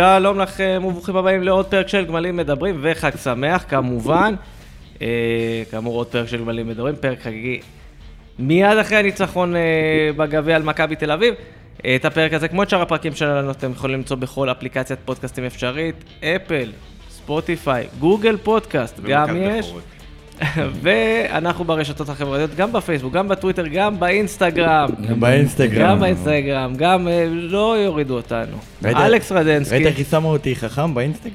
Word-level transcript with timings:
שלום 0.00 0.38
לכם 0.38 0.82
וברוכים 0.86 1.16
הבאים 1.16 1.42
לעוד 1.42 1.66
פרק 1.66 1.88
של 1.88 2.04
גמלים 2.04 2.36
מדברים 2.36 2.78
וחג 2.82 3.16
שמח 3.16 3.64
כמובן. 3.68 4.34
אה, 5.02 5.62
כאמור 5.70 5.96
עוד 5.96 6.06
פרק 6.06 6.28
של 6.28 6.38
גמלים 6.38 6.68
מדברים, 6.68 6.96
פרק 6.96 7.20
חגיגי 7.20 7.60
מיד 8.38 8.78
אחרי 8.78 8.96
הניצחון 8.96 9.56
אה, 9.56 9.60
בגביע 10.16 10.56
על 10.56 10.62
מכבי 10.62 10.96
תל 10.96 11.10
אביב. 11.10 11.34
אה, 11.84 11.96
את 11.96 12.04
הפרק 12.04 12.32
הזה, 12.32 12.48
כמו 12.48 12.62
את 12.62 12.70
שאר 12.70 12.82
הפרקים 12.82 13.14
שלנו, 13.14 13.50
אתם 13.50 13.70
יכולים 13.70 13.96
למצוא 13.96 14.16
בכל 14.16 14.50
אפליקציית 14.50 14.98
פודקאסטים 15.04 15.44
אפשרית, 15.44 16.04
אפל, 16.24 16.72
ספוטיפיי, 17.10 17.86
גוגל 17.98 18.36
פודקאסט, 18.36 19.00
גם 19.00 19.36
יש. 19.36 19.66
בכורות. 19.66 19.82
ואנחנו 20.82 21.64
ברשתות 21.64 22.08
החברתיות, 22.08 22.54
גם 22.54 22.72
בפייסבוק, 22.72 23.12
גם 23.12 23.28
בטוויטר, 23.28 23.66
גם 23.66 24.00
באינסטגרם. 24.00 24.88
גם 25.08 25.20
באינסטגרם. 25.20 25.82
גם 25.82 26.00
באינסטגרם, 26.00 26.74
גם 26.76 27.08
אה, 27.08 27.26
לא 27.30 27.78
יורידו 27.78 28.14
אותנו. 28.14 28.56
אלכס 28.84 29.32
רדנסקי, 29.32 29.74
ראית 29.74 29.86
איך 29.86 29.98
היא 29.98 30.06
שמה 30.10 30.28
אותי 30.28 30.56
חכם 30.56 30.94
באינסטגרם? 30.94 31.34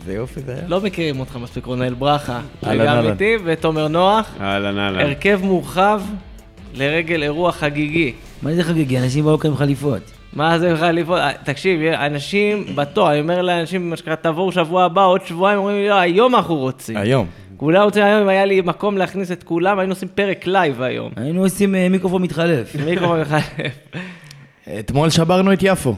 איזה 0.00 0.14
יופי 0.14 0.40
זה 0.40 0.52
היה. 0.52 0.62
לא 0.68 0.80
מכירים 0.80 1.20
אותך 1.20 1.36
מספיק, 1.36 1.66
רונל 1.66 1.94
ברכה, 1.94 2.40
אהלן, 2.66 2.80
וגם 2.80 2.96
אהלן. 2.96 3.10
איתי, 3.10 3.36
ותומר 3.44 3.88
נוח, 3.88 4.34
אהלן 4.40 4.78
אהלן. 4.78 5.00
הרכב 5.00 5.40
מורחב 5.42 6.02
לרגל 6.74 7.22
אירוע 7.22 7.52
חגיגי. 7.52 8.12
מה 8.42 8.54
זה 8.54 8.64
חגיגי? 8.64 8.98
אנשים 8.98 9.24
באו 9.24 9.38
כאן 9.38 9.50
עם 9.50 9.56
חליפות. 9.56 10.02
מה 10.32 10.58
זה 10.58 10.92
לפעול? 10.92 11.18
אה, 11.18 11.30
תקשיב, 11.44 11.80
אנשים 11.82 12.64
בתור, 12.74 13.10
אני 13.10 13.20
אומר 13.20 13.42
לאנשים, 13.42 13.90
מה 13.90 13.96
שנקרא, 13.96 14.14
תבואו 14.14 14.52
שבוע 14.52 14.84
הבא, 14.84 15.04
עוד 15.04 15.26
שבועיים, 15.26 15.58
אומרים 15.58 15.76
לי, 15.76 15.88
לא, 15.88 15.94
היום 15.94 16.34
אנחנו 16.34 16.56
רוצים. 16.56 16.96
היום. 16.96 17.26
כולם 17.56 17.82
רוצים 17.82 18.02
היום, 18.04 18.22
אם 18.22 18.28
היה 18.28 18.44
לי 18.44 18.60
מקום 18.60 18.98
להכניס 18.98 19.32
את 19.32 19.42
כולם, 19.42 19.78
היינו 19.78 19.92
עושים 19.92 20.08
פרק 20.14 20.46
live 20.46 20.82
היום. 20.82 21.12
היינו 21.16 21.42
עושים 21.42 21.74
אה, 21.74 21.88
מיקרופון 21.88 22.22
מתחלף. 22.22 22.76
מיקרופון 22.84 23.20
אחד. 23.26 23.38
אתמול 24.78 25.10
שברנו 25.10 25.52
את 25.52 25.58
יפו. 25.62 25.96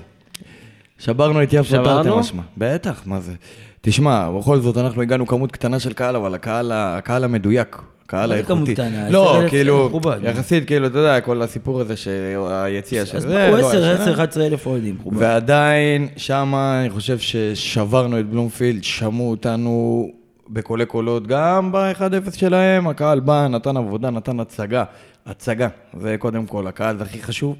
שברנו 0.99 1.43
את 1.43 1.53
יפו 1.53 1.65
שברנו? 1.65 2.03
תרתי 2.05 2.19
משמע. 2.19 2.43
בטח, 2.57 3.03
מה 3.07 3.21
זה. 3.21 3.33
תשמע, 3.81 4.31
בכל 4.31 4.61
זאת 4.61 4.77
אנחנו 4.77 5.03
הגענו 5.03 5.27
כמות 5.27 5.53
קטנה 5.53 5.81
של 5.81 5.93
קהל, 5.93 6.17
אבל 6.17 6.35
הקהל, 6.35 6.73
הקהל 6.75 7.25
המדויק, 7.25 7.83
הקהל 8.05 8.33
האיכותי. 8.33 8.75
לא, 9.11 9.31
10,000 9.37 9.51
כאילו. 9.51 10.01
יחסית, 10.23 10.67
כאילו, 10.67 10.87
אתה 10.87 10.99
יודע, 10.99 11.21
כל 11.21 11.43
הסיפור 11.43 11.81
הזה 11.81 11.97
שהיציע 11.97 13.07
של 13.07 13.17
אז 13.17 13.23
זה, 13.23 13.29
באו 13.51 13.57
לא 13.57 13.69
10, 13.69 13.85
היה 13.85 13.93
10, 13.95 14.05
שנה. 14.05 14.15
11 14.15 14.47
אלף 14.47 14.67
אוהדים. 14.67 14.97
ועדיין, 15.13 16.09
שמה 16.17 16.81
אני 16.81 16.91
חושב 16.91 17.19
ששברנו 17.19 18.21
את 18.21 18.27
בלומפילד, 18.27 18.85
שמעו 18.85 19.31
אותנו 19.31 20.09
בקולי 20.49 20.87
קולות, 20.87 21.27
גם 21.27 21.73
ב-1-0 21.73 22.37
שלהם, 22.37 22.89
הקהל 22.89 23.21
בא, 23.21 23.47
נתן 23.47 23.77
עבודה, 23.77 24.11
נתן 24.11 24.41
הצגה. 24.41 24.85
הצגה, 25.27 25.69
זה 26.01 26.17
קודם 26.19 26.47
כל, 26.47 26.67
הקהל 26.67 26.99
זה 26.99 27.05
הכי 27.05 27.23
חשוב. 27.23 27.57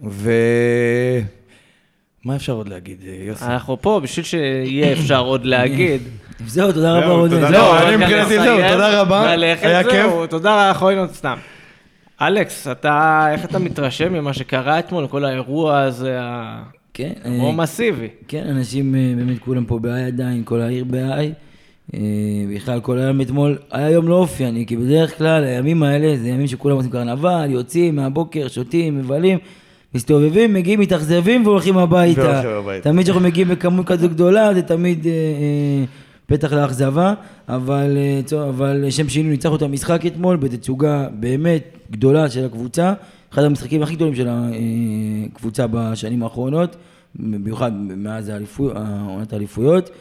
ו... 0.00 0.32
מה 2.24 2.36
אפשר 2.36 2.52
עוד 2.52 2.68
להגיד, 2.68 3.02
יוסי? 3.02 3.44
אנחנו 3.44 3.82
פה 3.82 4.00
בשביל 4.02 4.24
שיהיה 4.24 4.92
אפשר 4.92 5.20
עוד 5.20 5.44
להגיד. 5.44 6.02
זהו, 6.46 6.72
תודה 6.72 6.92
רבה 6.92 7.06
זהו, 7.06 7.16
רונן. 7.16 7.30
תודה 7.30 7.48
זהו, 7.48 7.70
רבה. 7.70 7.88
אני 7.88 7.96
מבחינתי 7.96 8.40
זהו, 8.40 8.56
תודה 8.72 9.00
רבה, 9.00 9.30
היה 9.30 9.82
זהו, 9.82 10.26
תודה, 10.26 10.68
אנחנו 10.68 10.88
היינו 10.88 11.08
סתם. 11.08 11.36
אלכס, 12.22 12.68
אתה, 12.68 13.26
איך 13.32 13.44
אתה 13.44 13.58
מתרשם 13.58 14.12
ממה 14.12 14.32
שקרה 14.32 14.78
אתמול, 14.78 15.06
כל 15.06 15.24
האירוע 15.24 15.80
הזה, 15.80 16.18
כן, 16.94 17.12
האירוע 17.24 17.50
אה, 17.50 17.56
מסיבי. 17.56 18.08
כן, 18.28 18.46
אנשים 18.48 18.94
אה, 18.94 19.12
באמת 19.16 19.38
כולם 19.38 19.64
פה 19.64 19.78
בהיי 19.78 20.04
עדיין, 20.04 20.42
כל 20.44 20.60
העיר 20.60 20.84
בהיי. 20.84 21.32
אה, 21.94 22.00
בכלל, 22.54 22.80
כל 22.80 22.98
היום 22.98 23.20
אתמול 23.20 23.58
היה 23.70 23.90
יום 23.90 24.08
לא 24.08 24.14
אופייני, 24.14 24.66
כי 24.66 24.76
בדרך 24.76 25.18
כלל 25.18 25.44
הימים 25.44 25.82
האלה 25.82 26.16
זה 26.16 26.28
ימים 26.28 26.46
שכולם 26.46 26.76
עושים 26.76 26.90
קרנבל, 26.90 27.46
יוצאים 27.50 27.96
מהבוקר, 27.96 28.48
שותים, 28.48 28.98
מבלים, 28.98 29.38
מסתובבים, 29.94 30.54
מגיעים, 30.54 30.80
מתאכזבים 30.80 31.46
והולכים 31.46 31.78
הביתה. 31.78 32.22
תמיד 32.82 33.04
כשאנחנו 33.04 33.22
מגיעים 33.24 33.48
בכמות 33.48 33.86
כזו 33.86 34.08
גדולה, 34.08 34.54
זה 34.54 34.62
תמיד 34.62 35.06
אה, 35.06 35.12
אה, 35.12 35.84
פתח 36.26 36.52
לאכזבה, 36.52 37.14
אבל, 37.48 37.96
אה, 37.96 38.48
אבל 38.48 38.76
לשם 38.86 39.08
שינוי 39.08 39.30
ניצחנו 39.30 39.56
את 39.56 39.62
המשחק 39.62 40.06
אתמול 40.06 40.36
בתצוגה 40.36 41.08
באמת 41.20 41.62
גדולה 41.90 42.30
של 42.30 42.44
הקבוצה, 42.44 42.92
אחד 43.32 43.44
המשחקים 43.44 43.82
הכי 43.82 43.94
גדולים 43.94 44.14
של 44.14 44.28
הקבוצה 45.32 45.66
בשנים 45.70 46.22
האחרונות, 46.22 46.76
במיוחד 47.14 47.72
מאז 47.74 48.28
האליפו- 48.28 48.70
עונת 49.08 49.32
האליפויות, 49.32 49.88
אה, 49.88 49.94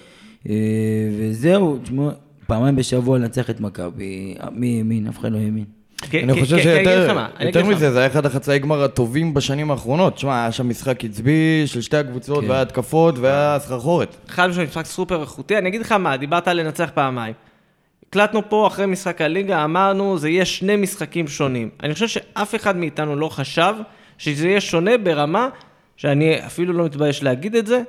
וזהו, 1.19 1.77
תשמעו, 1.83 2.09
פעמיים 2.47 2.75
בשבוע 2.75 3.17
לנצח 3.17 3.49
את 3.49 3.59
מכבי, 3.59 4.35
מי 4.51 4.77
האמין? 4.77 5.07
אף 5.07 5.19
אחד 5.19 5.31
לא 5.31 5.37
האמין. 5.37 5.65
כן, 6.09 6.29
אני 6.29 6.33
כן, 6.33 6.41
חושב 6.41 6.57
כן, 6.57 6.63
שיותר. 6.63 7.65
מזה, 7.65 7.91
זה 7.91 7.99
היה 7.99 8.07
אחד 8.07 8.25
החצאי 8.25 8.59
גמר 8.59 8.83
הטובים 8.83 9.33
בשנים 9.33 9.71
האחרונות. 9.71 10.15
תשמע, 10.15 10.41
היה 10.41 10.51
שם 10.51 10.69
משחק 10.69 11.05
עצבי 11.05 11.63
של 11.65 11.81
שתי 11.81 11.97
הקבוצות. 11.97 12.43
והיה 12.47 12.61
התקפות, 12.61 13.19
והיה 13.19 13.57
סחרחורת. 13.59 14.15
חד 14.27 14.47
משמעית, 14.47 14.69
משחק 14.69 14.85
סופר 14.85 15.21
איכותי. 15.21 15.57
אני 15.57 15.69
אגיד 15.69 15.81
לך 15.81 15.91
מה, 15.91 16.17
דיברת 16.17 16.47
על 16.47 16.61
לנצח 16.61 16.89
פעמיים. 16.93 17.33
הקלטנו 18.09 18.49
פה 18.49 18.67
אחרי 18.67 18.85
משחק 18.85 19.21
הליגה, 19.21 19.63
אמרנו, 19.63 20.17
זה 20.17 20.29
יהיה 20.29 20.45
שני 20.45 20.75
משחקים 20.75 21.27
שונים. 21.27 21.69
אני 21.83 21.93
חושב 21.93 22.07
שאף 22.07 22.55
אחד 22.55 22.77
מאיתנו 22.77 23.15
לא 23.15 23.29
חשב 23.29 23.73
שזה 24.17 24.47
יהיה 24.47 24.61
שונה 24.61 24.97
ברמה, 24.97 25.49
שאני 25.97 26.45
אפילו 26.45 26.73
לא 26.73 26.85
מתבייש 26.85 27.23
להגיד 27.23 27.55
את 27.55 27.67
זה, 27.67 27.81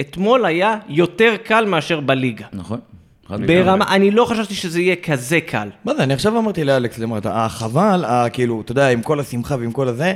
אתמול 0.00 0.44
היה 0.44 0.78
יותר 0.88 1.34
קל 1.44 1.64
מאשר 1.64 2.00
בליגה. 2.00 2.46
נכון? 2.52 2.80
ברמה, 3.28 3.94
אני 3.94 4.10
לא 4.10 4.24
חשבתי 4.24 4.54
שזה 4.54 4.80
יהיה 4.80 4.96
כזה 4.96 5.40
קל. 5.40 5.68
מה 5.84 5.94
זה, 5.94 6.02
אני 6.02 6.14
עכשיו 6.14 6.38
אמרתי 6.38 6.64
לאלכס 6.64 6.98
למטה, 6.98 7.36
אה, 7.36 7.48
חבל, 7.48 8.04
אה, 8.04 8.28
כאילו, 8.28 8.60
אתה 8.60 8.72
יודע, 8.72 8.88
עם 8.88 9.02
כל 9.02 9.20
השמחה 9.20 9.56
ועם 9.60 9.72
כל 9.72 9.88
הזה, 9.88 10.14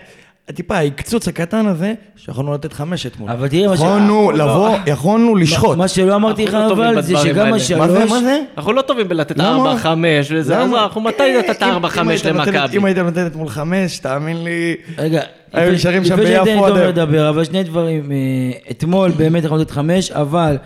טיפה 0.54 0.76
ההקצוץ 0.76 1.28
הקטן 1.28 1.66
הזה, 1.66 1.94
שיכולנו 2.16 2.54
לתת 2.54 2.72
חמש 2.72 3.06
אתמול. 3.06 3.30
אבל 3.30 3.48
תראה 3.48 3.68
מה 3.68 3.76
ש- 3.76 3.80
יכולנו 3.80 4.30
לא. 4.32 4.44
לבוא, 4.44 4.76
יכולנו 4.86 5.36
לשחוט. 5.36 5.78
מה 5.78 5.88
שלא 5.88 6.14
אמרתי 6.14 6.44
לך 6.46 6.54
לא 6.54 6.72
אבל, 6.72 7.02
זה 7.02 7.16
שגם. 7.16 7.52
השלוש... 7.52 7.72
מה 7.80 7.88
זה, 7.88 8.04
מה 8.04 8.20
זה? 8.20 8.40
אנחנו 8.56 8.72
לא 8.72 8.82
טובים 8.82 9.08
בלתת? 9.08 9.40
4, 9.40 9.76
5 9.76 10.28
וזה? 10.32 10.62
אנחנו 10.62 11.00
מתי 11.00 11.38
נתת 11.38 11.62
אם- 11.62 11.68
4, 11.68 11.88
אם 11.88 11.92
5 11.92 12.08
היית 12.24 12.36
נותן- 12.36 12.54
למכבי? 12.54 12.76
אם 12.76 12.84
היית 12.84 12.98
נותן 12.98 13.26
אתמול 13.26 13.48
חמש, 13.48 13.98
תאמין 13.98 14.44
לי... 14.44 14.74
רגע, 14.98 15.20
היו 15.52 15.64
לפני- 15.64 15.76
נשארים 15.76 16.04
שם 16.04 16.14
לפני 16.20 16.24
ביפו 16.44 16.66
עד 16.66 16.76
היום. 16.76 16.88
לדבר, 16.88 17.28
אבל 17.28 17.44
שני 17.44 17.62
דברים. 17.62 18.12
אה, 18.12 18.16
אתמול 18.70 19.10
באמת 19.10 19.44
יכולנו 19.44 19.62
לתת 19.62 19.70
חמש, 19.70 20.10
אבל... 20.10 20.56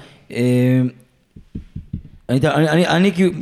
אני, 2.30 2.38
אני, 2.44 2.68
אני, 2.68 2.86
אני 2.86 3.12
כאילו, 3.12 3.32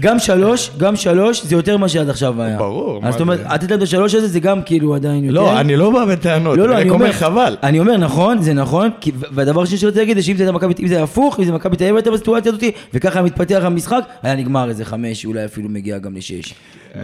גם 0.00 0.18
שלוש, 0.18 0.70
גם 0.78 0.96
שלוש, 0.96 1.44
זה 1.44 1.54
יותר 1.54 1.76
ממה 1.76 1.88
שעד 1.88 2.08
עכשיו 2.08 2.42
היה. 2.42 2.58
ברור, 2.58 3.00
אז 3.04 3.12
זאת 3.12 3.20
אומרת, 3.20 3.38
זה? 3.38 3.44
לתת 3.54 3.70
להם 3.70 3.78
את 3.78 3.82
השלוש 3.82 4.14
הזה, 4.14 4.28
זה 4.28 4.40
גם 4.40 4.62
כאילו 4.62 4.94
עדיין 4.94 5.24
יותר. 5.24 5.34
לא, 5.34 5.60
אני 5.60 5.76
לא 5.76 5.90
בא 5.90 6.04
בטענות, 6.04 6.58
לא, 6.58 6.68
לא, 6.68 6.76
אני 6.76 6.84
רק 6.84 6.90
אומר 6.90 7.12
חבל. 7.12 7.56
אני 7.62 7.80
אומר, 7.80 7.96
נכון, 7.96 8.42
זה 8.42 8.54
נכון, 8.54 8.90
כי, 9.00 9.12
והדבר 9.16 9.62
השני 9.62 9.78
שרציתי 9.78 10.00
להגיד 10.00 10.16
זה 10.16 10.22
שאם 10.22 10.36
זה 10.36 10.42
היה 10.42 10.52
מכבי, 10.52 10.74
אם 10.82 10.86
זה 10.86 10.94
היה 10.94 11.04
הפוך, 11.04 11.40
אם 11.40 11.44
זה 11.44 11.52
מכבי 11.52 11.76
תל 11.76 11.84
אביב 11.84 11.96
הייתה 11.96 12.10
בסיטואציה 12.10 12.52
הזאת, 12.52 12.64
וככה 12.94 13.22
מתפתח 13.22 13.60
המשחק, 13.62 14.00
היה 14.22 14.36
נגמר 14.36 14.68
איזה 14.68 14.84
חמש, 14.84 15.26
אולי 15.26 15.44
אפילו 15.44 15.68
מגיע 15.68 15.98
גם 15.98 16.14
לשש. 16.14 16.54
אמ, 16.94 17.00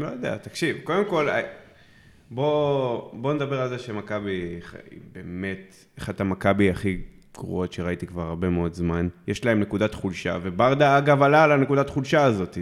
לא 0.00 0.06
יודע, 0.06 0.36
תקשיב, 0.36 0.76
קודם 0.84 1.04
כל, 1.04 1.28
אה, 1.28 1.40
בוא 2.30 3.00
בוא 3.12 3.34
נדבר 3.34 3.60
על 3.60 3.68
זה 3.68 3.78
שמכבי 3.78 4.60
היא 4.90 5.00
באמת 5.12 5.74
אחת 5.98 6.20
המכבי 6.20 6.70
הכי 6.70 6.98
גרועות 7.38 7.72
שראיתי 7.72 8.06
כבר 8.06 8.22
הרבה 8.22 8.48
מאוד 8.48 8.74
זמן. 8.74 9.08
יש 9.28 9.44
להם 9.44 9.60
נקודת 9.60 9.94
חולשה, 9.94 10.38
וברדה 10.42 10.98
אגב 10.98 11.22
עלה 11.22 11.44
על 11.44 11.52
הנקודת 11.52 11.90
חולשה 11.90 12.24
הזאת. 12.24 12.58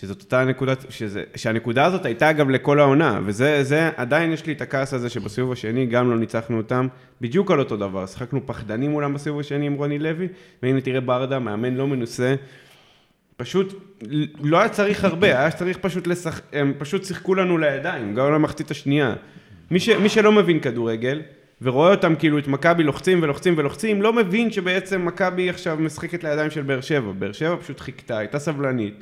שזאת 0.00 0.22
אותה 0.22 0.44
נקודת, 0.44 0.84
שזה, 0.88 1.22
שהנקודה 1.36 1.84
הזאת 1.84 2.04
הייתה 2.04 2.30
אגב 2.30 2.50
לכל 2.50 2.80
העונה, 2.80 3.20
וזה, 3.24 3.64
זה, 3.64 3.90
עדיין 3.96 4.32
יש 4.32 4.46
לי 4.46 4.52
את 4.52 4.60
הכעס 4.60 4.94
הזה 4.94 5.08
שבסיבוב 5.08 5.52
השני 5.52 5.86
גם 5.86 6.10
לא 6.10 6.18
ניצחנו 6.18 6.56
אותם, 6.56 6.88
בדיוק 7.20 7.50
על 7.50 7.58
אותו 7.58 7.76
דבר, 7.76 8.06
שיחקנו 8.06 8.46
פחדנים 8.46 8.90
מולם 8.90 9.14
בסיבוב 9.14 9.40
השני 9.40 9.66
עם 9.66 9.74
רוני 9.74 9.98
לוי, 9.98 10.28
והנה 10.62 10.80
תראה 10.80 11.00
ברדה, 11.00 11.38
מאמן 11.38 11.74
לא 11.74 11.86
מנוסה, 11.86 12.34
פשוט 13.36 13.74
לא 14.40 14.58
היה 14.58 14.68
צריך 14.68 15.04
הרבה, 15.04 15.26
היה 15.40 15.50
צריך 15.50 15.78
פשוט 15.78 16.06
לשחק, 16.06 16.42
הם 16.52 16.72
פשוט 16.78 17.04
שיחקו 17.04 17.34
לנו 17.34 17.58
לידיים, 17.58 18.14
גם 18.14 18.32
למחצית 18.32 18.70
השנייה. 18.70 19.14
מי, 19.70 19.80
ש, 19.80 19.88
מי 19.88 20.08
שלא 20.08 20.32
מבין 20.32 20.60
כדורגל, 20.60 21.22
ורואה 21.62 21.90
אותם 21.90 22.14
כאילו 22.14 22.38
את 22.38 22.48
מכבי 22.48 22.82
לוחצים 22.82 23.22
ולוחצים 23.22 23.54
ולוחצים, 23.56 24.02
לא 24.02 24.12
מבין 24.12 24.50
שבעצם 24.50 25.04
מכבי 25.04 25.50
עכשיו 25.50 25.76
משחקת 25.80 26.24
לידיים 26.24 26.50
של 26.50 26.62
באר 26.62 26.80
שבע. 26.80 27.12
באר 27.12 27.32
שבע 27.32 27.56
פשוט 27.56 27.80
חיכתה, 27.80 28.18
הייתה 28.18 28.38
סבלנית, 28.38 28.94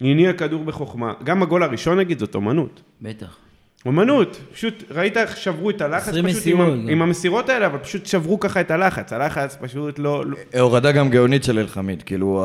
הניעה 0.00 0.32
כדור 0.32 0.64
בחוכמה. 0.64 1.12
גם 1.24 1.42
הגול 1.42 1.62
הראשון 1.62 1.98
נגיד 1.98 2.18
זאת 2.18 2.34
אומנות. 2.34 2.82
בטח. 3.02 3.49
אומנות, 3.86 4.40
פשוט 4.54 4.82
ראית 4.90 5.16
איך 5.16 5.36
שברו 5.36 5.70
את 5.70 5.80
הלחץ 5.80 6.08
פשוט 6.08 6.16
עם, 6.18 6.26
מסירות 6.26 6.68
גם. 6.72 6.88
עם 6.88 7.02
המסירות 7.02 7.48
האלה, 7.48 7.66
אבל 7.66 7.78
פשוט 7.78 8.06
שברו 8.06 8.40
ככה 8.40 8.60
את 8.60 8.70
הלחץ, 8.70 9.12
הלחץ 9.12 9.56
פשוט 9.60 9.98
לא... 9.98 10.24
לא... 10.26 10.36
הורדה 10.60 10.92
גם 10.92 11.10
גאונית 11.10 11.44
של 11.44 11.58
אלחמיד, 11.58 12.02
כאילו, 12.02 12.44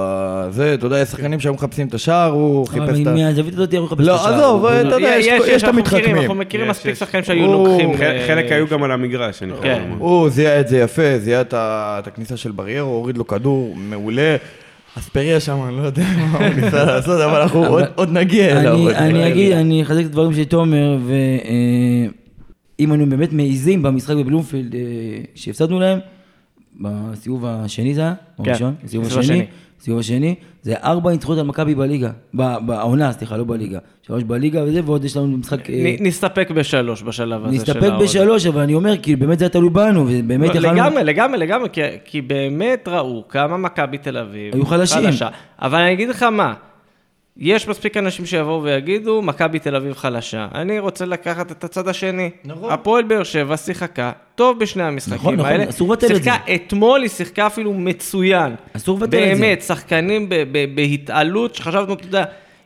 זה, 0.49 0.73
אתה 0.73 0.85
יודע, 0.85 0.99
יש 0.99 1.09
שחקנים 1.09 1.39
שהיו 1.39 1.53
מחפשים 1.53 1.87
את 1.87 1.93
השער, 1.93 2.31
הוא 2.31 2.67
חיפש 2.67 2.79
אבל 2.89 3.01
את 3.01 3.07
ה... 3.07 3.11
מהזווית 3.13 3.53
הזאת 3.53 3.73
הוא 3.73 3.85
מחפש 3.85 3.99
את 4.01 4.05
לא, 4.07 4.15
השער. 4.15 4.33
עזוב, 4.33 4.65
הוא- 4.65 4.71
אתה 4.81 4.95
יודע, 4.95 5.15
יש- 5.19 5.63
את 5.63 5.67
המתחכמים. 5.69 6.15
אנחנו 6.17 6.35
מכירים 6.35 6.67
מספיק. 6.67 6.93
שחקנים 6.93 7.23
שהיו 7.23 7.51
לוקחים. 7.51 7.89
אה, 8.01 8.23
חלק 8.27 8.51
היו 8.51 8.67
גם 8.67 8.83
על 8.83 8.91
המגרש, 8.91 9.43
אני 9.43 9.51
יכול 9.51 9.63
כן. 9.63 9.81
לומר. 9.89 9.95
הוא 10.03 10.29
זיהה 10.29 10.59
את 10.59 10.67
זה 10.67 10.77
יפה, 10.77 11.17
זיהה 11.19 11.41
את 11.51 12.07
הכניסה 12.07 12.37
של 12.37 12.51
בריירו, 12.51 12.91
הוריד 12.91 13.17
לו 13.17 13.27
כדור, 13.27 13.75
מעולה. 13.77 14.35
אספריה 14.97 15.39
שם, 15.39 15.57
אני 15.67 15.77
לא 15.77 15.81
יודע 15.81 16.03
מה 16.17 16.37
הוא 16.37 16.55
ניסה 16.55 16.85
לעשות, 16.85 17.21
אבל 17.21 17.41
אנחנו 17.41 17.65
עוד- 17.65 17.83
עוד 17.95 18.11
נגיע 18.11 18.59
אליו. 18.59 18.89
אני, 18.89 19.27
אגיד. 19.31 19.51
אני 19.51 19.81
אחזק 19.83 19.99
את 20.01 20.05
הדברים 20.05 20.33
של 20.33 20.43
תומר, 20.43 20.97
ואם 22.79 22.91
היינו 22.91 23.09
באמת 23.09 23.33
מעיזים 23.33 23.81
במשחק 23.83 24.15
בבלומפילד 24.15 24.75
אה, 24.75 24.79
שהפסדנו 25.35 25.79
להם, 25.79 25.99
בסיבוב 26.81 27.45
השני 27.45 27.93
זה 27.93 28.01
היה? 28.01 28.13
או 28.39 28.43
כן, 28.43 28.49
הראשון? 28.49 28.75
בסיבוב 28.83 29.07
השני. 29.07 29.45
השני. 29.77 29.85
בסיבוב 29.85 29.99
השני, 29.99 30.35
זה 30.61 30.75
ארבע 30.83 31.11
ניצחונות 31.11 31.39
על 31.39 31.45
מכבי 31.45 31.75
בליגה. 31.75 32.11
בעונה, 32.33 33.11
סליחה, 33.11 33.37
לא 33.37 33.43
בליגה. 33.43 33.79
שלוש 34.01 34.23
בליגה 34.23 34.63
וזה, 34.63 34.81
ועוד 34.85 35.05
יש 35.05 35.17
לנו 35.17 35.37
משחק... 35.37 35.69
אה, 35.69 35.95
נסתפק 35.99 36.51
בשלוש 36.51 37.03
בשלב 37.03 37.45
הזה 37.45 37.55
של 37.55 37.61
נסתפק 37.61 37.83
העונה. 37.83 37.99
בשלוש, 37.99 38.45
אבל 38.45 38.61
אני 38.61 38.73
אומר, 38.73 38.97
כאילו, 38.97 39.19
באמת 39.19 39.39
זה 39.39 39.45
היה 39.45 39.49
תלוי 39.49 39.69
בנו, 39.69 40.05
ובאמת 40.09 40.49
לא, 40.55 40.59
יכלנו... 40.59 40.73
לגמרי, 40.73 41.03
לגמרי, 41.03 41.37
לגמרי, 41.37 41.69
כי, 41.73 41.81
כי 42.05 42.21
באמת 42.21 42.87
ראו 42.87 43.23
כמה 43.29 43.57
מכבי 43.57 43.97
תל 43.97 44.17
אביב 44.17 44.53
היו 44.53 44.65
חלשים. 44.65 45.09
אבל 45.61 45.79
אני 45.79 45.93
אגיד 45.93 46.09
לך 46.09 46.23
מה, 46.23 46.53
יש 47.37 47.67
מספיק 47.67 47.97
אנשים 47.97 48.25
שיבואו 48.25 48.63
ויגידו, 48.63 49.21
מכבי 49.21 49.59
תל 49.59 49.75
אביב 49.75 49.93
חלשה. 49.93 50.47
אני 50.55 50.79
רוצה 50.79 51.05
לקחת 51.05 51.51
את 51.51 51.63
הצד 51.63 51.87
השני. 51.87 52.29
נכון. 52.45 52.71
הפועל 52.71 53.03
באר 53.03 53.23
שבע 53.23 53.57
שיחקה 53.57 54.11
טוב 54.35 54.59
בשני 54.59 54.83
המשחקים 54.83 55.15
נכון, 55.15 55.35
נכון, 55.35 55.51
האלה. 55.51 55.69
אסור 55.69 55.93
לבטל 55.93 56.05
את 56.05 56.15
שיחקה 56.15 56.35
אתמול, 56.55 57.01
היא 57.01 57.09
שיחקה 57.09 57.47
אפילו 57.47 57.73
מצוין. 57.73 58.55
אסור 58.75 58.97
לבטל 58.97 59.05
את 59.07 59.11
זה. 59.11 59.17
באמת, 59.41 59.61
שחקנים 59.61 60.29
ב- 60.29 60.35
ב- 60.51 60.75
בהתעלות, 60.75 61.55
שחשבנו, 61.55 61.93
אתה 61.93 62.05
יודע, 62.05 62.23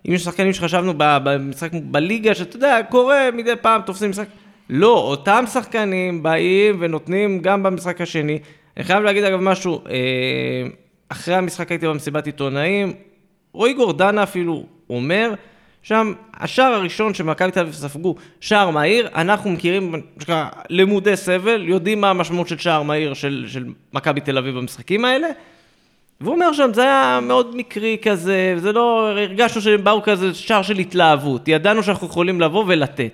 אם 0.08 0.14
יש 0.14 0.24
שחקנים 0.24 0.54
שחשבנו 0.54 0.94
ב- 0.98 1.18
במשחק 1.24 1.70
בליגה, 1.74 2.36
שאתה 2.36 2.56
יודע, 2.56 2.80
קורה 2.90 3.30
מדי 3.34 3.54
פעם, 3.62 3.82
תופסים 3.86 4.10
משחק. 4.10 4.28
לא, 4.70 4.98
אותם 4.98 5.44
שחקנים 5.54 6.24
באים 6.24 6.76
ונותנים 6.80 7.40
גם 7.40 7.64
במשחק 7.64 8.02
השני. 8.02 8.40
אני 8.78 8.86
חייב 8.86 9.04
להגיד 9.04 9.24
אגב 9.24 9.40
משהו, 9.40 9.82
אה, 9.90 9.94
אחרי 11.10 11.36
המשחק 11.36 11.72
הייתי 11.72 11.88
במסיבת 11.88 12.26
עיתונאים, 12.26 12.94
רועי 13.54 13.74
גורדנה 13.74 14.24
אפילו 14.24 14.64
אומר, 14.90 15.34
שם, 15.84 16.14
השער 16.34 16.74
הראשון 16.74 17.14
שמכבי 17.14 17.52
תל 17.52 17.60
אביב 17.60 17.74
ספגו, 17.74 18.16
שער 18.42 18.70
מהיר, 18.70 19.10
אנחנו 19.16 19.50
מכירים 19.50 19.96
לימודי 20.70 21.18
סבל, 21.18 21.64
יודעים 21.68 22.02
מה 22.02 22.10
המשמעות 22.10 22.48
של 22.48 22.58
שער 22.58 22.84
מהיר 22.84 23.14
של, 23.14 23.46
של 23.48 23.66
מכבי 23.94 24.22
תל 24.22 24.38
אביב 24.38 24.58
במשחקים 24.58 25.06
האלה. 25.06 25.28
והוא 26.22 26.36
אומר 26.36 26.54
שם, 26.54 26.70
זה 26.74 26.82
היה 26.82 27.20
מאוד 27.22 27.56
מקרי 27.56 27.98
כזה, 28.02 28.54
זה 28.58 28.72
לא, 28.72 29.10
הרגשנו 29.10 29.62
שהם 29.62 29.84
באו 29.84 30.02
כזה 30.04 30.34
שער 30.34 30.62
של 30.62 30.78
התלהבות, 30.78 31.48
ידענו 31.48 31.84
שאנחנו 31.84 32.08
יכולים 32.08 32.42
לבוא 32.42 32.64
ולתת. 32.68 33.12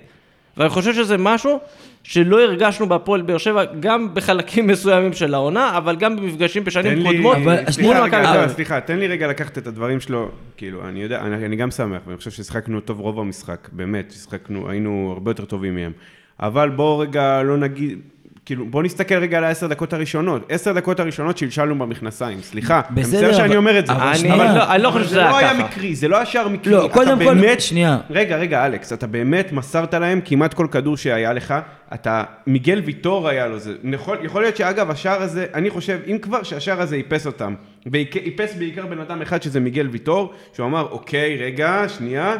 ואני 0.56 0.68
חושב 0.68 0.94
שזה 0.94 1.16
משהו 1.18 1.60
שלא 2.08 2.42
הרגשנו 2.42 2.88
בהפועל 2.88 3.22
באר 3.22 3.38
שבע, 3.38 3.64
גם 3.80 4.14
בחלקים 4.14 4.66
מסוימים 4.70 5.12
של 5.12 5.34
העונה, 5.34 5.78
אבל 5.78 5.96
גם 5.96 6.16
במפגשים 6.16 6.64
בשנים 6.64 7.04
קודמות. 7.06 7.36
סליחה, 7.70 8.02
רגע. 8.02 8.48
סליחה, 8.48 8.80
תן 8.80 8.98
לי 8.98 9.06
רגע 9.06 9.26
לקחת 9.26 9.58
את 9.58 9.66
הדברים 9.66 10.00
שלו, 10.00 10.30
כאילו, 10.56 10.88
אני 10.88 11.02
יודע, 11.02 11.20
אני, 11.20 11.46
אני 11.46 11.56
גם 11.56 11.70
שמח, 11.70 12.02
ואני 12.06 12.16
חושב 12.16 12.30
ששיחקנו 12.30 12.80
טוב 12.80 13.00
רוב 13.00 13.20
המשחק, 13.20 13.68
באמת, 13.72 14.14
שיחקנו, 14.22 14.70
היינו 14.70 15.10
הרבה 15.12 15.30
יותר 15.30 15.44
טובים 15.44 15.74
מהם. 15.74 15.92
אבל 16.40 16.70
בואו 16.70 16.98
רגע 16.98 17.42
לא 17.42 17.56
נגיד, 17.56 17.98
כאילו, 18.46 18.66
בואו 18.66 18.82
נסתכל 18.82 19.14
רגע 19.14 19.38
על 19.38 19.44
העשר 19.44 19.66
דקות 19.66 19.92
הראשונות. 19.92 20.46
עשר 20.48 20.72
דקות 20.72 21.00
הראשונות 21.00 21.38
שלשלנו 21.38 21.78
במכנסיים, 21.78 22.40
סליחה. 22.42 22.80
אני 22.90 23.02
בסדר, 23.02 23.18
מצטער 23.28 23.32
שאני 23.32 23.56
אומר 23.56 23.78
את 23.78 23.86
זה. 23.86 23.92
אבל 23.92 24.06
אני 24.06 24.18
שנייה. 24.18 24.54
לא- 24.54 24.74
אני 24.74 24.82
לא 24.82 24.90
חושב 24.90 25.04
שזה 25.04 25.14
זה 25.14 25.20
היה 25.20 25.30
לא 25.30 25.36
היה 25.38 25.54
ככה. 25.54 25.64
מקרי, 25.64 25.94
זה 25.94 26.08
לא 26.08 26.16
היה 26.16 26.26
שער 26.26 26.48
מקרי. 26.48 26.72
לא, 26.72 26.88
קודם 26.92 27.18
כל, 27.24 27.58
שנייה. 27.58 27.98
רגע, 28.10 28.36
רגע, 28.36 28.66
אלכס, 28.66 28.92
אתה 28.92 29.06
באמת 29.06 29.52
מסרת 29.52 29.94
להם 29.94 30.20
כמעט 30.24 30.54
כל 30.54 30.66
כדור 30.70 30.96
שהיה 30.96 31.32
לך. 31.32 31.54
אתה, 31.94 32.24
מיגל 32.46 32.82
ויטור 32.84 33.28
היה 33.28 33.46
לו 33.46 33.58
זה. 33.58 33.74
יכול, 33.92 34.18
יכול 34.22 34.42
להיות 34.42 34.56
שאגב, 34.56 34.90
השער 34.90 35.22
הזה, 35.22 35.46
אני 35.54 35.70
חושב, 35.70 35.98
אם 36.06 36.18
כבר 36.22 36.42
שהשער 36.42 36.80
הזה 36.80 36.96
איפס 36.96 37.26
אותם, 37.26 37.54
ואיפס 37.86 38.54
בעיקר 38.54 38.86
בן 38.86 39.00
אדם 39.00 39.22
אחד 39.22 39.42
שזה 39.42 39.60
מיגל 39.60 39.88
ויטור, 39.90 40.32
שהוא 40.52 40.66
אמר, 40.66 40.88
אוקיי, 40.90 41.36
רגע, 41.36 41.84
שנייה. 41.88 42.34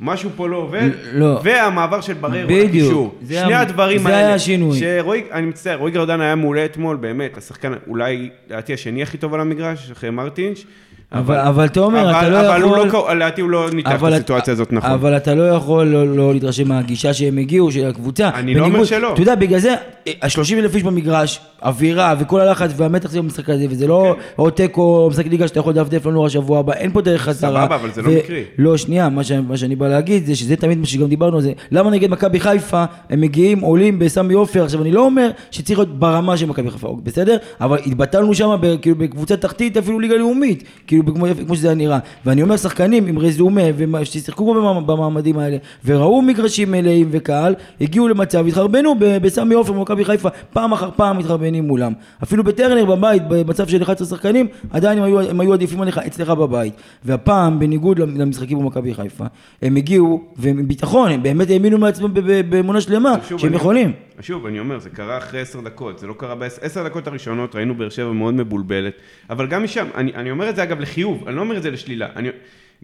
משהו 0.00 0.30
פה 0.36 0.48
לא 0.48 0.56
עובד, 0.56 0.88
לא. 1.12 1.40
והמעבר 1.44 2.00
של 2.00 2.14
בדיוק. 2.46 2.68
לקישור. 2.68 3.14
זה 3.22 3.34
שני 3.34 3.46
היה- 3.46 3.60
הדברים 3.60 3.98
זה 3.98 4.08
האלה. 4.08 4.18
היה 4.18 4.34
השינוי. 4.34 4.78
שרועי, 4.78 5.22
אני 5.32 5.46
מצטער, 5.46 5.76
רועי 5.78 5.92
גרדן 5.92 6.20
היה 6.20 6.34
מעולה 6.34 6.64
אתמול, 6.64 6.96
באמת, 6.96 7.36
השחקן 7.36 7.72
אולי, 7.86 8.30
לדעתי 8.46 8.72
השני 8.74 9.02
הכי 9.02 9.18
טוב 9.18 9.34
על 9.34 9.40
המגרש, 9.40 9.90
אחרי 9.90 10.10
מרטינש. 10.10 10.64
אבל- 11.12 11.36
אבל 11.38 11.68
תומר, 11.68 12.10
אתה 12.10 12.20
אבל- 12.20 12.30
לא 12.30 12.40
אבל 12.54 12.62
הוא 12.62 12.76
יכול- 12.86 13.00
לא, 13.10 13.14
לדעתי 13.16 13.40
הוא 13.40 13.50
לא 13.50 13.70
ניתח 13.70 13.90
את 14.04 14.12
הסיטואציה 14.12 14.52
הזאת 14.52 14.72
נכון. 14.72 14.90
אבל 14.90 15.16
אתה 15.16 15.34
לא 15.34 15.42
יכול 15.48 15.86
לא, 15.86 16.16
לא 16.16 16.32
להתרשם 16.32 16.68
מהגישה 16.68 17.14
שהם 17.14 17.38
הגיעו, 17.38 17.72
של 17.72 17.86
הקבוצה. 17.88 18.30
אני 18.34 18.54
לא 18.54 18.60
אומר 18.60 18.68
בניגוד- 18.70 18.86
שלא. 18.88 19.12
אתה 19.12 19.22
יודע, 19.22 19.34
בגלל 19.34 19.58
זה, 19.58 19.74
ה-30 20.22 20.54
אלף 20.58 20.74
איש 20.74 20.82
במגרש, 20.82 21.40
אווירה 21.62 22.14
וכל 22.18 22.40
הלחץ 22.40 22.70
והמתח 22.76 23.10
זה 23.10 23.22
במשחק 23.22 23.50
הזה, 23.50 23.66
וזה 23.70 23.86
לא 23.86 24.16
או 24.38 24.50
תיקו 24.50 25.08
משחק 25.10 25.26
ליגה 25.26 25.48
שאתה 25.48 25.60
יכול 25.60 25.72
לדפדף 25.72 26.06
לנו 26.06 26.26
השבוע 26.26 26.58
הבא, 26.58 26.72
אין 26.72 26.92
פה 26.92 27.00
דרך 27.00 27.22
חזרה. 27.22 27.60
סבבה, 27.62 27.74
אבל 27.74 27.90
זה 27.92 28.02
לא 28.02 28.10
מקרי. 28.12 28.42
לא, 28.58 28.76
שנייה, 28.76 29.08
מה, 29.08 29.24
ש... 29.24 29.32
מה 29.32 29.56
שאני 29.56 29.76
בא 29.76 29.88
להגיד 29.88 30.26
זה 30.26 30.34
שזה 30.36 30.56
תמיד 30.56 30.78
מה 30.78 30.86
שגם 30.86 31.08
דיברנו 31.08 31.36
על 31.36 31.42
זה. 31.42 31.52
למה 31.72 31.90
נגד 31.90 32.10
מכבי 32.10 32.40
חיפה 32.40 32.84
הם 33.10 33.20
מגיעים, 33.20 33.60
עולים 33.60 33.98
בסמי 33.98 34.34
עופר? 34.34 34.64
עכשיו, 34.64 34.82
אני 34.82 34.92
לא 34.92 35.04
אומר 35.06 35.30
שצריך 35.50 35.78
להיות 35.78 35.98
ברמה 35.98 36.36
של 36.36 36.46
מכבי 36.46 36.70
חיפה, 36.70 36.96
בסדר? 37.02 37.36
אבל 37.60 37.78
התבטלנו 37.86 38.34
שם 38.34 38.50
כאילו 38.82 38.96
בקבוצה 38.96 39.36
תחתית, 39.36 39.76
אפילו 39.76 40.00
ליגה 40.00 40.14
לאומית, 40.16 40.64
כאילו 40.86 40.99
כמו, 41.06 41.26
כמו 41.46 41.54
שזה 41.56 41.68
היה 41.68 41.74
נראה. 41.74 41.98
ואני 42.26 42.42
אומר, 42.42 42.56
שחקנים 42.56 43.06
עם 43.06 43.18
רזומה, 43.18 43.60
ומה- 43.76 44.04
ששיחקו 44.04 44.54
במעמ- 44.54 44.84
במעמדים 44.86 45.38
האלה, 45.38 45.56
וראו 45.84 46.22
מגרשים 46.22 46.70
מלאים 46.70 47.08
וקהל, 47.10 47.54
הגיעו 47.80 48.08
למצב, 48.08 48.46
התחרבנו 48.46 48.94
בסמי 49.22 49.54
עופר 49.54 49.72
במכבי 49.72 50.04
חיפה, 50.04 50.28
פעם 50.52 50.72
אחר 50.72 50.88
פעם 50.96 51.18
מתחרבנים 51.18 51.64
מולם. 51.64 51.92
אפילו 52.22 52.44
בטרנר 52.44 52.84
בבית, 52.84 53.22
במצב 53.28 53.68
של 53.68 53.82
11 53.82 54.08
שחקנים, 54.08 54.46
עדיין 54.70 54.98
הם 54.98 55.04
היו, 55.04 55.20
הם 55.20 55.40
היו 55.40 55.52
עדיפים 55.52 55.80
עליך 55.80 55.98
אצלך 55.98 56.30
בבית. 56.30 56.72
והפעם, 57.04 57.58
בניגוד 57.58 57.98
למשחקים 57.98 58.58
במכבי 58.58 58.94
חיפה, 58.94 59.24
הם 59.62 59.76
הגיעו, 59.76 60.22
ועם 60.36 60.68
ביטחון, 60.68 61.10
הם 61.12 61.22
באמת 61.22 61.50
האמינו 61.50 61.78
מעצמם 61.78 62.14
באמונה 62.48 62.80
שלמה, 62.80 63.14
שהם 63.28 63.38
אני- 63.44 63.56
יכולים. 63.56 63.92
שוב, 64.20 64.46
אני 64.46 64.58
אומר, 64.58 64.78
זה 64.78 64.90
קרה 64.90 65.18
אחרי 65.18 65.40
עשר 65.40 65.60
דקות, 65.60 65.98
זה 65.98 66.06
לא 66.06 66.12
קרה 66.12 66.34
בעשר 66.34 66.84
דקות 66.84 67.06
הראשונות, 67.06 67.54
ראינו 67.56 67.74
באר 67.74 67.88
שבע 67.88 68.12
מאוד 68.12 68.34
מבולבלת, 68.34 68.92
אבל 69.30 69.46
גם 69.46 69.64
משם, 69.64 69.86
אני, 69.94 70.12
אני 70.14 70.30
אומר 70.30 70.48
את 70.50 70.56
זה 70.56 70.62
אגב 70.62 70.80
לחיוב, 70.90 71.24
אני 71.28 71.36
לא 71.36 71.40
אומר 71.40 71.56
את 71.56 71.62
זה 71.62 71.70
לשלילה, 71.70 72.06
אני, 72.16 72.28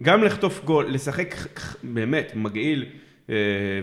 גם 0.01 0.23
לחטוף 0.23 0.61
גול, 0.65 0.85
לשחק 0.89 1.35
באמת 1.83 2.31
מגעיל, 2.35 2.85
אה, 3.29 3.35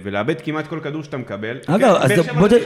ולאבד 0.03 0.35
כמעט 0.45 0.67
כל 0.67 0.79
כדור 0.83 1.03
שאתה 1.03 1.17
מקבל. 1.17 1.57
אגב, 1.67 1.99
כן, 2.09 2.15
אז 2.15 2.27
בוא 2.39 2.49
תן... 2.49 2.57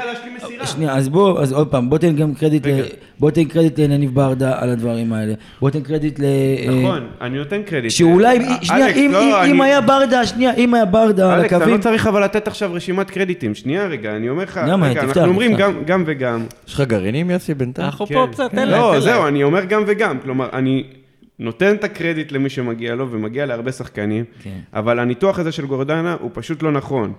שנייה, 0.64 0.94
אז 0.96 1.08
בוא, 1.08 1.40
אז 1.42 1.52
עוד 1.52 1.68
פעם, 1.70 1.90
בוא 1.90 1.98
תן 1.98 2.16
גם 2.16 2.34
קרדיט, 2.34 2.66
ל... 2.66 2.70
בוא 3.18 3.30
תן 3.30 3.44
קרדיט 3.44 3.78
לנניב 3.80 4.14
ברדה 4.14 4.52
על 4.62 4.70
הדברים 4.70 5.12
האלה. 5.12 5.34
בוא 5.60 5.70
תן 5.70 5.80
קרדיט 5.80 6.20
ל... 6.20 6.24
נכון, 6.82 7.06
אני 7.20 7.38
נותן 7.38 7.62
קרדיט. 7.62 7.90
שאולי, 7.90 8.38
אה, 8.38 8.56
שנייה, 8.62 8.86
אלכס, 8.86 8.98
אם, 8.98 9.10
לא, 9.12 9.22
אם, 9.22 9.42
אני- 9.42 9.52
אם 9.52 9.60
היה 9.60 9.80
ברדה, 9.80 10.26
שנייה, 10.26 10.54
אם 10.54 10.74
היה 10.74 10.84
ברדה 10.84 11.34
על 11.34 11.40
אלכס, 11.40 11.52
אני 11.52 11.56
הקווים... 11.62 11.76
לא 11.78 11.82
צריך 11.82 12.06
אבל 12.06 12.24
לתת 12.24 12.48
עכשיו 12.48 12.70
רשימת 12.72 13.10
קרדיטים. 13.10 13.54
שנייה 13.54 13.86
רגע, 13.86 14.16
אני 14.16 14.28
אומר 14.28 14.42
לך, 14.42 14.60
למה? 14.68 14.88
רגע, 14.88 15.00
תפתח, 15.02 15.16
אנחנו 15.16 15.30
אומרים. 15.32 15.54
גם- 15.56 15.82
גם 15.86 16.04
וגם. 16.06 16.44
יש 16.68 16.74
לך 16.74 16.80
גרעינים, 16.80 17.30
יוסי, 17.30 17.54
בינתיים? 17.54 17.86
אנחנו 17.86 18.06
כן. 18.06 18.14
פה, 18.14 18.26
בסדר, 18.26 18.48
תן 18.48 18.56
להם. 18.68 18.80
לא, 18.80 19.00
זהו. 19.00 19.26
אני 19.26 19.42
אומר 19.42 19.64
גם 19.64 19.82
וגם. 19.86 20.18
כלומר, 20.18 20.48
אני 20.52 20.84
נותן 21.40 21.74
את 21.74 21.84
הקרדיט 21.84 22.32
למי 22.32 22.50
שמגיע 22.50 22.94
לו, 22.94 23.10
ומגיע 23.10 23.46
להרבה 23.46 23.72
שחקנים, 23.72 24.24
כן. 24.42 24.50
אבל 24.74 24.98
הניתוח 24.98 25.38
הזה 25.38 25.52
של 25.52 25.66
גורדנה 25.66 26.16
הוא 26.20 26.30
פשוט 26.34 26.62
לא 26.62 26.72
נכון. 26.72 27.12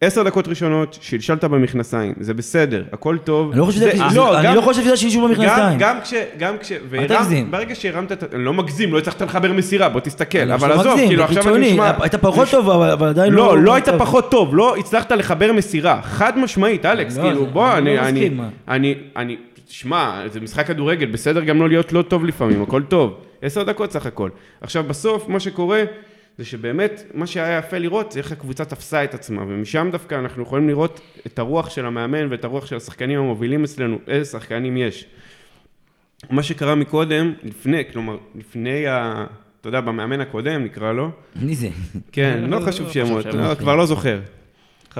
עשר 0.00 0.22
דקות 0.22 0.48
ראשונות, 0.48 0.98
שלשלת 1.00 1.44
במכנסיים, 1.44 2.12
זה 2.20 2.34
בסדר, 2.34 2.84
הכל 2.92 3.16
טוב. 3.24 3.50
אני 3.50 3.60
לא 3.60 3.64
חושב 3.64 3.78
זה- 3.78 3.90
שזה- 3.92 4.16
לא, 4.16 4.38
אני 4.38 4.46
גם- 4.46 4.54
לא 4.54 4.60
חושב 4.60 4.82
שזה 4.96 5.18
גם, 5.18 5.28
במכנסיים. 5.28 5.78
גם 5.78 5.96
כש... 6.04 6.14
גם 6.38 6.54
כש... 6.58 6.72
והרמת- 6.90 7.08
תגזים. 7.12 7.50
ברגע 7.50 7.74
שהרמת 7.74 8.12
את... 8.12 8.34
אני 8.34 8.44
לא 8.44 8.54
מגזים, 8.54 8.92
לא 8.92 8.98
הצלחת 8.98 9.22
לחבר 9.22 9.52
מסירה, 9.52 9.88
בוא 9.88 10.00
תסתכל. 10.00 10.38
אני 10.38 10.54
אבל 10.54 10.68
לא 10.68 10.74
עזוב, 10.74 10.92
מגזים, 10.92 11.08
כאילו 11.08 11.24
עכשיו 11.24 11.42
בקיצוני, 11.42 11.72
נשמע... 11.72 11.92
היית 12.00 12.14
פחות 12.14 12.48
טוב, 12.50 12.70
אבל 12.70 13.08
עדיין 13.08 13.32
לא... 13.32 13.46
לא, 13.56 13.62
לא 13.62 13.74
היית 13.74 13.88
פחות 13.88 14.30
טוב, 14.30 14.56
לא 14.56 14.76
הצלחת 14.76 15.12
לחבר 15.12 15.52
מסירה, 15.52 16.00
חד 16.02 16.38
משמעית, 16.38 16.86
אלכס, 16.86 17.16
לא, 17.16 17.22
כאילו, 17.22 17.46
בוא, 17.46 17.72
אני 17.72 17.78
אני, 17.78 17.96
לא 17.96 18.08
אני. 18.08 18.30
אני, 18.68 18.94
אני, 19.16 19.36
שמע, 19.68 20.20
זה 20.32 20.40
משחק 20.40 20.66
כדורגל, 20.66 21.06
בסדר 21.06 21.40
גם 21.40 21.60
לא 21.60 21.68
להיות 21.68 21.92
לא 21.92 22.02
טוב 22.02 22.24
לפעמים, 22.24 22.62
הכל 22.62 22.82
טוב, 22.82 23.14
עשר 23.42 23.62
דקות 23.62 23.92
סך 23.92 24.06
הכל. 24.06 24.30
עכשיו, 24.60 24.84
בסוף, 24.84 25.28
מה 25.28 25.40
שקורה, 25.40 25.84
זה 26.38 26.44
שבאמת, 26.44 27.02
מה 27.14 27.26
שהיה 27.26 27.58
יפה 27.58 27.78
לראות, 27.78 28.12
זה 28.12 28.18
איך 28.18 28.32
הקבוצה 28.32 28.64
תפסה 28.64 29.04
את 29.04 29.14
עצמה, 29.14 29.42
ומשם 29.42 29.88
דווקא 29.92 30.14
אנחנו 30.14 30.42
יכולים 30.42 30.68
לראות 30.68 31.00
את 31.26 31.38
הרוח 31.38 31.70
של 31.70 31.86
המאמן 31.86 32.26
ואת 32.30 32.44
הרוח 32.44 32.66
של 32.66 32.76
השחקנים 32.76 33.18
המובילים 33.18 33.64
אצלנו, 33.64 33.98
איזה 34.08 34.30
שחקנים 34.30 34.76
יש. 34.76 35.06
מה 36.30 36.42
שקרה 36.42 36.74
מקודם, 36.74 37.32
לפני, 37.42 37.82
כלומר, 37.92 38.16
לפני 38.34 38.86
ה... 38.86 39.24
אתה 39.60 39.68
יודע, 39.68 39.80
במאמן 39.80 40.20
הקודם, 40.20 40.64
נקרא 40.64 40.92
לו, 40.92 41.10
מי 41.36 41.54
זה? 41.54 41.68
כן, 42.12 42.44
לא 42.46 42.60
לא 42.60 42.66
חשוב 42.66 42.90
שמות, 42.90 43.22
שמות. 43.22 43.34
לא, 43.34 43.54
כבר 43.54 43.76
לא 43.76 43.86
זוכר. 43.86 44.20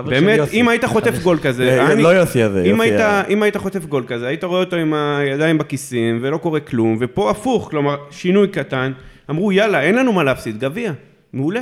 באמת. 0.03 0.41
אם 0.53 0.69
היית 0.69 0.85
חוטף 0.85 1.19
גול 1.23 1.39
כזה, 1.43 1.79
אה, 1.81 1.93
אני- 1.93 2.03
לא 2.03 2.09
יוסי 2.09 2.43
הזה, 2.43 2.63
אם 2.63 2.81
יוסי 2.81 2.83
אם 3.29 3.43
היית 3.43 3.57
חוטף 3.57 3.85
גול 3.85 4.05
כזה, 4.07 4.27
היית 4.27 4.45
רואה 4.45 4.61
אותו 4.61 4.77
עם 4.77 4.95
הידיים 4.95 5.59
בכיסים, 5.59 6.19
ולא 6.23 6.37
קורה 6.37 6.61
כלום, 6.61 6.97
ופה 7.01 7.31
הפוך, 7.31 7.69
כלומר, 7.71 7.97
שינוי 8.11 8.49
קטן, 8.49 8.93
אמרו, 9.31 9.53
יאללה, 9.53 9.81
אין 9.83 9.95
לנו 9.95 10.13
מה 10.13 10.25
להפסיד, 10.25 10.59
גביע, 10.61 10.93
מעולה. 11.33 11.61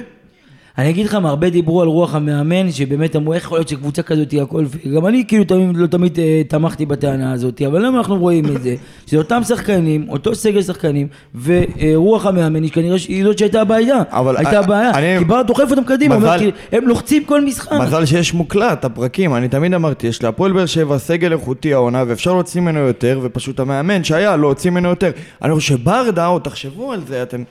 אני 0.78 0.90
אגיד 0.90 1.06
לך 1.06 1.14
מה, 1.14 1.28
הרבה 1.28 1.50
דיברו 1.50 1.82
על 1.82 1.88
רוח 1.88 2.14
המאמן, 2.14 2.72
שבאמת 2.72 3.16
אמרו 3.16 3.34
איך 3.34 3.44
יכול 3.44 3.58
להיות 3.58 3.68
שקבוצה 3.68 4.02
כזאת 4.02 4.30
היא 4.30 4.42
הכל, 4.42 4.64
גם 4.96 5.06
אני 5.06 5.24
כאילו 5.28 5.44
תמיד, 5.44 5.76
לא 5.76 5.86
תמיד 5.86 6.18
אה, 6.18 6.42
תמכתי 6.48 6.86
בטענה 6.86 7.32
הזאת, 7.32 7.62
אבל 7.66 7.86
למה 7.86 7.98
אנחנו 7.98 8.18
רואים 8.18 8.56
את 8.56 8.62
זה? 8.62 8.74
שזה 9.06 9.16
אותם 9.18 9.42
שחקנים, 9.42 10.06
אותו 10.08 10.34
סגל 10.34 10.62
שחקנים, 10.62 11.06
ורוח 11.44 12.26
המאמן 12.26 12.62
היא 12.62 12.70
כנראה 12.72 12.98
שהיא 12.98 13.24
זאת 13.24 13.38
שהייתה 13.38 13.60
הבעיה, 13.60 14.02
אבל 14.10 14.36
הייתה 14.36 14.50
אני- 14.50 14.58
הבעיה, 14.58 14.90
אני- 14.90 15.18
כי 15.18 15.24
בר 15.24 15.42
דוחף 15.42 15.66
אותם 15.70 15.84
קדימה, 15.84 16.14
אומר, 16.14 16.26
מזל- 16.26 16.38
כאילו, 16.38 16.52
הם 16.72 16.88
לוחצים 16.88 17.24
כל 17.24 17.44
משחק. 17.44 17.72
מזל 17.82 18.06
שיש 18.06 18.34
מוקלט, 18.34 18.84
הפרקים, 18.84 19.34
אני 19.34 19.48
תמיד 19.48 19.74
אמרתי, 19.74 20.06
יש 20.06 20.22
להפועל 20.22 20.52
באר 20.52 20.66
שבע 20.66 20.98
סגל 20.98 21.32
איכותי 21.32 21.74
העונה 21.74 22.04
ואפשר 22.06 22.32
להוציא 22.32 22.60
ממנו 22.60 22.78
יותר, 22.78 23.20
ופשוט 23.22 23.60
המאמן 23.60 24.04
שהיה 24.04 24.36
לא 24.36 24.46
הוציא 24.46 24.70
ממנו 24.70 24.88
יותר. 24.88 25.10
אני 25.42 25.54
חושב 25.54 25.76
שברדה, 25.78 26.26
או 26.26 26.38
תחשבו 26.38 26.92
על 26.92 27.00
זה, 27.08 27.22
אתם... 27.22 27.42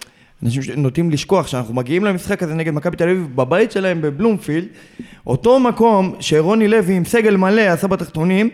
אנשים 0.43 0.63
נוטים 0.77 1.11
לשכוח 1.11 1.47
שאנחנו 1.47 1.73
מגיעים 1.73 2.05
למשחק 2.05 2.43
הזה 2.43 2.53
נגד 2.53 2.73
מכבי 2.73 2.97
תל 2.97 3.09
אביב 3.09 3.27
בבית 3.35 3.71
שלהם 3.71 4.01
בבלומפילד, 4.01 4.67
אותו 5.27 5.59
מקום 5.59 6.15
שרוני 6.19 6.67
לוי 6.67 6.93
עם 6.93 7.05
סגל 7.05 7.35
מלא 7.35 7.61
עשה 7.61 7.87
בתחתונים, 7.87 8.49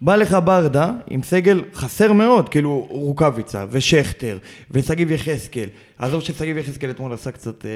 בא 0.00 0.16
לך 0.16 0.36
ברדה 0.44 0.90
עם 1.10 1.22
סגל 1.22 1.62
חסר 1.74 2.12
מאוד, 2.12 2.48
כאילו 2.48 2.86
רוקאביצה 2.90 3.64
ושכטר 3.70 4.38
ושגיב 4.70 5.10
יחזקאל. 5.10 5.68
עזוב 5.98 6.22
ששגיב 6.22 6.56
יחזקאל 6.56 6.90
אתמול 6.90 7.12
עשה 7.12 7.30
קצת... 7.30 7.66
אה, 7.66 7.70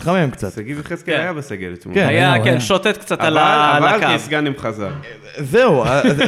התחמם 0.00 0.30
קצת. 0.30 0.52
שגיב 0.52 0.80
יחזקאל 0.80 1.14
כן. 1.14 1.20
היה 1.20 1.32
בסגל 1.32 1.74
אתמול. 1.74 1.94
כן, 1.94 2.06
היה, 2.06 2.32
היה, 2.32 2.44
כן, 2.44 2.50
היה. 2.50 2.60
שוטט 2.60 2.96
קצת 2.98 3.20
על 3.20 3.38
אבל 3.38 3.84
אבל 3.86 4.02
הקו. 4.04 4.14
כסגן 4.14 4.46
עם 4.46 4.52
חזר. 4.58 4.90
זהו, 5.38 5.84
אה, 5.84 6.02
זה- 6.14 6.24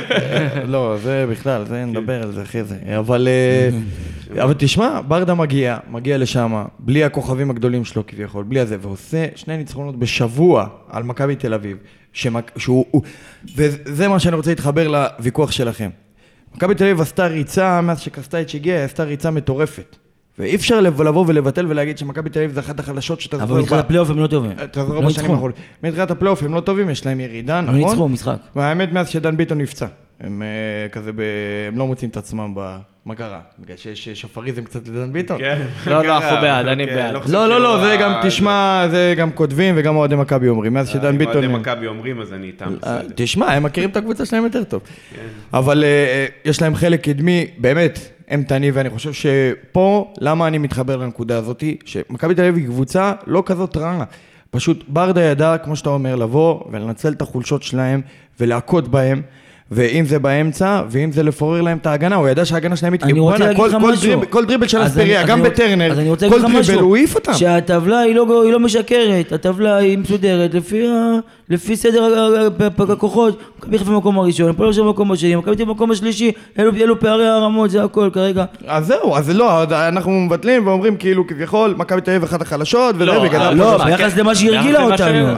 לא, 0.66 0.96
זה 1.02 1.26
בכלל, 1.30 1.64
זה 1.66 1.84
נדבר 1.84 2.22
על 2.22 2.32
זה 2.32 2.42
אחרי 2.42 2.64
זה. 2.64 2.76
אבל 2.98 3.28
אה, 3.28 3.68
אבל 4.44 4.54
תשמע, 4.58 5.00
ברדה 5.08 5.34
מגיע, 5.34 5.78
מגיע 5.90 6.18
לשם, 6.18 6.64
בלי 6.78 7.04
הכוכבים 7.04 7.50
הגדולים 7.50 7.84
שלו 7.84 8.06
כביכול, 8.06 8.44
בלי 8.44 8.60
הזה, 8.60 8.76
ועושה 8.80 9.26
שני 9.34 9.56
ניצחונות 9.56 9.98
בשבוע 9.98 10.66
על 10.88 11.02
מכבי 11.02 11.36
תל 11.36 11.54
אביב, 11.54 11.76
שהוא... 12.12 13.02
וזה 13.56 14.08
מה 14.08 14.18
שאני 14.18 14.36
רוצה 14.36 14.50
להתחבר 14.50 14.88
לוויכוח 14.88 15.50
שלכם. 15.50 15.90
מכבי 16.54 16.74
תל 16.74 16.84
אביב 16.84 17.00
עשתה 17.00 17.26
ריצה, 17.26 17.80
מאז 17.80 18.00
שקסטייץ' 18.00 18.54
הגיע, 18.54 18.84
עשתה 18.84 19.04
ריצה 19.04 19.30
מטורפת. 19.30 19.96
ואי 20.40 20.54
אפשר 20.54 20.80
לב- 20.80 21.02
לבוא 21.02 21.24
ולבטל 21.28 21.66
ולהגיד 21.68 21.98
שמכבי 21.98 22.30
תל 22.30 22.38
אביב 22.38 22.52
זה 22.52 22.60
אחת 22.60 22.80
החלשות 22.80 23.20
שאתה 23.20 23.36
אבל 23.36 23.46
זוכר 23.46 23.60
מתחילת 23.62 23.80
ב- 23.80 23.84
הפלייאוף 23.84 24.10
הם 24.10 24.18
לא 24.18 24.26
טובים. 24.26 24.52
אתה 24.64 24.84
זוכר 24.84 25.00
לא 25.00 25.06
בשנים. 25.08 25.30
האחרונות. 25.30 25.54
מתחילת 25.82 26.10
הפלייאוף 26.10 26.42
הם 26.42 26.54
לא 26.54 26.60
טובים, 26.60 26.90
יש 26.90 27.06
להם 27.06 27.20
ירידה, 27.20 27.60
לא 27.60 27.66
נכון? 27.66 27.74
ניצחו 27.78 28.08
משחק. 28.08 28.36
והאמת, 28.56 28.92
מאז 28.92 29.08
שדן 29.08 29.36
ביטון 29.36 29.58
נפצע, 29.60 29.86
הם 30.20 30.42
אה, 30.42 30.88
כזה. 30.88 31.10
הם 31.68 31.78
לא 31.78 31.86
מוצאים 31.86 32.10
את 32.10 32.16
עצמם 32.16 32.52
ב... 32.56 32.76
מה 33.04 33.14
קרה? 33.14 33.40
בגלל 33.58 33.76
שיש 33.76 34.08
שופריזם 34.08 34.64
קצת 34.64 34.88
לדן 34.88 35.12
ביטון? 35.12 35.38
כן. 35.38 35.58
לא, 35.86 36.04
לא, 36.04 36.16
אנחנו 36.16 36.36
בעד, 36.40 36.64
כן, 36.64 36.70
אני 36.72 36.86
בעד. 36.86 37.16
חושב 37.16 37.32
לא, 37.34 37.48
לא, 37.48 37.60
לא, 37.60 37.76
שהוא 37.76 37.88
זה 37.88 37.96
גם, 38.00 38.12
תשמע, 38.22 38.86
זה 38.90 39.14
גם 39.16 39.30
כותבים 39.30 39.74
וגם 39.78 39.96
אוהדי 39.96 40.16
מכבי 40.16 40.48
אומרים, 40.48 40.74
מאז 40.74 40.88
שדן 40.88 41.06
אם 41.06 41.18
ביטון... 41.18 41.34
אוהדי 41.36 41.46
מכבי 41.48 41.86
אומרים, 41.86 42.20
אז 42.20 42.32
אני 42.32 42.46
איתם 42.46 42.74
אה. 42.86 42.98
תשמע, 43.14 43.46
הם 43.52 43.62
מכירים 43.62 43.90
את 43.90 43.96
הקבוצה 43.96 44.26
שלהם 44.26 44.44
יותר 44.44 44.64
טוב. 44.64 44.82
אבל 45.54 45.84
אה, 45.84 45.88
אה, 45.88 46.26
יש 46.44 46.62
להם 46.62 46.74
חלק 46.74 47.00
קדמי, 47.04 47.46
באמת, 47.58 47.98
אימתני, 48.30 48.70
ואני 48.70 48.90
חושב 48.90 49.12
שפה, 49.12 50.14
למה 50.18 50.46
אני 50.46 50.58
מתחבר 50.58 50.96
לנקודה 50.96 51.38
הזאתי? 51.38 51.76
שמכבי 51.84 52.34
תל 52.34 52.40
אביב 52.40 52.56
היא 52.56 52.66
קבוצה 52.66 53.12
לא 53.26 53.42
כזאת 53.46 53.76
רעה. 53.76 54.04
פשוט 54.50 54.84
ברדה 54.88 55.22
ידע, 55.22 55.58
כמו 55.58 55.76
שאתה 55.76 55.90
אומר, 55.90 56.16
לבוא 56.16 56.64
ולנצל 56.70 57.12
את 57.12 57.22
החולשות 57.22 57.62
שלהם 57.62 58.00
ולהכות 58.40 58.88
בהם. 58.88 59.22
ואם 59.72 60.04
זה 60.06 60.18
באמצע, 60.18 60.82
ואם 60.90 61.12
זה 61.12 61.22
לפורר 61.22 61.60
להם 61.60 61.78
את 61.78 61.86
ההגנה, 61.86 62.16
הוא 62.16 62.28
ידע 62.28 62.44
שההגנה 62.44 62.76
שלהם 62.76 62.94
אני 63.02 63.20
רוצה 63.20 63.38
להגיד 63.38 63.56
כל- 63.56 63.66
לך 63.68 63.72
כל 63.72 63.78
משהו. 63.92 64.02
דריב- 64.16 64.24
כל 64.24 64.44
דריבל 64.44 64.66
של 64.68 64.86
אספריה, 64.86 65.26
גם 65.26 65.42
בטרנר, 65.42 65.92
אז 65.92 65.98
אני 65.98 66.10
רוצה 66.10 66.28
כל 66.28 66.40
דריבל. 66.42 66.78
הוא 66.80 66.96
העיף 66.96 67.14
אותם. 67.14 67.34
שהטבלה 67.34 67.98
היא 68.00 68.14
לא, 68.14 68.42
היא 68.44 68.52
לא 68.52 68.60
משקרת, 68.60 69.32
הטבלה 69.32 69.76
היא 69.76 69.98
מסודרת 69.98 70.54
לפי, 70.54 70.86
ה, 70.88 70.92
לפי 71.50 71.76
סדר 71.76 72.28
הכוחות. 72.88 73.38
מכבי 73.58 73.78
חיפה 73.78 73.90
במקום 73.90 74.18
הראשון, 74.18 74.50
הפועל 74.50 74.68
עכשיו 74.68 74.84
במקום 74.84 75.12
השני, 75.12 75.36
מכבי 75.36 75.52
אביב 75.54 75.68
במקום 75.68 75.90
השלישי, 75.90 76.32
אלו, 76.58 76.70
אלו 76.80 77.00
פערי 77.00 77.26
הרמות, 77.28 77.70
זה 77.70 77.84
הכל 77.84 78.10
כרגע. 78.12 78.44
אז 78.66 78.86
זהו, 78.86 79.16
אז 79.16 79.30
לא, 79.30 79.62
אנחנו 79.88 80.10
מבטלים 80.10 80.66
ואומרים 80.66 80.96
כאילו 80.96 81.26
כביכול, 81.26 81.74
מכבי 81.76 82.00
תל 82.00 82.10
אביב 82.10 82.22
אחת 82.22 82.42
החלשות, 82.42 82.94
וזה, 82.94 83.04
לא, 83.04 83.24
בגלל 83.24 83.54
לא, 83.54 83.84
ביחס. 83.84 84.16
למה 84.16 84.34
שהיא 84.34 84.56
הרגילה 84.56 84.82
אותנו. 84.84 85.34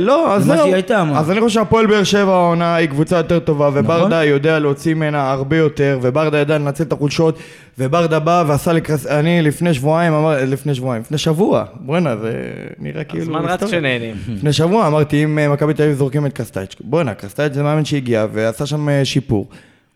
לא, 0.00 0.34
אז 0.34 0.44
זהו. 0.44 0.70
אז 1.14 1.30
אני 1.30 1.40
חושב 1.40 1.54
שהפועל 1.54 1.86
באר 1.86 2.04
שבע 2.04 2.32
העונה 2.32 2.74
היא 2.74 2.88
קבוצה 2.88 3.17
יותר 3.18 3.38
טובה, 3.38 3.68
נכון. 3.68 3.84
וברדה 3.84 4.24
יודע 4.24 4.58
להוציא 4.58 4.94
ממנה 4.94 5.30
הרבה 5.30 5.56
יותר, 5.56 5.98
וברדה 6.02 6.38
ידע 6.38 6.58
לנצל 6.58 6.84
את 6.84 6.92
החולשות, 6.92 7.38
וברדה 7.78 8.18
בא 8.18 8.44
ועשה 8.46 8.72
לי 8.72 8.80
קרס... 8.80 9.06
אני 9.06 9.42
לפני 9.42 9.74
שבועיים, 9.74 10.12
אמר... 10.12 10.44
לפני 10.44 10.74
שבועיים, 10.74 11.02
לפני 11.02 11.18
שבוע, 11.18 11.64
בואנה, 11.80 12.16
זה 12.16 12.32
נראה 12.78 13.04
כאילו... 13.04 13.22
הזמן 13.22 13.44
רץ. 13.44 13.62
כשנהנים. 13.62 14.16
לפני 14.28 14.52
שבוע 14.52 14.86
אמרתי, 14.86 15.24
אם 15.24 15.38
אה, 15.38 15.48
מכבי 15.48 15.74
תל 15.74 15.82
אביב 15.82 15.96
זורקים 15.96 16.26
את 16.26 16.32
קסטייץ', 16.32 16.76
בואנה, 16.80 17.14
קסטייץ' 17.14 17.52
זה 17.52 17.62
מאמן 17.62 17.84
שהגיע 17.84 18.26
ועשה 18.32 18.66
שם 18.66 18.88
אה, 18.88 19.04
שיפור. 19.04 19.48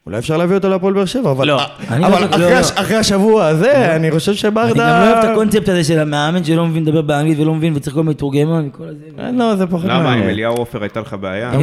אולי 0.06 0.18
אפשר 0.18 0.36
להביא 0.36 0.56
אותו 0.56 0.68
להפועל 0.68 0.94
באר 0.94 1.04
שבע, 1.04 1.30
אבל, 1.30 1.46
לא. 1.48 1.60
אני 1.90 2.06
אבל 2.06 2.20
לא- 2.20 2.26
אחרי, 2.30 2.40
לא, 2.50 2.56
הש- 2.58 2.70
לא. 2.76 2.80
אחרי 2.80 2.96
השבוע 2.96 3.46
הזה, 3.46 3.96
אני 3.96 4.10
חושב 4.10 4.34
שברדה... 4.34 4.70
אני 4.70 4.78
גם 4.78 5.06
לא 5.08 5.12
אוהב 5.12 5.24
את 5.24 5.30
הקונספט 5.30 5.68
הזה 5.68 5.84
של 5.84 5.98
המאמן 5.98 6.44
שלא 6.44 6.66
מבין 6.66 6.82
לדבר 6.84 7.02
באנגלית 7.02 7.38
ולא 7.38 7.54
מבין 7.54 7.72
וצריך 7.76 7.94
כל 7.96 8.02
מיני 8.02 8.10
מתורגמן 8.10 8.68
וכל 8.68 8.84
הזה. 8.88 9.04
אה, 9.18 9.30
לא, 9.32 9.56
זה 9.56 9.66
פחות 9.66 9.84
למה, 9.84 9.96
עם 9.96 10.02
מעניין. 10.04 10.28
אליהו 10.28 10.54
עופר 10.54 10.82
הייתה 10.82 11.00
לך 11.00 11.16
בעיה? 11.20 11.50
אתה 11.50 11.58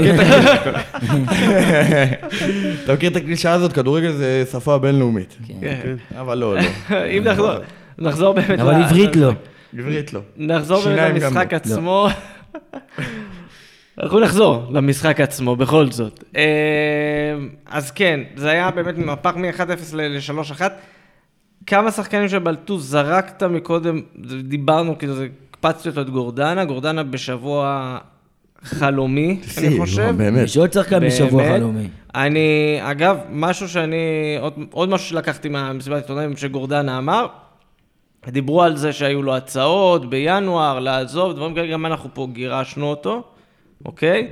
מכיר 2.93 3.10
את 3.12 3.15
הקלישאה- 3.15 3.17
הקלישאה 3.17 3.53
הזאת? 3.53 3.74
כדורגל 3.74 4.12
זה 4.12 4.43
שפה 4.51 4.77
בינלאומית. 4.77 5.38
כן. 5.62 5.96
אבל 6.19 6.38
לא, 6.38 6.55
לא. 6.55 6.62
אם 7.17 7.24
נחזור, 7.24 7.50
נחזור 8.00 8.34
באמת... 8.34 8.60
אבל 8.60 8.74
עברית 8.74 9.15
לא. 9.15 9.31
עברית 9.79 10.13
לא. 10.13 10.19
נחזור 10.38 10.84
באמת 10.84 11.13
למשחק 11.24 11.51
לא. 11.53 11.58
עצמו. 11.58 12.08
אנחנו 14.03 14.20
נחזור 14.20 14.63
למשחק 14.72 15.22
עצמו, 15.22 15.56
בכל 15.56 15.91
זאת. 15.91 16.24
אה, 16.36 16.41
אז 17.65 17.91
כן, 17.91 18.20
זה 18.36 18.50
היה 18.50 18.72
באמת 18.72 18.98
מהפך 18.98 19.36
מ-1-0 19.36 19.62
ל-3-1. 19.96 20.62
כמה 21.65 21.91
שחקנים 21.91 22.29
שבלטו 22.29 22.79
זרקת 22.79 23.44
מקודם, 23.44 24.01
דיברנו, 24.44 24.98
כאילו, 24.98 25.13
זה- 25.13 25.27
הקפצתי 25.51 25.89
אותו 25.89 26.01
את 26.01 26.10
גורדנה, 26.10 26.65
גורדנה 26.65 27.03
בשבוע 27.03 27.98
חלומי, 28.63 29.27
אני 29.41 29.70
שיא, 29.70 29.79
חושב. 29.82 30.13
באמת. 30.18 30.44
יש 30.44 30.58
עוד 30.58 30.74
שחקן 30.74 31.00
בשבוע. 31.08 31.44
חלומי. 31.58 31.88
אני, 32.15 32.41
אגב, 32.82 33.18
משהו 33.32 33.70
שאני, 33.70 33.98
עוד, 34.39 34.53
עוד 34.72 34.89
משהו 34.89 35.08
שלקחתי 35.08 35.50
מהמסיבת 35.50 36.01
עיתונאים 36.01 36.38
שגורדנה 36.38 36.98
אמר, 36.98 37.27
דיברו 38.27 38.63
על 38.63 38.75
זה 38.77 38.94
שהיו 38.94 39.24
לו 39.24 39.36
הצעות 39.36 40.10
בינואר 40.10 40.79
לעזוב, 40.79 41.34
דברים 41.34 41.56
כאלה, 41.56 41.68
גם 41.74 41.86
אנחנו 41.86 42.10
פה 42.13 42.27
גירשנו 42.34 42.86
אותו, 42.86 43.24
אוקיי? 43.86 44.27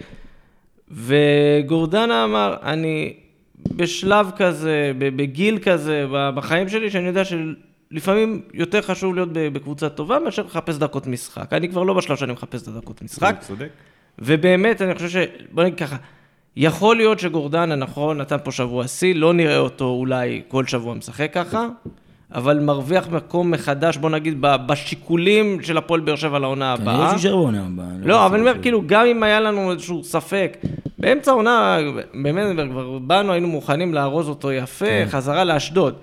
וגורדנה 0.91 2.23
אמר, 2.23 2.55
אני 2.63 3.13
בשלב 3.75 4.31
כזה, 4.35 4.91
בגיל 4.97 5.59
כזה, 5.59 6.05
בחיים 6.35 6.69
שלי, 6.69 6.91
שאני 6.91 7.07
יודע 7.07 7.23
שלפעמים 7.25 8.41
יותר 8.53 8.81
חשוב 8.81 9.15
להיות 9.15 9.29
בקבוצה 9.33 9.89
טובה 9.89 10.19
מאשר 10.19 10.43
לחפש 10.43 10.77
דקות 10.77 11.07
משחק. 11.07 11.53
אני 11.53 11.69
כבר 11.69 11.83
לא 11.83 11.93
בשלב 11.93 12.17
שאני 12.17 12.33
מחפש 12.33 12.63
את 12.63 12.67
הדקות 12.67 13.01
משחק. 13.01 13.35
צודק. 13.39 13.69
ובאמת, 14.19 14.81
אני 14.81 14.95
חושב 14.95 15.09
ש... 15.09 15.15
בוא 15.51 15.63
נגיד 15.63 15.77
ככה, 15.77 15.95
יכול 16.55 16.95
להיות 16.95 17.19
שגורדנה, 17.19 17.75
נכון, 17.75 18.17
נתן 18.17 18.37
פה 18.43 18.51
שבוע 18.51 18.87
שיא, 18.87 19.15
לא 19.15 19.33
נראה 19.33 19.57
אותו 19.57 19.85
אולי 19.85 20.41
כל 20.47 20.65
שבוע 20.65 20.93
משחק 20.93 21.33
ככה, 21.33 21.67
אבל 22.33 22.59
מרוויח 22.59 23.07
מקום 23.09 23.51
מחדש, 23.51 23.97
בוא 23.97 24.09
נגיד, 24.09 24.37
בשיקולים 24.41 25.61
של 25.61 25.77
הפועל 25.77 25.99
באר 25.99 26.15
שבע 26.15 26.39
לעונה 26.39 26.75
כנראה 26.77 26.93
הבאה. 26.95 27.07
שהוא 27.07 27.13
יישאר 27.13 27.35
בעונה 27.35 27.65
הבאה. 27.65 27.85
לא, 28.03 28.25
אבל 28.25 28.39
אני 28.39 28.49
אומר, 28.49 28.61
כאילו, 28.61 28.83
גם 28.85 29.05
אם 29.05 29.23
היה 29.23 29.39
לנו 29.39 29.71
איזשהו 29.71 30.03
ספק, 30.03 30.57
באמצע 30.99 31.31
העונה, 31.31 31.77
באמת, 32.13 32.69
כבר 32.69 32.97
באנו, 32.99 33.31
היינו 33.31 33.47
מוכנים 33.47 33.93
לארוז 33.93 34.29
אותו 34.29 34.51
יפה, 34.51 35.05
חזרה 35.07 35.43
לאשדוד. 35.43 35.93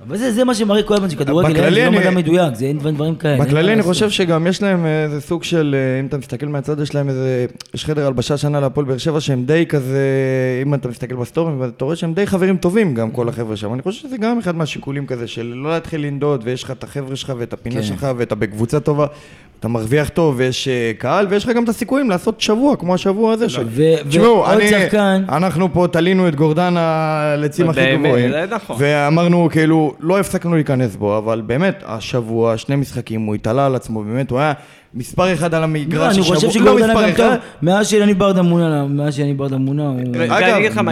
אבל 0.00 0.16
זה, 0.16 0.32
זה 0.32 0.44
מה 0.44 0.54
שמראה 0.54 0.82
כל 0.82 0.94
הזמן 0.94 1.10
שכדורגל 1.10 1.50
בכללי 1.52 1.74
זה 1.84 1.90
לא 1.90 1.98
מדע 1.98 2.10
מדויק, 2.10 2.54
זה 2.54 2.64
אין 2.64 2.78
דברים- 2.78 3.14
כאלה. 3.14 3.34
אין 3.34 3.44
בכללי 3.44 3.72
אני. 3.72 3.82
חושב 3.82 4.10
שגם 4.10 4.46
יש 4.46 4.62
להם 4.62 4.86
איזה 4.86 5.20
סוג 5.20 5.44
של, 5.44 5.76
אה, 5.78 6.00
אם 6.00 6.06
אתה 6.06 6.18
מסתכל 6.18 6.46
מהצד, 6.46 6.80
יש 6.80 6.94
להם 6.94 7.08
איזה, 7.08 7.46
יש 7.74 7.84
חדר 7.84 8.06
הלבשה 8.06 8.36
שנה 8.36 8.60
להפועל 8.60 8.86
באר 8.86 8.98
שבע 8.98 9.20
שהם 9.20 9.44
די 9.44 9.66
כזה, 9.68 10.00
אם 10.62 10.74
אתה 10.74 10.88
מסתכל 10.88 11.14
בסטורים, 11.14 11.62
אתה 11.64 11.84
רואה 11.84 11.96
שהם 11.96 12.14
די 12.14 12.26
חברים 12.26 12.56
טובים 12.56 12.94
גם 12.94 13.10
כל 13.10 13.28
החבר'ה 13.28 13.56
שם. 13.56 13.74
אני 13.74 13.82
חושב 13.82 14.02
שזה 14.08 14.16
גם 14.16 14.38
אחד 14.38 14.56
מהשיקולים 14.56 15.06
כזה 15.06 15.26
של 15.26 15.52
לא 15.56 15.70
להתחיל 15.70 16.00
לנדוד, 16.06 16.42
ויש 16.44 16.62
לך 16.62 16.70
את 16.70 16.84
החבר'ה 16.84 17.16
שלך 17.16 17.32
ואת 17.38 17.52
הפינה 17.52 17.74
כן. 17.76 17.82
שלך, 17.82 18.06
ואתה 18.16 18.34
בקבוצה 18.34 18.80
טובה, 18.80 19.06
אתה 19.60 19.68
מרוויח 19.68 20.08
טוב, 20.08 20.34
ויש 20.38 20.68
אה, 20.68 20.92
קהל, 20.98 21.26
ויש 21.30 21.44
לך 21.44 21.50
גם 21.50 21.64
את 21.64 21.68
הסיכויים 21.68 22.10
לעשות 22.10 22.40
שבוע, 22.40 22.76
כמו 22.76 22.94
השבוע 22.94 23.32
הזה 23.32 23.48
של... 23.48 23.66
ו- 23.68 24.08
תשמעו, 24.08 24.44
אנחנו 25.28 25.72
פה 25.72 25.86
תלינו 25.92 26.28
את 26.28 26.34
גורדנה 26.34 27.34
לצים 27.38 27.70
הכי 27.70 27.80
באמת, 27.80 28.06
גבוהים. 28.06 28.30
נכון. 28.50 28.76
ואמרנו, 28.78 29.48
כאילו, 29.52 29.94
לא 30.00 30.20
הפסקנו 30.20 30.54
להיכנס 30.54 30.96
בו, 30.96 31.18
אבל 31.18 31.40
באמת, 31.46 31.82
השבוע, 31.86 32.56
שני 32.56 32.76
משחקים, 32.76 33.20
הוא 33.20 33.34
התעלה 33.34 33.66
על 33.66 33.74
עצמו, 33.74 34.02
באמת, 34.02 34.30
הוא 34.30 34.38
היה 34.38 34.52
מספר 34.96 35.32
אחד 35.34 35.54
על 35.54 35.60
לא, 35.60 35.64
המגרש. 35.64 36.14
אני 36.16 36.22
חושב 36.22 36.48
השבוע- 36.48 36.64
לא 36.64 36.78
שגורדנה 36.78 36.86
מספר 36.94 37.02
גם 37.02 37.10
אחד. 37.10 37.34
טוב, 37.36 37.44
מאז 37.62 37.88
שיניב 37.88 38.18
ברדה 38.18 38.42
מונה, 38.42 38.86
מאז 38.86 39.14
שיניב 39.16 39.38
ברדה 39.38 39.56
מונה, 39.56 39.92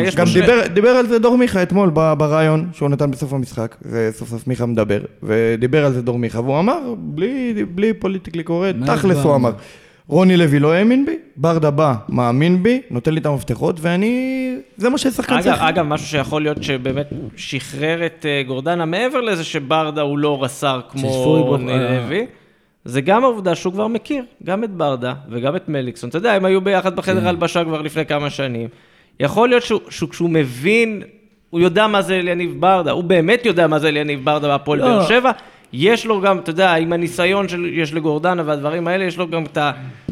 יש 0.03 0.17
גם 0.17 0.27
דיבר, 0.35 0.67
דיבר 0.75 0.89
על 0.89 1.07
זה 1.07 1.19
דור 1.19 1.39
מיכה 1.39 1.63
אתמול 1.63 1.91
ב- 1.95 2.13
בריאיון 2.19 2.69
שהוא 2.73 2.89
נתן 2.89 3.11
בסוף 3.11 3.33
המשחק, 3.33 3.77
וסוף 3.91 4.29
סוף 4.29 4.47
מיכה 4.47 4.67
מדבר, 4.67 5.01
ודיבר 5.23 5.85
על 5.85 5.93
זה 5.93 6.03
דור 6.03 6.19
מיכה, 6.19 6.41
והוא 6.41 6.59
אמר, 6.59 6.79
בלי, 6.99 7.55
בלי 7.75 7.93
politically 7.93 8.43
correct, 8.43 8.77
תכלס? 8.87 9.17
הוא 9.19 9.35
אמר, 9.35 9.53
רוני 10.09 10.37
לוי 10.37 10.59
לא 10.59 10.73
האמין 10.73 11.07
בי, 11.07 11.17
ברדה 11.37 11.71
בא, 11.71 11.95
מאמין 12.09 12.63
בי, 12.63 12.81
נותן 12.91 13.15
לי 13.15 13.21
את 13.21 13.27
המפתחות, 13.27 13.79
ואני... 13.81 14.41
זה 14.77 14.89
מה 14.89 14.99
ששחקן 14.99 15.35
אגב, 15.35 15.43
צריך. 15.45 15.63
אגב, 15.63 15.85
משהו 15.87 16.07
שיכול 16.07 16.43
להיות 16.43 16.63
שבאמת 16.63 17.07
שחרר 17.37 18.07
את 18.07 18.27
אה, 18.29 18.43
גורדנה, 18.47 18.85
מעבר 18.85 19.21
לזה 19.21 19.45
שברדה 19.45 20.01
הוא 20.01 20.19
לא 20.19 20.45
רס"ר 20.45 20.81
כמו 20.91 21.09
רוני 21.43 21.73
אה. 21.73 21.79
לוי, 22.07 22.27
זה 22.85 23.01
גם 23.01 23.25
העובדה 23.25 23.55
שהוא 23.55 23.73
כבר 23.73 23.87
מכיר, 23.87 24.25
גם 24.45 24.65
את 24.65 24.71
ברדה 24.71 25.15
וגם 25.31 25.57
את 25.57 25.69
מליקסון. 25.69 26.11
אתה 26.11 26.19
יודע, 26.19 26.33
הם 26.33 26.45
היו 26.45 26.61
ביחד 26.61 26.91
כן. 26.91 26.97
בחדר 26.97 27.29
הלבשה 27.29 27.65
כבר 27.65 27.83
לפני 27.83 28.07
כמה 28.07 28.31
שנים. 28.31 28.69
יכול 29.21 29.49
להיות 29.49 29.63
שהוא- 29.63 29.81
שהוא- 29.91 30.09
כשהוא 30.09 30.31
מבין, 30.31 31.03
הוא 31.51 31.61
יודע 31.61 31.87
מה 31.87 32.03
זה 32.03 32.15
אליניב 32.15 32.55
ברדה, 32.61 32.91
הוא 32.91 33.05
באמת 33.05 33.47
יודע 33.47 33.67
מה 33.67 33.79
זה 33.79 33.89
אליניב 33.89 34.25
ברדה 34.25 34.49
בהפועל 34.49 34.79
לא. 34.79 34.85
באר 34.85 35.07
שבע. 35.09 35.31
יש 35.77 36.07
לו 36.07 36.21
גם, 36.21 36.39
אתה 36.39 36.51
יודע, 36.51 36.75
עם 36.75 36.93
הניסיון 36.93 37.47
שיש 37.49 37.95
לגורדנה 37.95 38.43
והדברים 38.47 38.89
האלה, 38.89 39.05
יש 39.05 39.17
לו 39.19 39.29
גם 39.29 39.45
את 39.45 39.59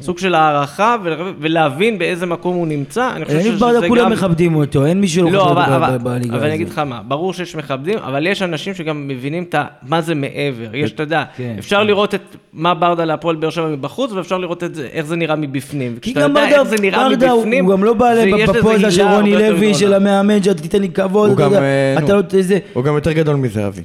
הסוג 0.00 0.18
של 0.18 0.34
הערכה 0.34 0.96
ול- 1.02 1.34
ולהבין 1.38 1.98
באיזה 1.98 2.26
מקום 2.26 2.54
הוא 2.56 2.66
נמצא. 2.66 3.10
אני 3.16 3.24
חושב 3.24 3.40
שזה 3.40 3.56
ברדה 3.58 3.88
כולם 3.88 4.04
גם- 4.04 4.12
מכבדים 4.12 4.54
אותו, 4.56 4.86
אין 4.86 5.00
מישהו 5.00 5.30
לא, 5.30 5.38
חושב 5.40 5.50
אבל, 5.58 5.62
ב- 5.78 5.82
אבל, 5.82 5.98
בליגה 5.98 6.36
אני 6.46 6.54
אגיד 6.54 6.66
הזאת. 6.66 6.78
לך 6.78 6.84
מה, 6.86 7.00
ברור 7.08 7.32
שיש 7.32 7.56
מכבדים, 7.56 7.98
אבל 7.98 8.26
יש 8.26 8.42
אנשים 8.42 8.74
שגם 8.74 9.08
מבינים 9.08 9.42
את 9.48 9.54
מה 9.88 10.00
זה 10.00 10.14
מעבר. 10.14 10.76
יש, 10.76 10.92
אתה 10.92 11.02
יודע, 11.02 11.24
כן. 11.36 11.54
אפשר 11.58 11.82
לראות 11.82 12.14
את 12.14 12.20
מה 12.52 12.74
ברדה 12.74 13.04
להפועל 13.04 13.36
באר 13.36 13.50
שבע 13.50 13.68
מבחוץ, 13.68 14.12
ואפשר 14.12 14.38
לראות 14.38 14.62
איך 14.92 15.06
זה 15.06 15.16
נראה 15.16 15.36
מבפנים. 15.36 15.96
כי 16.02 16.12
גם 16.12 16.34
ברדה, 16.34 17.30
הוא 17.30 17.72
גם 17.72 17.84
לא 17.84 17.94
בא 17.94 18.12
בפוזה 18.58 18.90
של 18.90 19.02
רוני 19.06 19.32
לוי. 19.32 19.74
של 19.74 19.94
המאמן, 19.94 20.42
שאתה 20.42 20.62
תיתן 20.62 20.80
לי 20.80 20.88
כבוד, 20.88 21.28
הוא 21.30 21.36
אתה 21.36 21.44
גם, 21.56 21.62
אה. 21.62 21.94
לא. 22.00 22.22
הוא 22.72 22.84
גם 22.84 22.94
יותר 22.94 23.12
גדול 23.12 23.36
מזהבי. 23.36 23.82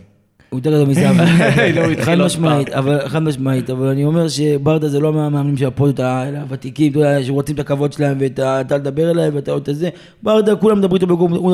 הוא 0.50 0.58
יותר 0.60 0.72
גדול 0.72 0.88
מזהבי, 0.88 1.74
לא, 1.76 2.04
חד 2.04 2.16
משמעית, 2.16 2.70
אבל 2.70 3.08
חד 3.10 3.24
משמעית, 3.24 3.70
אבל 3.70 3.88
אני 3.88 4.06
אומר 4.06 4.28
שברדה 4.28 4.90
זה 4.90 5.00
לא 5.00 5.14
מהמאמנים 5.14 5.58
של 5.58 5.66
הפועל, 5.66 5.94
האלה 6.00 6.42
הוותיקים, 6.42 6.92
אתה 6.92 7.00
יודע, 7.00 7.24
שרוצים 7.24 7.56
את 7.56 7.60
הכבוד 7.60 7.94
שלהם 7.94 8.18
ואתה 8.20 8.62
אתה 8.62 8.78
לדבר 8.78 9.12
אליהם 9.12 9.36
ואתה 9.36 9.52
עוד 9.52 9.70
את 9.70 9.76
זה, 9.76 9.90
ברדה, 10.24 10.56
כולם 10.56 10.78
מדברים 10.78 10.96
איתו 11.04 11.08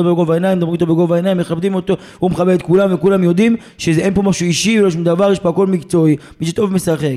בגובה, 0.04 0.34
העיניים, 0.34 0.56
מדברים 0.58 0.74
איתו 0.74 0.86
בגובה 0.86 1.14
העיניים, 1.14 1.38
מכבדים 1.38 1.74
אותו, 1.74 1.96
הוא 2.18 2.30
מכבד 2.30 2.54
את 2.54 2.62
כולם 2.62 2.94
וכולם 2.94 3.22
יודעים 3.22 3.56
שאין 3.78 4.14
פה 4.14 4.22
משהו 4.22 4.46
אישי 4.46 4.80
ולא 4.80 4.90
שום 4.90 5.04
דבר, 5.04 5.32
יש 5.32 5.38
פה 5.38 5.48
הכל 5.48 5.66
מקצועי, 5.66 6.16
מי 6.40 6.46
שטוב 6.46 6.72
משחק. 6.72 7.16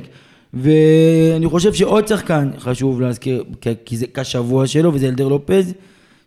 ואני 0.54 1.46
חושב 1.48 1.74
שעוד 1.74 2.08
שחקן 2.08 2.50
חשוב 2.60 3.02
להזכיר, 3.02 3.44
כי- 3.86 3.98
זה 3.98 4.06
כשבוע 4.14 4.68
שלו, 4.68 4.94
וזה 4.94 5.08
אלדר 5.08 5.28
לופז, 5.28 5.74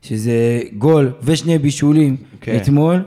שזה 0.02 0.32
גול 0.78 1.10
ושני 1.22 1.58
בישולים 1.58 2.16
כן. 2.40 2.56
אתמול. 2.56 3.02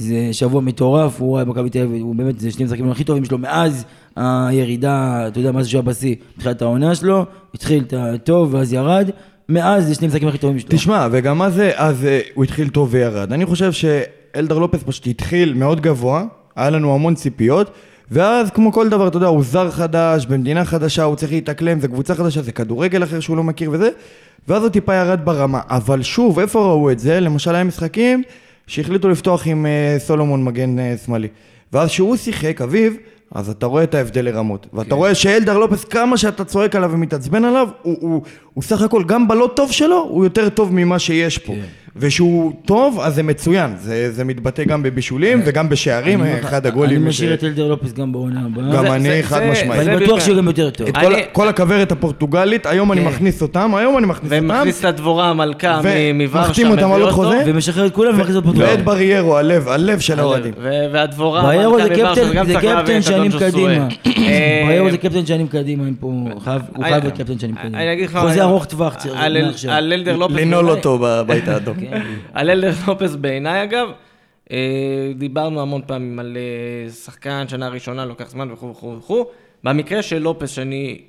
זה 0.00 0.28
שבוע 0.32 0.60
מטורף, 0.60 1.20
הוא 1.20 1.28
רואה 1.28 1.44
מכבי 1.44 1.70
תל 1.70 1.82
אביב, 1.82 2.02
הוא 2.02 2.14
באמת, 2.14 2.40
זה 2.40 2.50
שני 2.50 2.64
המשחקים 2.64 2.90
הכי 2.90 3.04
טובים 3.04 3.24
שלו 3.24 3.38
מאז 3.38 3.84
הירידה, 4.16 5.28
אתה 5.28 5.38
יודע 5.38 5.52
מה 5.52 5.62
זה 5.62 5.68
שהוא 5.68 5.78
היה 5.78 5.82
בשיא, 5.82 6.14
בתחילת 6.36 6.62
העונה 6.62 6.94
שלו, 6.94 7.26
התחיל 7.54 7.82
את 7.86 7.94
הטוב 7.96 8.54
ואז 8.54 8.72
ירד, 8.72 9.10
מאז 9.48 9.86
זה 9.86 9.94
שני 9.94 10.06
המשחקים 10.06 10.28
הכי 10.28 10.38
טובים 10.38 10.58
שלו. 10.58 10.70
תשמע, 10.70 11.08
וגם 11.10 11.38
מה 11.38 11.50
זה, 11.50 11.70
אז 11.74 12.04
אה, 12.04 12.20
הוא 12.34 12.44
התחיל 12.44 12.68
טוב 12.68 12.88
וירד. 12.92 13.32
אני 13.32 13.46
חושב 13.46 13.72
שאלדר 13.72 14.58
לופס 14.58 14.82
פשוט 14.86 15.06
התחיל 15.06 15.54
מאוד 15.54 15.80
גבוה, 15.80 16.24
היה 16.56 16.70
לנו 16.70 16.94
המון 16.94 17.14
ציפיות, 17.14 17.70
ואז 18.10 18.50
כמו 18.50 18.72
כל 18.72 18.88
דבר, 18.88 19.08
אתה 19.08 19.16
יודע, 19.16 19.26
הוא 19.26 19.42
זר 19.42 19.70
חדש, 19.70 20.26
במדינה 20.26 20.64
חדשה, 20.64 21.02
הוא 21.02 21.16
צריך 21.16 21.32
להתאקלם, 21.32 21.80
זה 21.80 21.88
קבוצה 21.88 22.14
חדשה, 22.14 22.42
זה 22.42 22.52
כדורגל 22.52 23.04
אחר 23.04 23.20
שהוא 23.20 23.36
לא 23.36 23.44
מכיר 23.44 23.70
וזה, 23.72 23.88
ואז 24.48 24.62
הוא 24.62 24.70
טיפה 24.70 24.94
ירד 24.94 25.20
ברמה. 25.24 25.60
אבל 25.68 26.02
שוב, 26.02 26.38
איפה 26.38 26.60
ראו 26.60 26.90
את 26.90 26.98
זה? 26.98 27.20
למשל, 27.20 27.54
היה 27.54 27.64
משחקים 27.64 28.22
שהחליטו 28.70 29.08
לפתוח 29.08 29.46
עם 29.46 29.66
אה, 29.66 29.96
סולומון 29.98 30.44
מגן 30.44 30.78
אה, 30.78 30.94
שמאלי. 31.04 31.28
ואז 31.72 31.88
כשהוא 31.88 32.16
שיחק, 32.16 32.60
אביב, 32.60 32.96
אז 33.34 33.50
אתה 33.50 33.66
רואה 33.66 33.82
את 33.82 33.94
ההבדל 33.94 34.24
לרמות. 34.24 34.66
ואתה 34.72 34.94
רואה 34.94 35.14
שאלדר 35.14 35.58
לופס, 35.58 35.84
כמה 35.84 36.16
שאתה 36.16 36.44
צועק 36.44 36.76
עליו 36.76 36.90
ומתעצבן 36.92 37.44
עליו, 37.44 37.68
הוא, 37.82 37.96
הוא, 38.00 38.22
הוא 38.54 38.62
סך 38.64 38.82
הכל, 38.82 39.04
גם 39.06 39.28
בלא 39.28 39.50
טוב 39.56 39.72
שלו, 39.72 40.06
הוא 40.10 40.24
יותר 40.24 40.48
טוב 40.48 40.72
ממה 40.72 40.98
שיש 40.98 41.38
פה. 41.38 41.52
וכשהוא 41.96 42.52
טוב, 42.64 43.00
אז 43.02 43.14
זה 43.14 43.22
מצוין. 43.22 43.70
זה, 43.80 44.12
זה 44.12 44.24
מתבטא 44.24 44.64
גם 44.64 44.82
בבישולים 44.82 45.40
וגם 45.44 45.68
בשערים, 45.68 46.22
אני 46.22 46.32
לך, 46.32 46.44
אחד 46.44 46.66
הגולים. 46.66 47.00
אני 47.00 47.08
משאיר 47.08 47.30
ש- 47.30 47.38
את 47.38 47.44
אלדר 47.44 47.68
לופס 47.68 47.92
גם 47.92 48.12
בעונה 48.12 48.40
הבאה. 48.46 48.76
גם 48.76 48.84
זה- 48.84 48.94
אני, 48.94 49.02
זה- 49.08 49.20
חד 49.22 49.38
זה- 49.38 49.50
משמעית. 49.50 49.84
זה 49.84 49.90
ואני 49.90 50.04
בטוח 50.04 50.16
בכלל. 50.16 50.26
שהוא 50.26 50.36
גם 50.36 50.46
יותר 50.46 50.70
טוב. 50.70 50.88
את 50.88 50.96
אני- 50.96 51.06
כל, 51.06 51.14
כל 51.32 51.48
הכוורת 51.48 51.92
הפורטוגלית, 51.92 52.66
היום 52.66 52.92
אני 52.92 53.00
כן. 53.00 53.06
מכניס 53.06 53.42
אותם, 53.42 53.74
היום 53.74 53.98
אני 53.98 54.06
מכניס 54.06 54.32
אותם. 54.32 54.44
ומכניס 54.44 54.80
את 54.80 54.84
הדבורה 54.84 55.30
המלכה 55.30 55.80
ו- 55.82 56.10
מוורשה, 56.14 56.48
מחתים 56.48 56.70
אותם 56.70 56.82
על 56.82 56.88
מביא 56.90 57.02
עוד 57.04 57.12
אותו, 57.12 57.14
חוזה. 57.22 57.42
ומשחרר 57.46 57.86
את 57.86 57.94
כולם 57.94 58.14
ומכניס 58.14 58.36
אותו 58.36 58.48
ואת 58.48 58.56
פתוח. 58.78 58.84
בריירו, 58.84 59.36
הלב, 59.36 59.68
הלב 59.68 59.98
של 59.98 60.20
האוהדים. 60.20 60.52
והדבורה, 60.92 61.42
בריירו 61.42 61.78
המלכה 61.78 61.94
זה 61.94 62.02
מוורשה, 62.02 62.44
זה 62.44 62.54
קפטן 62.54 62.96
את 62.98 63.02
שנים. 63.02 63.30
קדימה. 63.38 63.88
אה, 64.06 64.62
בריירו 64.66 64.90
זה 64.90 64.98
קפטן 64.98 65.26
שנים 65.26 65.48
קדימה, 65.48 65.84
אין 65.84 65.94
פה, 66.00 66.06
הוא 66.06 66.40
חייב 66.40 66.62
אני- 66.76 66.84
חייב 66.84 67.04
להיות 67.04 67.16
קפטן 67.18 67.38
שנים 67.38 67.54
קדימה. 67.54 67.82
אני. 67.82 68.08
חוזה 68.08 68.42
ארוך 68.42 68.64
טווח 68.64 68.94
צריך 68.94 69.14
על 69.68 69.92
אלדר 69.92 70.16
לופס... 70.16 70.34
לנעול 70.36 70.70
אותו 70.70 70.98
בבית 71.02 71.48
האדום. 71.48 71.76
כן. 71.80 72.02
על 72.32 72.50
אלדר 72.50 72.72
לופס 72.86 73.14
בעיניי 73.14 73.62
אגב, 73.62 73.88
אה, 74.52 75.12
דיברנו 75.14 75.60
המון 75.62 75.82
פעמים 75.86 76.18
על 76.18 76.36
אה, 76.36 76.90
שחקן 76.90 77.48
שנה 77.48 77.68
ראשונה, 77.68 78.04
לוקח 78.04 78.30
זמן 78.30 78.50
וכו' 78.50 78.70
וכו' 78.70 78.96
וכו'. 78.98 79.26
במקרה 79.64 80.02
של 80.02 80.18
לופס, 80.18 80.50
שאני, 80.50 81.00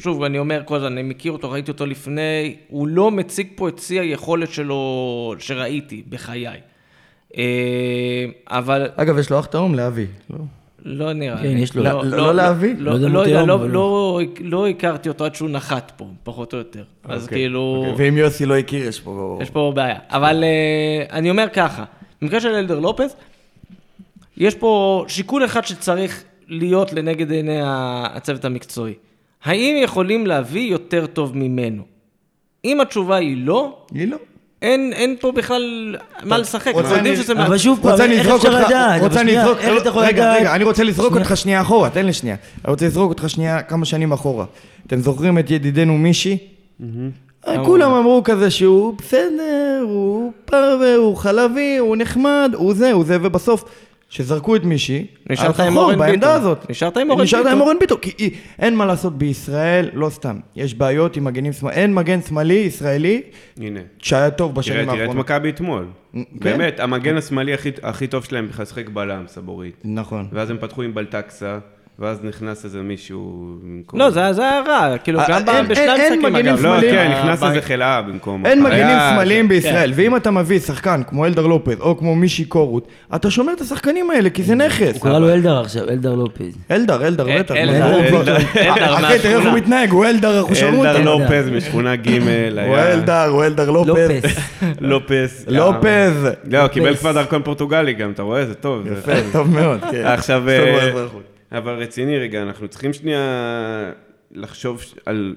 שוב, 0.00 0.22
אני 0.22 0.38
אומר 0.38 0.62
כל 0.64 0.76
הזמן, 0.76 0.92
אני 0.92 1.02
מכיר 1.02 1.32
אותו, 1.32 1.50
ראיתי 1.50 1.70
אותו 1.70 1.86
לפני, 1.86 2.56
הוא 2.68 2.88
לא 2.88 3.10
מציג 3.10 3.48
פה 3.54 3.68
את 3.68 3.78
שיא 3.78 4.00
היכולת 4.00 4.50
שלו 4.50 5.34
שראיתי 5.38 6.02
בחיי. 6.08 6.60
אה, 7.36 8.24
אבל 8.46 8.88
אגב, 8.96 9.18
יש 9.18 9.30
לו 9.30 9.40
אח 9.40 9.46
תאום 9.46 9.74
לאבי. 9.74 10.06
לא? 10.30 10.38
לא 10.84 11.12
נראה 11.12 11.36
כן, 11.36 11.42
לי. 11.42 11.60
יש 11.60 11.76
לו. 11.76 11.82
לא- 11.82 12.04
לא 12.04 12.34
להביא? 12.34 12.74
לא 12.78 12.84
לא 12.84 12.90
יודע 12.94 13.08
לא 13.08 13.12
מה 13.12 13.20
יודע, 13.20 13.36
תהום, 13.36 13.48
לא- 13.48 13.54
אבל 13.54 13.70
לא- 13.70 14.20
לא 14.40 14.68
הכרתי 14.68 15.08
אותו 15.08 15.24
עד 15.24 15.34
שהוא 15.34 15.50
נחת 15.50 15.92
פה, 15.96 16.06
פחות 16.22 16.52
או 16.52 16.58
יותר. 16.58 16.82
אז 17.04 17.22
אוקיי, 17.22 17.38
כאילו... 17.38 17.84
אוקיי. 17.88 18.06
ואם 18.08 18.16
יוסי 18.18 18.46
לא 18.46 18.56
הכיר, 18.58 18.88
יש 18.88 19.00
פה... 19.00 19.38
יש 19.42 19.50
פה 19.50 19.72
בעיה. 19.74 19.98
אבל 20.08 20.44
uh, 20.44 21.12
אני 21.12 21.30
אומר 21.30 21.46
ככה, 21.52 21.84
במקרה 22.22 22.40
של 22.40 22.48
אלדר 22.48 22.78
לופס, 22.80 23.16
יש 24.36 24.54
פה 24.54 25.04
שיקול 25.08 25.44
אחד 25.44 25.64
שצריך 25.64 26.24
להיות 26.48 26.92
לנגד 26.92 27.30
עיני 27.30 27.58
הצוות 27.64 28.44
המקצועי. 28.44 28.94
האם 29.44 29.76
יכולים 29.82 30.26
להביא 30.26 30.70
יותר 30.70 31.06
טוב 31.06 31.36
ממנו? 31.36 31.82
אם 32.64 32.80
התשובה 32.80 33.16
היא 33.16 33.36
לא, 33.46 33.78
היא 33.94 34.08
לא. 34.08 34.16
אין, 34.62 34.92
אין 34.92 35.16
פה 35.20 35.32
בכלל 35.32 35.96
מה 36.22 36.38
לשחק. 36.38 36.66
רוצה 36.66 36.80
אנחנו 36.80 36.96
יודעים 36.96 37.14
אני- 37.14 37.22
שזה... 37.22 37.32
אבל 37.32 37.58
שוב 37.58 37.78
פעם, 37.82 37.90
רוצה 37.92 38.04
איך 38.04 38.28
אפשר 38.28 38.66
לדעת? 38.66 39.00
רוצה 39.02 39.22
לזרוק, 39.22 39.58
איך 39.58 39.82
אתה 39.82 39.88
יכול 39.88 40.02
רגע, 40.02 40.10
לדעת? 40.24 40.40
רגע, 40.40 40.54
אני 40.54 40.64
רוצה 40.64 40.84
לזרוק 40.84 41.08
שנייה. 41.08 41.22
אותך 41.24 41.36
שנייה 41.36 41.60
אחורה, 41.60 41.90
תן 41.90 42.06
לי 42.06 42.12
שנייה. 42.12 42.36
אני 42.64 42.70
רוצה 42.70 42.86
לזרוק 42.86 43.08
אותך 43.08 43.30
שנייה 43.30 43.62
כמה 43.62 43.84
שנים 43.84 44.12
אחורה. 44.12 44.44
אתם 44.86 45.00
זוכרים 45.00 45.38
את 45.38 45.50
ידידנו 45.50 45.98
מישי? 45.98 46.38
אה, 47.48 47.64
כולם 47.64 47.92
אמרו 47.92 48.22
כזה 48.24 48.50
שהוא 48.50 48.94
בסדר, 48.98 49.84
הוא 49.88 50.32
פרווה, 50.44 50.94
הוא 50.94 51.16
חלבי, 51.16 51.76
הוא 51.76 51.96
נחמד, 51.96 52.50
הוא 52.54 52.74
זה, 52.74 52.92
הוא 52.92 53.04
זה, 53.04 53.16
ובסוף, 53.22 53.64
כשזרקו 54.10 54.56
את 54.56 54.64
מישי, 54.64 55.06
נשארת 55.30 55.60
עם 55.60 55.76
אורן 55.76 55.98
בעמדה 55.98 56.12
ביטון. 56.12 56.30
הזאת. 56.30 56.70
נשארת 56.70 56.96
עם 56.96 57.10
אורן 57.10 57.22
נשארת 57.22 57.42
ביטון. 57.44 57.56
עם 57.58 57.66
אורן 57.66 57.76
ביטון, 57.80 57.98
כי 57.98 58.12
אי- 58.18 58.30
אין 58.58 58.76
מה 58.76 58.86
לעשות 58.86 59.18
בישראל, 59.18 59.90
לא 59.92 60.10
סתם. 60.10 60.38
יש 60.56 60.74
בעיות 60.74 61.16
עם 61.16 61.24
מגנים 61.24 61.52
שמאל, 61.52 61.72
אין 61.72 61.94
מגן 61.94 62.22
שמאלי 62.22 62.54
ישראלי 62.54 63.22
הנה. 63.60 63.80
שהיה 63.98 64.30
טוב 64.30 64.54
בשנים 64.54 64.84
תראה 64.84 64.94
את 64.94 65.00
האחרונות. 65.00 65.24
מכבי 65.24 65.50
אתמול. 65.50 65.86
כן. 66.12 66.20
באמת, 66.32 66.80
המגן 66.80 67.16
השמאלי 67.16 67.54
הכי- 67.54 67.70
הכי 67.82 68.06
טוב 68.06 68.24
שלהם 68.24 68.48
בכלל 68.48 68.64
שיחק 68.66 68.88
בלם, 68.88 69.24
סבורית. 69.28 69.74
נכון. 69.84 70.28
ואז 70.32 70.50
הם 70.50 70.56
פתחו 70.60 70.82
עם 70.82 70.94
בלטקסה, 70.94 71.58
ואז 72.00 72.18
נכנס 72.24 72.64
איזה 72.64 72.82
מישהו 72.82 73.20
במקום... 73.62 74.00
לא, 74.00 74.10
זה 74.10 74.32
זה 74.32 74.42
היה 74.42 74.60
רע, 74.66 74.98
כאילו 74.98 75.20
אה, 75.20 75.26
גם 75.28 75.48
אין- 75.48 75.68
בשני 75.68 75.84
המשחקים 75.88 76.36
אגב. 76.36 76.60
לא. 76.66 76.80
כן, 76.80 76.96
אה, 77.12 77.20
נכנס 77.22 77.40
ב- 77.42 77.44
איזה 77.44 77.62
חלאה 77.62 78.02
במקום. 78.02 78.46
אין 78.46 78.62
מגנים 78.62 78.96
שמאליים 79.12 79.44
כן. 79.44 79.48
בישראל, 79.48 79.92
ואם 79.94 80.16
אתה 80.16 80.30
מביא 80.30 80.58
שחקן 80.58 81.00
כמו 81.08 81.26
אלדר 81.26 81.46
לופז 81.46 81.80
או 81.80 81.98
כמו 81.98 82.14
מישי 82.16 82.44
קורות, 82.44 82.88
אתה 83.14 83.30
שומר 83.30 83.52
את 83.52 83.60
השחקנים 83.60 84.10
האלה, 84.10 84.30
כי 84.30 84.42
זה 84.42 84.54
נכס. 84.54 84.92
הוא 84.94 85.02
קרא 85.02 85.18
לו 85.18 85.28
אלדר 85.32 85.60
עכשיו, 85.60 85.88
אלדר 85.88 86.14
לופז. 86.14 86.56
אלדר, 86.70 87.06
אלדר, 87.06 87.28
אל- 87.28 87.38
בטח. 87.42 87.54
אלדר, 87.56 87.96
אחי, 88.94 89.18
תראה 89.18 89.36
איך. 89.38 89.44
הוא 89.46 89.52
מתנהג, 89.54 89.90
הוא 89.90 90.06
אלדר 90.06 90.40
אחושרוטה. 90.40 90.90
אלדר 90.90 91.04
לופז 91.04 91.48
משכונה 91.52 91.96
ג' 91.96 92.08
הוא. 92.66 92.76
אלדר, 92.78 93.24
הוא 93.24 93.44
אלדר 93.44 93.70
לופז. 93.70 94.10
לופס. 94.80 95.44
לופז. 95.48 96.28
לא, 96.46 96.68
קיבל. 96.68 96.94
כבר 96.96 97.12
דרכון 97.12 97.42
פורטוגלי 97.42 97.92
גם, 97.92 98.10
אתה 98.10 98.22
רואה? 98.22 98.46
זה 98.46 98.54
טוב. 98.54 98.86
יפה, 98.92 99.12
טוב 99.32 99.50
מאוד, 99.54 99.80
כן. 99.90 100.06
עכשיו, 100.06 100.42
אבל 101.52 101.74
רציני 101.74 102.18
רגע, 102.18 102.42
אנחנו 102.42 102.68
צריכים 102.68 102.92
שנייה 102.92 103.92
לחשוב 104.32 104.82
על... 105.06 105.36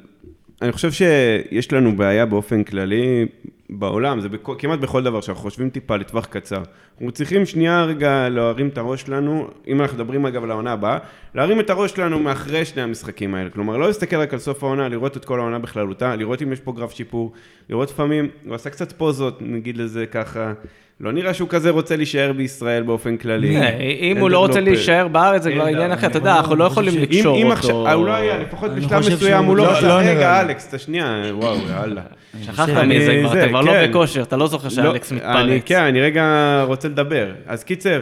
אני 0.62 0.72
חושב 0.72 0.92
שיש 0.92 1.74
לנו 1.74 1.96
בעיה 1.96 2.26
באופן 2.26 2.64
כללי, 2.64 3.26
בעולם, 3.70 4.22
זה 4.22 4.30
בכ... 4.30 4.50
כמעט 4.58 4.80
בכל 4.80 5.04
דבר 5.04 5.22
שאנחנו 5.22 5.44
חושבים 5.44 5.70
טיפה 5.70 5.96
לטווח 5.96 6.26
קצר. 6.26 6.62
אנחנו 6.94 7.12
צריכים 7.12 7.46
שנייה 7.46 7.84
רגע 7.84 8.30
להרים 8.30 8.68
את 8.68 8.78
הראש 8.78 9.02
שלנו, 9.02 9.48
אם 9.68 9.82
אנחנו 9.82 9.98
מדברים 9.98 10.26
אגב 10.26 10.44
על 10.44 10.52
העונה 10.52 10.72
הבאה, 10.72 10.98
להרים 11.36 11.60
את 11.60 11.70
הראש 11.70 11.92
שלנו 11.92 12.20
מאחרי 12.20 12.66
שני 12.66 12.82
המשחקים 12.82 13.36
האלה. 13.36 13.50
כלומר, 13.50 13.78
לא 13.78 13.88
להסתכל 13.88 14.16
רק 14.16 14.34
על 14.34 14.40
סוף 14.40 14.64
העונה, 14.64 14.90
לראות 14.90 15.18
את 15.18 15.26
כל 15.26 15.40
העונה 15.40 15.60
בכללותה, 15.60 16.16
לראות 16.16 16.42
אם 16.42 16.54
יש 16.54 16.60
פה 16.60 16.72
גרף 16.72 16.92
שיפור, 16.92 17.32
לראות 17.70 17.90
לפעמים, 17.90 18.28
הוא 18.46 18.56
עשה 18.56 18.70
קצת 18.70 18.92
פוזות, 18.92 19.42
נגיד 19.42 19.78
לזה 19.78 20.06
ככה. 20.06 20.54
לא 21.00 21.12
נראה 21.12 21.34
שהוא 21.34 21.50
כזה 21.50 21.70
רוצה 21.70 21.96
להישאר 21.96 22.32
בישראל 22.38 22.84
באופן 22.84 23.18
כללי. 23.18 23.58
אה, 23.58 23.78
אם 24.02 24.18
הוא 24.18 24.30
לא 24.30 24.40
רוצה 24.40 24.60
להישאר 24.60 25.08
בארץ, 25.08 25.42
זה 25.44 25.52
כבר 25.52 25.66
עניין 25.66 25.92
אחר, 25.92 26.08
אתה 26.08 26.18
יודע, 26.18 26.36
אנחנו 26.38 26.56
לא 26.56 26.64
יכולים 26.64 26.94
לקשור 27.02 27.44
אותו. 27.44 27.88
אה, 27.88 27.94
הוא 27.94 28.06
לא 28.08 28.12
היה, 28.14 28.38
לפחות 28.38 28.72
אני 28.72 28.80
בשלב 28.82 29.00
מסוים 29.14 29.46
הוא 29.46 29.58
לא 29.58 29.64
לא- 29.66 29.72
רצה, 29.72 29.88
לא 29.88 29.94
רגע. 29.94 30.42
אלכס, 30.42 30.68
אתה 30.70 30.78
שנייה, 30.78 31.24
וואו, 31.32 31.58
יאללה. 31.70 32.02
שכחת 32.44 32.70
אני- 32.70 32.98
מזה 33.00 33.20
כבר, 33.24 33.40
אתה 33.40 33.48
כבר 33.50 33.62
לא 33.62 33.72
כן. 33.72 33.90
בכושר, 33.90 34.22
אתה 34.22 34.38
לא 34.38 34.48
זוכר 34.48 34.70
שאלכס 34.70 35.12
לא, 35.12 35.18
מתפרץ. 35.18 35.36
אני, 35.36 35.62
כן, 35.66 35.80
אני 35.84 36.02
רגע 36.02 36.24
רוצה 36.68 36.88
לדבר. 36.88 37.28
אז 37.48 37.64
קיצר, 37.64 38.02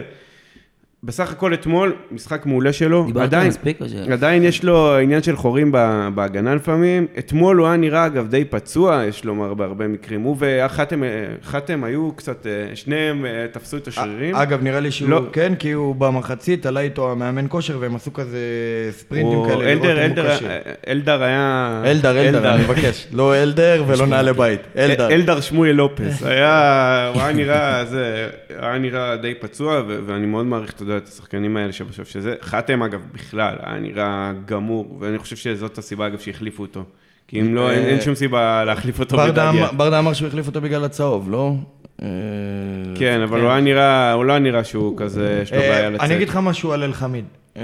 בסך 1.04 1.32
הכל 1.32 1.54
אתמול, 1.54 1.92
משחק 2.12 2.46
מעולה 2.46 2.72
שלו, 2.72 3.04
דיברת 3.06 3.22
עדיין, 3.24 3.48
מספיק 3.48 3.80
או 3.80 3.88
ש... 3.88 3.92
עדיין 4.12 4.42
יש 4.44 4.64
לו 4.64 4.96
עניין 4.96 5.22
של 5.22 5.36
חורים 5.36 5.72
ב- 5.72 6.08
בהגנה 6.14 6.54
לפעמים. 6.54 7.06
אתמול 7.18 7.56
הוא 7.56 7.66
היה 7.66 7.76
נראה 7.76 8.06
אגב 8.06 8.28
די 8.28 8.44
פצוע, 8.44 9.02
יש 9.08 9.24
לומר 9.24 9.54
בהרבה 9.54 9.88
מקרים. 9.88 10.20
הוא 10.20 10.36
וחתם 10.38 11.02
חתם 11.44 11.84
היו 11.84 12.12
קצת, 12.16 12.46
אה, 12.46 12.76
שניהם 12.76 13.26
אה, 13.26 13.46
תפסו 13.52 13.76
את 13.76 13.88
השרירים. 13.88 14.34
אגב, 14.36 14.62
נראה 14.62 14.80
לי 14.80 14.90
שהוא 14.90 15.10
לא. 15.10 15.22
כן, 15.32 15.52
כי 15.58 15.72
הוא 15.72 15.94
במחצית 15.94 16.66
עלה 16.66 16.80
איתו 16.80 17.12
המאמן 17.12 17.46
כושר 17.48 17.76
והם 17.80 17.96
עשו 17.96 18.12
כזה 18.12 18.38
ספרינטים 18.90 19.38
הוא- 19.38 19.46
כאלה, 19.48 19.74
לראות 19.74 19.84
אלדר, 19.84 19.92
אם 19.92 20.10
הוא 20.10 20.20
אלדר, 20.20 20.36
כשיר. 20.36 20.48
אלדר 20.88 21.22
היה... 21.22 21.82
אלדר, 21.84 22.20
אלדר, 22.20 22.54
אני 22.54 22.64
מבקש. 22.64 23.06
לא 23.12 23.42
אלדר 23.42 23.84
ולא 23.86 24.06
נעלי 24.06 24.32
בית. 24.32 24.60
אלדר. 24.76 25.08
אלדר 25.10 25.40
שמואל 25.40 25.72
לופס, 25.72 26.22
היה, 26.22 27.10
הוא 27.14 27.22
היה 27.22 27.32
נראה, 27.32 27.84
זה, 27.84 28.28
היה 28.58 28.78
נראה 28.78 29.16
די 29.16 29.34
פצוע, 29.40 29.82
ו- 29.88 29.98
ואני 30.06 30.26
מאוד 30.26 30.46
מעריך, 30.46 30.72
אתה 30.76 30.91
יודע, 30.92 31.04
את 31.04 31.08
השחקנים 31.08 31.56
האלה 31.56 31.72
שבסוף 31.72 32.08
שזה, 32.08 32.34
חתם 32.42 32.82
אגב 32.82 33.00
בכלל, 33.14 33.54
היה 33.62 33.80
נראה 33.80 34.32
גמור, 34.46 34.96
ואני 35.00 35.18
חושב 35.18 35.36
שזאת 35.36 35.78
הסיבה 35.78 36.06
אגב 36.06 36.18
שהחליפו 36.18 36.62
אותו. 36.62 36.84
כי 37.28 37.40
אם 37.40 37.54
לא, 37.54 37.70
אין, 37.70 37.82
אין 37.84 38.00
שום 38.00 38.14
סיבה 38.14 38.64
להחליף 38.64 39.00
אותו. 39.00 39.16
אמר- 39.24 39.72
ברדה 39.72 39.98
אמר 39.98 40.12
שהוא 40.12 40.28
החליף 40.28 40.46
אותו 40.46 40.60
בגלל 40.60 40.84
הצהוב, 40.84 41.30
לא? 41.30 41.54
אה, 42.02 42.06
כן, 42.94 43.20
אבל 43.20 43.40
הוא 43.40 43.50
היה 43.50 43.60
נראה, 43.60 44.12
הוא 44.12 44.24
לא 44.24 44.38
נראה 44.38 44.64
שהוא 44.64 44.96
כזה, 44.96 45.40
יש 45.42 45.52
לו 45.52 45.58
אה, 45.58 45.68
בעיה 45.68 45.90
לצאת. 45.90 46.04
אני 46.06 46.16
אגיד 46.16 46.28
לך 46.28 46.36
משהו 46.36 46.72
על 46.72 46.82
אלחמיד. 46.82 47.24
אה, 47.56 47.62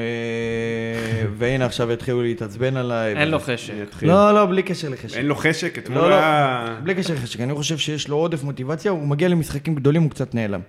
והנה 1.38 1.64
עכשיו 1.64 1.92
יתחילו 1.92 2.22
להתעצבן 2.22 2.76
עליי. 2.76 3.16
אין 3.16 3.28
לו. 3.30 3.38
חשק. 3.38 3.72
לא, 4.02 4.32
לא, 4.34 4.46
בלי 4.46 4.62
קשר 4.62 4.88
לחשק. 4.88 5.16
אין 5.16 5.26
לו 5.26 5.34
חשק, 5.34 5.78
אתמול 5.78 5.98
לא, 5.98 6.10
לא, 6.10 6.14
היה... 6.14 6.76
בלי 6.82 6.94
קשר 6.94 7.14
לחשק, 7.14 7.40
אני 7.40 7.54
חושב 7.54 7.78
שיש 7.78 8.08
לו 8.08 8.16
עודף 8.16 8.42
מוטיבציה, 8.42 8.90
הוא 8.90 9.08
מגיע 9.08 9.28
למשחקים 9.28 9.74
גדולים, 9.74 10.02
הוא 10.02 10.10
קצת 10.10 10.34
נעלם. 10.34 10.60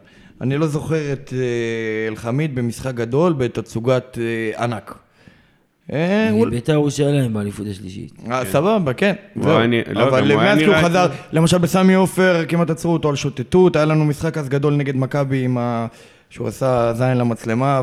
אני 0.41 0.58
לא 0.58 0.67
זוכר 0.67 1.13
את 1.13 1.34
אה, 1.34 1.39
אלחמיד 2.08 2.56
במשחק 2.56 2.95
גדול 2.95 3.34
בתצוגת 3.34 4.17
אה, 4.21 4.63
ענק. 4.63 4.97
אה, 5.93 6.30
הוא- 6.32 6.47
בית"ר 6.49 6.71
ירושלים 6.73 7.34
באליפות 7.34 7.65
השלישית. 7.71 8.13
אה, 8.32 8.45
סבבה, 8.45 8.93
כן. 8.93 9.13
לא, 9.36 9.63
אבל 10.08 10.36
מאז 10.36 10.60
שהוא 10.60 10.75
חזר, 10.84 11.08
למשל 11.34 11.58
בסמי 11.58 11.93
עופר, 11.93 12.43
כמעט 12.47 12.69
עצרו 12.69 12.93
אותו 12.93 13.10
על 13.10 13.15
שוטטות, 13.15 13.75
היה 13.75 13.86
לנו 13.86 14.06
משחק 14.06 14.38
אז 14.38 14.49
גדול 14.49 14.73
נגד 14.75 14.95
מכבי 14.95 15.43
עם 15.45 15.58
ה... 15.58 15.88
שהוא 16.32 16.47
עשה 16.47 16.93
זין 16.95 17.17
למצלמה 17.17 17.82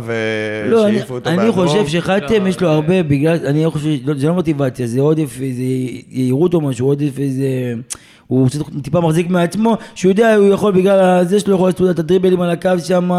לא, 0.69 0.87
אני- 0.87 0.93
ושהעיפו 0.97 1.15
אותו 1.15 1.31
אני 1.31 1.37
באדום. 1.37 1.53
חושב 1.55 1.87
שחתם 1.87 2.47
יש 2.47 2.61
לו 2.61 2.69
הרבה 2.69 3.03
בגלל, 3.03 3.39
אני 3.47 3.65
לא 3.65 3.71
חושב, 3.71 3.89
לא, 4.05 4.15
זה 4.19 4.27
לא 4.29 4.35
מוטיבציה, 4.35 4.87
זה 4.87 5.01
עודף 5.01 5.39
איזה 5.43 5.63
יהירות 6.11 6.55
או 6.55 6.61
משהו, 6.61 6.87
עודף 6.87 7.19
איזה... 7.19 7.45
הוא 8.27 8.49
טיפה 8.83 9.01
מחזיק 9.01 9.31
מעצמו, 9.31 9.77
שהוא 9.95 10.11
יודע, 10.11 10.35
הוא 10.35 10.47
יכול 10.49 10.73
בגלל 10.73 11.25
זה 11.25 11.41
שלו, 11.41 11.55
יכול 11.55 11.69
לעשות 11.69 11.91
את 11.91 11.99
הדריבלים 11.99 12.41
על 12.41 12.51
הקו 12.51 12.71
שם, 12.85 13.11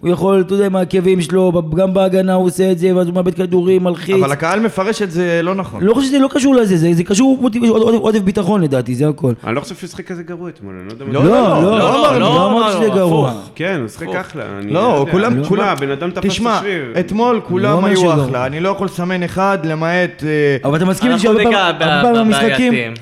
הוא 0.00 0.10
יכול, 0.10 0.40
אתה 0.40 0.54
יודע, 0.54 0.66
עם 0.66 0.76
העקבים 0.76 1.20
שלו, 1.20 1.62
גם 1.76 1.94
בהגנה 1.94 2.34
הוא 2.34 2.46
עושה 2.46 2.72
את 2.72 2.78
זה, 2.78 2.96
ואז 2.96 3.06
הוא 3.06 3.14
מאבד 3.14 3.34
כדורים, 3.34 3.84
מלחיץ. 3.84 4.16
אבל 4.22 4.32
הקהל 4.32 4.60
מפרש 4.60 5.02
את 5.02 5.10
זה 5.10 5.40
לא 5.42 5.54
נכון. 5.54 5.84
לא 5.84 5.94
חושב 5.94 6.08
שזה 6.08 6.18
לא 6.18 6.28
קשור 6.30 6.54
לזה, 6.54 6.76
זה, 6.76 6.92
זה 6.92 7.04
קשור 7.04 7.50
עודף, 7.94 8.20
ביטחון 8.20 8.62
לדעתי, 8.62 8.94
זה 8.94 9.08
הכל. 9.08 9.32
אני 9.44 9.54
לא 9.54 9.60
חושב 9.60 9.74
שהוא 9.74 9.88
שיחק 9.88 10.06
כזה 10.06 10.22
גרוע 10.22 10.48
אתמול, 10.48 10.74
אני 10.80 10.88
לא 10.88 10.92
יודע 10.92 11.04
מה... 11.04 11.12
לא, 11.12 11.24
לא, 11.24 11.62
לא, 11.62 11.78
לא, 11.78 12.12
לא 12.12 12.12
לא, 12.12 12.18
לא 12.20 12.50
אמרתי 12.50 12.72
שזה 12.76 12.86
הפוך. 12.86 12.96
גרוע. 12.96 13.32
כן, 13.54 13.78
הוא 13.80 13.88
שיחק 13.88 14.08
אחלה. 14.08 14.44
לא, 14.62 14.78
יודע. 14.78 15.12
כולם, 15.12 15.32
תשמע, 15.32 15.48
כולם, 15.48 15.76
בן 15.80 15.90
אדם 15.90 16.10
תפס 16.10 16.18
את 16.18 16.30
תשמע, 16.30 16.56
השריר. 16.56 16.92
אתמול 17.00 17.36
לא 17.36 17.40
כולם 17.48 17.84
היו. 17.84 18.24
אחלה, 18.24 18.46
אני 18.46 18.60
לא 18.60 18.68
יכול 18.68 18.86
לסמן 18.86 19.22
אחד 19.22 19.58
למעט... 19.64 20.24
אה, 20.24 20.56
אבל 20.68 20.76
אתה 20.76 20.84
מסכים 20.84 21.10
אנחנו 21.10 21.22
שהרבה 21.22 21.42
פעמים 21.42 22.32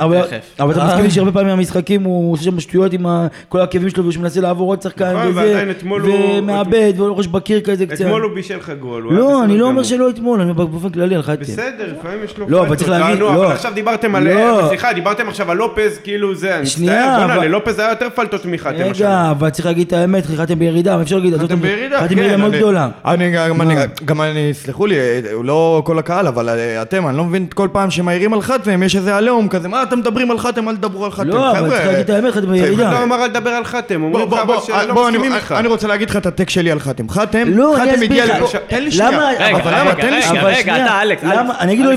אבל 0.01 0.23
תכף. 0.23 0.61
אבל 0.61 0.73
אתה. 0.73 0.87
מסכים 0.87 1.11
שהרבה 1.11 1.33
פעמים 1.33 1.48
מהמשחקים 1.49 2.03
הוא 2.03 2.33
עושה 2.33 2.45
שם 2.45 2.61
שטויות 2.61 2.93
עם 2.93 3.07
ה- 3.07 3.27
כל 3.49 3.61
העקבים 3.61 3.89
שלו 3.91 4.07
ושהוא 4.07 4.23
מנסה 4.23 4.41
לעבור 4.41 4.71
עוד 4.73 4.83
שחקן 4.83 5.13
נכון, 5.17 5.29
וזה, 5.31 5.65
הוא- 5.91 6.39
ומאבד 6.39 6.93
והוא 6.97 7.17
ראש 7.17 7.27
בקיר 7.27 7.61
כזה 7.61 7.87
קצת. 7.87 8.01
אתמול 8.01 8.23
הוא 8.23 8.35
בישל 8.35 8.57
לך 8.57 8.73
גול. 8.81 9.03
הוא 9.03 9.13
לא, 9.13 9.45
אני 9.45 9.59
לא 9.59 9.67
אומר. 9.67 9.83
שלא 9.83 10.11
אתמול, 10.11 10.41
אני 10.41 10.53
באופן 10.53 10.89
כללי 10.91 11.15
על 11.15 11.23
חתם. 11.23 11.41
בסדר, 11.41 11.93
לפעמים 11.99 12.19
יש 12.25 12.39
לו... 12.39 12.47
לא, 12.49 12.61
אבל. 12.67 12.77
צריך 12.77 12.91
להגיד, 12.91 13.19
לא. 13.21 13.35
אבל 13.35 13.53
עכשיו 13.53 13.73
דיברתם 13.75 14.15
על... 14.15 14.29
לא. 14.35 14.65
סליחה, 14.69 14.93
דיברתם 14.93 15.29
עכשיו 15.29 15.51
על 15.51 15.57
לופז, 15.57 15.99
כאילו 16.05 16.35
זה, 16.35 16.55
אני 16.55 16.63
מצטער, 16.63 16.85
בוא'נה, 17.19 17.35
אבל- 17.35 17.45
ללופז 17.45 17.79
היה 17.79 17.91
יותר 17.91 18.07
פלטות 18.15 18.45
מחתם. 18.47 18.75
רגע, 18.79 19.31
אבל 19.31 19.51
צריך 19.51 19.67
להגיד 19.67 19.87
את 19.87 19.93
האמת, 19.93 20.27
חתם 20.27 20.59
בירידה, 20.59 20.95
אבל 20.95 21.03
אפשר 21.03 21.17
להגיד, 21.17 21.35
בירידה, 21.35 21.99
חתם 21.99 22.09
כן. 22.09 22.15
בירידה 22.15 22.37
מאוד 22.37 22.51
אני- 22.51 22.59
גדולה. 22.59 22.89
אני 23.05 23.31
גם, 23.31 23.63
אני, 23.63 23.75
מה? 23.75 23.81
גם 24.05 24.21
אני, 24.21 24.51
סלחו 24.55 24.87
לי, 24.87 24.97
הוא 25.33 25.45
לא 25.45 25.83
כל 25.85 25.99
הקהל, 25.99 26.27
אבל 26.27 26.49
אה, 26.49 26.83
אתם, 26.83 27.09
אני 27.09 27.17
לא 27.17 27.25
מבין 27.25 27.47
כל 27.55 27.69
פעם 27.73 27.91
שמעירים 27.91 28.35
על 28.35 28.41
חתם, 28.43 28.83
יש 28.83 28.97
איזה 28.97 29.17
עליהום 29.17 29.49
כזה, 29.49 29.69
מה 29.69 29.83
אתם 29.83 29.99
מדברים 29.99 30.31
על 30.31 30.39
חתם, 30.39 30.69
אל 30.69 30.77
תדברו 30.77 31.05
על 31.05 31.11
חתם. 31.11 31.31
לא, 31.39 31.51
אבל 31.51 31.71
צריך 31.71 31.87
להגיד 31.87 31.99
את 31.99 32.11
האמת, 32.11 32.35
חתם 32.35 32.51
בירידה. 32.51 32.93
לא 32.93 33.03
אמר 33.03 33.25
אל 33.25 33.29
תדבר 33.29 33.51
על 33.51 33.65
חתם, 33.65 34.03
אומרים 34.03 34.27
לך 34.27 34.39
אבל 34.39 34.55
שלא 34.67 34.95
מסכימים 34.95 35.35
איתך. 35.35 35.55
אני 35.59 35.69
רוצה 35.69 35.89
להגיד 35.89 36.11
לך 36.11 36.17
את 36.17 36.27
הטק 36.27 36.51
שלי 36.51 36.71
על 36.71 36.81
חתם. 36.81 37.09
חתם, 37.09 37.49
לא, 37.49 37.75
חתם 37.77 38.03
הגיע. 38.03 38.27
לפה, 38.27 38.59
תן 38.69 38.83
לי 38.83 38.91
שנייה. 38.93 39.11
למה? 39.11 39.31
רגע, 39.39 39.57
אבל 39.57 39.81
למה? 39.81 39.91
רגע, 39.91 40.03
תן 40.03 40.11
לי 40.11 40.21
רגע, 40.43 40.61
שנייה. 40.63 40.87
אתה, 40.87 41.03
אלכס, 41.03 41.25
אני 41.61 41.73
אגיד 41.73 41.85
לו. 41.85 41.93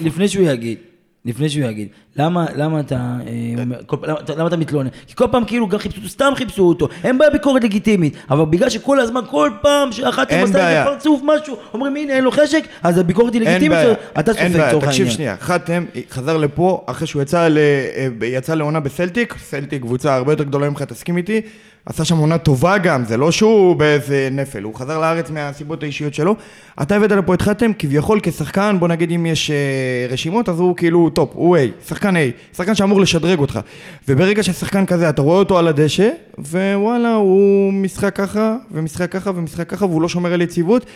לפני 0.00 0.28
שהוא 0.28 0.48
יגיד, 0.48 0.78
לפני 1.26 1.48
שהוא 1.48 1.64
יגיד, 1.64 1.88
למה, 2.16 2.46
למה 2.54 2.80
אתה, 2.80 2.94
אה, 3.26 3.62
אומר, 3.62 3.76
כל, 3.86 3.96
למה, 4.02 4.18
למה 4.36 4.48
אתה 4.48 4.56
מתלונן? 4.56 4.88
כי 5.06 5.14
כל 5.14 5.24
פעם 5.30 5.44
כאילו 5.44 5.68
גם 5.68 5.78
חיפשו, 5.78 6.08
סתם 6.08 6.32
חיפשו 6.36 6.62
אותו, 6.62 6.88
אין 7.04 7.18
בעיה 7.18 7.30
ביקורת 7.30 7.64
לגיטימית, 7.64 8.16
אבל 8.30 8.44
בגלל 8.44 8.70
שכל 8.70 9.00
הזמן, 9.00 9.20
כל 9.30 9.50
פעם 9.62 9.92
שאחת 9.92 10.30
אין 10.30 10.44
עשתה 10.44 10.58
בעיה. 10.58 10.80
איזה 10.80 10.90
פרצוף, 10.90 11.20
משהו, 11.24 11.56
אומרים 11.74 11.96
הנה 11.96 12.12
אין 12.12 12.24
לו 12.24 12.30
חשק, 12.30 12.64
אז 12.82 12.98
הביקורת 12.98 13.34
היא 13.34 13.42
אין 13.42 13.48
לגיטימית, 13.50 13.78
בעיה, 13.78 13.94
אתה 14.20 14.32
אין 14.32 14.48
סופג 14.48 14.56
בעיה, 14.56 14.68
לצורך 14.68 14.84
תקשיב 14.84 15.00
העניין. 15.00 15.16
שנייה, 15.16 15.36
חתם 15.40 15.84
חזר 16.10 16.36
לפה 16.36 16.84
אחרי 16.86 17.06
שהוא 17.06 17.22
יצא, 17.22 17.48
ל, 17.48 17.58
אה, 17.58 18.26
יצא 18.26 18.54
לעונה 18.54 18.80
בסלטיק, 18.80 19.34
סלטיק 19.38 19.82
קבוצה 19.82 20.14
הרבה 20.14 20.32
יותר 20.32 20.44
גדולה 20.44 20.70
ממך, 20.70 20.82
תסכים 20.82 21.16
איתי, 21.16 21.40
עשה 21.86 22.04
שם 22.04 22.16
עונה 22.16 22.38
טובה 22.38 22.78
גם, 22.78 23.04
זה 23.04 23.16
לא 23.16 23.30
שהוא 23.30 23.76
באיזה 23.76 24.28
נפל, 24.32 24.62
הוא 24.62 24.74
חזר 24.74 24.98
לארץ 24.98 25.30
מהסיבות 25.30 25.82
האישיות 25.82 26.14
שלו, 26.14 26.34
אתה 26.82 26.96
הבאת 26.96 27.10
לפה 27.10 27.34
את 27.34 27.42
חתם 27.42 27.70
כביכול 27.78 28.20
כשחקן, 28.22 28.76
בוא 28.80 28.88
נגיד 28.88 29.10
אם 29.10 29.26
יש 29.26 29.50
אה, 29.50 30.06
רשימות, 30.10 30.48
אז 30.48 30.60
הוא 30.60 30.76
כאילו 30.76 31.10
טופ, 31.10 31.30
הוא 31.34 31.56
A, 31.56 31.60
שחקן 31.88 32.16
A, 32.16 32.18
שחקן 32.56 32.74
שאמור 32.74 33.00
לשדרג 33.00 33.38
אותך, 33.38 33.60
וברגע 34.08 34.42
ששחקן 34.42 34.86
כזה, 34.86 35.08
אתה 35.08 35.22
רואה 35.22 35.38
אותו 35.38 35.58
על 35.58 35.68
הדשא, 35.68 36.10
ווואלה, 36.38 37.14
הוא 37.14 37.72
משחק 37.72 38.16
ככה, 38.16 38.56
ומשחק 38.70 39.12
ככה, 39.12 39.30
ומשחק 39.34 39.68
ככה, 39.68 39.84
והוא 39.84 40.02
לא 40.02 40.08
שומר 40.08 40.32
על 40.32 40.42
יציבות, 40.42 40.86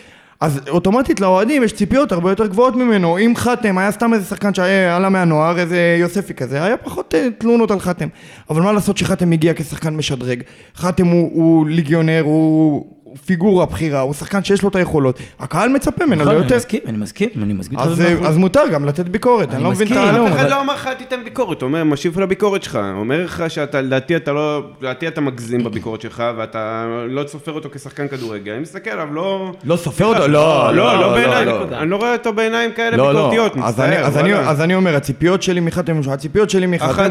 אז 0.40 0.60
אוטומטית 0.68 1.20
לאוהדים 1.20 1.62
יש 1.62 1.72
ציפיות 1.72 2.12
הרבה 2.12 2.30
יותר 2.30 2.46
גבוהות 2.46 2.76
ממנו. 2.76 3.18
אם 3.18 3.32
חתם 3.36 3.78
היה 3.78 3.90
סתם 3.90 4.14
איזה 4.14 4.24
שחקן 4.24 4.54
שעלה 4.54 5.08
מהנוער, 5.08 5.58
איזה 5.58 5.96
יוספי 6.00 6.34
כזה, 6.34 6.64
היה 6.64 6.76
פחות 6.76 7.14
אה, 7.14 7.28
תלונות 7.38 7.70
על 7.70 7.80
חתם. 7.80 8.08
אבל 8.50 8.62
מה 8.62 8.72
לעשות 8.72 8.96
שחתם 8.96 9.32
הגיע 9.32 9.52
כשחקן 9.56 9.96
משדרג? 9.96 10.42
חתם 10.76 11.06
הוא, 11.06 11.30
הוא 11.32 11.68
ליגיונר, 11.68 12.22
הוא, 12.24 12.86
הוא 13.10 13.16
פיגורה 13.26 13.66
בכירה, 13.66 14.00
הוא 14.00 14.14
שחקן 14.14 14.44
שיש 14.44 14.62
לו 14.62 14.68
את 14.68 14.76
היכולות. 14.76 15.18
הקהל 15.40 15.68
מצפה 15.68 16.06
ממנו 16.06 16.20
נכון, 16.22 16.28
אני 16.34 16.40
ליותר. 16.40 16.56
מסכים, 16.56 16.80
אני 16.86 16.98
מסכים, 16.98 17.28
אני 17.42 17.52
מסכים. 17.52 17.78
אז, 17.78 18.00
אה, 18.00 18.38
מותר 18.38 18.60
גם 18.72 18.84
לתת 18.84 19.08
ביקורת, 19.08 19.54
אני 19.54 19.62
לא 19.64 19.70
מבין 19.70 19.86
את 19.86 19.92
מסכים, 19.92 20.08
העלום. 20.08 20.26
אף 20.26 20.36
אחד 20.36 20.50
לא 20.50 20.60
אמר 20.60 20.74
לך 20.74 20.88
תיתן 20.98 21.24
ביקורת, 21.24 21.62
הוא 21.62 21.68
אומר, 21.68 21.84
משיב 21.84 22.20
לביקורת 22.20 22.62
שלך, 22.62 22.78
אומר 22.96 23.24
לך 23.24 23.44
שאתה, 23.48 23.80
לדעתי 23.80 24.16
אתה 24.16 24.32
לא, 24.32 24.62
לדעתי 24.80 25.08
אתה 25.08 25.20
מגזים 25.20 25.64
בביקורת 25.64 26.00
שלך, 26.00 26.22
ואתה 26.36 26.86
לא 27.08 27.22
סופר 27.26 27.52
אותו 27.52 27.68
כשחקן 27.72 28.08
כדורגל, 28.08 28.52
אני 28.52 28.60
מסתכל 28.60 28.90
עליו, 28.90 29.14
לא... 29.14 29.52
לא 29.64 29.76
סופר 29.76 30.04
אותו? 30.04 30.18
לא, 30.20 30.28
לא, 30.28 30.74
לא 30.76 31.00
לא, 31.00 31.08
בעיניים, 31.12 31.48
לא. 31.48 31.64
אני 31.78 31.90
לא 31.90 31.96
רואה 31.96 32.12
אותו 32.12 32.32
בעיניים 32.32 32.72
כאלה 32.72 32.96
לא, 32.96 33.14
לא, 33.14 33.30
ביקורתיות, 33.30 33.52
אז 33.64 33.80
אני, 33.80 33.88
מצטער, 33.90 34.06
אז, 34.06 34.18
אני, 34.18 34.32
וואלה. 34.34 34.50
אז 34.50 34.60
אני 34.60 34.74
אומר, 34.74 34.96
הציפיות 34.96 35.42
שלי 35.42 35.60
מחתם, 35.60 36.00
הציפיות 36.10 36.50
שלי 36.50 36.66
מחתם, 36.66 37.02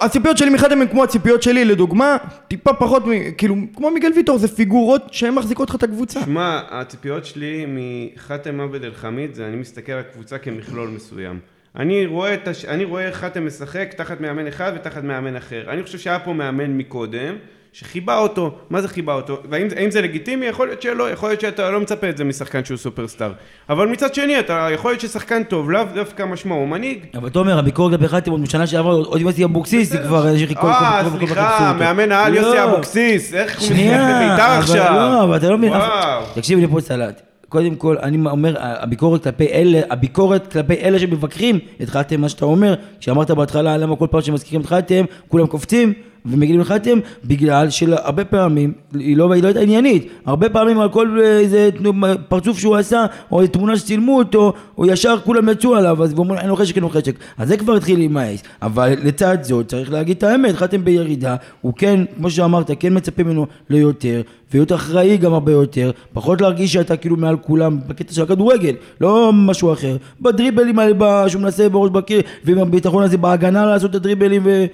הציפיות- 0.00 0.36
שלי 0.38 0.50
מחתם 0.50 0.80
הן 0.80 0.86
כמו 0.88 1.04
הציפיות 1.04 1.42
שלי, 1.42 1.64
לדוגמה, 1.64 2.16
טיפה 2.48 2.72
פחות, 2.72 3.06
מ- 3.06 3.10
כאילו, 3.38 3.54
כמו 3.76 3.90
מיגל 3.90 4.10
ויטור, 4.16 4.38
זה 4.38 4.48
פיגורות 4.84 5.14
שהן 5.14 5.34
מחזיקות 5.34 5.70
לך 5.70 5.74
את 5.74 5.82
הקבוצה. 5.82 6.20
שמע, 6.24 6.60
הציפיות 6.70 7.24
שלי 7.24 7.66
מחתם 7.68 8.60
עבד 8.60 8.84
אלחמיד 8.84 9.34
זה 9.34 9.46
אני 9.46 9.56
מסתכל 9.56 9.92
על 9.92 10.02
קבוצה 10.02 10.38
כמכלול 10.38 10.88
מסוים. 10.88 11.38
אני 11.76 12.06
רואה, 12.06 12.34
את 12.34 12.48
הש... 12.48 12.64
אני 12.64 12.84
רואה 12.84 13.12
חתם 13.12 13.46
משחק 13.46 13.94
תחת 13.96 14.20
מאמן 14.20 14.46
אחד 14.46 14.72
ותחת 14.74 15.04
מאמן 15.04 15.36
אחר. 15.36 15.64
אני 15.68 15.82
חושב 15.82 15.98
שהיה 15.98 16.18
פה 16.18 16.32
מאמן 16.32 16.78
מקודם, 16.78 17.36
שחיבה 17.74 18.18
אותו, 18.18 18.50
מה 18.70 18.82
זה 18.82 18.88
חיבה 18.88 19.14
אותו? 19.14 19.38
והאם 19.50 19.68
האם 19.76 19.90
זה 19.90 20.00
לגיטימי? 20.00 20.46
יכול 20.46 20.66
להיות 20.66 20.82
שלא, 20.82 21.10
יכול 21.10 21.28
להיות 21.28 21.40
שאתה 21.40 21.70
לא 21.70 21.80
מצפה 21.80 22.08
את 22.08 22.16
זה 22.16 22.24
משחקן 22.24 22.64
שהוא 22.64 22.76
סופרסטאר. 22.76 23.32
אבל 23.68 23.86
מצד 23.86 24.14
שני, 24.14 24.40
אתה 24.40 24.68
יכול 24.74 24.90
להיות 24.90 25.00
ששחקן 25.00 25.42
טוב, 25.42 25.70
לאו 25.70 25.82
דווקא 25.94 26.22
משמע, 26.22 26.54
הוא 26.54 26.68
מנהיג. 26.68 26.98
אבל 27.14 27.28
תומר, 27.28 27.58
הביקורת 27.58 28.00
כלפי 28.00 28.30
עוד 28.30 28.40
משנה 28.40 28.66
שעברה, 28.66 28.92
עוד 28.92 29.20
עם 29.20 29.26
יוסי 29.26 29.44
אבוקסיס, 29.44 29.90
זה 29.90 29.98
כבר. 29.98 30.26
אה, 30.26 31.10
סליחה, 31.18 31.76
מאמן 31.78 32.12
העל 32.12 32.34
יוסי 32.34 32.64
אבוקסיס, 32.64 33.34
איך 33.34 33.60
הוא 33.60 33.68
בית"ר 33.68 34.58
עכשיו? 34.58 34.94
לא, 34.94 35.24
אבל 35.24 35.36
אתה 35.36 35.50
לא 35.50 35.58
מבין. 35.58 35.72
תקשיב 36.34 36.58
לי 36.58 36.66
פה 36.68 36.80
סלט. 36.80 37.22
קודם 37.48 37.74
כל, 37.74 37.96
אני 38.02 38.18
אומר, 38.26 38.54
הביקורת 38.58 39.24
כלפי 39.24 39.46
אלה, 39.46 39.80
הביקורת 39.90 40.52
כלפי 40.52 40.74
אלה 40.74 40.98
שמבקרים 40.98 41.58
את 41.82 41.88
חתם, 41.88 42.20
מה 42.20 42.28
שאתה 42.28 42.44
אומר, 42.44 42.74
שאמרת 43.00 43.30
בהתחלה, 43.30 43.76
למה 43.76 43.96
כל 43.96 44.06
פעם 44.10 44.20
שמזכירים 44.20 44.60
את 44.60 44.66
חתם, 44.66 45.04
כולם 45.28 45.46
קופצים 45.46 45.92
ומגיעים 46.26 46.60
לחתם, 46.60 46.98
בגלל 47.24 47.70
שהרבה 47.70 48.24
פעמים, 48.24 48.72
היא 48.94 49.16
לא, 49.16 49.32
היא 49.32 49.42
לא 49.42 49.48
הייתה 49.48 49.60
עניינית, 49.60 50.08
הרבה 50.26 50.48
פעמים 50.48 50.80
על 50.80 50.88
כל 50.88 51.18
איזה 51.20 51.70
תנו- 51.78 51.92
פרצוף 52.28 52.58
שהוא 52.58 52.76
עשה, 52.76 53.06
או 53.32 53.40
איזה 53.40 53.52
תמונה 53.52 53.76
שצילמו 53.76 54.18
אותו, 54.18 54.52
או 54.78 54.86
ישר 54.86 55.16
כולם 55.24 55.48
יצאו 55.48 55.76
עליו, 55.76 56.02
אז 56.02 56.12
ואומרים, 56.14 56.40
אין 56.40 56.48
לו 56.48 56.56
חשק, 56.56 56.74
אין 56.76 56.82
לו 56.82 56.88
חשק. 56.88 57.14
אז 57.38 57.48
זה 57.48 57.56
כבר 57.56 57.74
התחיל 57.74 57.98
להימאס. 57.98 58.42
אבל 58.62 58.94
לצד 59.02 59.38
זאת, 59.42 59.68
צריך 59.68 59.92
להגיד 59.92 60.16
את 60.16 60.22
האמת, 60.22 60.54
חתם 60.54 60.84
בירידה, 60.84 61.36
הוא 61.60 61.72
כן, 61.76 62.00
כמו 62.16 62.30
שאמרת, 62.30 62.70
כן 62.80 62.96
מצפה 62.96 63.22
ממנו 63.22 63.46
ליותר, 63.70 64.22
להיות 64.54 64.72
אחראי 64.72 65.16
גם 65.16 65.32
הרבה 65.32 65.52
יותר, 65.52 65.90
פחות 66.12 66.40
להרגיש 66.40 66.72
שאתה 66.72 66.96
כאילו 66.96 67.16
מעל 67.16 67.36
כולם 67.36 67.78
בקטע 67.86 68.12
של 68.12 68.22
הכדורגל, 68.22 68.74
לא 69.00 69.30
משהו 69.32 69.72
אחר. 69.72 69.96
בדריבלים 70.20 70.78
האלה 70.78 71.28
שהוא 71.28 71.42
מנסה 71.42 71.68
בראש 71.68 71.90
בקיר, 71.90 72.20
ועם 72.44 72.58
הביטחון 72.58 73.02
הזה 73.04 73.18
בהגנה 73.18 73.66
לעשות 73.66 73.90
את 73.90 73.94
הדריבלים. 73.94 74.42
ו- 74.44 74.64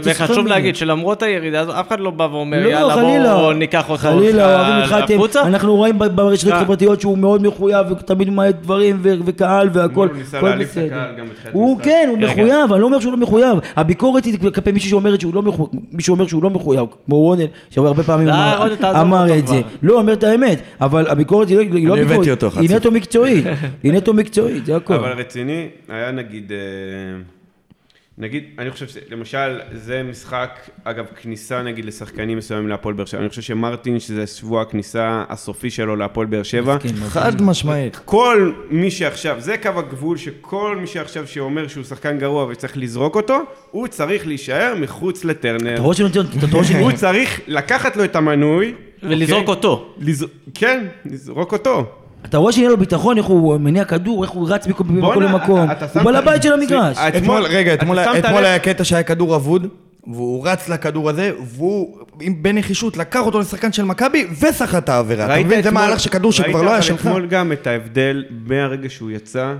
צריך 0.00 0.20
וחשוב. 0.20 0.46
להגיד 0.46 0.76
שלמרות 0.76 1.22
הירידה 1.22 1.60
הזו, 1.60 1.80
אף 1.80 1.88
אחד 1.88 2.00
לא 2.00 2.10
בא 2.10 2.28
ואומר, 2.32 2.64
לא, 2.64 2.68
יאללה 2.68 2.94
חלילה. 2.94 3.34
בואו 3.34 3.52
ניקח 3.52 3.88
אותו 3.90 3.98
חלילה, 4.02 4.56
אוהבים 4.60 4.86
חתם, 4.86 5.14
החוצה. 5.14 5.42
אנחנו 5.42 5.76
רואים 5.76 5.98
ברשתות 5.98 6.52
אה. 6.52 6.56
החברתיות 6.60 7.00
שהוא 7.00 7.18
מאוד 7.18 7.42
מחויב 7.46 7.86
ותמיד 7.90 8.30
מעט 8.30 8.54
דברים 8.62 8.98
ו- 9.02 9.14
וקהל 9.24 9.68
והכל, 9.72 10.08
הוא 10.08 10.16
ניסה 10.16 10.40
להעליב 10.40 10.68
את. 10.72 10.76
הקהל 10.86 11.14
גם 11.18 11.26
בתחילת 11.28 11.54
הוא. 11.54 11.78
כן, 11.82 12.06
הוא 12.10 12.18
מחויב, 12.18 12.72
אני 12.72 12.80
לא 12.80 12.86
אומר 12.86 13.00
שהוא 13.00 13.12
לא 13.12 13.18
מחויב. 13.18 13.58
הביקורת 13.76 14.24
היא 14.24 14.38
כלפי 14.54 14.72
מישהו 14.72 14.90
שאומרת 14.90 15.20
שהוא 15.20 15.34
לא 15.34 15.42
מחויב, 15.42 15.68
מישהו 15.92 16.14
אומר 16.14 16.26
שהוא 16.26 16.42
לא 16.42 16.50
מחויב, 16.50 16.84
כמו 17.06 17.16
רונן, 17.16 17.44
שהרבה 17.70 18.02
פעמים 18.02 18.26
די, 18.26 18.32
אמר- 19.00 19.38
את 19.38 19.46
זה. 19.46 19.54
כבר. 19.62 19.68
לא, 19.82 19.98
אומר 19.98 20.12
את 20.12 20.24
האמת, 20.24 20.58
אבל 20.80 21.06
הביקורת 21.08 21.48
היא 21.48 21.56
לא- 21.56 21.62
היא 21.62 21.88
לא 21.88 21.94
אני 21.94 22.02
הבאתי 22.02 22.18
ביקורת, 22.20 22.42
אותו, 22.44 22.60
היא 22.60 22.68
חצוף. 22.68 22.76
נטו 22.80 22.90
מקצועית, 22.90 23.44
היא 23.82 23.92
נטו 23.92 24.12
מקצועית, 24.14 24.66
זה 24.66 24.76
הכל. 24.76 24.94
אבל 24.94 25.12
רציני, 25.12 25.66
היה 25.88 26.10
נגיד, 26.10 26.52
אה, 26.52 26.56
נגיד, 28.18 28.44
אני 28.58 28.70
חושב 28.70 28.86
שלמשל, 28.88 29.60
זה 29.72 30.02
משחק, 30.02 30.60
אגב, 30.84 31.04
כניסה 31.22 31.62
נגיד 31.62 31.84
לשחקנים 31.84 32.38
מסוימים 32.38 32.68
להפועל 32.68 32.94
באר 32.94 33.04
שבע, 33.04 33.20
אני 33.20 33.28
חושב 33.28 33.42
שמרטין, 33.42 34.00
שזה 34.00 34.26
שבוע 34.26 34.62
הכניסה 34.62 35.24
הסופי 35.28 35.70
שלו 35.70 35.96
להפועל 35.96 36.26
באר 36.26 36.42
שבע. 36.42 36.76
חד 37.08 37.42
משמעית. 37.42 37.96
כל 38.04 38.52
מי 38.70 38.90
שעכשיו, 38.90 39.36
זה 39.38 39.56
קו 39.58 39.68
הגבול 39.68 40.16
שכל 40.16 40.76
מי 40.80 40.86
שעכשיו 40.86 41.26
שאומר 41.26 41.68
שהוא 41.68 41.84
שחקן 41.84 42.18
גרוע 42.18 42.44
וצריך 42.44 42.76
לזרוק 42.76 43.16
אותו, 43.16 43.38
הוא 43.70 43.86
צריך 43.86 44.26
להישאר 44.26 44.74
מחוץ 44.80 45.24
לטרנר. 45.24 45.74
אתה 45.74 45.82
רואה 45.82 45.96
אתה 46.38 46.56
רואה 46.56 46.80
הוא 46.80 46.92
צריך 46.92 47.40
לקחת 47.46 47.96
לו 47.96 48.04
את 48.04 48.16
המנוי. 48.16 48.74
ולזרוק 49.02 49.48
אוקיי? 49.48 49.54
אותו. 49.54 49.94
כן, 50.54 50.86
לזרוק 51.04 51.52
אותו. 51.52 52.03
אתה 52.24 52.38
רואה 52.38 52.52
שאין 52.52 52.70
לו 52.70 52.76
ביטחון, 52.76 53.18
איך 53.18 53.26
הוא 53.26 53.56
מניע 53.60 53.84
כדור, 53.84 54.24
איך 54.24 54.30
הוא 54.30 54.48
רץ 54.50 54.66
מכל 54.66 54.84
למקום, 55.20 55.70
אתה 55.70 55.86
הוא 55.94 56.02
בעל 56.02 56.16
הבית 56.16 56.42
של 56.42 56.52
המגרש. 56.52 56.98
אה, 56.98 57.08
אתמול, 57.08 57.42
רגע, 57.42 57.74
אתמול, 57.74 57.98
היה 58.44 58.58
קטע 58.58 58.84
שהיה 58.84 59.02
כדור 59.02 59.36
אבוד, 59.36 59.66
והוא 60.06 60.48
רץ 60.48 60.68
לכדור 60.68 61.10
הזה, 61.10 61.30
והוא 61.44 61.98
בנחישות 62.42 62.96
לקח 62.96 63.20
אותו 63.20 63.40
לשחקן 63.40 63.72
של 63.72 63.84
מכבי 63.84 64.26
וסחט 64.40 64.84
את 64.84 64.88
העבירה. 64.88 65.24
אתה 65.24 65.32
ראית 65.34 65.46
מבין? 65.46 65.62
זה 65.62 65.70
מהלך 65.70 66.00
שכדור 66.00 66.32
שכבר 66.32 66.62
לא 66.62 66.68
היה 66.68 66.72
ראית 66.72 66.82
שלך. 66.82 67.00
אבל 67.00 67.10
אתמול 67.10 67.26
גם 67.26 67.52
את 67.52 67.66
ההבדל 67.66 68.24
מהרגע 68.46 68.90
שהוא 68.90 69.10
יצא, 69.10 69.54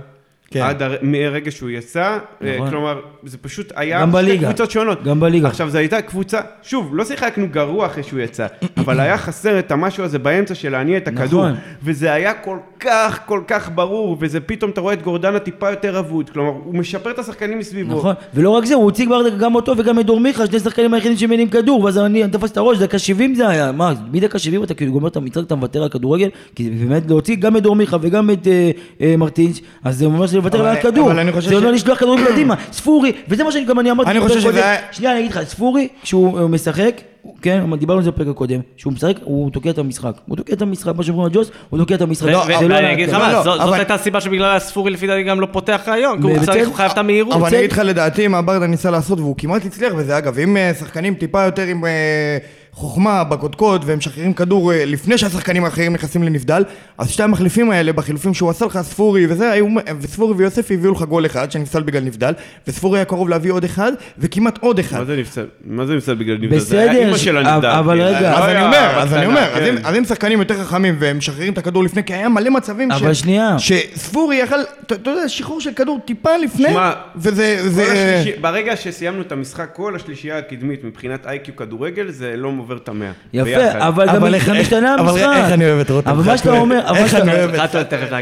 כן. 0.55 0.61
עד 0.61 0.81
הר... 0.81 0.95
מהרגע 1.01 1.51
שהוא 1.51 1.69
יצא, 1.69 2.17
אה, 2.43 2.55
נכון. 2.55 2.69
כלומר, 2.69 2.99
זה 3.23 3.37
פשוט 3.37 3.71
היה 3.75 4.01
גם 4.01 4.09
שתי 4.09 4.17
בליגה. 4.17 4.47
קבוצות 4.47 4.71
שונות. 4.71 5.03
גם 5.03 5.19
בליגה. 5.19 5.47
עכשיו, 5.47 5.69
זו 5.69 5.77
הייתה 5.77 6.01
קבוצה, 6.01 6.41
שוב, 6.61 6.95
לא 6.95 7.05
שיחקנו 7.05 7.47
גרוע 7.51 7.85
אחרי 7.85 8.03
שהוא 8.03 8.19
יצא, 8.19 8.47
אבל 8.77 8.99
היה 8.99 9.17
חסר 9.17 9.59
את 9.59 9.71
המשהו 9.71 10.03
הזה 10.03 10.19
באמצע 10.19 10.55
של 10.55 10.69
להניע 10.69 10.97
את 10.97 11.07
הכדור, 11.07 11.49
נכון. 11.49 11.59
וזה 11.83 12.13
היה 12.13 12.33
כל 12.33 12.57
כך, 12.79 13.19
כל 13.25 13.41
כך 13.47 13.69
ברור, 13.75 14.17
וזה 14.19 14.39
פתאום, 14.39 14.71
אתה 14.71 14.81
רואה 14.81 14.93
את 14.93 15.01
גורדנה 15.01 15.39
טיפה 15.39 15.69
יותר 15.69 15.99
אבוד, 15.99 16.29
כלומר, 16.29 16.51
הוא 16.63 16.75
משפר 16.75 17.11
את 17.11 17.19
השחקנים 17.19 17.59
מסביבו. 17.59 17.97
נכון, 17.97 18.15
ולא 18.33 18.49
רק 18.49 18.65
זה, 18.65 18.75
הוא 18.75 18.89
הציג 18.89 19.07
כבר 19.07 19.29
גם 19.29 19.55
אותו 19.55 19.73
וגם 19.77 19.99
את 19.99 20.05
דור 20.05 20.19
מיכה, 20.19 20.47
שני 20.47 20.59
שחקנים 20.59 20.93
היחידים 20.93 21.17
שמניעים 21.17 21.49
כדור, 21.49 21.83
ואז 21.83 21.97
אני 21.97 22.23
תפס 22.31 22.51
את 22.51 22.57
הראש, 22.57 22.77
דקה 22.77 22.99
70 22.99 23.35
זה 23.35 23.47
היה, 23.47 23.71
מה, 23.71 23.93
מדקה 24.11 24.39
70 24.39 24.63
אתה 24.63 24.73
כאילו 24.73 24.91
גומר 24.91 25.07
את 25.07 25.15
המשחק, 25.15 25.43
אתה 25.43 25.55
מוותר 25.55 25.83
על 25.83 25.89
כדורגל, 25.89 26.29
כי 26.55 26.69
באמת 26.69 27.09
להוציא 27.09 27.35
גם 27.35 27.57
את 27.57 27.63
דור 27.63 27.75
מיכה 27.75 27.97
וגם 28.01 28.29
את 28.29 28.47
אה, 28.47 28.71
אה, 29.01 29.17
מרטינש, 29.17 29.61
אז 29.83 29.97
זה 29.97 30.05
אומר 30.05 30.25
אבל 30.53 30.61
על 30.61 30.67
אני- 30.67 30.79
הכדור, 30.79 31.11
אבל 31.11 31.19
אני 31.19 31.31
חושב 31.31 31.49
זה 31.49 31.55
אומר 31.55 31.71
ש- 31.71 31.75
לשלוח 31.81 31.99
כדורים 31.99 32.25
קדימה, 32.25 32.55
ספורי, 32.71 33.11
וזה 33.29 33.43
מה 33.43 33.51
שגם 33.51 33.79
אני 33.79 33.91
אמרתי 33.91 34.11
אני 34.11 34.19
חושב 34.19 34.39
שזה. 34.39 34.65
היה- 34.65 34.77
שנייה, 34.91 35.11
אני 35.11 35.19
אגיד 35.19 35.31
לך, 35.31 35.39
ספורי, 35.43 35.87
כשהוא 36.03 36.39
אה, 36.39 36.47
משחק, 36.47 37.01
כן, 37.41 37.75
דיברנו 37.79 37.97
על 37.99 38.03
זה 38.03 38.11
בפרק 38.11 38.27
הקודם, 38.27 38.59
כשהוא 38.77 38.93
משחק, 38.93 39.13
הוא 39.23 39.51
תוקע 39.51 39.69
את 39.69 39.77
המשחק, 39.77 40.11
הוא 40.27 40.37
תוקע 40.37 40.53
את 40.53 40.61
המשחק, 40.61 40.95
מה 40.95 41.03
שאומרים 41.03 41.25
על 41.25 41.31
ג'וס, 41.33 41.51
הוא 41.69 41.79
תוקע 41.79 41.95
את 41.95 42.01
המשחק, 42.01 42.25
זה 42.25 42.31
לא 42.31 42.37
ואני 42.59 42.75
היה 42.75 42.93
אגיד 42.93 43.09
לך. 43.09 43.15
מה, 43.15 43.31
לא, 43.33 43.43
זאת- 43.43 43.57
זאת 43.57 43.61
אבל- 43.61 43.73
הייתה 43.73 43.93
הסיבה 43.93 44.21
שבגללה 44.21 44.59
ספורי 44.59 44.91
לפי 44.91 45.07
דעתי 45.07 45.23
גם 45.23 45.41
לא 45.41 45.47
פותח 45.51 45.81
היום, 45.85 46.17
כי 46.17 46.23
הוא 46.23 46.31
ובצדק- 46.31 46.45
צריך, 46.45 46.67
הוא 46.67 46.75
חייב 46.75 46.91
את 46.91 46.97
המהירות. 46.97 47.33
אבל 47.35 47.47
אני. 47.47 47.59
אגיד 47.59 47.71
לך 47.71 47.81
לדעתי 47.85 48.27
מה 48.27 48.41
ברדה 48.41 48.67
ניסה 48.67 48.91
לעשות 48.91 49.19
והוא 49.19 49.35
כמעט 49.37 49.65
הצליח 49.65 49.93
בזה 49.93 50.17
אגב 50.17 50.39
אם 50.39 50.57
אה, 50.57 50.71
שחקנים 50.79 51.13
טיפה 51.13 51.43
יותר 51.43 51.63
עם 51.63 51.85
אה, 51.85 52.37
חוכמה 52.75 53.23
בקודקוד 53.23 53.83
והם 53.85 53.97
משחררים 53.97 54.33
כדור 54.33 54.73
אה, 54.73 54.85
לפני 54.85 55.17
שהשחקנים 55.17 55.65
האחרים 55.65 55.93
נכנסים 55.93 56.23
לנבדל 56.23 56.63
אז 56.97 57.09
שתי 57.09 57.23
המחליפים 57.23 57.71
האלה 57.71 57.93
בחילופים 57.93 58.33
שהוא 58.33 58.49
עשה 58.49 58.65
לך 58.65 58.79
ספורי 58.81 59.25
וזה 59.29 59.51
היו 59.51 59.65
וספורי 60.01 60.33
ויוסף 60.37 60.71
הביאו 60.71 60.91
לך 60.93 61.01
גול 61.01 61.25
אחד 61.25 61.51
שנפסל 61.51 61.83
בגלל 61.83 62.03
נבדל 62.03 62.33
וספורי 62.67 62.99
היה 62.99 63.05
קרוב 63.05 63.29
להביא 63.29 63.51
עוד 63.51 63.63
אחד 63.63 63.91
וכמעט 64.17 64.57
עוד 64.57 64.79
אחד 64.79 64.99
מה 64.99 65.05
זה 65.05 65.15
נפסל? 65.17 65.45
מה 65.65 65.85
זה 65.85 65.95
נפסל 65.95 66.15
בגלל 66.15 66.37
נבדל? 66.37 66.59
זה 66.59 66.79
היה 66.79 66.89
בסדר, 66.91 67.05
אימא 67.05 67.17
של 67.17 67.37
הנבדל. 67.37 67.67
אבל 67.67 67.97
כאילו. 67.97 68.17
רגע, 68.17 68.31
לא 68.31 68.37
אז 68.37 68.49
אני 68.49 68.61
אומר, 68.65 68.77
אז 69.01 69.13
אני 69.13 69.25
בקטנה, 69.25 69.25
אומר, 69.25 69.53
אז 69.53 69.59
כן. 69.93 69.95
אם- 69.97 70.05
שחקנים 70.05 70.39
יותר 70.39 70.63
חכמים 70.63 70.95
והם 70.99 71.17
משחררים 71.17 71.53
את 71.53 71.57
הכדור 71.57 71.83
לפני, 71.83 72.03
כי 72.03 72.13
היה 72.13 72.29
מלא 72.29 72.49
מצבים 72.51 72.91
אבל 72.91 73.13
שנייה. 73.13 73.55
שספורי 73.59 74.35
יכל, 74.35 74.55
אתה 74.85 75.09
יודע, 75.11 75.29
שחרור 75.29 75.61
של 75.61 75.71
כדור 75.75 75.99
טיפה 76.05 76.37
לפני, 76.43 76.69
שמע, 76.69 76.91
וזה, 77.15 77.57
כל 77.61 77.67
זה, 77.69 77.83
השלישי- 78.19 78.39
ברגע 78.41 78.75
שסיימנו 78.75 79.21
את 79.21 79.31
המשחק, 79.31 79.69
כל 79.73 79.95
השלישייה 79.95 80.37
הקדמית 80.37 80.83
מבחינת 80.83 81.27
איי-קיו 81.27 81.55
כדורגל, 81.55 82.11
זה 82.11 82.33
לא 82.37 82.51
עובר 82.65 82.77
את 82.77 82.89
המאה. 82.89 83.11
יפה, 83.33 83.49
אבל 83.87 84.07
גם 84.07 84.15
אבל 84.15 84.35
השתנה 84.35 84.95
אבל 84.99 85.09
המשחק. 85.09 85.33
איך 85.37 85.51
אני 85.53 85.65
אוהב 85.65 85.79
את 85.79 85.89
רותם 85.91 86.09
אבל 86.09 86.23
מה 86.25 86.37
שאתה. 86.37 86.51
אומר, 86.57 86.79
אבל 86.87 86.97
איך 86.97 87.15
אני 87.15 87.31
אוהב 87.33 87.53
את-. 87.55 87.73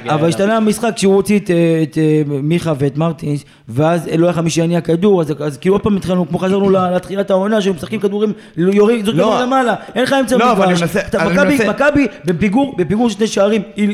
אבל. 0.10 0.28
השתנה 0.28 0.58
המשחק 0.58 0.92
כשהוא 0.96 1.16
הוציא 1.16 1.40
את, 1.40 1.50
אה, 1.50 1.56
אה, 1.98 2.22
מיכה 2.28 2.74
ואת 2.80 2.98
מרטינס, 2.98 3.46
ואז 3.70 4.08
לא 4.18 4.26
היה 4.26 4.32
לך 4.32 4.38
מי 4.40 4.50
שיניע 4.50 4.82
כדור, 4.82 5.22
אז, 5.22 5.58
כאילו 5.58 5.76
עוד 5.76 5.82
פעם 5.82 5.98
התחלנו, 5.98 6.30
כמו 6.30 6.40
חזרנו 6.40 6.70
לתחילת 6.70 7.30
העונה, 7.32 7.62
שהם 7.62 7.74
משחקים 7.76 8.00
כדורים, 8.00 8.34
יורים, 8.58 9.06
זאת 9.06 9.16
לא. 9.16 9.24
כדור 9.24 9.40
למעלה, 9.42 9.74
אין 9.96 10.04
לך 10.04 10.16
אמצע 10.20 10.38
לא, 10.38 10.52
אבל 10.52 10.66
מגרש. 10.68 11.62
מכבי, 11.70 12.08
בפיגור, 12.26 12.76
בפיגור 12.78 13.10
שני 13.10 13.28
שערים, 13.28 13.62
היא- 13.76 13.88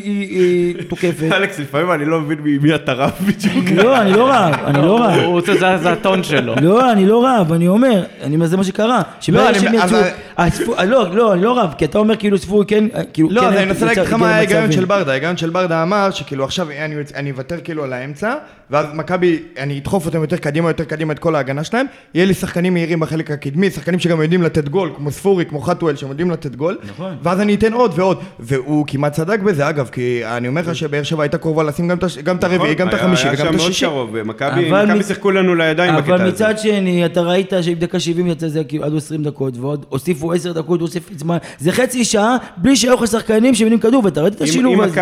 תוקפת. 0.87 1.31
אלכס, 1.31 1.59
לפעמים 1.59 1.91
אני 1.91 2.05
לא 2.05 2.19
מבין 2.21 2.37
ממי 2.43 2.75
אתה 2.75 2.93
רב 2.93 3.11
בדיוק. 3.27 3.65
לא, 3.83 4.01
אני 4.01 4.13
לא 4.13 4.29
רב, 4.33 4.53
אני 4.65 4.81
לא 4.81 4.99
רב. 5.03 5.11
הוא 5.19 5.25
רוצה, 5.33 5.53
זה- 5.77 5.91
הטון 5.91 6.23
שלו. 6.23 6.55
לא, 6.61 6.91
אני 6.91 7.05
לא 7.05 7.25
רב, 7.25 7.53
אני 7.53 7.67
אומר, 7.67 8.03
זה 8.43 8.57
מה 8.57 8.63
שקרה. 8.63 9.01
שברגע 9.21 9.49
אני- 9.49 9.59
שהם 9.59 9.73
יצאו, 9.73 9.83
אבל- 9.87 9.99
הספו- 9.99 10.38
לא, 10.87 11.15
לא, 11.15 11.33
אני 11.33 11.41
לא 11.41 11.59
רב, 11.59 11.73
כי 11.77 11.85
אתה 11.85 11.97
אומר 11.97 12.15
כאילו 12.15 12.37
ספורי 12.37 12.65
כן, 12.65 12.85
כאילו, 13.13 13.29
לא, 13.29 13.41
כן 13.41 13.47
אז 13.47 13.53
היה 13.53 13.61
אני 13.61 13.69
מנסה 13.71 13.85
להגיד 13.85 14.03
לך 14.03 14.13
מה 14.13 14.35
ההיגיון. 14.35 14.71
של 14.71 14.85
ברדה. 14.85 15.11
ההיגיון 15.11 15.37
של 15.37 15.49
ברדה 15.49 15.83
אמר 15.83 16.11
שכאילו 16.11 16.43
עכשיו 16.43 16.67
אני 17.15 17.31
אוותר 17.31 17.55
כאילו 17.63 17.83
על 17.83 17.93
האמצע, 17.93 18.33
ואז 18.71 18.85
מכבי, 18.93 19.39
אני 19.57 19.79
אדחוף 19.79 20.05
אותם 20.05 20.21
יותר 20.21 20.37
קדימה, 20.37 20.69
יותר 20.69 20.83
קדימה 20.83 21.13
את 21.13 21.19
כל 21.19 21.35
ההגנה 21.35 21.63
שלהם, 21.63 21.85
יהיה 22.13 22.25
לי 22.25 22.33
שחקנים 22.33 22.73
מהירים 22.73 22.99
בחלק 22.99 23.31
הקדמי, 23.31 23.71
שחקנים 23.71 23.99
שגם 23.99 24.21
יודעים 24.21 24.43
לתת 24.43 24.69
גול, 24.69 24.91
כמו 24.95 25.11
ספורי, 25.11 25.45
כמו 25.45 25.61
חתואל, 25.61 25.95
שהם 25.95 26.09
יודעים 26.09 26.31
לתת 26.31 26.55
גול, 26.55 26.77
נכון. 26.89 27.15
ואז 27.23 27.41
אני 27.41 27.55
אתן 27.55 27.73
עוד 27.73 27.93
ועוד, 27.95 28.19
והוא 28.39 28.85
כמעט 28.87 29.13
צדק 29.13 29.39
בזה, 29.39 29.69
אגב, 29.69 29.89
כי 29.91 30.21
אני 30.25 30.47
אומר 30.47 30.61
לך 30.61 30.75
שבאר 30.75 31.03
שבע 31.03 31.23
הייתה 31.23 31.37
קרובה 31.37 31.63
לשים 31.63 31.87
גם 31.87 31.97
את 31.97 32.03
את 32.37 32.43
הרביעי, 32.43 32.75
גם 32.75 32.87
את 32.87 32.93
החמישי 32.93 33.27
נכון, 33.27 33.37
היה 33.37 33.43
וגם 33.43 33.47
את 33.47 33.53
שם 33.53 33.57
מאוד 33.57 33.69
השישי. 33.69 33.85
קרוב, 33.85 34.21
מכבי 34.21 35.03
שיחקו 35.03 35.31
לנו 35.31 35.55
לידיים 35.55 35.95
בקטע 35.95 36.15
אבל 36.15 36.21
הזה. 36.21 36.31
מצד 36.31 36.59
שני, 36.59 37.05
אתה 37.05 37.21
ראית 37.21 37.53
שעם 37.61 37.73
דקה 37.73 37.99
70 37.99 38.27
יצא 38.27 38.47
זה 38.47 38.61
עד 38.81 38.95
20 38.95 39.23
דקות, 39.23 39.57
ועוד 39.57 39.85
הוסיפו 39.89 40.28
10 40.33 40.53
דקות, 40.53 40.81
הוסיף 40.81 41.09
זמן, 41.17 41.37
זה 41.59 41.71
חצי 41.71 42.05
שעה 42.05 42.37
בלי 42.57 42.75
שהיו 42.75 42.93
לך 42.93 43.07
שחקנים 43.07 43.55
שמבינים 43.55 43.79
כדור, 43.79 44.05
ואתה 44.05 44.21
ראית 44.21 44.35
את 44.35 44.41
השילוב 44.41 44.73
אם 44.73 44.81
הזה. 44.81 44.99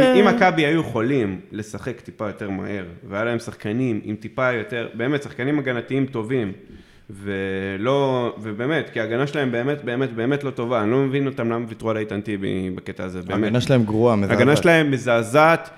אה, 0.00 0.14
אם 0.14 0.28
מכבי 0.28 0.66
היו 0.66 0.80
יכולים 0.80 1.40
לשחק 1.52 2.00
טיפה 2.00 2.26
יותר 2.26 2.50
מהר, 2.50 2.84
והיה 3.08 3.24
להם 3.24 3.38
שחקנים 3.38 4.00
עם 4.04 4.16
טיפה 4.16 4.52
יותר, 4.52 4.88
באמת, 4.94 5.22
שחקנים 5.22 5.58
הגנתיים 5.58 6.06
טובים, 6.06 6.52
ולא, 7.10 8.34
ובאמת, 8.42 8.90
כי 8.92 9.00
ההגנה 9.00 9.26
שלהם 9.26 9.52
באמת, 9.52 9.84
באמת, 9.84 10.12
באמת 10.12 10.44
לא 10.44 10.50
טובה, 10.50 10.82
אני 10.82 10.90
לא 10.90 10.98
מבין 10.98 11.26
אותם 11.26 11.50
למה 11.50 11.64
ויתרו 11.68 11.90
על 11.90 11.96
איתן 11.96 12.20
טיבי 12.20 12.70
בקטע 12.74 13.04
הזה, 13.04 13.22
באמת. 13.22 13.42
ההגנה 13.42 13.60
שלהם 13.60 13.84
גרועה, 13.84 14.16
מזעזעת. 14.16 14.38
ההגנה 14.38 14.56
שלהם 14.56 14.90
מזעזעת, 14.90 15.70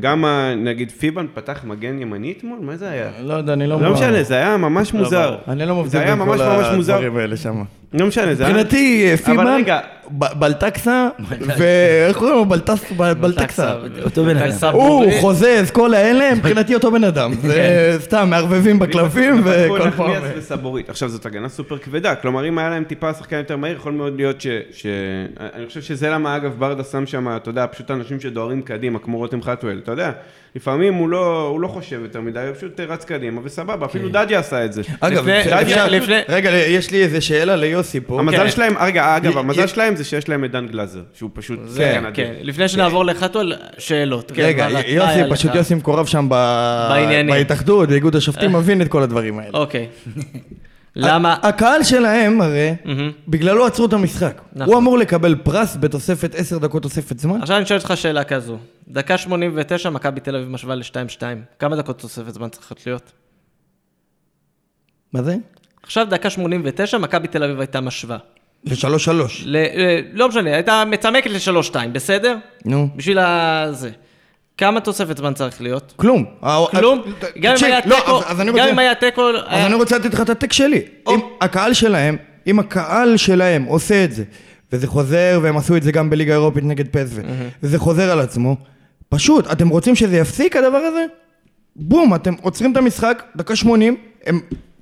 גם 0.00 0.24
ה- 0.24 0.54
נגיד 0.56 0.90
פיבן 0.90 1.26
פתח 1.34 1.64
מגן 1.64 2.02
ימני 2.02 2.34
אתמול, 2.38 2.58
מה 2.62 2.76
זה 2.76 2.90
היה? 2.90 3.10
לא 3.22 3.34
יודע, 3.34 3.52
אני 3.52 3.66
לא... 3.66 3.80
לא 3.82 3.92
משנה, 3.92 4.22
זה 4.22 4.34
היה 4.36 4.56
ממש 4.56 4.92
מוזר. 4.94 5.30
ברור. 5.30 5.40
אני 5.48 5.66
לא 5.66 5.76
מבדיל 5.76 6.04
בין 6.04 6.18
כל 6.18 6.24
מוזר. 6.76 6.94
הדברים 6.94 7.16
האלה 7.16 7.36
שם. 7.36 7.62
לא 7.94 8.06
משנה, 8.06 8.34
זה. 8.34 8.44
מבחינתי, 8.44 9.12
רגע, 9.56 9.80
ב- 10.18 10.38
בלטקסה, 10.38 11.08
ואיך 11.58 12.16
קוראים 12.16 12.36
לו? 12.36 12.44
בלטקסה. 13.20 13.74
אותו 14.04 14.24
בן 14.24 14.36
אדם. 14.36 14.50
הוא, 14.72 15.04
בורי. 15.04 15.20
חוזז, 15.20 15.70
כל 15.72 15.94
האלה, 15.94 16.34
מבחינתי 16.34 16.74
אותו 16.74 16.90
בן 16.90 17.04
אדם. 17.04 17.32
זה 17.42 17.96
סתם, 18.00 18.26
מערבבים 18.30 18.78
בקלפים, 18.78 19.42
וכל 19.44 19.90
פעם... 19.90 20.10
עכשיו, 20.88 21.08
זאת 21.08 21.26
הגנה 21.26 21.48
סופר 21.48 21.78
כבדה, 21.78 22.14
כלומר, 22.14 22.48
אם 22.48 22.58
היה 22.58 22.70
להם 22.70 22.84
טיפה 22.84 23.14
שחקן 23.14 23.36
יותר 23.36 23.56
מהיר, 23.56 23.76
יכול 23.76 23.92
מאוד 23.92 24.16
להיות. 24.16 24.40
ש... 24.40 24.46
אני 25.54 25.66
חושב 25.66 25.82
שזה 25.82 26.10
למה, 26.10 26.36
אגב, 26.36 26.52
ברדה 26.58 26.84
שם 26.84 27.06
שם, 27.06 27.36
אתה 27.36 27.50
יודע, 27.50 27.66
פשוט 27.66 27.90
אנשים 27.90 28.20
שדוהרים 28.20 28.62
קדימה, 28.62 28.98
כמו 28.98 29.18
רותם 29.18 29.42
חתואל, 29.42 29.80
אתה 29.82 29.92
יודע, 29.92 30.12
לפעמים 30.56 30.94
הוא 30.94 31.08
לא, 31.08 31.46
הוא 31.46 31.60
לא 31.60 31.68
חושב 31.68 32.00
יותר 32.02 32.20
מדי, 32.20 32.40
הוא 32.40 32.54
פשוט 32.54 32.80
רץ 32.80 33.04
קדימה, 33.04 33.40
וסבבה, 33.44 33.86
אפילו 33.86 34.08
דדיה 34.08 34.38
עשה 34.38 34.64
את 34.64 34.72
זה. 34.72 34.82
אגב, 35.00 35.18
לפני- 35.28 35.40
אפשר- 35.62 35.86
לפני- 35.88 36.20
רגע, 36.28 36.50
יש 36.50 36.90
לי 36.90 37.02
איזה 37.02 37.20
שאלה 37.20 37.56
ליוסי 37.56 38.00
פה. 38.00 38.18
המזל 38.20 38.36
כן. 38.36 38.50
שלהם, 38.50 38.74
רגע, 38.80 39.16
אגב, 39.16 39.36
י- 39.36 39.38
המזל 39.38 39.64
י- 39.64 39.68
שלהם 39.68 39.96
זה 39.96 40.04
שיש 40.04 40.28
להם 40.28 40.44
את 40.44 40.50
דן 40.50 40.66
גלאזר, 40.66 41.00
שהוא 41.14 41.30
פשוט 41.34 41.58
זה, 41.66 41.98
אדיר. 41.98 42.10
כן. 42.14 42.32
לפני 42.42 42.68
שנעבור 42.68 43.04
לחתול, 43.04 43.52
שאלות. 43.78 44.32
כן, 44.34 44.42
רגע, 44.42 44.68
יוסי, 44.86 45.08
היה 45.10 45.30
פשוט 45.30 45.50
לך? 45.50 45.56
יוסי 45.56 45.74
מקורב 45.74 46.06
שם 46.06 46.26
ב- 46.30 46.86
בעניינים. 46.90 47.34
בהתאחדות, 47.34 47.88
באיגוד 47.88 48.16
השופטים, 48.16 48.52
מבין 48.52 48.82
את 48.82 48.88
כל 48.88 49.02
הדברים 49.02 49.38
האלה. 49.38 49.50
אוקיי. 49.54 49.86
למה? 50.96 51.36
הקהל 51.42 51.82
שלהם 51.82 52.40
הרי. 52.40 52.74
בגללו 53.28 53.66
עצרו 53.66 53.86
את 53.86 53.92
המשחק. 53.92 54.40
נכון. 54.52 54.72
הוא 54.72 54.78
אמור 54.80 54.98
לקבל 54.98 55.34
פרס 55.42 55.76
בתוספת 55.80 56.34
10 56.34 56.58
דקות 56.58 56.82
תוספת 56.82 57.18
זמן? 57.18 57.42
עכשיו 57.42 57.56
אני 57.56 57.66
שואל 57.66 57.78
אותך 57.78 57.92
שאלה 57.96 58.24
כזו. 58.24 58.58
דקה 58.92 59.18
89, 59.18 59.90
מכבי 59.90 60.20
תל 60.20 60.36
אביב 60.36 60.48
משווה 60.48 60.74
ל-2-2. 60.74 61.22
כמה 61.58 61.76
דקות 61.76 61.98
תוספת 61.98 62.34
זמן 62.34 62.48
צריכות 62.48 62.86
להיות? 62.86 63.12
מה 65.12 65.22
זה? 65.22 65.36
עכשיו 65.82 66.06
דקה 66.10 66.30
89, 66.30 66.98
מכבי 66.98 67.28
תל 67.28 67.42
אביב 67.44 67.60
הייתה 67.60 67.80
משווה. 67.80 68.18
לשלוש 68.64 69.04
שלוש. 69.04 69.42
ל- 69.46 69.56
ל- 69.56 70.00
לא 70.12 70.28
משנה, 70.28 70.54
הייתה 70.54 70.84
מצמקת 70.86 71.30
ל-3-2, 71.30 71.74
בסדר? 71.92 72.36
נו. 72.64 72.88
בשביל 72.96 73.18
ה... 73.18 73.66
זה. 73.72 73.90
כמה 74.58 74.80
תוספת 74.80 75.16
זמן 75.16 75.34
צריך 75.34 75.62
להיות? 75.62 75.92
כלום. 75.96 76.24
כלום? 76.70 77.02
גם 77.40 77.54
אם 77.58 77.64
היה 77.64 77.80
לא, 77.86 77.96
תיקו, 77.96 78.20
גם 78.58 78.68
אם 78.68 78.78
היה 78.78 78.94
תיקו... 78.94 79.22
אז 79.46 79.66
אני 79.66 79.74
רוצה 79.74 79.98
לתת 79.98 80.14
לך 80.14 80.20
את 80.20 80.30
הטק 80.30 80.52
שלי. 80.52 80.82
אם 81.08 81.20
הקהל 81.40 81.72
שלהם, 81.74 82.16
אם 82.46 82.58
הקהל 82.58 83.16
שלהם 83.16 83.64
עושה 83.64 84.04
את 84.04 84.12
זה, 84.12 84.24
וזה 84.72 84.86
חוזר, 84.86 85.40
והם 85.42 85.56
עשו 85.56 85.76
את 85.76 85.82
זה 85.82 85.92
גם 85.92 86.10
בליגה 86.10 86.32
האירופית 86.32 86.64
נגד 86.64 86.88
פסו, 86.88 87.20
וזה 87.62 87.78
חוזר 87.78 88.10
על 88.10 88.20
עצמו, 88.20 88.56
פשוט, 89.14 89.52
אתם 89.52 89.68
רוצים 89.68 89.94
שזה 89.94 90.16
יפסיק 90.16 90.56
הדבר 90.56 90.76
הזה? 90.76 91.04
בום, 91.76 92.14
אתם 92.14 92.34
עוצרים 92.42 92.72
את 92.72 92.76
המשחק, 92.76 93.22
דקה 93.36 93.56
80, 93.56 93.96
הם 94.26 94.40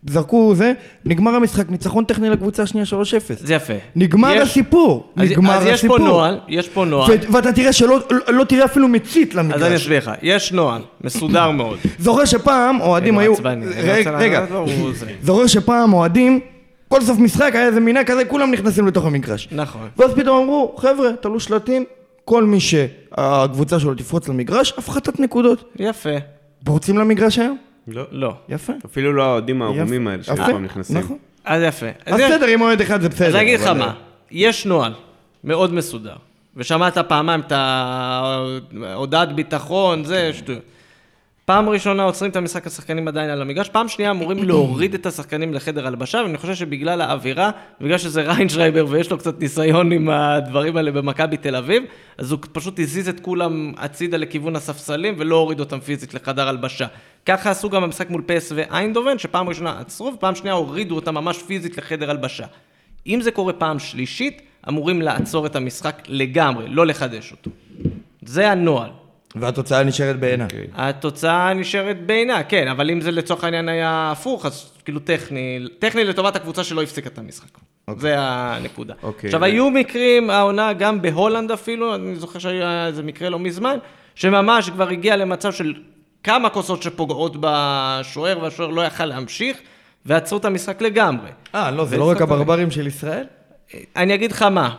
זרקו 0.08 0.54
זה, 0.54 0.72
נגמר 1.04 1.34
המשחק, 1.34 1.70
ניצחון 1.70 2.04
טכני 2.04 2.30
לקבוצה 2.30 2.62
השנייה 2.62 2.86
3-0. 2.86 2.92
זה 3.40 3.54
יפה. 3.54 3.72
נגמר 3.96 4.32
יש- 4.34 4.48
הסיפור, 4.48 5.12
אז- 5.16 5.30
נגמר 5.30 5.52
אז 5.56 5.62
יש 5.62 5.68
פה 5.68 5.74
הסיפור. 5.74 5.98
נוהל, 5.98 6.40
יש 6.48 6.68
פה 6.68 6.84
נוהל. 6.84 7.10
ו- 7.12 7.32
ואתה 7.32 7.52
תראה 7.52 7.72
שלא 7.72 7.98
לא- 8.10 8.34
לא 8.34 8.44
תראה 8.44 8.64
אפילו 8.64 8.88
מצית 8.88 9.32
אז 9.32 9.38
אני 9.38 9.48
למגרש. 9.48 9.82
אסביר 9.82 9.98
לך, 9.98 10.10
יש 10.22 10.52
נוהל, 10.52 10.82
מסודר 11.04 11.50
מאוד. 11.50 11.78
זוכר 11.98 12.24
שפעם 12.24 12.80
אוהדים 12.80 13.18
היו... 13.18 13.34
רגע, 13.76 14.10
רגע, 14.18 14.46
זה. 14.94 15.06
זוכר 15.22 15.46
שפעם 15.46 15.92
אוהדים, 15.92 16.40
כל 16.88 17.02
סוף 17.02 17.18
משחק 17.18 17.50
היה 17.54 17.66
איזה 17.66 17.80
מנהג 17.80 18.06
כזה, 18.06 18.24
כולם 18.24 18.50
נכנסים 18.50 18.86
לתוך 18.86 19.04
המגרש. 19.06 19.48
נכון. 19.52 19.88
ואז 19.98 20.10
פתאום 20.16 20.42
אמרו, 20.42 20.74
חבר'ה, 20.78 21.08
תלו 21.20 21.40
שלטים, 21.40 21.84
כל 22.28 22.44
מי 22.44 22.60
שהקבוצה 22.60 23.80
שלו 23.80 23.94
תפרוץ 23.94 24.28
למגרש, 24.28 24.74
הפחתת 24.78 25.20
נקודות. 25.20 25.72
יפה. 25.76 26.08
פורצים 26.64 26.98
למגרש 26.98 27.38
היום? 27.38 27.58
לא. 27.88 28.04
לא. 28.10 28.34
יפה. 28.48 28.72
אפילו 28.86 29.12
לא 29.12 29.22
האוהדים 29.22 29.62
הערומים. 29.62 30.08
האלה 30.08 30.22
שאף 30.22 30.36
פעם 30.38 30.64
נכנסים. 30.64 30.96
נכון. 30.96 31.18
אז 31.44 31.62
יפה. 31.62 31.86
אז 32.06 32.14
בסדר, 32.14 32.54
אם 32.54 32.60
אוהד 32.60 32.80
אחד 32.80 33.00
זה 33.00 33.08
בסדר. 33.08 33.28
אז 33.28 33.34
אני 33.34 33.42
אגיד 33.42 33.60
לך 33.60 33.66
מה, 33.66 33.94
יש 34.30 34.66
נוהל 34.66 34.92
מאוד 35.44 35.74
מסודר, 35.74 36.16
ושמעת 36.56 36.98
פעמיים 36.98 37.40
את 37.40 37.52
ההודעת 38.82 39.34
ביטחון, 39.34 40.04
זה 40.04 40.30
שטויות. 40.32 40.62
פעם 41.48 41.68
ראשונה 41.68 42.02
עוצרים 42.02 42.30
את 42.30 42.36
המשחק, 42.36 42.66
השחקנים 42.66 43.08
עדיין 43.08 43.30
על 43.30 43.42
המגרש, 43.42 43.68
פעם 43.68 43.88
שנייה 43.88 44.10
אמורים 44.10 44.44
להוריד 44.44 44.94
את 44.94 45.06
השחקנים 45.06 45.54
לחדר 45.54 45.86
הלבשה, 45.86 46.18
ואני 46.18 46.38
חושב 46.38 46.54
שבגלל 46.54 47.00
האווירה, 47.00 47.50
בגלל 47.80 47.98
שזה 47.98 48.22
ריינשרייבר 48.22 48.86
ויש 48.88 49.10
לו 49.10 49.18
קצת 49.18 49.40
ניסיון 49.40 49.92
עם 49.92 50.10
הדברים 50.10 50.76
האלה 50.76 50.90
במכבי 50.90 51.36
תל 51.36 51.56
אביב, 51.56 51.82
אז 52.18 52.32
הוא 52.32 52.40
פשוט 52.52 52.78
הזיז 52.80 53.08
את 53.08 53.20
כולם 53.20 53.72
הצידה 53.76 54.16
לכיוון 54.16 54.56
הספסלים 54.56 55.14
ולא 55.18 55.36
הוריד 55.36 55.60
אותם 55.60 55.80
פיזית 55.80 56.14
לחדר 56.14 56.48
הלבשה. 56.48 56.86
ככה 57.26 57.50
עשו 57.50 57.70
גם 57.70 57.82
במשחק 57.82 58.10
מול 58.10 58.22
פ.ס.וו 58.26 58.52
איינדהובן, 58.54 59.18
שפעם 59.18 59.48
ראשונה 59.48 59.80
עצרו 59.80 60.12
ופעם 60.14 60.34
שנייה 60.34 60.54
הורידו 60.54 60.94
אותם 60.94 61.14
ממש 61.14 61.42
פיזית 61.42 61.78
לחדר 61.78 62.10
הלבשה. 62.10 62.46
אם 63.06 63.20
זה 63.20 63.30
קורה 63.30 63.52
פעם 63.52 63.78
שלישית, 63.78 64.42
אמורים 64.68 65.02
לעצור 65.02 65.46
את 65.46 65.56
המשחק 65.56 66.02
לגמרי, 66.08 66.68
לא 66.68 66.86
לחדש 66.86 67.32
אותו. 67.32 67.50
זה 68.22 68.50
הנוהל. 68.50 68.90
והתוצאה 69.36 69.84
נשארת 69.84 70.20
בעינה. 70.20 70.44
אוקיי. 70.44 70.66
התוצאה 70.74 71.54
נשארת 71.54 72.06
בעינה, 72.06 72.42
כן, 72.42 72.68
אבל 72.68 72.90
אם 72.90 73.00
זה 73.00 73.10
לצורך 73.10 73.44
העניין 73.44 73.68
היה 73.68 74.10
הפוך, 74.12 74.46
אז 74.46 74.72
כאילו 74.84 75.00
טכני, 75.00 75.66
טכני 75.78 76.04
לטובת 76.04 76.36
הקבוצה 76.36 76.64
שלא 76.64 76.82
הפסיקה 76.82 77.08
את 77.08 77.18
המשחק. 77.18 77.58
זה 77.96 78.14
הנקודה. 78.18 78.94
אוקיי. 79.02 79.28
עכשיו, 79.28 79.44
היו 79.44 79.70
מקרים, 79.70 80.30
העונה 80.30 80.72
גם 80.72 81.02
בהולנד 81.02 81.50
אפילו, 81.50 81.94
אני 81.94 82.16
זוכר 82.16 82.38
שהיה 82.38 82.86
איזה 82.86 83.02
מקרה 83.02 83.28
לא 83.28 83.38
מזמן, 83.38 83.78
שממש 84.14 84.70
כבר 84.70 84.88
הגיע 84.88 85.16
למצב 85.16 85.52
של 85.52 85.74
כמה 86.22 86.50
כוסות 86.50 86.82
שפוגעות 86.82 87.36
בשוער, 87.40 88.38
והשוער 88.42 88.68
לא 88.68 88.82
יכל 88.82 89.04
להמשיך, 89.04 89.56
ועצרו 90.06 90.38
את 90.38 90.44
המשחק 90.44 90.82
לגמרי. 90.82 91.30
אה, 91.54 91.70
לא, 91.70 91.84
זה 91.84 91.96
לא 91.96 92.10
רק 92.10 92.22
הברברים 92.22 92.70
של 92.70 92.86
ישראל? 92.86 93.24
אני 93.96 94.14
אגיד 94.14 94.32
לך 94.32 94.42
מה, 94.42 94.74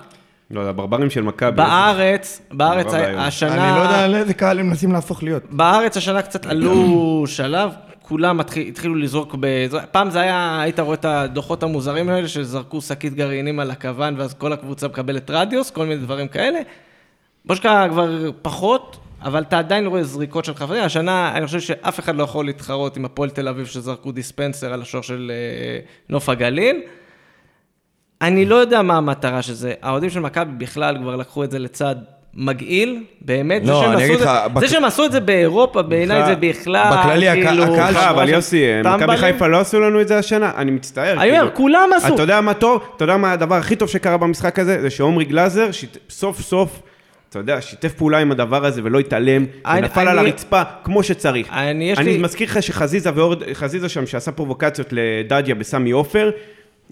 לא, 0.51 0.63
זה 0.63 0.69
הברברים 0.69 1.09
של 1.09 1.21
מכבי. 1.21 1.55
בארץ, 1.57 2.41
בארץ 2.51 2.85
נורא 2.85 2.97
ואיום. 2.97 3.19
השנה... 3.19 3.69
אני 3.69 3.77
לא 3.77 3.83
יודע 3.83 4.03
על 4.03 4.15
איזה 4.15 4.33
קהל 4.33 4.59
הם 4.59 4.69
מנסים 4.69 4.91
להפוך 4.91 5.23
להיות. 5.23 5.43
בארץ 5.49 5.97
השנה 5.97 6.21
קצת 6.21 6.45
עלו 6.45 7.23
שלב, 7.27 7.71
כולם 8.01 8.39
התחיל, 8.39 8.67
התחילו 8.67 8.95
לזרוק 8.95 9.35
ב... 9.39 9.67
פעם 9.91 10.09
זה 10.09 10.21
היה, 10.21 10.62
היית 10.62 10.79
רואה 10.79 10.93
את 10.93 11.05
הדוחות 11.05 11.63
המוזרים 11.63 12.09
האלה, 12.09 12.27
שזרקו 12.27 12.81
שקית 12.81 13.13
גרעינים 13.13 13.59
על 13.59 13.71
הכוון, 13.71 14.15
ואז 14.17 14.33
כל 14.33 14.53
הקבוצה 14.53 14.88
מקבלת 14.88 15.29
רדיוס, 15.29 15.71
כל 15.71 15.85
מיני 15.85 16.01
דברים 16.01 16.27
כאלה. 16.27 16.59
בושקה 17.45 17.88
כבר 17.89 18.31
פחות, 18.41 18.97
אבל 19.21 19.41
אתה 19.41 19.59
עדיין 19.59 19.88
רואה 19.88 20.03
זריקות 20.03 20.45
של 20.45 20.55
חברים. 20.55 20.83
השנה, 20.83 21.31
אני 21.35 21.45
חושב 21.45 21.59
שאף 21.59 21.99
אחד 21.99 22.15
לא 22.15 22.23
יכול 22.23 22.45
להתחרות 22.45 22.97
עם 22.97 23.05
הפועל 23.05 23.29
תל 23.29 23.47
אביב, 23.47 23.65
שזרקו 23.65 24.12
דיספנסר 24.12 24.73
על 24.73 24.81
השור 24.81 25.01
של 25.01 25.31
אה, 25.33 25.79
נוף 26.09 26.29
הגליל. 26.29 26.81
אני 28.21 28.45
לא 28.45 28.55
יודע 28.55 28.82
מה 28.82 28.97
המטרה 28.97 29.41
של 29.41 29.53
זה. 29.53 29.73
האוהדים 29.82 30.10
של 30.10 30.19
מכבי 30.19 30.51
בכלל 30.58 30.97
כבר 31.01 31.15
לקחו 31.15 31.43
את 31.43 31.51
זה 31.51 31.60
לצד 31.60 31.95
מגעיל, 32.34 33.03
באמת. 33.21 33.65
זה 33.65 33.71
לא, 33.71 33.82
שהם 33.82 33.91
אני 33.91 34.03
עשו 34.03 34.05
אגיד 34.05 34.13
את 34.13 34.19
זה- 34.19 34.25
לך, 34.25 34.53
בק- 34.53 34.60
זה 34.60 34.67
שהם 34.67 34.86
עשו 34.86 35.05
את 35.05 35.12
זה 35.12 35.19
באירופה, 35.19 35.82
בעיניי 35.82 36.25
זה 36.25 36.36
בכלל, 36.36 36.91
בכללי, 36.99 37.45
כאילו... 37.47 37.63
הקהל 37.63 37.93
סליחה, 37.93 38.10
אבל 38.10 38.29
יוסי, 38.29 38.65
מכבי 38.84 38.99
טמבלים. 38.99 39.17
חיפה 39.19 39.47
לא 39.47 39.60
עשו 39.60 39.79
לנו 39.79 40.01
את 40.01 40.08
זה 40.08 40.17
השנה, 40.17 40.51
אני 40.58 40.71
מצטער. 40.71 41.12
אני 41.21 41.29
אומר, 41.29 41.39
כאילו. 41.41 41.55
כולם 41.55 41.89
עשו. 41.97 42.13
אתה 42.13 42.23
יודע 42.23 42.41
מה 42.41 42.53
טוב? 42.53 42.82
אתה 42.95 43.03
יודע 43.03 43.17
מה 43.17 43.32
הדבר 43.32 43.55
הכי 43.55 43.75
טוב 43.75 43.89
שקרה 43.89 44.17
במשחק 44.17 44.60
הזה? 44.60 44.82
זה 44.82 44.89
שעומרי 44.89 45.25
גלאזר, 45.25 45.69
סוף 46.10 46.41
סוף, 46.41 46.82
אתה 47.29 47.39
יודע, 47.39 47.62
שיתף 47.62 47.93
פעולה 47.93 48.17
עם 48.17 48.32
הדבר 48.32 48.65
הזה 48.65 48.82
ולא 48.84 48.99
התעלם, 48.99 49.45
אני- 49.65 49.79
ונפל 49.82 50.08
על 50.08 50.19
הרצפה 50.19 50.62
כמו 50.84 51.03
שצריך. 51.03 51.47
אני, 51.51 51.91
יש 51.91 51.97
אני 51.99 52.12
לי... 52.17 52.23
מזכיר 52.23 52.47
לך 52.47 52.63
שחזיזה 52.63 53.10
ואורד, 53.15 53.53
חזיזה 53.53 53.89
שם, 53.89 54.05
שעשה 54.05 54.32
פרובוקציות 54.32 54.88
לדדיה 54.91 55.55
בסמי 55.55 55.91
עופר, 55.91 56.29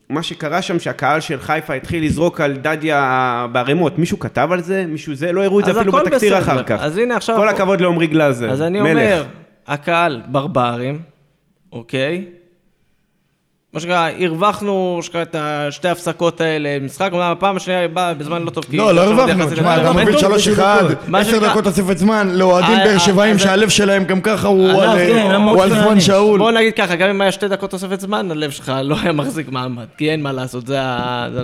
מה 0.09 0.23
שקרה 0.23 0.61
שם 0.61 0.79
שהקהל 0.79 1.19
של 1.19 1.39
חיפה 1.39 1.73
התחיל 1.73 2.03
לזרוק 2.03 2.41
על 2.41 2.57
דדיה 2.57 3.47
בערימות, 3.51 3.99
מישהו 3.99 4.19
כתב 4.19 4.49
על 4.51 4.61
זה? 4.61 4.85
מישהו 4.87 5.15
זה? 5.15 5.31
לא 5.31 5.43
הראו 5.43 5.59
את 5.59 5.65
זה 5.65 5.71
אפילו 5.71 5.91
בתקציר 5.91 6.13
בסדר. 6.13 6.39
אחר 6.39 6.63
כך. 6.63 6.79
אז 6.81 6.97
הנה 6.97 7.15
עכשיו... 7.15 7.35
כל 7.35 7.49
הכבוד 7.49 7.81
לעומרי 7.81 8.07
גלאזר, 8.07 8.51
אז 8.51 8.61
אני 8.61 8.81
מלך. 8.81 8.91
אומר, 8.91 9.23
הקהל 9.67 10.21
ברברים, 10.27 10.99
אוקיי? 11.71 12.25
מה 13.73 13.79
שנקרא, 13.79 14.09
הרווחנו, 14.19 14.99
את 15.21 15.35
השתי 15.39 15.87
ההפסקות 15.87 16.41
האלה, 16.41 16.69
משחק, 16.81 17.09
אומנם 17.11 17.31
הפעם 17.31 17.55
השנייה 17.55 17.87
באה 17.87 18.13
בזמן 18.13 18.43
לא 18.43 18.49
טוב. 18.49 18.63
כי 18.63 18.77
לא, 18.77 18.93
לא 18.95 19.01
עכשיו 19.01 19.19
הרווחנו, 19.21 19.43
יחסית 19.43 19.57
תשמע, 19.57 19.77
אתה. 19.81 19.91
מוביל 19.91 20.17
3-1, 20.17 20.59
מה 21.07 21.19
10 21.19 21.31
שנקרא- 21.31 21.49
דקות 21.49 21.63
תוספת 21.63 21.97
זמן, 21.97 22.29
לאוהדים 22.33 22.77
אה, 22.79 22.83
באר 22.85 22.93
אה, 22.93 22.99
שבעים 22.99 23.39
שהלב 23.39 23.69
שלהם 23.69 24.03
גם 24.03 24.21
ככה 24.21 24.47
הוא 24.47 24.69
עליו, 24.69 24.81
על- 24.81 24.97
כן, 24.97 25.25
זמן 25.69 25.85
מעניש? 25.85 26.05
שאול. 26.05 26.39
בוא 26.39 26.51
נגיד 26.51 26.73
ככה, 26.73 26.95
גם 26.95 27.09
אם 27.09 27.21
היה 27.21 27.31
שתי 27.31 27.47
דקות 27.47 27.69
תוספת 27.69 27.99
זמן, 27.99 28.31
הלב 28.31 28.51
שלך 28.51 28.71
לא 28.83 28.95
היה 29.03 29.11
מחזיק 29.11 29.49
מעמד, 29.51 29.85
כי 29.97 30.11
אין 30.11 30.23
מה 30.23 30.31
לעשות, 30.31 30.67
זה 30.67 30.79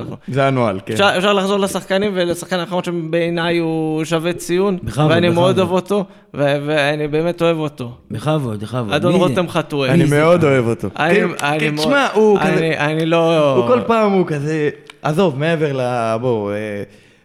נכון. 0.03 0.17
זה 0.27 0.47
הנוהל, 0.47 0.79
כן. 0.85 0.93
אפשר, 0.93 1.33
לחזור 1.33 1.57
לשחקנים 1.59 2.11
ולשחקן 2.15 2.59
האחרון 2.59 2.83
שבעיניי 2.83 3.57
הוא 3.57 4.03
שווה 4.05 4.33
ציון, 4.33 4.77
ואני. 5.07 5.29
מאוד 5.29 5.59
אוהב 5.59 5.71
אותו, 5.71 6.05
ואני 6.33 7.07
באמת 7.07 7.41
אוהב 7.41 7.57
אותו. 7.57 7.91
בכבוד, 8.11 8.59
בכבוד. 8.63 8.93
אדון? 8.93 9.13
רותם 9.13 9.49
חתואל. 9.49 9.89
אני? 9.89 10.03
מאוד 10.09 10.43
אוהב 10.43 10.67
אותו. 10.67 10.87
אני- 10.99 11.15
כן, 11.15 11.27
כן, 11.59 11.75
תשמע, 11.77 12.07
הוא 12.23 12.39
כזה... 12.39 12.73
אני 12.77 13.05
לא... 13.05 13.55
הוא 13.55 13.67
כל 13.67 13.79
פעם 13.87 14.11
הוא 14.11 14.27
כזה... 14.27 14.69
עזוב, 15.01 15.39
מעבר 15.39 15.73
ל... 15.73 15.81
בוא, 16.21 16.51
אה, 16.51 16.83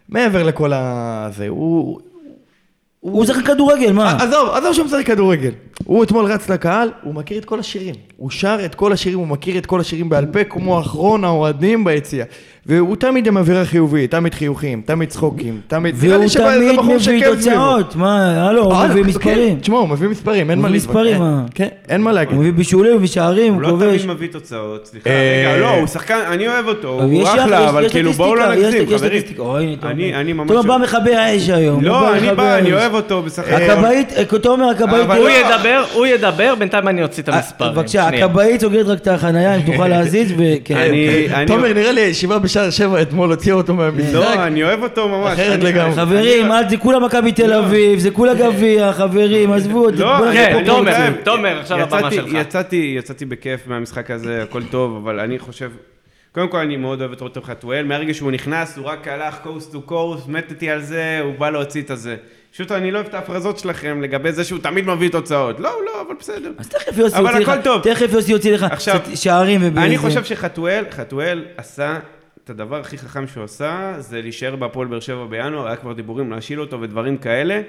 מעבר 0.09 0.43
לכל 0.43 0.73
ה... 0.73 1.27
זה, 1.31 1.47
הוא... 1.47 1.99
הוא 2.99 3.25
שחקן 3.25 3.43
כדורגל, 3.43 3.91
מה? 3.91 4.17
עזוב, 4.19 4.49
עזוב 4.49 4.73
שהוא 4.73 4.85
משחק 4.85 5.05
כדורגל. 5.05 5.51
הוא 5.85 6.03
אתמול 6.03 6.25
רץ 6.25 6.49
לקהל, 6.49 6.91
הוא 7.03 7.15
מכיר 7.15 7.37
את 7.37 7.45
כל 7.45 7.59
השירים. 7.59 7.95
הוא 8.17 8.29
שר 8.29 8.57
את 8.65 8.75
כל 8.75 8.93
השירים, 8.93 9.19
הוא 9.19 9.27
מכיר 9.27 9.57
את 9.57 9.65
כל 9.65 9.79
השירים 9.79 10.09
בעל 10.09 10.25
פה, 10.25 10.43
כמו 10.43 10.79
אחרון 10.79 11.23
האוהדים 11.23 11.83
ביציע. 11.83 12.25
והוא 12.69 12.95
תמיד 12.95 13.27
עם 13.27 13.37
אווירה 13.37 13.65
חיובית, 13.65 14.11
תמיד 14.11 14.33
חיוכים, 14.33 14.81
תמיד 14.85 15.09
צחוקים, 15.09 15.61
תמיד... 15.67 15.95
והוא 15.97 16.25
תמיד 16.33 16.79
מביא. 16.79 17.25
תוצאות, 17.35 17.95
מה, 17.95 18.47
הלו, 18.49 18.63
הוא 18.63 18.73
אה, 18.73 18.87
מביא 18.87 19.03
כן, 19.03 19.09
מספרים. 19.09 19.59
תשמע, 19.59 19.77
הוא 19.77 19.89
מביא 19.89 20.07
מספרים, 20.09 20.49
אין 20.49 20.57
הוא 20.57 20.63
מה 20.63 20.69
מביא 20.69 20.79
להתווכח. 20.79 20.99
מספרים, 20.99 21.13
אין- 21.13 21.21
מה? 21.21 21.43
כן, 21.55 21.67
אין 21.89 22.01
מה 22.01 22.11
להגיד. 22.11 22.33
הוא 22.33 22.41
מביא 22.41 22.53
בישולים, 22.53 22.91
הוא 22.91 22.97
מביא 22.97 23.07
שערים, 23.07 23.53
הוא 23.53 23.61
הוא 23.61 23.61
לא 23.61 23.69
כובש. 23.69 24.01
תמיד 24.01 24.15
מביא 24.15 24.27
תוצאות, 24.31 24.85
סליחה. 24.87 25.09
אה, 25.09 25.45
רגע, 25.53 25.61
לא, 25.61 25.69
הוא 25.69 25.87
שחקן, 25.87 26.19
אני 26.31 26.47
אוהב 26.47 26.67
אותו, 26.67 26.87
הוא 27.01 27.23
אחלה, 27.23 27.69
אבל 27.69 27.89
כאילו 27.89 28.13
בואו 28.13 28.35
לא 28.35 28.55
נגזים, 28.55 28.85
חברים. 28.95 29.21
אני 29.83 30.15
אני 30.15 30.33
ממש... 30.33 30.47
תומר 30.47 30.61
בא 30.61 30.83
מכבי 30.83 31.15
האש 31.15 31.49
היום. 31.49 31.75
הוא 31.75 31.83
לא, 31.83 32.13
אני 32.17 32.35
בא, 32.35 32.57
אני. 32.57 32.73
אוהב 32.73 32.93
אותו, 32.93 33.21
בסך 33.21 33.43
הכבאית, 33.47 34.13
אה, 34.17 34.39
תומר, 34.39 34.65
הכבאית... 34.69 35.03
אבל 35.03 35.17
הוא 35.17 35.29
לא. 35.29 35.33
ידבר, 35.33 35.83
הוא 35.93 36.05
ידבר, 36.05 36.53
בינתיים 36.59 36.87
אני 36.87 37.03
אוציא 37.03 37.23
את 37.23 37.29
המספרים. 37.29 37.73
בבקשה. 37.73 38.07
הכבאית 38.07 38.61
סוגרת 38.61 38.87
רק 38.87 38.99
את 39.01 39.07
החנייה, 39.07 39.55
אם 39.55 39.61
תוכל 39.71 39.87
להזיז, 39.87 40.33
וכן. 40.37 40.77
אני- 40.77 41.27
אני- 41.33 41.47
תומר, 41.47 41.73
נראה 41.73 41.91
לי 41.91 42.01
הישיבה 42.01 42.39
בשער 42.67 42.87
שבע 42.87 43.01
אתמול 43.01 43.29
הוציאה 43.29 43.55
אותו 43.55 43.73
מהמשחק. 43.75 44.13
לא, 44.13 44.33
אני 44.47 44.63
אוהב 44.63 44.83
אותו 44.83 45.07
ממש. 45.09 45.33
אחרת 45.33 45.63
לגמרי. 45.63 45.95
חברים, 45.95 46.51
אל 46.51 46.69
זה 46.69 46.77
כולה 46.77 46.99
מכבי 46.99 47.31
תל 47.31 47.53
אביב, 47.53 47.99
זה 47.99 48.11
כולה 48.11 48.33
גביע, 48.33 48.93
חברים, 48.93 49.51
עזבו 49.51 49.85
אותי. 49.85 49.97
לא, 49.97 50.15
כן, 50.33 50.63
תומר. 50.65 51.11
תומר, 51.23 51.59
עכשיו 51.59 51.79
הבמה 51.79 51.99
יצאתי- 51.99 52.15
שלך. 52.15 52.33
יצאתי, 52.97 53.25
בכיף 53.25 53.67
מהמשחק 53.67 54.11
הזה, 54.11 54.43
הכל 54.43 54.63
טוב, 54.63 54.95
אבל 55.03 55.19
אני 55.19 55.39
חושב... 55.39 55.71
קודם 56.31 56.47
כל 56.47 56.57
אני 56.57 56.77
מאוד 56.77 57.01
אוהב 57.01 57.11
את 57.11 57.21
רותם 57.21 57.41
חתואל, 57.43 57.85
מהרגע 57.85 58.13
שהוא 58.13 58.31
נכנס 58.31 58.77
הוא 58.77 58.85
רק 58.85 59.07
הלך 59.07 59.37
קורס 59.43 59.67
טו 59.67 59.81
קורס, 59.81 60.21
מתתי 60.27 60.69
על 60.69 60.81
זה, 60.81 61.19
הוא 61.23 61.33
בא 61.37 61.49
להוציא 61.49 61.81
את 61.81 61.91
הזה. 61.91 62.15
פשוט 62.53 62.71
אני 62.71 62.91
לא 62.91 62.97
אוהב 62.97 63.07
את 63.07 63.13
ההפרזות 63.13 63.59
שלכם 63.59 64.01
לגבי 64.01 64.31
זה 64.31 64.43
שהוא 64.43 64.59
תמיד 64.59 64.85
מביא 64.87 65.09
תוצאות. 65.09 65.59
לא, 65.59 65.69
לא, 65.85 66.01
אבל 66.07 66.15
בסדר. 66.19 66.51
אז 66.57 66.67
תכף 66.69 66.97
יוסי 66.97 67.19
יוציא 67.21 67.39
לך, 67.39 67.49
הכל 67.49 67.61
טוב. 67.61 67.81
תכף 67.81 68.13
יוסי 68.13 68.31
יוציא 68.31 68.53
לך 68.53 68.65
שערים 69.15 69.61
ובזה. 69.63 69.85
אני 69.85 69.97
חושב 69.97 70.23
שחתואל, 70.23 70.83
חתואל 70.91 71.43
עשה 71.57 71.97
את 72.49 72.59
הדבר 72.59 72.79
הכי 72.79 72.97
חכם 72.97 73.27
שהוא 73.27 73.43
עשה, 73.43 73.93
זה 73.97 74.21
להישאר 74.21 74.55
בהפועל 74.55 74.87
באר 74.87 74.99
שבע 74.99 75.25
בינואר, 75.25 75.67
היה 75.67 75.75
כבר 75.75 75.93
דיבורים 75.93 76.31
להשיל 76.31 76.61
אותו 76.61 76.81
ודברים 76.81 77.17
כאלה, 77.17 77.61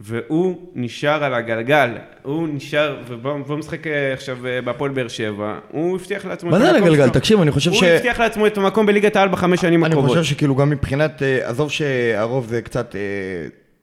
והוא 0.00 0.56
נשאר 0.74 1.24
על 1.24 1.34
הגלגל, 1.34 1.90
הוא 2.22 2.48
נשאר, 2.52 2.96
והוא 3.22 3.58
משחק 3.58 3.86
אה, 3.86 4.12
עכשיו 4.12 4.46
אה, 4.46 4.60
בהפועל 4.60 4.90
באר 4.90 5.08
שבע, 5.08 5.58
הוא 5.70 5.96
הבטיח 5.96 6.26
לעצמו 6.26 6.50
מה 6.50 6.56
את 6.56 6.62
זה 6.62 6.68
על 6.68 6.76
המקום 6.76 6.94
הגלגל? 6.94 7.08
תקשיב, 7.08 7.40
אני 7.40 7.50
חושב 7.50 7.72
ש... 7.72 7.82
הוא 7.82 7.88
הבטיח 7.88 8.20
לעצמו 8.20 8.46
את 8.46 8.58
המקום 8.58 8.86
בליגת 8.86 9.16
העל 9.16 9.28
בחמש 9.28 9.60
שנים 9.60 9.84
אני 9.84 9.92
הקרובות. 9.92 10.18
חושב 10.18 10.34
שכאילו 10.34 10.54
גם 10.54 10.70
מבחינת, 10.70 11.22
אה, 11.22 11.48
עזוב 11.48 11.70
שהרוב 11.70 12.46
זה 12.46 12.62
קצת 12.62 12.94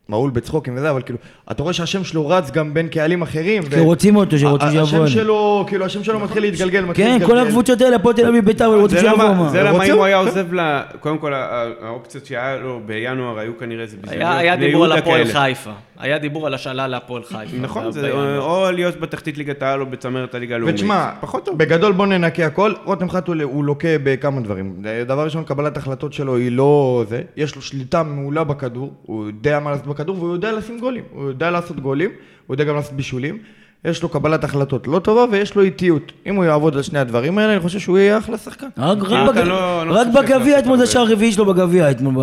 מהול 0.10 0.32
בצחוקים 0.32 0.76
וזה, 0.78 0.90
אבל 0.90 1.02
כאילו, 1.02 1.20
אתה 1.52 1.64
רואה 1.64 1.74
שהשם 1.74 2.04
שלו 2.04 2.28
רץ 2.28 2.52
גם 2.52 2.74
בין 2.74 2.88
קהלים 2.88 3.22
אחרים. 3.22 3.64
כי 3.64 3.80
רוצים 3.80 4.16
אותו, 4.16 4.38
שרוצים 4.38 4.70
שיבוא 4.70 5.04
השם. 5.04 5.08
שלו, 5.08 5.66
כאילו 5.68 5.86
השם 5.86 6.04
שלו 6.04 6.20
מתחיל 6.20 6.44
להתגלגל, 6.44 6.86
מתחיל 6.86 7.06
כן, 7.06 7.12
להתגלגל. 7.12 7.34
כל 7.34 7.48
הקבוצות 7.48 7.82
האלה, 7.82 7.96
הפועל 7.96 8.16
תל 8.16 8.28
אביב, 8.28 8.46
בית"ר, 8.46 8.66
רוצים 8.66 8.98
שיבוא? 9.00 9.50
זה 9.50 9.64
למה? 9.64 9.86
אם 9.86 9.94
הוא 9.94 10.06
היה 10.06 10.18
עוזב 10.18 10.54
ל... 10.54 10.80
קודם 11.00 11.18
כל, 11.18 11.34
האופציות 11.82 12.26
שהיה 12.26 12.58
לו 12.58 12.82
בינואר 12.86 13.40
היו 13.40 13.58
כנראה 13.58 13.84
איזה 13.84 13.98
היה 14.12 14.56
דיבור 14.56 14.86
על 14.86 14.92
הפועל. 14.92 15.26
חיפה. 15.26 15.72
היה 16.00 16.20
דיבור 16.20 16.48
על 16.48 16.54
השאלה 16.54 16.88
להפועל 16.88 17.24
חיפה. 17.24 17.58
נכון, 17.58 17.92
זה. 17.92 18.12
או 18.38 18.72
להיות 18.72 19.00
בתחתית 19.00 19.38
ליגת 19.38 19.62
העל 19.62 19.82
או 19.82 19.86
בצמרת 19.86 20.36
הליגה 20.36 20.56
הלאומית. 20.56 20.76
ותשמע, 20.76 21.12
פחות 21.22 21.46
טוב. 21.46 21.58
בגדול 21.58 21.92
בוא 21.92 22.06
ננקה 22.06 22.46
הכל, 22.46 22.74
רותם 22.84 23.10
חתול 23.10 23.42
הוא 23.42 23.64
לוקה 23.64 23.88
בכמה 24.04 24.42
דברים. 24.42 24.84
דבר 25.08 25.24
ראשון, 25.26 25.44
קבלת 25.44 25.78
החלטות 25.78 26.14
שלו 26.14 26.38
היא 26.38 26.52
לא 26.52 27.04
זה, 27.08 27.22
יש 27.38 27.56
לו 27.56 27.62
שליטה 27.62 28.04
מעולה 28.04 28.44
בכדור, 28.44 28.94
הוא 29.04 29.26
יודע 29.26 29.60
מה 29.60 29.72
לעשות 29.72 29.88
בכדור 29.88 30.18
והוא 30.18 30.34
יודע 30.34 30.52
לשים 30.52 30.80
גולים, 30.80 31.04
הוא 31.12 31.28
יודע 31.28 31.52
לעשות 31.52 31.80
גולים, 31.80 32.12
הוא 32.48 32.54
יודע 32.54 32.64
גם 32.64 32.76
לעשות 32.76 32.94
בישולים, 32.94 33.38
יש 33.86 34.04
לו 34.04 34.10
קבלת 34.10 34.44
החלטות 34.44 34.88
לא 34.88 35.00
טובה 35.00 35.26
ויש 35.32 35.56
לו 35.56 35.62
איטיות. 35.62 36.12
אם 36.26 36.36
הוא 36.36 36.46
יעבוד 36.46 36.76
על 36.76 36.82
שני 36.82 37.00
הדברים 37.00 37.38
האלה, 37.38 37.54
אני 37.54 37.60
חושב 37.62 37.80
שהוא 37.80 37.98
יהיה 37.98 38.18
אחלה 38.18 38.38
שחקן. 38.38 38.68
רק 38.78 38.98
בג- 38.98 39.38
לא- 39.38 39.88
לא 39.88 40.04
בגביע 40.04 40.56
לו 40.56 40.60
אתמול 40.60 40.78
זה. 40.78 40.84
השער 40.84 41.02
הרביעי 41.02 41.32
שלו 41.32 41.46
בגביע 41.46 41.92
אתמול 41.92 42.14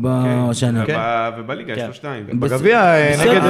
בשנה. 0.00 0.86
כן. 0.86 0.96
וב- 0.98 1.40
ובליגה 1.44 1.72
יש 1.72 1.78
כן. 1.78 1.86
לו 1.86 1.94
שתיים. 1.94 2.24
בגביע, 2.40 2.80
אה. 2.84 3.14
נגד, 3.24 3.44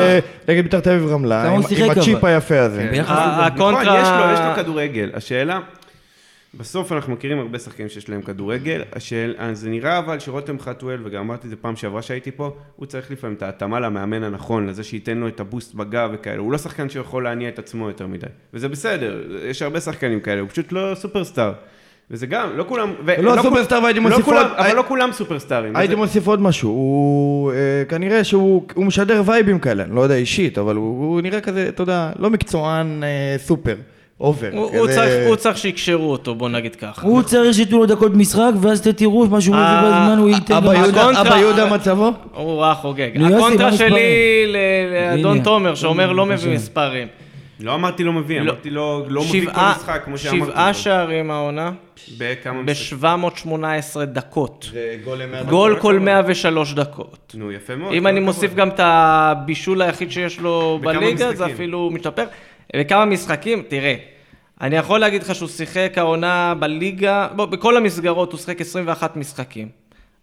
אה, 0.48 0.62
בית"ר 0.62 0.80
תל 0.80 0.90
אביב 0.90 1.10
רמלה, 1.12 1.42
עם- 1.50 1.62
אבל? 1.62 1.90
הצ'יפ 1.98 2.24
היפה 2.24 2.60
הזה. 2.60 2.90
נכון, 3.00 3.16
הקונטרה- 3.18 3.98
יש 4.02 4.08
לו, 4.08 4.32
יש 4.34 4.40
לו 4.40 4.56
כדורגל. 4.56 5.10
השאלה, 5.14 5.58
בסוף 6.56 6.92
אנחנו 6.92 7.12
מכירים 7.12 7.38
הרבה 7.38 7.58
שחקנים 7.58 7.88
שיש 7.88 8.08
להם 8.08 8.22
כדורגל, 8.22 8.82
השאל, 8.92 9.34
אז 9.38 9.58
זה 9.60 9.68
נראה 9.70 9.98
אבל 9.98 10.18
שרותם 10.18 10.58
חתואל, 10.60 10.98
וגם 11.04 11.20
אמרתי 11.20 11.44
את 11.46 11.50
זה 11.50 11.56
פעם 11.56 11.76
שעברה 11.76 12.02
שהייתי 12.02 12.30
פה, 12.30 12.50
הוא 12.76 12.86
צריך 12.86 13.10
לפעמים 13.10 13.36
את 13.36 13.42
ההתאמה 13.42 13.80
למאמן 13.80 14.22
הנכון, 14.22 14.66
לזה 14.66 14.84
שייתן 14.84 15.18
לו 15.18 15.28
את 15.28 15.40
הבוסט 15.40 15.74
בגב 15.74 16.10
וכאלה, 16.14 16.38
הוא 16.40 16.52
לא 16.52 16.58
שחקן 16.58 16.88
שיכול 16.88 17.24
להניע 17.24 17.48
את 17.48 17.58
עצמו 17.58 17.88
יותר 17.88 18.06
מדי, 18.06 18.26
וזה 18.54 18.68
בסדר, 18.68 19.20
יש 19.44 19.62
הרבה 19.62 19.80
שחקנים 19.80 20.20
כאלה, 20.20 20.40
הוא 20.40 20.48
פשוט 20.48 20.72
לא 20.72 20.92
סופרסטאר. 20.94 21.52
וזה 22.10 22.26
גם, 22.26 22.48
לא 22.56 22.64
כולם... 22.68 22.92
ו- 23.06 23.22
לא 23.22 23.32
כול- 23.32 23.42
סופרסטאר, 23.42 23.82
והייתי 23.82 24.00
לא 24.00 24.08
מוסיף 24.08 24.24
כולם- 24.24 24.36
עוד- 24.46 24.56
אבל 24.56 24.76
לא 24.76 24.84
כולם 24.88 25.12
סופרסטארים. 25.12 25.76
הייתי 25.76 25.94
וזה- 25.94 26.02
מוסיף 26.02 26.26
עוד 26.26 26.40
משהו, 26.42 26.70
הוא 26.70 27.52
אה, 27.52 27.56
כנראה 27.88 28.24
שהוא 28.24 28.66
הוא 28.74 28.84
משדר 28.84 29.22
וייבים 29.26 29.58
כאלה, 29.58 29.82
אני 29.82 29.94
לא 29.94 30.00
יודע 30.00 30.14
אישית, 30.14 30.58
אבל 30.58 30.76
הוא, 30.76 31.04
הוא 31.14 31.20
נראה 31.20 31.40
כזה, 31.40 31.68
אתה 31.68 31.82
יודע, 31.82 32.12
לא 32.18 32.30
מקצוען 32.30 33.02
אה, 33.04 33.34
סופר, 33.38 33.76
אובר. 34.20 34.48
הוא- 34.52 34.68
כזה- 34.68 34.78
הוא 34.78 34.88
צריך- 34.88 35.26
הוא 35.28 35.36
צריך 35.36 35.58
שיקשרו 35.58 36.10
אותו, 36.12 36.34
בוא 36.34 36.48
נגיד 36.48 36.76
ככה. 36.76 37.06
הוא 37.06 37.22
צריך 37.22 37.54
שייתנו 37.54 37.78
לו 37.78 37.86
דקות 37.86 38.12
משחק, 38.14 38.50
ואז 38.60 38.78
אתם 38.78 38.92
תראו 38.92 39.26
מה 39.26 39.40
שהוא 39.40 39.54
מביא 39.56 39.64
אה, 39.64 39.82
בזמן, 40.04 40.18
הוא 40.18 40.28
ייתן 40.30 40.54
גם... 40.54 40.64
יהודה- 40.64 41.02
הקונטרה- 41.02 41.20
אבא 41.20 41.36
יהודה 41.38 41.74
מצבו? 41.74 42.10
הוא 42.34 42.60
רע 42.60 42.74
חוגג. 42.74 43.10
הקונטרה? 43.34 43.72
שלי 43.72 44.52
לאדון. 44.92 45.42
תומר, 45.42 45.74
שאומר 45.74 46.12
לא 46.12 46.26
מביא. 46.26 46.54
מספרים. 46.54 47.08
לא 47.60 47.74
אמרתי 47.74 48.04
לא 48.04 48.12
מביא, 48.12 48.40
לא. 48.40 48.50
אמרתי 48.50 48.70
לא 48.70 49.02
לא 49.08 49.22
מביא 49.28 49.46
כל 49.46 49.60
משחק, 49.76 50.02
כמו 50.04 50.18
שאמרתי. 50.18 50.52
שבעה 50.52 50.74
שערים 50.74 51.30
העונה, 51.30 51.70
בכמה 52.18 52.62
משחקים. 52.62 53.00
ב-718 53.00 53.64
דקות. 54.04 54.70
גול 55.04 55.18
למאה 55.22 55.42
גול 55.42 55.76
כל 55.80 55.98
103 55.98 56.74
דקות. 56.74 57.34
נו, 57.38 57.52
יפה 57.52 57.76
מאוד. 57.76 57.92
אם 57.94 58.06
אני. 58.06 58.20
מוסיף 58.20 58.54
גם 58.54 58.68
את 58.68 58.80
הבישול 58.82 59.82
היחיד 59.82 60.10
שיש 60.10 60.40
לו 60.40 60.78
בליגה, 60.82 61.34
זה? 61.34 61.46
אפילו 61.46 61.90
משתפר. 61.92 62.24
בכמה 62.76 63.04
משחקים, 63.04 63.62
תראה, 63.68 63.94
אני 64.60 64.76
יכול 64.76 65.00
להגיד 65.00 65.22
לך 65.22 65.34
שהוא 65.34 65.48
שיחק 65.48 65.92
העונה 65.96 66.54
בליגה, 66.58 67.28
בוא, 67.36 67.46
בכל 67.46 67.76
המסגרות 67.76 68.32
הוא 68.32 68.40
שיחק 68.40 68.60
21 68.60 69.16
משחקים. 69.16 69.68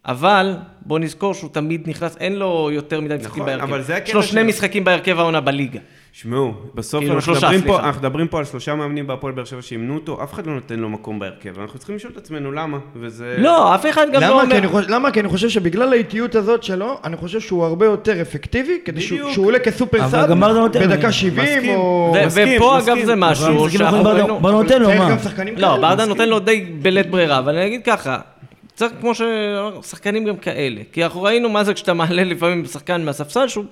אבל 0.05 0.55
בוא 0.85 0.99
נזכור 0.99 1.33
שהוא 1.33 1.49
תמיד 1.53 1.89
נכנס, 1.89 2.17
אין 2.17 2.35
לו 2.35 2.69
יותר 2.71 3.01
מדי 3.01 3.15
משחקים 3.15 3.43
נכון, 3.43 3.69
בהרכב. 3.69 4.07
יש 4.07 4.13
לו 4.13 4.23
שני 4.23 4.43
משחקים 4.43 4.83
בהרכב 4.83 5.19
העונה 5.19 5.41
בליגה. 5.41 5.79
שמעו, 6.14 6.53
בסוף 6.76 6.99
כאילו, 6.99 7.16
אנחנו, 7.16 7.34
שלושה, 7.34 7.47
מדברים 7.49 7.68
פה. 7.68 7.80
אנחנו 7.80 7.99
מדברים 7.99 8.28
פה 8.28 8.39
על 8.39 8.45
שלושה 8.45 8.76
מאמנים 8.76 9.07
בהפועל 9.07 9.34
באר 9.34 9.45
שבע 9.45 9.62
שאימנו 9.62 9.95
אותו, 9.95 10.24
אף 10.24 10.34
אחד 10.34 10.47
לא 10.47 10.53
נותן 10.53 10.80
לו 10.80 10.89
מקום 10.89 11.20
בהרכב, 11.20 11.59
אנחנו 11.59 11.80
צריכים 11.80 11.95
לשאול 11.95 12.12
את 12.14 12.18
עצמנו 12.18 12.51
למה, 12.51 12.78
וזה... 12.95 13.36
לא, 13.39 13.76
אף 13.76 13.86
אחד 13.89 14.07
גם 14.14 14.22
לא 14.22 14.28
למה? 14.28 14.39
כי 14.39 14.45
אומר... 14.45 14.57
אני 14.57 14.68
חושב- 14.68 14.89
למה? 14.89 15.12
כי 15.12 15.20
אני 15.20 15.30
חושב 15.30 15.49
שבגלל 15.49 15.93
האיטיות 15.93 16.36
הזאת 16.36 16.64
שלו, 16.64 16.99
אני 17.03 17.18
חושב 17.18 17.39
שהוא 17.39 17.66
הרבה 17.66 17.86
יותר 17.86 18.22
אפקטיבי, 18.22 18.80
כדי 18.86 19.01
שהוא. 19.01 19.32
שהוא 19.32 19.45
עולה 19.45 19.59
כסופר 19.59 20.09
סאב 20.09 20.32
בדקה 20.70 21.03
אני 21.07 21.14
70 21.14 21.43
מסכים. 21.43 21.76
או... 21.76 22.14
ו- 22.16 22.26
מסכים, 22.26 22.62
ופה 22.62 22.76
מסכים. 22.78 22.93
אגב 22.93 23.05
זה 23.05 23.16
משהו 23.16 23.70
שאנחנו 23.70 24.03
ראינו... 24.03 24.39
ברדה 24.39 24.57
נותן 24.57 24.82
לו, 24.82 24.89
מה? 24.89 25.20
שחקנים 25.20 25.53
לא. 25.57 25.78
ברדה 25.78 26.05
נותן 26.05 26.30
לו 26.30 26.39
די 26.39 26.66
בלית 26.82 27.09
ברירה, 27.09 27.39
אבל 27.39 27.55
אני 27.55 27.68
אגיד 27.68 27.82
ככה, 27.86 28.20
צריך 28.76 28.91
כמו 29.01 29.12
ששחקנים 29.16 30.26
גם 30.26 30.38
כאלה. 30.38 30.82
כי 30.91 31.03
אנחנו 31.03 31.22
ראינו 31.22 31.49
מה 31.49 31.64
זה 31.64 31.74
כשאתה 31.74 31.93
מעלה 31.93 32.24
לפעמים 32.24 32.66
שחקן 32.66 33.05
מהספסל 33.05 33.47
שהוא 33.47 33.66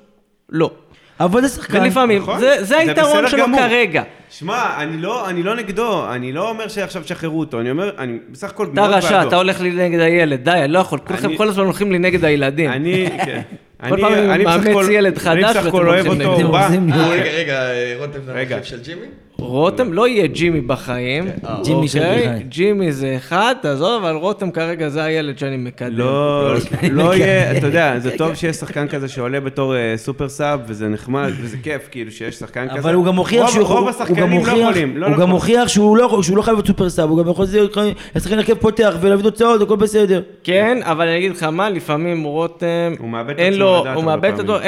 לא. 0.50 0.72
אבל 1.20 1.41
זה 1.41 1.47
שחקן. 1.49 1.82
ולפעמים, 1.82 2.22
נכון. 2.22 2.39
זה- 2.39 2.63
זה 2.63 2.78
היתרון 2.78 3.28
שלו 3.28 3.39
גמור. 3.43 3.59
כרגע. 3.59 4.03
שמע, 4.30 4.63
אני 4.78 4.97
לא, 4.97 5.30
אני 5.30 5.43
לא 5.43 5.55
נגדו, 5.55 6.09
אני 6.11 6.32
לא 6.34 6.49
אומר 6.49 6.67
שעכשיו 6.67 7.01
תשחררו 7.03 7.39
אותו, 7.39 7.59
אני 7.59 7.72
אומר, 7.72 7.91
אני 7.97 8.17
בסך 8.32 8.49
הכל 8.49 8.63
אתה 8.63 8.82
מאוד 8.82 8.89
רשע, 8.93 9.09
בעדו. 9.17 9.28
אתה 9.28 9.36
הולך 9.36 9.61
לי 9.61 9.70
נגד 9.72 9.99
הילד, 9.99 10.43
די, 10.43 10.51
אני 10.51 10.72
לא 10.74 10.80
יכול, 10.80 10.99
כולכם 10.99 11.28
אני- 11.28 11.38
כל 11.38 11.47
הזמן 11.47 11.63
הולכים 11.65 11.91
לי 11.91 11.99
נגד 11.99 12.26
הילדים. 12.26 12.72
אני, 12.72 13.05
כן. 13.26 13.41
כל 13.89 13.93
אני- 13.93 14.01
פעם 14.01 14.13
אני 14.13 14.34
אני 14.34 14.45
בסך 14.45 14.55
מאמץ 14.55 14.67
הכל- 14.67 14.86
ילד 14.91 15.11
אני 15.13 15.20
חדש 15.20 15.57
בסך 15.57 15.65
הכל 15.65 15.78
ואתם 15.78 15.88
אוהב 15.88 16.05
הולכים 16.07 16.22
אותו, 16.22 16.36
נגדו. 16.38 16.47
הוא 16.47 16.51
בא, 16.53 16.70
רגע, 17.11 17.24
רגע, 17.34 17.59
רותם 17.99 18.20
זה 18.26 18.32
רגע. 18.32 18.55
המחשב 18.55 18.72
של 18.76 18.82
ג'ימי? 18.84 19.05
רותם 19.40 19.94
לא 19.94 20.08
יהיה 20.08 20.28
ג'ימי 20.28 20.62
בחיים, 20.62 21.26
ג'ימי 21.64 21.88
של 21.88 22.00
אוקיי? 22.00 22.16
מיכאל. 22.28 22.48
ג'ימי 22.50 22.92
זה 22.92 23.14
אחד, 23.18 23.56
תעזוב, 23.62 24.04
אבל 24.04 24.16
רותם 24.16 24.52
כרגע 24.52 24.90
זה 24.90 25.04
הילד 25.04 25.38
שאני 25.38 25.58
מקדם. 25.58 25.98
לא, 25.98 26.54
לא 26.92 27.16
יהיה, 27.16 27.58
אתה 27.58 27.68
יודע, 27.68 28.00
זה 28.00 28.18
טוב 28.18 28.36
שיש 28.36 28.56
שחקן 28.56 28.88
כזה 28.88 29.08
שעולה 29.08 29.40
בתור 29.40 29.76
אה, 29.76 29.94
סופר 29.98 30.30
סאב, 30.30 30.60
וזה 30.68 30.88
נחמד, 30.88 31.32
וזה 31.42 31.58
כיף, 31.64 31.88
כאילו, 31.92 32.12
שיש 32.12 32.36
שחקן 32.36 32.68
כזה. 32.70 32.80
אבל 32.80 32.94
הוא 32.94 33.06
גם 33.06 33.16
מוכיח 33.16 33.52
שהוא 33.52 33.68
רוב 33.68 33.88
השחקנים 33.88 34.46
לא 34.46 34.52
יכולים. 34.52 34.98
לא 34.98 35.08
הוא 35.08 35.18
גם. 35.18 35.30
מוכיח 35.30 35.68
שהוא 35.68 35.98
לא 35.98 36.22
שהוא 36.24 36.38
לא 36.38 36.42
חייב 36.42 36.56
להיות 36.56 36.68
סופרסטאר, 36.68 37.04
הוא 37.04 37.24
גם 37.24 37.30
יכול 37.30 37.46
להיות 37.52 37.78
לשחק 38.16 38.32
הרכב 38.32 38.54
פותח 38.54 38.94
ולהביא 39.02 39.24
תוצאות, 39.24 39.62
הכל 39.62 39.76
בסדר. 39.76 40.22
כן, 40.44 40.78
אבל 40.84 41.08
אני 41.08 41.18
אגיד 41.18 41.32
לך 41.32 41.44
מה, 41.44 41.70
לפעמים 41.70 42.24
רותם, 42.24 42.94
הוא 43.00 43.10
מאבד 43.10 43.30
את 43.30 43.40
עצמו 43.40 43.56
לדעת 43.56 43.66
הוא 43.66 43.84
הרבה 43.86 44.02
מאבד 44.02 44.26
את 44.26 44.36
פעמים. 44.36 44.52
עצמו, 44.52 44.60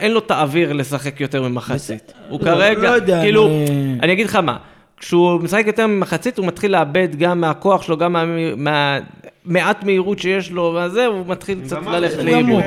אין 0.00 0.12
לו, 0.12 0.18
את 0.18 0.30
האוויר 0.30 0.72
לשחק 0.72 1.20
יותר 1.20 1.42
ממחצית. 1.42 2.12
הוא 2.28 2.40
כרגע, 2.40 2.96
לא 2.96 3.20
כאילו, 3.22 3.50
אני- 4.08 4.14
אגיד 4.14 4.26
לך 4.26 4.36
מה, 4.36 4.56
כשהוא 4.96 5.40
משחק 5.40 5.64
יותר 5.66 5.86
ממחצית, 5.86 6.38
הוא 6.38 6.46
מתחיל 6.46 6.72
לאבד 6.72 7.08
גם 7.18 7.40
מהכוח 7.40 7.82
שלו, 7.82 7.96
גם 7.98 8.12
מה- 8.12 8.98
מהמעט 9.44 9.84
מהירות 9.84 10.18
שיש 10.18 10.50
לו, 10.50 10.62
וזה, 10.84 11.06
הוא 11.06 11.26
מתחיל 11.26 11.58
קצת 11.64 11.76
ללכת 11.86 12.18
לאיבוד. 12.24 12.62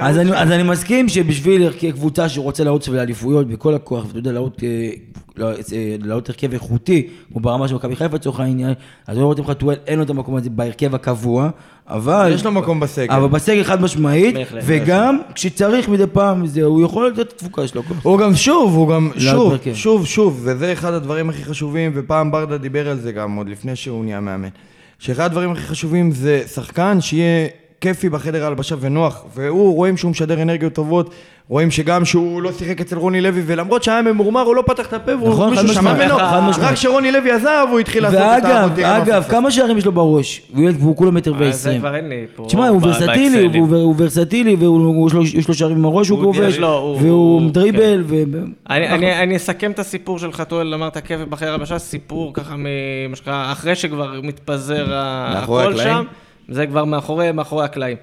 אז 0.00 0.18
אני. 0.18 0.30
אז 0.36 0.50
אני 0.50 0.62
מסכים 0.62 1.08
שבשביל 1.08 1.70
קבוצה 1.92 2.28
שרוצה 2.28 2.64
לערוץ 2.64 2.88
לאליפויות 2.88 3.48
בכל 3.48 3.74
הכוח, 3.74 4.04
ואתה 4.06 4.18
יודע, 4.18 4.32
לעלות, 4.32 4.62
אה, 4.62 4.90
לעלות, 5.36 6.30
אה, 6.30 6.34
הרכב 6.34 6.52
איכותי, 6.52 7.08
כמו 7.32 7.40
ברמה 7.40 7.68
של 7.68 7.74
מכבי 7.74 7.96
חיפה 7.96 8.16
לצורך 8.16 8.40
העניין, 8.40 8.74
אז 9.06 9.18
לא 9.18 9.24
רותם 9.24 9.44
חתואל 9.44 9.76
אין 9.86 9.98
לו 9.98 10.04
את 10.04 10.10
המקום 10.10 10.36
הזה 10.36 10.50
בהרכב 10.50 10.94
הקבוע, 10.94 11.50
אבל... 11.88 12.32
יש 12.34 12.44
לו 12.44 12.52
מקום 12.52 12.80
בסגל. 12.80 13.14
אבל 13.14 13.28
בסגל 13.28 13.64
חד 13.64 13.80
משמעית, 13.80 14.34
וגם 14.64 15.18
כשצריך 15.34 15.88
מדי 15.88 16.06
פעם, 16.12 16.46
זה, 16.46 16.62
הוא 16.62 16.84
יכול 16.84 17.08
לתת 17.08 17.20
את 17.20 17.32
התפוקה 17.32 17.66
שלו. 17.66 17.82
הוא 18.02 18.18
גם 18.18 18.34
שוב, 18.34 18.74
הוא 18.74 18.88
גם 18.88 19.10
שוב. 19.18 19.54
שוב, 19.74 20.06
שוב, 20.06 20.40
וזה 20.44 20.72
אחד 20.72 20.92
הדברים 20.92 21.30
הכי 21.30 21.44
חשובים, 21.44 21.92
ופעם 21.94 22.30
ברדה 22.30 22.58
דיבר 22.58 22.88
על 22.88 22.98
זה 22.98 23.12
גם 23.12 23.36
עוד 23.36 23.48
לפני 23.48 23.76
שהוא 23.76 24.04
נהיה 24.04 24.20
מאמן. 24.20 24.48
שאחד 24.98 25.24
הדברים 25.24 25.52
הכי 25.52 25.62
חשובים 25.62 26.10
זה 26.10 26.42
שחקן 26.54 27.00
שיהיה 27.00 27.48
כיפי 27.82 28.08
בחדר 28.08 28.44
ההלבשה 28.44 28.74
ונוח, 28.80 29.24
והוא, 29.34 29.74
רואים 29.74 29.96
שהוא 29.96 30.10
משדר 30.10 30.42
אנרגיות 30.42 30.72
טובות, 30.72 31.10
רואים 31.48 31.70
שגם 31.70 32.04
שהוא 32.04 32.42
לא 32.42 32.52
שיחק 32.52 32.80
אצל 32.80 32.96
רוני 32.96 33.20
לוי, 33.20 33.42
ולמרות 33.46 33.82
שהיה 33.82 34.02
ממורמר, 34.02 34.40
הוא 34.40 34.56
לא 34.56 34.62
פתח 34.66 34.86
את 34.86 34.92
הפה, 34.92 35.16
והוא 35.16 35.28
נכון, 35.30 35.50
מישהו 35.50 35.68
שמע 35.68 35.94
ממנו. 35.94 36.16
רק 36.60 36.74
כשרוני 36.74 37.12
לוי 37.12 37.30
עזב, 37.30 37.66
הוא 37.70 37.78
התחיל 37.78 38.02
לעשות 38.02 38.18
את 38.18 38.24
ואגב, 38.44 38.46
העבודה. 38.56 38.96
אגב, 38.96 39.24
כמה 39.28 39.50
שערים 39.50 39.78
יש 39.78 39.86
לו 39.86 39.92
בראש? 39.92 40.42
והוא 40.54 40.64
ילד- 40.68 40.76
והוא 40.80 40.96
כולו 40.96 41.12
מטר 41.12 41.32
אה, 41.32 41.38
זה 41.38 41.44
ועשרים. 41.44 41.80
כבר 41.80 41.96
אין 41.96 42.08
לי 42.08 42.26
פה. 42.36 42.44
תשמע, 42.46 42.68
הוא 42.68 42.80
ורסטילי, 42.82 43.06
באקסלים. 43.30 43.62
הוא 43.64 43.76
הוא 43.76 43.94
ורסטילי, 43.98 44.56
ויש 45.34 45.48
לו 45.48 45.54
שערים 45.54 45.76
עם 45.76 45.84
הראש, 45.84 46.08
הוא 46.08 46.22
כובש, 46.24 46.58
והוא 46.58 47.00
הוא- 47.00 47.50
דריבל, 47.50 48.02
ו... 48.06 48.14
אני, 48.70 48.88
אני, 48.88 49.18
אני 49.22 49.36
אסכם 49.36 49.70
את 49.70 49.78
הסיפור 49.78 50.18
של 50.18 50.32
חתואל, 50.32 50.74
אמרת 50.74 50.98
כיף 50.98 51.20
בחדר 51.28 51.54
הבשה, 51.54 51.78
סיפור 51.78 52.34
ככה 52.34 52.54
שנקרא, 53.14 53.52
אחרי 53.52 53.74
שכבר 53.74 54.20
מתפזר 54.22 54.86
הכל? 54.90 55.76
שם, 55.76 56.04
זה 56.48 56.66
כבר 56.66 56.84
מאחורי, 56.84 57.32
מאחורי 57.32 57.64
הקלעים. 57.64 57.96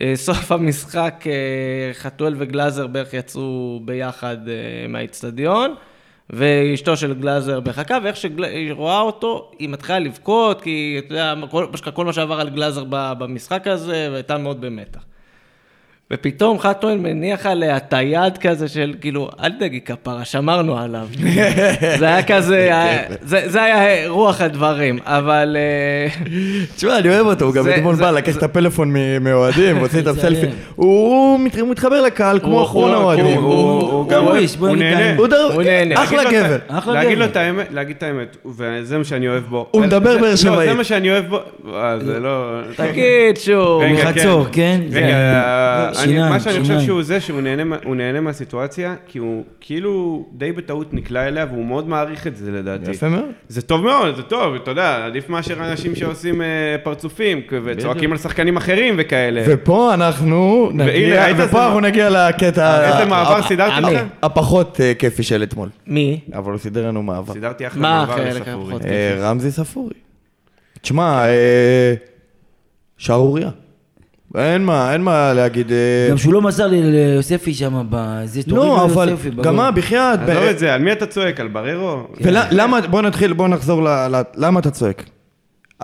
אה, 0.00 0.12
סוף 0.16 0.52
המשחק, 0.52 1.24
אה, 1.26 1.94
חתואל 1.94 2.34
וגלאזר 2.38 2.86
בערך 2.86 3.14
יצאו 3.14 3.80
ביחד 3.84 4.48
אה, 4.48 4.88
מהאיצטדיון, 4.88 5.74
ואשתו 6.30 6.96
של 6.96 7.14
גלאזר 7.14 7.60
מחכה, 7.60 7.98
ואיך 8.04 8.16
שהיא 8.16 8.72
רואה 8.72 9.00
אותו, 9.00 9.50
היא 9.58 9.68
מתחילה 9.68 9.98
לבכות, 9.98 10.62
כי 10.62 11.00
אתה 11.06 11.14
יודע, 11.14 11.34
כל, 11.50 11.66
כל 11.94 12.04
מה 12.04 12.12
שעבר 12.12 12.40
על 12.40 12.50
גלאזר 12.50 12.84
במשחק 12.90 13.66
הזה, 13.66 14.08
והייתה 14.12 14.38
מאוד 14.38 14.60
במתח. 14.60 15.00
ופתאום 16.12 16.58
חתואל 16.58 16.98
מניח 16.98 17.46
עליה 17.46 17.76
את 17.76 17.92
היד 17.92 18.38
כזה 18.38 18.68
של 18.68 18.94
כאילו, 19.00 19.30
אל 19.42 19.52
תדאגי 19.52 19.80
כפרה, 19.80 20.24
שמרנו 20.24 20.78
עליו. 20.78 21.06
זה 21.98 22.06
היה 22.06 22.22
כזה, 22.22 22.70
זה, 23.22 23.42
זה 23.46 23.62
היה 23.62 24.08
רוח 24.08 24.40
הדברים, 24.40 24.98
אבל... 25.04 25.56
אה, 25.58 26.08
תשמע, 26.76 26.98
אני 26.98 27.08
אוהב 27.08 27.26
אותו, 27.26 27.44
הוא 27.44 27.54
גם 27.54 27.64
זה- 27.64 27.76
אתמול 27.76 27.94
בא, 27.94 28.10
לקח 28.10 28.36
את 28.36 28.42
הפלאפון 28.42 28.92
מ- 28.92 29.24
מאוהדים, 29.24 29.78
ועושה 29.78 29.98
איתם 29.98 30.12
זה 30.12 30.20
סלפי. 30.20 30.40
עליהם. 30.40 30.54
הוא 30.76 31.40
מת- 31.40 31.58
הוא 31.58 31.68
מתחבר 31.70 32.00
לקהל 32.00 32.38
כמו 32.38 32.62
אחרון 32.64 32.90
האוהדים. 32.92 33.42
הוא- 33.42 34.08
גם 34.08 34.28
איש, 34.36 34.56
בוא 34.56 34.68
את 34.70 34.74
נהנה. 34.78 35.16
הוא 35.54 35.62
נהנה. 35.62 36.02
אחלה 36.04 36.22
את 36.22 36.26
גבר. 36.32 36.58
להגיד. 36.92 37.18
לו 37.18 37.24
את 37.24 37.36
האמת, 37.36 37.66
להגיד 37.70 37.96
את 37.96 38.02
האמת, 38.02 38.36
וזה 38.58 38.98
מה 38.98 39.04
שאני 39.04 39.28
אוהב 39.28 39.42
בו. 39.44 39.66
הוא 39.70 39.80
זה- 39.80 39.86
מדבר 39.86 40.18
באר 40.18 40.30
לא, 40.30 40.36
שבעי. 40.36 40.68
זה 40.68 40.74
מה 40.74 40.84
שאני 40.84 41.10
אוהב 41.10 41.24
בו, 41.28 41.38
אה, 41.74 41.98
זה 42.04 42.20
לא... 42.20 42.60
תגיד 42.76 43.36
שוב. 43.36 43.82
מחצור, 43.84 44.46
כן? 44.52 44.80
רגע, 44.92 45.06
זה- 45.06 45.12
אה, 45.12 45.90
שיניים, 45.96 46.20
מה 46.32 46.40
שאני 46.40 46.52
חושב 46.54 46.64
שיניים. 46.64 46.86
שהוא 46.86 47.02
זה, 47.02 47.20
שהוא 47.20 47.40
נהנה 47.40 47.64
נהנה 47.86 48.20
מהסיטואציה, 48.20 48.94
כי 49.06 49.18
הוא 49.18 49.44
כאילו 49.60 50.26
די 50.32 50.52
בטעות 50.52 50.94
נקלע 50.94 51.28
אליה, 51.28 51.46
והוא 51.50 51.64
מאוד 51.66 51.88
מעריך 51.88 52.26
את 52.26 52.36
זה 52.36 52.50
לדעתי. 52.52 52.90
יפה 52.90 53.08
מאוד. 53.08 53.24
זה 53.48 53.62
טוב 53.62 53.84
מאוד, 53.84 54.16
זה 54.16 54.22
טוב, 54.22 54.54
אתה 54.54 54.70
יודע, 54.70 55.06
עדיף 55.06 55.28
מאשר 55.28 55.70
אנשים 55.70 55.94
שעושים 55.94 56.42
אה, 56.42 56.46
פרצופים, 56.82 57.40
וצועקים 57.64 58.12
על 58.12 58.18
שחקנים 58.18 58.56
אחרים 58.56 58.94
וכאלה. 58.98 59.42
ופה 59.48 59.94
אנחנו 59.94 60.70
נגיע, 60.74 61.26
איזה 61.26 61.44
ופה 61.46 61.64
אנחנו 61.64 61.80
נגיע 61.80 62.10
לקטע 62.10 62.84
איזה 62.86 62.98
ה- 63.02 63.04
מעבר 63.04 63.42
סידרתי 63.42 63.72
ה- 63.86 63.90
לך? 63.90 64.00
הפחות 64.22 64.80
אה, 64.80 64.92
כיפי 64.98 65.22
של 65.22 65.42
אתמול. 65.42 65.68
מי? 65.86 66.20
אבל 66.34 66.52
הוא 66.52 66.58
סידר 66.58 66.86
לנו 66.88 67.02
מעבר. 67.02 67.32
סידרתי 67.32 67.66
אחלה 67.66 67.82
מה 67.82 68.04
מעבר 68.08 68.24
לספורי. 68.28 68.74
אה, 68.84 69.16
רמזי 69.20 69.50
ספורי. 69.50 69.94
תשמע, 70.82 71.24
אה, 71.28 71.94
שערורייה. 72.98 73.50
אין 74.36 74.64
מה, 74.64 74.92
אין 74.92 75.00
מה 75.02 75.32
להגיד. 75.32 75.72
אה, 75.72 76.08
גם 76.10 76.18
שהוא 76.18 76.32
לא 76.34 76.42
מסר 76.42 76.66
לי 76.66 76.82
ליוספי 76.82 77.54
שם, 77.54 77.86
תוריד 78.48 78.70
לא, 78.70 78.84
אבל. 78.84 79.16
גם 79.42 79.56
מה, 79.56 79.70
בחייאת. 79.70 80.18
עזוב 80.28 80.42
את 80.42 80.58
זה, 80.58 80.74
על 80.74 80.82
מי 80.82 80.92
אתה 80.92 81.06
צועק? 81.06 81.40
על 81.40 81.48
בררו? 81.48 82.02
ולמה, 82.20 82.80
בוא 82.80 83.02
נתחיל, 83.02 83.32
בוא 83.32 83.48
נחזור 83.48 83.82
ל... 83.82 83.88
ל- 83.88 84.22
למה 84.36 84.60
אתה 84.60 84.70
צועק? 84.70 85.04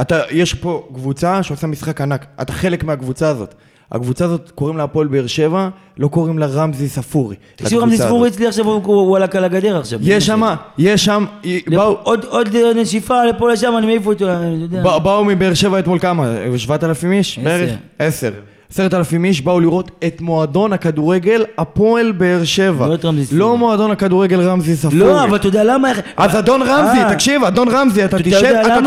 אתה, 0.01 0.21
יש 0.31 0.55
פה 0.55 0.89
קבוצה 0.95 1.43
שעושה 1.43 1.67
משחק 1.67 2.01
ענק, 2.01 2.27
אתה 2.43 2.53
חלק 2.53 2.85
מהקבוצה 2.85 3.29
הזאת. 3.29 3.55
הקבוצה 3.93 4.25
הזאת 4.25 4.51
קוראים 4.55 4.77
לה 4.77 4.85
הפועל 4.85 5.07
באר 5.07 5.27
שבע, 5.27 5.69
לא 5.99 6.09
קוראים 6.09 6.39
לה 6.39 6.47
רמזי 6.47 6.89
ספורי. 6.89 7.37
תקשיב, 7.57 7.79
רמזי 7.79 7.97
ספורי. 7.99 8.29
אצלי 8.29 8.47
עכשיו, 8.47 8.65
הוא- 8.65 9.17
על 9.17 9.45
הגדר 9.45 9.77
עכשיו. 9.79 9.99
יש 10.03 10.27
שם, 10.27 10.43
יש 10.79 11.05
שם, 11.05 11.25
באו, 11.67 11.97
עוד 12.29 12.49
נשיפה 12.77 13.25
לפה 13.25 13.53
לשם, 13.53 13.73
אני 13.79 13.87
מעיף 13.87 14.07
אותו, 14.07 14.29
אני 14.33 14.63
יודע. 14.63 14.83
בא- 14.83 14.99
באו 14.99 15.25
מבאר 15.25 15.55
שבע 15.55 15.79
אתמול 15.79 15.99
כמה? 15.99 16.27
7,000 16.57 17.13
איש? 17.13 17.39
בערך? 17.39 17.71
עשר. 17.99 18.31
עשרת 18.71 18.95
אלפים 18.95 19.25
איש 19.25 19.41
באו 19.43 19.61
לראות 19.61 19.91
את 20.07 20.21
מועדון 20.21 20.73
הכדורגל 20.73 21.45
הפועל 21.59 22.13
באר 22.13 22.45
שבע. 22.45 22.87
לא 22.89 22.95
את 22.95 23.05
רמזי 23.05 23.25
ספורי. 23.25 23.41
לא 23.41 23.59
מועדון 23.59 23.91
הכדורגל 23.91 24.41
רמזי 24.41 24.77
ספורי. 24.77 24.97
לא, 24.99 25.25
אבל 25.25 25.37
אתה 25.37 25.49
יודע 25.49 25.65
למה... 25.65 25.89
אז 26.17 26.39
אדון 26.39 26.63
רמזי, 26.63 26.99
אה, 27.01 27.15
תקשיב, 27.15 27.45
אדון 27.45 27.69
רמזי, 27.69 28.05
אתה? 28.05 28.17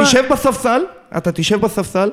תשב 0.04 0.22
בספסל, 0.32 0.82
אתה 1.18 1.32
תשב 1.32 1.62
בספסל, 1.62 2.10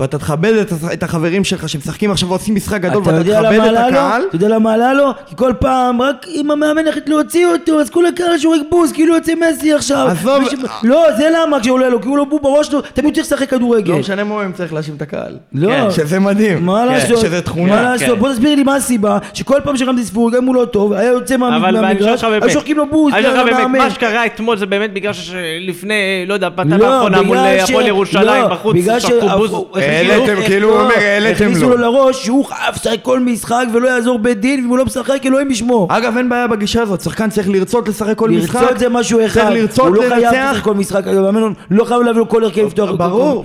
ואתה 0.00 0.18
תכבד 0.18 0.54
את, 0.54 0.72
את 0.92 1.02
החברים 1.02 1.44
שלך 1.44 1.68
שמשחקים 1.68 2.10
עכשיו 2.10 2.28
ועושים 2.28 2.54
משחק 2.54 2.80
גדול, 2.80 3.02
אתה 3.02 3.10
ואתה 3.10 3.22
תכבד 3.24 3.60
את? 3.60 3.76
הקהל. 3.88 4.22
אתה 4.28 4.36
יודע 4.36 4.48
למה 4.48 4.72
עלה 4.74 4.94
לו? 4.94 5.10
כי 5.26 5.36
כל 5.36 5.52
פעם, 5.58 6.02
רק 6.02 6.26
אם 6.34 6.50
המאמן 6.50 6.88
החליט 6.88 7.08
להוציא 7.08 7.46
אותו, 7.46 7.80
אז 7.80 7.90
כל 7.90 8.06
הקהל 8.06 8.38
שורק 8.38 8.60
בוז, 8.70 8.92
כאילו 8.92 9.14
יוצא 9.14 9.32
מסי 9.34 9.72
עכשיו. 9.74 10.06
עזוב. 10.10 10.42
וש- 10.42 10.54
לא, 10.82 11.06
זה 11.16 11.28
למה 11.36 11.60
כשעולה 11.60 11.88
לו, 11.88 12.00
כי 12.02 12.08
הוא 12.08 12.18
לא 12.18 12.24
בוב 12.24 12.42
בראש 12.42 12.66
שלו, 12.66 12.80
תמיד 12.80 13.14
צריך 13.14 13.26
לשחק 13.26 13.50
כדורגל. 13.50 13.92
לא 13.92 13.98
משנה 13.98 14.24
מה 14.24 14.42
הם 14.42 14.52
צריך 14.52 14.72
להאשים 14.72 14.94
את 14.96 15.02
הקהל. 15.02 15.36
לא. 15.52 15.68
כן. 15.68 15.90
שזה 15.90 16.18
מדהים. 16.18 16.66
מה 16.66 16.84
כן, 16.88 16.92
לעשות? 16.94 17.18
שזה 17.20 17.42
תכונה. 17.42 17.74
מה 17.76 17.82
לעשות? 17.82 18.08
כן. 18.08 18.18
בוא 18.18 18.32
תסביר 18.32 18.54
לי 18.54 18.62
מה 18.62 18.76
הסיבה 18.76 19.18
שכל 19.34 19.58
פעם 19.64 19.76
שרמזי 19.76 20.04
ספורי, 20.04 20.32
גם 20.32 20.42
אם 20.42 20.48
הוא 20.48 20.54
לא 20.54 20.64
טוב, 20.64 20.92
היה 20.92 21.08
יוצא 21.10 21.36
מהמגרש, 21.36 22.24
היו 22.24 22.50
שורקים 22.50 22.76
לו 22.76 22.86
בוז, 22.90 23.14
אני 23.14 23.22
באמת. 23.52 23.80
מה 23.82 23.90
שקרה 23.90 24.26
אתמול 24.26 24.56
זה 24.56 24.66
באמת 24.66 24.92
בגלל 24.94 25.12
שלפני, 25.12 25.94
לא 26.26 26.34
יודע, 26.34 26.48
פתח 26.50 26.64
לא, 26.78 26.86
האחרונה 26.94 27.22
מול 27.22 27.36
בגלל 27.36 27.58
ש- 27.66 27.70
הפועל 27.70 27.86
ירושלים 27.86 28.26
לא, 28.42 28.48
בחוץ, 28.48 28.76
בגלל 28.76 29.00
שרקו 29.00 29.46
ש- 29.46 29.50
בוז. 29.50 29.81
העליתם, 29.82 30.42
כאילו 30.46 30.68
הוא 30.68 30.80
אומר, 30.80 30.94
העליתם 30.94 31.44
הכניסו 31.44 31.68
לו. 31.68 31.76
לו 31.76 31.76
לראש 31.76 32.24
שהוא 32.24 32.44
חייב 32.44 32.74
לשחק 32.74 32.96
כל 33.02 33.20
משחק 33.20 33.64
ולא 33.72 33.88
יעזור 33.88 34.18
בית 34.18 34.40
דין, 34.40 34.60
ואם 34.60 34.68
הוא 34.68 34.78
לא 34.78 34.84
משחק, 34.84 35.26
אלוהים 35.26 35.50
ישמור. 35.50 35.88
אגב, 35.90 36.16
אין 36.16 36.28
בעיה 36.28 36.46
בגישה 36.46 36.82
הזאת, 36.82 37.00
שחקן 37.00 37.30
צריך 37.30 37.48
לרצות 37.48 37.88
לשחק 37.88 38.16
כל 38.16 38.30
משחק. 38.30 38.60
לרצות 38.62 38.78
זה 38.78 38.88
משהו 38.88 39.26
אחד, 39.26 39.40
צריך 39.40 39.54
לרצות 39.54 39.86
הוא 39.86 39.94
לא 39.94 40.02
חייב 40.08 40.12
לנצח. 40.12 40.50
לשחק 40.52 40.64
כל 40.64 40.74
משחק, 40.74 41.06
המאמן 41.06 41.52
לא 41.70 41.84
חייב 41.84 42.02
להביא 42.02 42.18
לו 42.18 42.28
כל 42.28 42.44
הרכב 42.44 42.66
לפתוח. 42.66 42.90
ברור. 42.90 43.44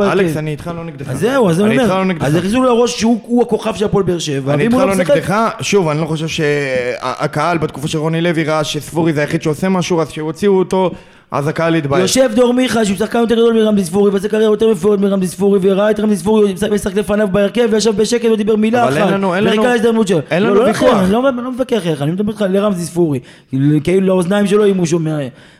אלכס, 0.00 0.36
אני 0.36 0.50
איתך 0.50 0.70
לא 0.76 0.84
נגדך. 0.84 1.08
אז 1.08 1.20
זהו, 1.20 1.50
אז 1.50 1.60
אני 1.60 1.76
לא 1.76 1.82
אומר, 1.84 2.04
נגדך. 2.04 2.24
אז 2.24 2.34
הכניסו 2.34 2.62
לו 2.62 2.64
לראש 2.64 3.00
שהוא 3.00 3.20
הוא 3.22 3.42
הכוכב 3.42 3.74
של 3.74 3.84
הפועל 3.84 4.04
באר 4.04 4.18
שבע, 4.18 4.54
אני 4.54 4.64
איתך 4.64 4.74
לא 4.74 4.86
לא 4.86 4.94
נגדך, 4.94 5.34
שוב, 5.60 5.88
אני 5.88 6.00
לא 6.00 6.06
חושב 6.06 6.28
שהקהל 6.28 7.58
בתקופה 7.58 7.88
של 7.88 7.98
רוני 7.98 8.20
לוי 8.20 8.44
ראה 8.44 8.64
שספורי 8.64 9.12
זה 9.12 9.20
היחיד 9.20 9.42
שעושה 9.42 9.68
משהו, 9.68 10.00
אז 10.00 10.10
שהוציאו 10.10 10.58
אותו, 10.58 10.90
אז 11.34 11.48
הקהל 11.48 11.74
התבייש. 11.74 12.16
יושב 12.16 12.30
דור 12.34 12.54
מיכה 12.54 12.84
שהוא 12.84 12.96
שחקן 12.96 13.18
יותר 13.18 13.34
גדול 13.34 13.54
מרמזי 13.54 13.84
ספורי 13.84 14.10
ועושה 14.10 14.28
קריירה 14.28 14.52
יותר 14.52 14.68
מפוארת 14.68 14.98
מרמזי 15.00 15.26
ספורי 15.28 15.58
וראה 15.62 15.90
את 15.90 16.00
רמזי 16.00 16.16
ספורי 16.16 16.54
משחק- 16.72 16.94
לפניו 16.96 17.28
בהרכב 17.32 17.68
וישב 17.70 17.96
בשקט 17.96 18.24
ולא 18.24 18.36
דיבר 18.36 18.56
מילה 18.56 18.84
אבל 18.84 18.92
אחת 18.92 19.02
אין 19.06 19.14
לנו- 19.14 19.34
אין 19.34 19.44
לנו- 19.44 19.52
אין 20.30 20.42
לא, 20.42 20.48
לנו 20.48 20.54
לא 20.60 20.64
ויכוח. 20.64 20.94
אני 21.02 21.12
לא 21.12 21.22
לא 21.22 21.52
מתווכח 21.52 21.86
אליך 21.86 22.02
אני 22.02 22.10
מדבר 22.12 22.32
איתך 22.32 22.44
לרמזי 22.50 22.84
ספורי 22.84 23.18
כאילו 23.84 24.00
לאוזניים 24.06 24.46
שלו 24.46 24.66
אם 24.66 24.76
הוא 24.76 24.86
שומע 24.86 25.16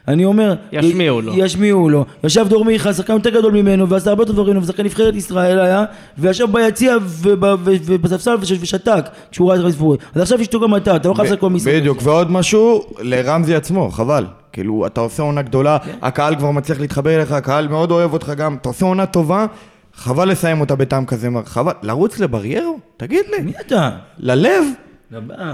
אני 0.09 0.25
אומר 0.25 0.55
ישמיעו 0.73 1.21
לו. 1.21 1.33
ישמיעו 1.37 1.89
לו 1.91 2.05
ישב 2.25 2.47
דור 2.49 2.65
מיכה 2.65 2.93
שחקן 2.93 3.13
יותר 3.13 3.31
גדול 3.31 3.53
ממנו 3.53 3.89
ועשה 3.89 4.11
הרבה 4.11 4.25
דברים 4.25 4.59
ושחקן 4.59 4.83
נבחרת 4.85 5.15
ישראל 5.15 5.59
היה 5.61 5.85
וישב 6.19 6.47
ביציע 6.53 6.97
וב- 7.03 7.27
וב- 7.43 7.69
ובספסל 7.85 8.35
וש- 8.41 8.53
ושתק 8.61 9.05
כשהוא 9.31 9.49
ראה 9.49 9.57
את 9.57 9.65
רמזי 9.65 9.77
ספורי 9.77 9.99
אז 10.15 10.23
עכשיו 10.23 10.41
ישתו 10.41 10.61
גם 10.61 10.77
אתה 10.77 10.97
אתה 10.97 11.09
לא 11.09 11.15
חייב 11.15 11.27
לשחק 11.29 11.41
כל 11.41 11.51
משחק 11.51 11.73
בדיוק, 11.75 11.99
ועוד 12.03 12.31
משהו 12.31 12.83
לרמזי 13.01 13.55
עצמו, 13.55 13.91
חבל. 13.91 14.25
כאילו, 14.55 14.87
אתה 14.87 15.01
עושה 15.01 15.23
עונה 15.23 15.43
גדולה, 15.43 15.79
כן. 15.79 15.99
הקהל 16.03 16.37
כבר 16.37 16.51
מצליח 16.51 16.81
להתחבר 16.81 17.15
אליך, 17.17 17.33
הקהל 17.33 17.69
מאוד 17.69 17.91
אוהב 17.91 18.13
אותך 18.13 18.33
גם, 18.37 18.57
אתה 18.61 18.69
עושה 18.69 18.87
עונה 18.87 19.07
טובה, 19.07 19.47
חבל 19.95 20.29
לסיים 20.29 20.61
אותה 20.61 20.77
בטעם 20.77 21.07
כזה 21.07 21.29
חבל, 21.45 21.73
לרוץ 21.83 22.19
לבריירו? 22.19 22.79
תגיד 22.97 23.25
לי, 23.31 23.43
מי 23.43 23.53
אתה? 23.61 23.91
ללב? 24.19 24.65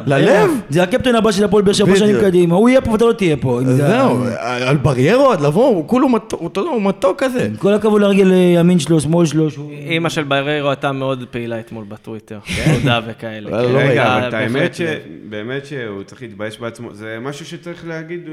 ללב? 0.06 0.50
זה 0.68 0.82
הקפטן 0.82 1.14
הבא 1.14 1.32
של 1.32 1.44
הפועל 1.44 1.62
באר 1.62 1.72
שבע 1.72 1.96
שנים. 1.96 2.16
קדימה, 2.20 2.54
הוא 2.54 2.68
יהיה 2.68 2.80
פה 2.80 2.90
ואתה 2.90 3.04
לא 3.04 3.12
תהיה 3.12 3.36
פה. 3.36 3.60
אם 3.60 3.66
זה- 3.66 3.76
זהו, 3.88 4.24
על 4.40 4.76
בריירות, 4.76 5.40
לבוא, 5.40 5.66
הוא 5.68 5.88
כולו 5.88 6.08
מתוק, 6.08 6.40
הוא- 6.40 6.48
אתה 6.48 6.60
יודע, 6.60 6.70
הוא 6.70 6.82
מתוק 6.82 7.22
כזה. 7.22 7.46
עם 7.46 7.56
כל 7.56 7.74
הכבוד 7.74 8.02
לרגל 8.02 8.32
ימין 8.32 8.78
שלו, 8.78 9.00
שמאל 9.00 9.26
שלו. 9.26 9.48
אימא 9.70 10.08
של 10.08 10.22
בריירו 10.24 10.68
הייתה 10.68 10.92
מאוד 10.92 11.24
פעילה 11.30 11.60
אתמול 11.60 11.84
בטוויטר. 11.88 12.38
תודה 12.74 13.00
וכאלה. 13.06 13.50
אבל 13.50 13.62
לא 13.72 13.78
כן, 13.78 13.86
רגע, 13.88 14.16
אבל 14.18 14.34
האמת 14.34 14.52
בהחלט 14.52 14.74
ש... 14.74 14.80
לב. 14.80 14.98
באמת 15.30 15.66
שהוא 15.66 16.02
צריך 16.02 16.22
להתבייש 16.22 16.60
בעצמו, 16.60 16.88
זה 16.94 17.18
משהו 17.22 17.46
שצריך 17.46 17.84
להגיד, 17.88 18.20
אה, 18.28 18.32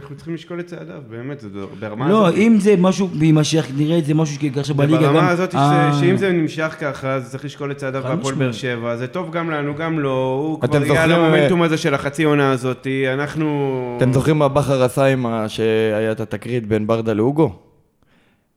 אנחנו 0.00 0.16
צריכים 0.16 0.34
לשקול 0.34 0.60
את 0.60 0.66
צעדיו, 0.66 0.94
באמת, 1.10 1.40
זה 1.40 1.48
ברמה 1.80 2.08
לא, 2.08 2.26
הזאת. 2.26 2.38
אם 2.38 2.56
זה 2.60 2.74
משהו 2.78 3.08
יימשך, 3.20 3.66
נראה 3.76 3.98
את 3.98 4.04
זה 4.04 4.14
משהו 4.14 4.36
ככה 4.56 4.74
בליגה 4.74 4.96
גם... 5.02 5.12
ברמה 5.14 5.28
הזאת, 5.28 5.54
אה, 5.54 5.90
שאם 6.00 6.16
זה 6.16 6.32
נמשך 6.32 6.76
ככה, 6.80 7.12
אז 7.14 7.30
צריך 7.30 7.44
לשקול 7.44 7.70
את 7.70 7.76
צעדיו 7.76 8.02
בהפועל. 8.02 8.34
באר 8.34 8.52
שבע, 8.52 8.96
זה 8.96 9.06
טוב 9.06 9.30
גם 9.32 9.50
לנו, 9.50 9.74
גם 9.74 9.98
לו, 10.00 10.55
הוא 10.56 10.64
אתם 10.64 10.84
כבר 10.84 10.94
הגיע 10.94 11.08
זוכרים, 11.08 11.10
למומנטום 11.10 11.62
הזה 11.62 11.76
של 11.76 11.94
החצי 11.94 12.24
עונה 12.24 12.50
הזאת, 12.50 12.86
אנחנו... 13.14 13.94
אתם 13.96 14.12
זוכרים 14.12 14.38
מה 14.38 14.48
בכר 14.48 14.82
עשה 14.82 15.04
עם 15.04 15.26
ה... 15.26 15.48
שהיה 15.48 16.12
את 16.12 16.20
התקרית 16.20 16.66
בין 16.66 16.86
ברדה 16.86 17.12
להוגו? 17.12 17.52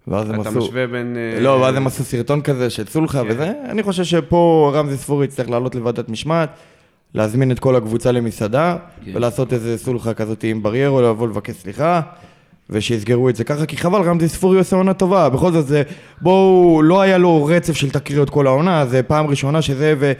ואז 0.08 0.30
הם 0.30 0.41
אתה 0.41 0.50
עשו... 0.50 0.60
משווה 0.60 0.88
בין... 0.88 1.18
אה, 1.18 1.39
לא, 1.39 1.50
ואז 1.50 1.76
הם 1.76 1.88
עשו 1.88 2.04
סרטון 2.04 2.41
כזה 2.41 2.70
של 2.70 2.86
סולחה 2.86 3.24
כן. 3.24 3.28
וזה. 3.30 3.52
אני 3.70 3.84
חושב 3.84 4.04
שפה 4.04 4.72
רמזי 4.76 4.97
ספורי 4.97 5.26
יצטרך 5.26 5.50
לעלות 5.50 5.76
לוועדת 5.76 6.10
משמעת, 6.10 6.50
להזמין 7.14 7.52
את 7.52 7.60
כל 7.60 7.76
הקבוצה 7.76 8.12
למסעדה, 8.12 8.78
כן. 9.06 9.12
ולעשות 9.16 9.54
איזה 9.54 9.78
סולחה 9.78 10.14
כזאת 10.14 10.43
עם 10.43 10.64
בריירו, 10.64 11.02
לבוא 11.02 11.28
לבקש 11.28 11.56
סליחה, 11.56 12.02
ושיסגרו 12.70 13.30
את 13.30 13.36
זה 13.36 13.43
ככה, 13.43 13.66
כי 13.66 13.78
חבל, 13.78 14.02
רמזי 14.02 14.28
ספורי 14.28 14.58
עושה 14.58 14.76
עונה 14.76 14.93
טובה. 14.93 15.30
בכל 15.30 15.52
זאת, 15.52 15.68
זה... 15.68 15.84
בואו, 16.22 16.82
לא 16.84 17.02
היה 17.02 17.18
לו 17.18 17.45
רצף 17.45 17.74
של 17.74 17.89
תקריות 17.89 18.30
כל 18.30 18.47
העונה, 18.47 18.86
זה 18.86 19.04
פעם 19.04 19.28
ראשונה 19.28 19.62
שזה, 19.62 19.93
ו... 20.00 20.12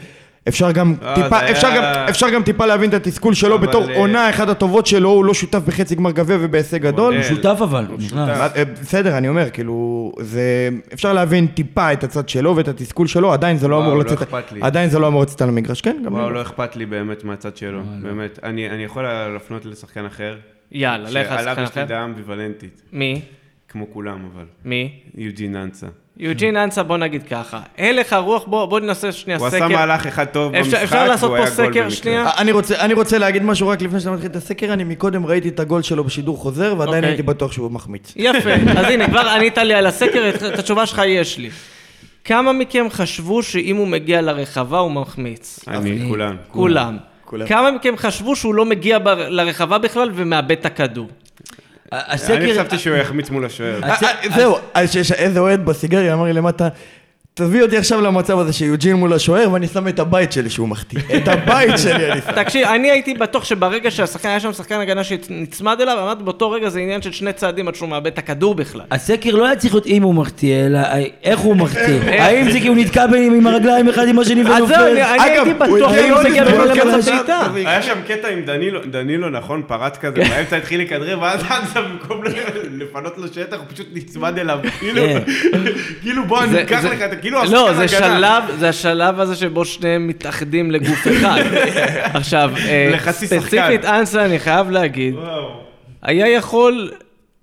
אפשר 0.48 0.72
גם, 0.72 0.94
אה, 1.02 1.14
טיפה, 1.14 1.50
אפשר, 1.50 1.66
היה- 1.66 1.94
גם, 1.94 2.08
אפשר 2.08 2.30
גם 2.30 2.42
טיפה 2.42 2.66
להבין 2.66 2.88
את 2.90 2.94
התסכול 2.94 3.34
שלו 3.34 3.54
אבל, 3.56 3.66
בתור 3.66 3.90
אה, 3.90 3.96
עונה 3.96 4.30
אחת 4.30 4.48
הטובות 4.48 4.86
שלו, 4.86 5.08
הוא 5.08 5.24
לא 5.24 5.34
שותף 5.34 5.58
בחצי 5.66 5.94
גמר 5.94 6.10
גביע 6.10 6.36
ובהישג 6.40 6.82
גדול. 6.82 7.14
מודל. 7.14 7.28
שותף 7.28 7.58
אבל, 7.62 7.86
הוא. 7.90 8.00
שותף. 8.00 8.16
אה, 8.56 8.64
בסדר, 8.64 9.18
אני 9.18 9.28
אומר, 9.28 9.50
כאילו, 9.50 10.12
זה... 10.20 10.68
אפשר 10.92 11.12
להבין 11.12 11.46
טיפה 11.46 11.92
את 11.92 12.04
הצד 12.04 12.28
שלו 12.28 12.56
ואת 12.56 12.68
התסכול 12.68 13.06
שלו, 13.06 13.32
עדיין 13.32 13.56
זה 13.56 13.68
לא 13.68 13.74
וואו, 13.76 13.86
אמור 13.86 13.94
לא 13.98 14.04
לצאת... 14.04 14.18
עדיין 14.60 14.90
זה 14.90 14.98
לא 14.98 15.06
אמור 15.08 15.22
לצאת 15.22 15.42
על 15.42 15.48
המגרש, 15.48 15.80
כן? 15.80 15.96
גם 16.04 16.12
וואו. 16.14 16.30
לא 16.30 16.42
אכפת 16.42 16.76
לי 16.76 16.86
באמת 16.86 17.24
מהצד 17.24 17.56
שלו, 17.56 17.80
באמת. 18.02 18.38
אני 18.42 18.70
אני 18.70 18.84
יכול 18.84 19.02
להפנות 19.32 19.64
לשחקן 19.64 20.04
אחר, 20.06 20.36
יאללה, 20.72 21.10
לך 21.10 21.32
על 21.32 21.38
שעליו 21.38 21.54
שחקן 21.54 21.62
יש 21.62 21.76
לי 21.76 21.82
אחר. 21.82 21.88
דעה 21.88 22.04
אמביוולנטית, 22.04 22.82
מי? 22.92 23.20
כמו 23.68 23.86
כולם 23.92 24.28
אבל. 24.34 24.44
מי? 24.64 24.92
יוג'ין 25.14 25.56
אנסה. 25.56 25.86
יוג'ין 26.22 26.56
אנסה, 26.56 26.82
בוא 26.82 26.96
נגיד 26.96 27.22
ככה. 27.22 27.60
הלך 27.78 28.12
הרוח, 28.12 28.44
בוא 28.46 28.66
בוא 28.66 28.80
ננסה 28.80 29.12
שנייה 29.12 29.38
הוא 29.38 29.48
סקר. 29.50 29.56
עשה 29.64 29.68
מהלך 29.68 30.06
אחד 30.06 30.24
טוב 30.24 30.54
אפשר- 30.54 30.70
במשחק, 30.70 30.82
אפשר 30.82 31.08
לעשות 31.08 31.32
פה 31.36 31.46
סקר. 31.46 31.88
שנייה? 31.90 32.26
אה, 32.26 32.38
אני 32.38 32.52
רוצה, 32.52 32.80
אני 32.80 32.94
רוצה 32.94 33.18
להגיד 33.18 33.42
משהו 33.42 33.68
רק 33.68 33.82
לפני 33.82 34.00
שאתה 34.00 34.10
מתחיל 34.10 34.30
את 34.30 34.36
הסקר, 34.36 34.72
אני 34.72 34.84
מקודם 34.84 35.26
ראיתי 35.26 35.48
את 35.48 35.60
הגול 35.60 35.82
שלו 35.82 36.04
בשידור 36.04 36.36
חוזר, 36.36 36.74
ועדיין 36.78 36.96
אוקיי. 36.96 37.08
הייתי 37.10 37.22
בטוח 37.22 37.52
שהוא 37.52 37.70
מחמיץ. 37.70 38.12
יפה, 38.16 38.50
אז 38.78 38.86
הנה, 38.88 39.06
כבר 39.06 39.28
ענית 39.28 39.58
לי 39.58 39.74
על 39.74 39.86
הסקר, 39.86 40.28
את 40.28 40.42
את 40.42 40.58
התשובה 40.58 40.86
שלך 40.86 41.02
יש 41.06 41.38
לי. 41.38 41.50
כמה 42.24 42.52
מכם 42.52 42.86
חשבו 42.90 43.42
שאם 43.42 43.76
הוא 43.76 43.86
מגיע 43.88 44.20
לרחבה 44.20 44.78
הוא 44.78 44.90
מחמיץ? 44.92 45.60
אני, 45.68 46.04
כולם. 46.08 46.36
כולם. 46.48 46.96
כולם. 47.24 47.46
כמה 47.46 47.70
מכם 47.70 47.94
חשבו 47.96 48.36
שהוא 48.36 48.54
לא 48.54 48.64
מגיע 48.64 48.98
לרחבה 49.28 49.78
בכלל 49.78 50.10
ומאבד 50.14 50.50
את 50.52 50.66
הכדור? 50.66 51.08
הסקר... 51.92 52.36
אני 52.36 52.52
חשבתי 52.52 52.78
שהוא 52.78 52.96
יחמיץ 52.96 53.30
מול 53.30 53.44
השוער. 53.44 53.80
אה, 53.82 53.90
אה, 53.90 54.10
זהו, 54.36 54.56
איזה 55.14 55.40
אוהד 55.40 55.64
בסיגריה 55.64 56.14
אמר 56.14 56.24
לי 56.24 56.32
למטה, 56.32 56.68
תביא 57.34 57.62
אותי 57.62 57.76
עכשיו 57.76 58.00
למצב 58.00 58.38
הזה 58.38 58.52
שיוג'ין 58.52 58.96
מול 58.96 59.12
השוער, 59.12 59.52
ואני 59.52 59.68
שם 59.68 59.88
את 59.88 59.98
הבית 59.98 60.32
שלי 60.32 60.50
שהוא 60.50 60.68
מחטיא. 60.68 60.98
את 61.16 61.28
הבית 61.28 61.78
שלי 61.78 62.12
אני 62.12 62.20
שם. 62.20 62.32
תקשיב, 62.32 62.68
אני 62.68 62.90
הייתי 62.90 63.14
בטוח 63.14 63.44
שברגע 63.44 63.90
שהשחקן, 63.90 64.28
היה 64.28 64.40
שם 64.40 64.52
שחקן 64.52 64.80
הגנה 64.80 65.04
שנצמד 65.04 65.80
אליו, 65.80 65.98
אמרתי 66.02 66.22
באותו 66.22 66.50
רגע 66.50 66.68
זה 66.68 66.80
עניין 66.80 67.02
של 67.02 67.12
שני 67.12 67.32
צעדים 67.32 67.68
עד 67.68 67.74
שהוא 67.74 67.88
מאבד 67.88 68.06
את 68.06 68.18
הכדור 68.18 68.54
בכלל. 68.54 68.82
הסקר 68.90 69.34
לא 69.34 69.46
היה 69.46 69.56
צריך 69.56 69.74
להיות 69.74 69.86
אם 69.86 70.02
הוא 70.02 70.14
מחטיא, 70.14 70.66
אלא 70.66 70.80
איך 71.24 71.40
הוא 71.40 71.56
מחטיא. 71.56 72.00
האם 72.22 72.50
זה 72.50 72.60
כי 72.60 72.68
הוא 72.68 72.76
נתקע 72.76 73.04
עם 73.04 73.46
הרגליים 73.46 73.88
אחד 73.88 74.08
עם 74.08 74.18
השני 74.18 74.44
ונופל? 74.44 74.74
אני 74.74 75.02
הייתי 75.02 75.54
בטוח 75.54 75.92
שהוא 75.94 76.18
כזאת 76.40 76.76
למצב 76.76 77.02
שם, 77.02 77.16
בעיטה. 77.54 77.70
היה 77.70 77.82
שם 77.82 77.98
קטע 78.08 78.28
עם 78.28 78.42
דנילו, 78.44 78.80
דנילו 78.84 79.30
נכון, 79.30 79.62
פרץ 79.66 79.98
כזה, 79.98 80.14
באמצע 80.14 80.56
התחיל 80.56 80.80
לכדרר, 80.80 81.20
ואז 81.20 81.40
אנסה 81.40 81.80
במקום 81.82 82.22
לפנות 82.70 83.18
לו 83.18 83.28
שטח, 83.28 83.56
הוא 83.56 83.66
פשוט 83.74 83.86
נצמד 83.92 84.38
אליו. 84.38 84.58
כאילו, 84.80 85.02
כאילו 86.02 86.24
בוא, 86.26 86.42
אני 86.42 86.62
אקח 86.62 86.84
לך 86.84 87.02
את 87.02 87.12
כאילו 87.20 87.38
לא, 87.50 87.72
זה. 87.72 87.88
שלב, 87.88 88.44
זה 88.58 88.68
השלב 88.68 89.20
הזה 89.20 89.36
שבו 89.36 89.64
שניהם 89.64 90.06
מתאחדים 90.06 90.70
לגוף 90.70 91.06
אחד. 91.08 91.42
עכשיו, 92.18 92.50
אה. 92.68 93.12
ספציפית 93.12 93.84
אנסה, 93.84 94.24
אני 94.24 94.38
חייב 94.38 94.70
להגיד. 94.70 95.14
היה 96.02 96.28
יכול, 96.28 96.90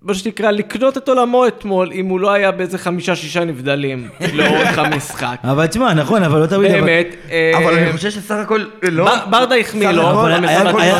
מה 0.02 0.14
שנקרא, 0.14 0.50
לקנות 0.50 0.96
את 0.98 1.08
עולמו 1.08 1.46
אתמול, 1.46 1.90
אם 1.94 2.06
הוא 2.06 2.20
לא 2.20 2.32
היה 2.32 2.50
באיזה 2.50 2.78
חמישה-שישה 2.78 3.44
נבדלים 3.44 4.08
לאורך 4.34 4.78
המשחק. 4.78 5.36
אבל 5.44 5.66
תשמע, 5.66 5.94
נכון, 5.94 6.22
אבל 6.22 6.40
לא 6.40 6.46
תמיד... 6.46 6.70
אבל- 6.70 6.80
באמת, 6.80 7.06
אה, 7.30 7.52
אבל 7.56 7.74
אני 7.78 7.92
חושב 7.92 8.10
שסך 8.10 8.34
הכל, 8.34 8.64
לא... 8.82 9.04
בר- 9.04 9.26
ברדה 9.30 9.56
החמיא 9.56 9.90
לו, 9.90 10.10
אבל 10.10 10.44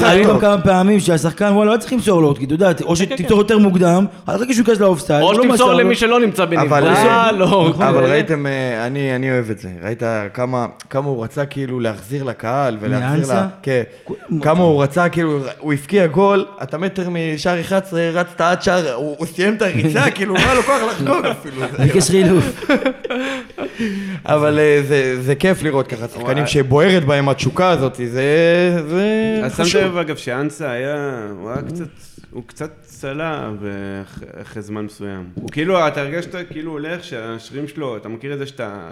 היו. 0.04 0.28
גם 0.28 0.40
כמה 0.40 0.58
פעמים 0.60 1.00
שהשחקן, 1.00 1.52
וואלה, 1.52 1.72
לא 1.72 1.76
צריך 1.76 1.92
למסור 1.92 2.22
לו, 2.22 2.34
כי 2.34 2.44
אתה 2.44 2.54
יודע, 2.54 2.70
או 2.82 2.96
שתמסור 2.96 3.38
יותר 3.38 3.58
מוקדם, 3.58 4.06
אחר 4.26 4.38
כך 4.38 4.52
שהוא 4.52 4.58
ייכנס 4.58 4.80
לאופסייד, 4.80 5.22
או 5.22 5.32
לא 5.32 5.42
שתמסור. 5.44 5.72
למי 5.72 5.94
שלא 5.94 6.20
נמצא 6.20 6.42
אבל- 6.42 6.56
בנבדל, 6.56 7.34
לא. 7.38 7.72
אבל 7.76 7.92
כאלה. 7.94 8.08
ראיתם, 8.08 8.46
אה, 8.46 8.86
אני, 8.86 9.16
אני 9.16 9.30
אוהב 9.30 9.50
את 9.50 9.58
זה. 9.58 9.68
ראית 9.82 10.02
כמה, 10.34 10.66
כמה 10.90 11.06
הוא 11.08 11.24
רצה 11.24 11.46
כאילו 11.46 11.80
להחזיר 11.80 12.24
לקהל 12.24 12.76
ולהחזיר? 12.80 13.34
לה... 13.34 13.46
כן. 13.62 13.82
כמה 14.42 14.62
הוא 14.64 14.82
רצה, 14.82 15.08
כאילו, 15.08 15.38
הוא 15.58 15.72
הבקיע 15.72 16.06
גול, 16.06 16.44
אתה 16.62 16.78
מטר 16.78 17.08
משער 17.10 17.60
11, 17.60 18.00
רצת 18.12 18.40
עד 18.40 18.62
שער, 18.62 18.87
הוא, 18.94 19.16
הוא 19.18 19.26
סיים 19.26 19.54
את 19.54 19.62
הריצה, 19.62 20.10
כאילו, 20.14 20.34
לא 20.34 20.38
היה 20.38 20.54
לו 20.54 20.62
כוח 20.62 20.82
לחגוג 20.82 21.26
אפילו. 21.26 21.62
ביקש 21.84 22.10
חילוף. 22.10 22.70
אבל 24.24 24.58
אה, 24.58 24.82
זה, 24.88 25.22
זה 25.22 25.34
כיף 25.34 25.62
לראות 25.62 25.86
ככה 25.86 26.08
שחקנים. 26.08 26.46
שבוערת 26.46 27.04
בהם 27.04 27.28
התשוקה 27.28 27.70
הזאת, 27.70 27.94
זה, 27.96 28.82
זה 28.88 29.40
אז 29.44 29.56
שמת 29.56 29.66
חשוב. 29.66 29.82
לב 29.82 29.96
אגב 29.96 30.16
שאנסה 30.16 30.70
היה, 30.70 31.26
הוא 31.40 31.50
היה 31.50 31.62
קצת, 31.62 31.88
הוא 32.30 32.42
קצת 32.46 32.70
צלע 32.80 33.50
אחרי 34.42 34.62
זמן 34.62 34.84
מסוים. 34.84 35.24
הוא 35.34 35.50
כאילו, 35.50 35.88
אתה 35.88 36.00
הרגשת 36.00 36.34
כאילו 36.50 36.72
הולך, 36.72 37.04
שהשרירים 37.04 37.68
שלו, 37.68 37.96
אתה 37.96 38.08
מכיר 38.08 38.32
את 38.32 38.38
זה 38.38 38.46
שאתה 38.46 38.88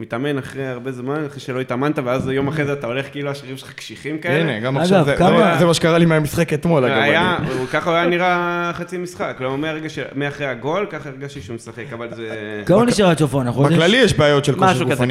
מתאמן 0.00 0.38
אחרי 0.38 0.66
הרבה 0.66 0.92
זמן, 0.92 1.24
אחרי 1.26 1.40
שלא 1.40 1.60
התאמנת, 1.60 1.98
ואז 2.04 2.28
יום 2.28 2.48
אחרי 2.48 2.64
זה 2.64 2.72
אתה 2.72 2.86
הולך 2.86 3.06
כאילו 3.12 3.30
השרירים 3.30 3.56
שלך 3.56 3.72
קשיחים 3.72 4.18
כאלה. 4.18 4.40
הנה, 4.52 4.60
גם 4.60 4.76
עכשיו, 4.76 5.04
זה, 5.04 5.16
כמה- 5.16 5.56
זה, 5.58 5.66
מה 5.66 5.74
שקרה 5.74 5.98
לי 5.98 6.06
מהמשחק 6.06 6.52
אתמול, 6.52 6.84
אגב. 6.84 6.96
היה, 7.02 7.36
ככה 7.72 7.90
הוא 7.90 7.96
היה 7.98 8.06
נראה 8.06 8.70
חצי 8.74 8.98
משחק, 8.98 9.34
כלומר 9.38 9.56
מהרגע 9.56 9.88
ש... 9.88 9.98
מאחרי 10.14 10.46
הגול, 10.46 10.86
ככה 10.90 11.08
הרגשתי 11.08 11.40
שהוא 11.40 11.54
משחק, 11.56 11.84
אבל 11.92 12.06
זה... 12.16 12.28
כמה 12.66 12.84
נשאר 12.84 13.06
עד 13.06 13.18
סוף 13.18 13.34
העונה? 13.34 13.52
חודש? 13.52 13.74
בכללי 13.74 13.96
יש 13.96 14.14
בעיות 14.18 14.44
של 14.44 14.52
כושר 14.54 14.64
משהו 14.66 14.86
כזה, 14.90 15.04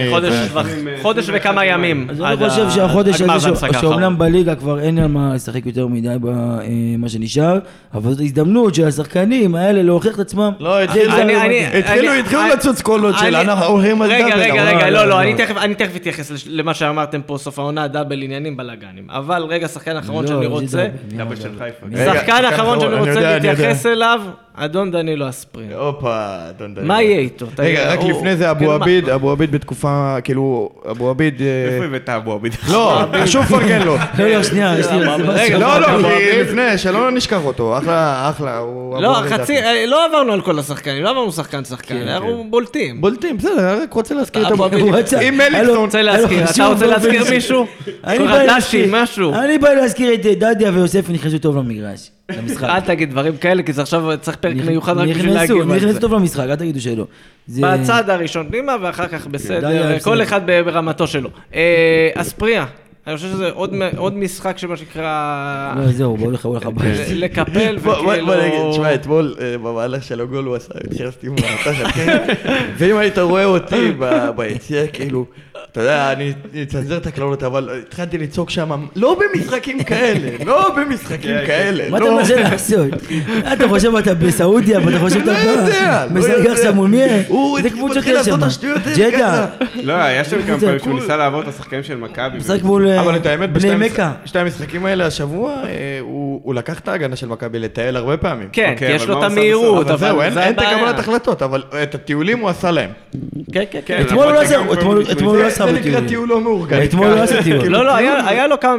גופני. 0.53 0.97
חודש 1.01 1.29
וכמה 1.33 1.65
ימים. 1.65 2.07
אז 2.09 2.21
אני 2.21 2.49
חושב 2.49 2.69
שהחודש 2.69 3.21
הזה. 3.21 3.49
שאומנם 3.81 4.17
בליגה 4.17 4.55
כבר 4.55 4.79
אין 4.79 4.99
על 4.99 5.07
מה 5.07 5.33
לשחק 5.35 5.65
יותר 5.65 5.87
מדי 5.87 6.15
במה 6.21 7.09
שנשאר, 7.09 7.59
אבל 7.93 8.11
זאת 8.11 8.21
הזדמנות 8.21 8.75
של 8.75 8.87
השחקנים 8.87 9.55
האלה 9.55 9.83
להוכיח 9.83 10.15
את 10.15 10.19
עצמם. 10.19 10.51
לא, 10.59 10.85
זה- 10.93 11.03
התחילו- 11.79 12.11
לא 12.31 12.53
לצוץ 12.53 12.81
קולות 12.81 13.15
של 13.19 13.25
אני- 13.25 13.41
אנחנו 13.41 13.65
הולכים 13.65 14.01
על 14.01 14.09
רגע, 14.11 14.29
דאבל. 14.29 14.78
רגע, 14.79 14.89
לא, 14.89 14.99
לא, 14.99 15.09
לא, 15.09 15.09
לא. 15.09 15.21
אני 15.61 15.75
תכף 15.75 15.95
אתייחס 15.95 16.31
למה 16.47 16.73
שאמרתם 16.73 17.21
פה, 17.25 17.37
סוף 17.37 17.59
העונה, 17.59 17.87
דאבל 17.87 18.21
עניינים, 18.23 18.57
בלאגנים. 18.57 19.07
אבל 19.09 19.43
רגע, 19.49 19.67
שחקן 19.67 19.97
אחרון 19.97 20.23
לא, 20.25 20.29
שאני 20.29 20.45
רוצה, 20.45 20.87
דאבל. 21.07 21.35
של 21.35 21.49
חיפה. 21.59 22.13
שחקן 22.13 22.43
אחרון 22.53 22.79
שאני 22.79 22.93
אני 22.95 22.99
רוצה. 22.99 23.37
להתייחס 23.39 23.85
אליו, 23.85 24.21
אדון 24.55 24.91
דנילו 24.91 25.29
אספרין. 25.29 25.71
הופה, 25.71 26.25
אדון 26.49 26.73
דניאל. 26.73 26.87
מה 26.87 27.01
יהיה 27.01 27.19
איתו? 27.19 27.45
רגע, 27.59 27.93
רק 27.93 27.99
לפני 28.03 28.35
זה 28.37 28.51
אבו 28.51 28.59
כאילו, 28.59 28.71
מה- 28.79 28.85
עביד, 28.85 29.09
אבו 29.09 29.31
עביד 29.31 29.51
בתקופה, 29.51 30.15
כאילו, 30.23 30.69
אבו 30.91 31.09
עביד... 31.09 31.41
אה, 31.41 31.73
איפה 31.73 31.85
הבאת 31.85 32.09
אבו 32.09 32.33
עביד? 32.33 32.53
לא, 32.71 33.05
שוב 33.25 33.45
פרגן 33.45 33.81
לו. 33.81 33.95
לא, 34.19 34.27
לא, 34.27 34.43
שנייה, 34.43 34.75
יש 34.79 34.87
לי... 34.87 34.97
רגע, 34.97 35.17
זה 35.17 35.23
משהו. 35.23 35.33
רגע, 35.43 35.57
לא, 35.57 35.79
לא, 35.79 35.95
אבו 35.95 36.07
עביד. 36.07 36.39
לפני, 36.47 36.77
שלא 36.77 37.11
נשכח 37.11 37.45
אותו, 37.45 37.77
אחלה, 37.77 38.29
אחלה, 38.29 38.57
הוא... 38.57 38.93
אבו 38.97 39.01
לא, 39.01 39.21
חצי. 39.29 39.57
אה, 39.57 39.85
לא 39.87 40.05
עברנו 40.05 40.33
על 40.33 40.41
כל 40.41 40.59
השחקנים, 40.59 41.03
לא 41.03 41.09
עברנו 41.09 41.31
שחקן 41.31 41.65
שחקן, 41.65 41.95
כן, 41.99 42.07
אנחנו 42.07 42.47
בולטים. 42.49 43.01
בולטים, 43.01 43.37
בסדר, 43.37 43.81
רק 43.83 43.93
רוצה 43.93 44.15
להזכיר 44.15 44.47
את 44.47 44.51
אבו 44.51 44.65
רצה- 44.73 45.19
אם 45.19 45.37
מליקסון... 45.37 45.77
רוצה 45.77 46.01
להזכיר, 46.01 46.43
אתה 46.55 46.67
רוצה 46.67 46.85
להזכיר 46.85 47.23
מישהו? 47.29 47.65
אני 48.03 48.17
קורא 48.17 48.29
בא 48.29 48.37
דשי, 48.37 48.47
להזכיר- 48.47 48.87
משהו. 48.91 49.33
אני 49.33 49.57
בא 49.57 49.69
להזכיר 49.69 50.13
את 50.13 50.25
אה, 50.25 50.35
דדיה 50.35 50.71
ויוסף 50.73 51.09
נכנסו 51.09 51.37
טוב 51.39 51.57
למגרש, 51.57 52.11
למשחק. 52.37 52.63
אל 52.63 52.79
תגיד 52.79 53.09
דברים 53.11 53.37
כאלה, 53.37 53.63
כי 53.63 53.73
זה 53.73 53.81
עכשיו 53.81 54.03
צריך 54.21 54.37
פרק 54.37 54.55
מיוחד 54.65 54.97
רק 54.97 55.07
בשביל 55.09 55.33
נכנסו, 55.33 55.61
על 55.61 55.67
נכנסו 55.67 55.93
זה. 55.93 55.99
טוב 55.99 56.13
למשחק, 56.13 56.45
אל 56.49 56.55
תגידו 56.55 56.81
שלא. 56.81 57.05
בצד 57.49 58.09
הראשון 58.09 58.47
פנימה, 58.49 58.75
ואחר 58.81 59.07
כך 59.07 59.27
בסדר, 59.27 59.99
כל. 59.99 60.21
אחד 60.23 60.41
ברמתו 60.45 61.07
שלו. 61.07 61.29
אה, 61.55 61.61
אספריה, 62.15 62.65
אני 63.07 63.15
חושב 63.15 63.27
שזה 63.27 63.49
עוד 63.97 64.17
משחק 64.17 64.57
שמה 64.57 64.77
שנקרא... 64.77 65.73
לא, 65.77 65.91
זהו, 65.91 66.17
בוא 66.17 66.25
הולך, 66.25 66.45
הולך 66.45 66.65
הביתה. 66.65 67.13
ל- 67.13 67.23
לקפל 67.23 67.75
וכאילו... 67.77 68.25
בוא 68.25 68.35
נגיד, 68.35 68.71
תשמע, 68.71 68.93
אתמול 68.93 69.35
אה, 69.41 69.57
במהלך 69.57 70.03
של 70.03 70.21
הגול 70.21 70.45
הוא 70.45 70.55
עשה, 70.55 70.73
נכנסתי 70.91 71.27
עם 71.27 71.35
כן? 71.95 72.17
ואם 72.77 72.97
היית 72.97 73.17
רואה 73.17 73.45
אותי 73.45 73.91
ביציע, 74.35 74.87
כאילו, 74.87 75.25
אתה 75.71 75.81
יודע, 75.81 76.11
אני 76.11 76.33
אצנזר 76.63 76.97
את 76.97 77.07
הקללות, 77.07 77.43
אבל 77.43 77.69
התחלתי 77.87 78.17
לצעוק 78.17 78.49
שם, 78.49 78.85
לא 78.95 79.19
במשחקים 79.19 79.83
כאלה, 79.83 80.29
לא 80.45 80.75
במשחקים 80.77 81.35
כאלה, 81.47 81.89
מה 81.89 81.97
אתה 81.97 82.05
לא. 82.05 82.17
מנסה 82.17 82.35
לעשות? 82.41 82.87
אתה 83.53 83.67
חושב 83.67 83.95
אתה 83.95 84.13
בסעודיה, 84.13 84.79
ואתה 84.85 84.99
חושב 84.99 85.25
לא 85.25 85.31
אתה 85.31 85.41
יודע, 85.41 86.07
לא 86.13 86.19
יודע. 86.19 86.51
עכשיו 86.51 86.73
מול 86.75 86.87
מי? 86.89 87.03
הוא 87.27 87.59
קבוצות 87.69 88.05
לעשות 88.05 88.27
יש 88.27 88.27
את 88.27 88.39
שם? 88.39 88.43
השטויות 88.43 88.81
האלה 88.87 89.09
ג'דה, 89.11 89.45
לא, 89.83 89.93
היה 89.93 90.23
שם 90.23 90.41
כמה 90.47 90.59
פעמים 90.59 90.79
שהוא 90.79 90.91
קול. 90.91 91.01
ניסה 91.01 91.17
לעבור 91.17 91.41
את 91.41 91.47
השחקנים 91.47 91.83
של 91.83 91.95
מכבי. 91.97 92.37
משחק 92.37 92.63
מול 92.63 92.88
אבל 92.99 93.15
את 93.15 93.25
האמת, 93.25 93.53
בני 93.53 93.89
בשתי 94.23 94.39
המשחקים 94.39 94.85
האלה 94.85 95.05
השבוע, 95.05 95.51
אה, 95.63 95.99
הוא 96.01 96.55
לקח 96.55 96.79
את 96.79 96.87
ההגנה 96.87 97.15
של 97.15 97.27
מכבי 97.27 97.59
לטייל 97.59 97.95
הרבה 97.95 98.17
פעמים. 98.17 98.49
כן, 98.51 98.71
אוקיי, 98.73 98.87
כי 98.87 98.93
יש 98.93 99.07
לו 99.07 99.13
את 99.13 99.23
עשה 99.23 99.25
המהירות, 99.33 99.87
אבל 99.87 99.97
זהו, 99.97 100.21
אין 100.21 100.33
זה. 100.33 100.45
הקבלת 100.47 100.99
החלטות, 100.99 101.41
אבל 101.41 101.63
את 101.83 101.95
הטיולים 101.95 102.39
הוא 102.39 102.49
עשה 102.49 102.71
להם. 102.71 102.89
כן, 103.53 103.63
כן, 103.71 103.79
כן. 103.85 104.01
אתמול 104.01 104.23
הוא 104.25 104.33
לא 104.33 104.41
עשה, 104.41 104.61
אתמול- 104.73 104.97
הוא- 104.97 105.11
אתמול 105.11 105.35
הוא 105.35 105.43
לא 105.43 105.47
עשה 105.47 105.65
זה 105.65 105.71
נקרא. 105.71 106.07
טיול 106.07 106.29
לא 106.29 106.41
מאורגן. 106.41 106.83
אתמול 106.83 107.07
הוא 107.07 107.15
לא 107.15 107.23
עשה 107.23 107.43
טיול. 107.43 107.67
לא, 107.67 107.85
לא, 107.85 107.95
היה 107.95 108.47
לו 108.47 108.59
כמה... 108.59 108.75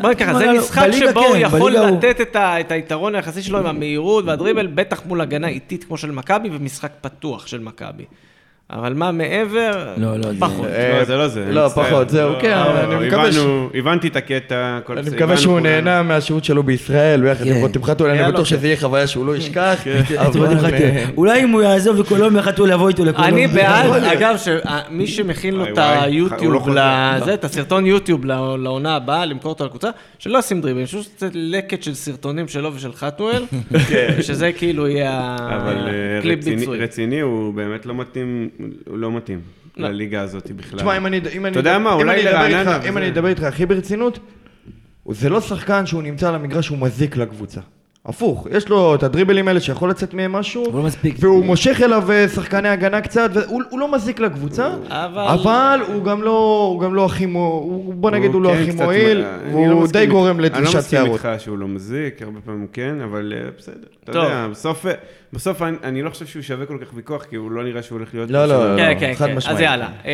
בוא 0.00 0.10
נגיד 0.10 0.26
ככה, 0.26 0.38
זה 0.38 0.52
משחק 0.52 0.88
שבו 0.92 1.20
הוא 1.24 1.32
כן, 1.34 1.40
יכול 1.40 1.72
לתת 1.72 2.36
את 2.36 2.72
היתרון 2.72 3.14
היחסי 3.14 3.42
שלו 3.42 3.58
עם 3.58 3.66
המהירות 3.66 4.24
והדריבל, 4.24 4.66
בטח 4.66 5.02
מול 5.06 5.20
הגנה 5.20 5.48
איטית 5.48 5.84
כמו 5.84 5.96
של 5.98 6.10
מכבי 6.10 6.48
ומשחק 6.52 6.90
פתוח 7.00 7.46
של 7.46 7.60
מכבי. 7.60 8.04
אבל 8.70 8.92
מה 8.94 9.12
מעבר? 9.12 9.88
לא, 9.96 10.16
לא, 10.16 10.22
זה- 10.32 10.40
פחות. 10.40 10.66
לא, 10.98 11.04
זה 11.04 11.16
לא 11.16 11.28
זה. 11.28 11.44
לא. 11.50 11.68
פחות, 11.68 12.10
זהו, 12.10 12.32
לא, 12.32 12.38
כן, 12.40 12.50
לא, 12.50 12.80
אני 12.84 12.94
לא, 12.94 13.00
מקווה 13.06 13.32
ש- 13.32 13.36
הבנו- 13.36 13.68
הבנתי 13.74 14.08
את 14.08 14.16
הקטע. 14.16 14.54
הכל 14.82 14.98
אני 14.98 15.10
מקווה 15.10 15.36
שהוא 15.36 15.52
כולנו. 15.60 15.68
נהנה 15.68 16.02
מהשהות 16.02 16.44
שלו 16.44 16.62
בישראל, 16.62 17.20
ביחד 17.20 17.46
עם 17.46 17.54
כן. 17.54 17.60
רותם 17.60 17.82
חתול, 17.84 18.10
אני 18.10 18.32
בטוח. 18.32 18.44
שזה 18.44 18.66
יהיה 18.66 18.76
חוויה 18.76 19.06
שהוא 19.06 19.26
לא 19.26 19.36
ישכח. 19.36 19.84
אבל, 20.16 20.54
לך, 20.54 20.64
אה, 20.64 21.04
אולי 21.16 21.44
אם 21.44 21.50
הוא 21.50 21.62
יעזוב 21.62 22.00
לקולומביה, 22.00 22.42
חתול 22.42 22.70
יבוא 22.70 22.88
איתו 22.88 23.04
לקולומביה. 23.04 23.44
אני 23.44 23.54
בעד. 23.54 24.02
אגב, 24.04 24.36
שמי 24.36 25.06
שמכין 25.06 25.54
לו 25.54 25.64
את 25.64 25.68
הוא 25.68 25.76
לא 25.76 25.82
היוטיוב. 26.02 26.68
לזה, 26.68 27.34
את 27.34 27.44
הסרטון 27.44 27.86
יוטיוב 27.86 28.24
לא- 28.24 28.58
לעונה 28.58 28.96
הבאה, 28.96 29.26
למכור 29.26 29.52
אותו 29.52 29.64
לקבוצה, 29.64 29.88
שלא 30.18 30.38
ישים 30.38 30.60
דריבל, 30.60 30.86
פשוט 30.86 31.06
יוצא 31.06 31.28
לקט 31.32 31.82
של 31.82 31.94
סרטונים 31.94 32.48
שלו 32.48 32.74
ושל 32.74 32.92
חתואל, 32.92 33.42
ושזה 34.18 34.52
כאילו 34.52 34.88
יהיה 34.88 35.36
אבל 35.38 35.76
אה, 35.88 36.18
הקליפ 36.18 36.38
רציני- 36.38 36.56
ביצועי. 36.56 36.78
רציני, 36.80 37.20
הוא 37.20 37.54
באמת 37.54 37.86
לא 37.86 37.94
מתאים, 37.94 38.48
הוא 38.58 38.61
לא 38.86 39.12
מתאים 39.12 39.40
לא. 39.76 39.88
לליגה 39.88 40.20
הזאת 40.20 40.50
בכלל. 40.50 40.78
תשמע, 40.78 40.96
אם 40.96 41.06
אני... 41.06 41.20
אם 41.34 41.46
אני- 41.46 41.50
אתה 41.52 41.60
יודע 41.60 41.78
מה, 41.78 41.94
אם 41.94 41.98
אולי 41.98 42.14
אני 42.14 42.22
לרעננה 42.22 42.76
אם 42.76 42.80
וזה. 42.80 42.98
אני 42.98 43.08
אדבר 43.08 43.28
איתך 43.28 43.42
הכי 43.42 43.66
ברצינות, 43.66 44.18
זה 45.10 45.28
לא 45.28 45.40
שחקן 45.40 45.86
שהוא 45.86 46.02
נמצא 46.02 46.28
על 46.28 46.34
המגרש, 46.34 46.68
הוא 46.68 46.78
מזיק 46.78 47.16
לקבוצה. 47.16 47.60
הפוך, 48.06 48.46
יש 48.50 48.68
לו 48.68 48.94
את 48.94 49.02
הדריבלים 49.02 49.48
האלה 49.48 49.60
שיכול 49.60 49.90
לצאת 49.90 50.14
מהם 50.14 50.32
משהו, 50.32 50.64
לא 50.76 50.82
מספיק. 50.82 51.16
והוא 51.20 51.44
מושך 51.44 51.80
אליו 51.82 52.10
אה, 52.12 52.28
שחקני 52.28 52.68
הגנה 52.68 53.00
קצת, 53.00 53.30
והוא 53.32 53.62
הוא 53.70 53.80
לא 53.80 53.92
מזיק 53.92 54.20
לקבוצה, 54.20 54.70
אבל- 54.88 55.18
אבל 55.28 55.80
הוא 55.92 56.04
גם 56.04 56.22
לא, 56.22 56.66
הוא 56.72 56.80
גם 56.80 56.94
לא 56.94 57.06
הכי, 57.06 57.26
מו- 57.26 57.38
הוא- 57.64 57.94
בוא 57.94 58.10
נגיד 58.10 58.34
הוא 58.34 58.42
לא 58.42 58.48
כן 58.54 58.62
הכי 58.62 58.70
מועיל, 58.84 59.24
אני 59.24 59.68
לא 59.70 59.84
די 59.92 60.06
גורם 60.06 60.36
אני 60.38 60.44
לדרישת 60.44 60.74
לא 60.74 60.78
מסכים 60.80 60.98
שערות. 61.04 61.24
איתך 61.26 61.42
שהוא 61.42 61.58
לא 61.58 61.68
מזיק, 61.68 62.22
הרבה 62.22 62.40
פעמים 62.40 62.60
הוא 62.60 62.68
כן, 62.72 63.00
אבל 63.04 63.32
אה, 63.36 63.48
בסדר. 63.58 63.74
אתה. 64.04 64.18
יודע, 64.18 64.46
בסוף, 64.50 64.86
אה, 64.86 64.92
בסוף 65.32 65.62
אני- 65.62 65.76
אני 65.82 66.02
לא 66.02 66.10
חושב 66.10 66.26
שהוא 66.26 66.42
שווה 66.42 66.66
כל 66.66 66.78
כך 66.80 66.86
ויכוח, 66.94 67.24
כי 67.24 67.36
הוא 67.36 67.50
לא 67.50 67.64
נראה 67.64 67.82
שהוא 67.82 67.98
הולך 67.98 68.14
להיות... 68.14 68.30
לא, 68.30 68.38
פה 68.38 68.46
לא, 68.46 68.76
של- 68.76 68.76
כן, 68.76 68.96
כן, 69.00 69.12
חד 69.14 69.26
כן. 69.26 69.30
אז 69.32 69.36
משמעית. 69.36 69.60
יאללה. 69.60 69.88
אה, 70.04 70.10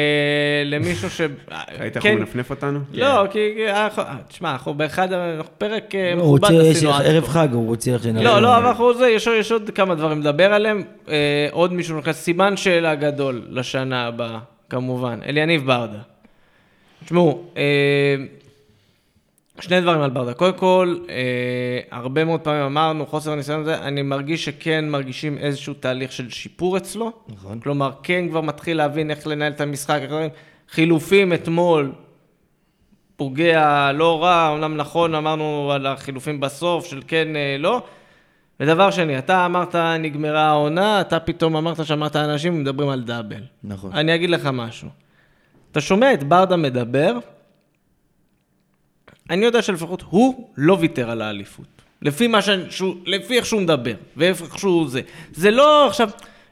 למישהו 0.65 1.11
ש... 1.11 1.21
היית 1.79 1.99
כן. 1.99 2.09
יכול 2.09 2.21
לנפנף 2.21 2.51
אותנו? 2.51 2.79
לא, 2.93 3.25
כי... 3.31 3.39
אנחנו- 3.71 4.03
אה, 4.03 4.17
תשמע, 4.29 4.53
אנחנו 4.53 4.75
באחד... 4.75 5.13
אנחנו 5.13 5.53
פרק 5.59 5.95
אה, 5.95 6.11
לא, 6.15 6.23
מכובד 6.23 6.51
עשינו 6.71 6.95
עד 6.95 7.07
ערב. 7.07 7.25
חג, 7.29 7.49
הוא 7.53 7.67
רוצה 7.67 7.91
איך 7.91 8.03
שנראה. 8.03 8.25
לא, 8.25 8.43
לא, 8.43 8.57
אבל 8.57 8.67
אנחנו 8.67 8.95
זה, 8.95 9.09
יש 9.09 9.27
יש 9.27 9.53
עוד 9.53 9.71
כמה 9.75 9.95
דברים 9.95 10.21
לדבר 10.21 10.53
עליהם. 10.53 10.83
אה, 11.09 11.15
עוד 11.51 11.73
מישהו 11.73 11.99
נכנס, 11.99 12.17
סימן 12.17 12.57
שאלה 12.57 12.95
גדול 12.95 13.43
לשנה 13.51 14.07
הבאה, 14.07 14.39
כמובן. 14.71 15.19
אליניב 15.27 15.67
ברדה. 15.67 15.99
תשמעו, 17.05 17.45
אה, 17.57 17.63
שני 19.61 19.81
דברים 19.81 20.01
על 20.01 20.11
ברדה. 20.11 20.35
קודם 20.35 20.59
כל, 20.59 20.97
אה, 21.09 21.81
הרבה 21.91 22.25
מאוד 22.25 22.41
פעמים 22.41 22.63
אמרנו, 22.63 23.07
חוסר 23.07 23.33
הניסיון 23.33 23.61
הזה, 23.61 23.79
אני 23.79 24.03
מרגיש 24.03 24.45
שכן 24.45 24.89
מרגישים 24.89 25.39
איזשהו 25.39 25.75
תהליך 25.75 26.13
של 26.13 26.31
שיפור 26.31 26.77
אצלו. 26.77 27.13
נכון. 27.29 27.61
כלומר, 27.61 27.91
כן 28.03 28.29
כבר 28.29 28.41
מתחיל 28.41 28.77
להבין 28.77 29.11
איך 29.11 29.27
לנהל 29.27 29.53
את 29.53 29.61
המשחק. 29.61 30.01
חילופים 30.71 31.33
אתמול, 31.33 31.93
פוגע 33.17 33.93
לא 33.93 34.25
רע, 34.25 34.53
אמנם 34.55 34.77
נכון, 34.77 35.15
אמרנו 35.15 35.73
על 35.73 35.87
החילופים 35.87 36.41
בסוף, 36.41 36.87
של 36.87 37.01
כן, 37.07 37.37
אה, 37.37 37.57
לא. 37.59 37.83
ודבר 38.61 38.91
שני, 38.91 39.19
אתה 39.19 39.47
אמרת 39.47 39.75
נגמרה 39.75 40.43
העונה, 40.43 41.01
אתה 41.01 41.21
פתאום 41.21 41.57
אמרת 41.57 41.87
שאמרת 41.87 42.17
אנשים 42.17 42.61
מדברים 42.61 42.89
על 42.89 43.03
דאבל. 43.03 43.43
נכון. 43.65 43.93
אני 43.93 44.15
אגיד 44.15 44.31
לך 44.31 44.49
משהו. 44.53 44.89
אתה 45.73 45.81
שומע 45.81 46.13
את 46.13 46.25
ברדה 46.25 46.57
מדבר, 46.57 47.19
אני 49.31 49.45
יודע 49.45 49.63
שלפחות 49.63 50.03
הוא 50.11 50.49
לא 50.57 50.77
ויתר 50.81 51.11
על 51.11 51.23
האליפות. 51.23 51.67
לפי 52.03 52.27
מה 52.27 52.43
ש... 52.43 52.49
שהוא... 52.71 52.95
לפי 53.07 53.37
איך 53.37 53.47
שהוא 53.47 53.61
מדבר, 53.61 53.95
ואיך 54.17 54.59
שהוא 54.59 54.89
זה. 54.89 55.01
זה 55.33 55.51
לא 55.51 55.87
עכשיו, 55.87 56.09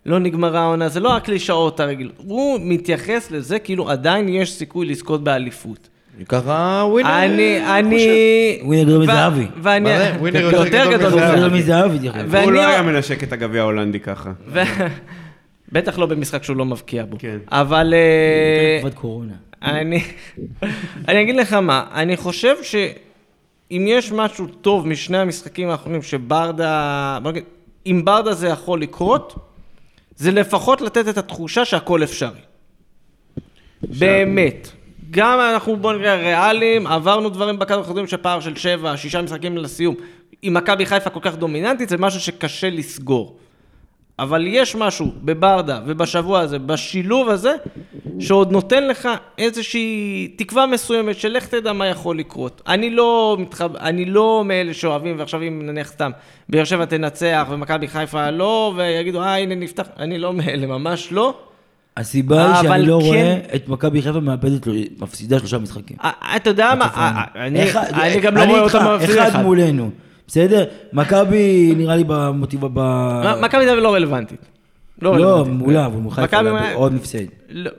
לא 0.06 0.18
נגמרה 0.18 0.60
העונה, 0.60 0.88
זה 0.88 1.00
לא 1.00 1.16
הקלישאות 1.16 1.80
הרגילות. 1.80 2.14
הוא 2.16 2.58
מתייחס 2.62 3.30
לזה 3.30 3.58
כאילו 3.58 3.90
עדיין 3.90 4.28
יש 4.28 4.52
סיכוי 4.52 4.86
לזכות 4.86 5.24
באליפות. 5.24 5.88
ככה 6.28 6.84
ווינר... 6.90 7.24
אני, 7.24 7.78
אני... 7.78 8.58
ווינר 8.62 8.84
גדול 8.84 9.02
מזהבי. 9.02 9.46
ואני... 9.62 9.90
ווינר 10.18 10.40
יותר 10.40 10.90
גדול 10.90 11.50
מזהבי. 11.50 12.08
הוא 12.44 12.52
לא 12.52 12.66
היה 12.66 12.82
מנשק 12.82 13.22
את 13.22 13.32
הגביע 13.32 13.60
ההולנדי 13.62 14.00
ככה. 14.00 14.32
בטח 15.72 15.98
לא 15.98 16.06
במשחק 16.06 16.42
שהוא 16.42 16.56
לא 16.56 16.64
מבקיע 16.64 17.04
בו. 17.04 17.16
כן. 17.18 17.38
אבל... 17.50 17.94
אה, 17.94 18.78
תקופת 18.80 18.94
קורונה. 18.94 19.32
אני, 19.62 20.04
אני 21.08 21.22
אגיד 21.22 21.36
לך 21.36 21.52
מה, 21.52 21.86
אני 21.92 22.16
חושב 22.16 22.54
שאם 22.62 23.84
יש 23.88 24.12
משהו 24.12 24.46
טוב 24.46 24.86
משני 24.86 25.18
המשחקים 25.18 25.68
האחרונים 25.68 26.02
שברדה, 26.02 27.18
אם 27.86 28.02
ברדה 28.04 28.34
זה 28.34 28.48
יכול 28.48 28.82
לקרות, 28.82 29.34
זה 30.16 30.30
לפחות 30.30 30.80
לתת 30.80 31.08
את 31.08 31.18
התחושה 31.18 31.64
שהכל 31.64 32.02
אפשרי. 32.02 32.40
באמת. 33.82 34.68
גם 35.10 35.38
אנחנו, 35.40 35.76
בוא 35.76 35.92
נראה, 35.92 36.14
ריאליים, 36.14 36.86
עברנו 36.86 37.28
דברים 37.28 37.58
בקו 37.58 37.74
החוזרים 37.74 38.06
של 38.06 38.16
פער 38.16 38.40
של 38.40 38.56
שבע, 38.56 38.96
שישה 38.96 39.22
משחקים 39.22 39.58
לסיום. 39.58 39.94
אם 40.44 40.54
מכבי 40.54 40.86
חיפה 40.86 41.10
כל 41.10 41.20
כך 41.22 41.36
דומיננטית, 41.36 41.88
זה 41.88 41.96
משהו 41.96 42.20
שקשה 42.20 42.70
לסגור. 42.70 43.36
אבל 44.18 44.44
יש 44.46 44.76
משהו 44.76 45.12
בברדה 45.22 45.80
ובשבוע 45.86 46.40
הזה, 46.40 46.58
בשילוב 46.58 47.28
הזה, 47.28 47.52
שעוד 48.20 48.52
נותן 48.52 48.86
לך 48.88 49.08
איזושהי 49.38 50.28
תקווה 50.36 50.66
מסוימת 50.66 51.16
של 51.18 51.28
לך 51.32 51.46
תדע 51.46 51.72
מה 51.72 51.86
יכול 51.86 52.18
לקרות. 52.18 52.62
אני 52.68 52.90
לא, 52.90 53.36
מתחב... 53.40 53.76
אני 53.76 54.04
לא 54.04 54.42
מאלה 54.44 54.74
שאוהבים, 54.74 55.18
ועכשיו 55.18 55.42
אם 55.42 55.62
נניח 55.66 55.88
סתם, 55.90 56.10
באר 56.48 56.64
שבע 56.64 56.84
תנצח 56.84 57.46
ומכבי 57.50 57.88
חיפה 57.88 58.30
לא, 58.30 58.72
ויגידו, 58.76 59.22
אה, 59.22 59.36
הנה 59.38 59.54
נפתח, 59.54 59.86
אני 59.98 60.18
לא 60.18 60.32
מאלה, 60.32 60.66
ממש 60.66 61.08
לא. 61.12 61.34
הסיבה 61.96 62.46
היא 62.60 62.68
שאני 62.68 62.86
לא 62.86 62.98
כן- 63.00 63.06
רואה 63.06 63.38
את 63.54 63.68
מכבי 63.68 64.02
חיפה 64.02 64.20
מאבדת, 64.20 64.66
מפסידה 65.00 65.38
שלושה 65.38 65.58
משחקים. 65.58 65.96
אה, 66.04 66.10
אתה 66.36 66.50
יודע 66.50 66.74
מה, 66.78 66.88
אה, 66.96 67.24
אני 67.46 67.64
אחד- 67.64 67.84
אני 67.94 68.20
גם 68.20 68.36
לא 68.36 68.42
אני 68.42 68.52
רואה 68.52 68.64
איתך, 68.64 68.74
אותם 68.74 68.94
מפסידים 68.94 69.18
אחד 69.22 69.28
אחד. 69.28 69.42
מולנו, 69.42 69.90
בסדר? 70.26 70.64
מכבי 70.92 71.74
נראה 71.76 71.96
לי 71.96 72.04
במוטיבה, 72.06 72.68
ב... 72.68 72.78
מה- 72.78 73.36
מכבי 73.42 73.64
תל 73.64 73.70
אביב 73.70 73.82
לא 73.82 73.94
רלוונטית. 73.94 74.40
לא 75.02 75.18
לא. 75.18 75.44
מולה, 75.44 75.86
אבל 75.86 75.96
מול 75.96 76.12
חיפה, 76.12 76.36
עוד 76.74 76.92
מפסד. 76.94 77.18
לא. 77.50 77.70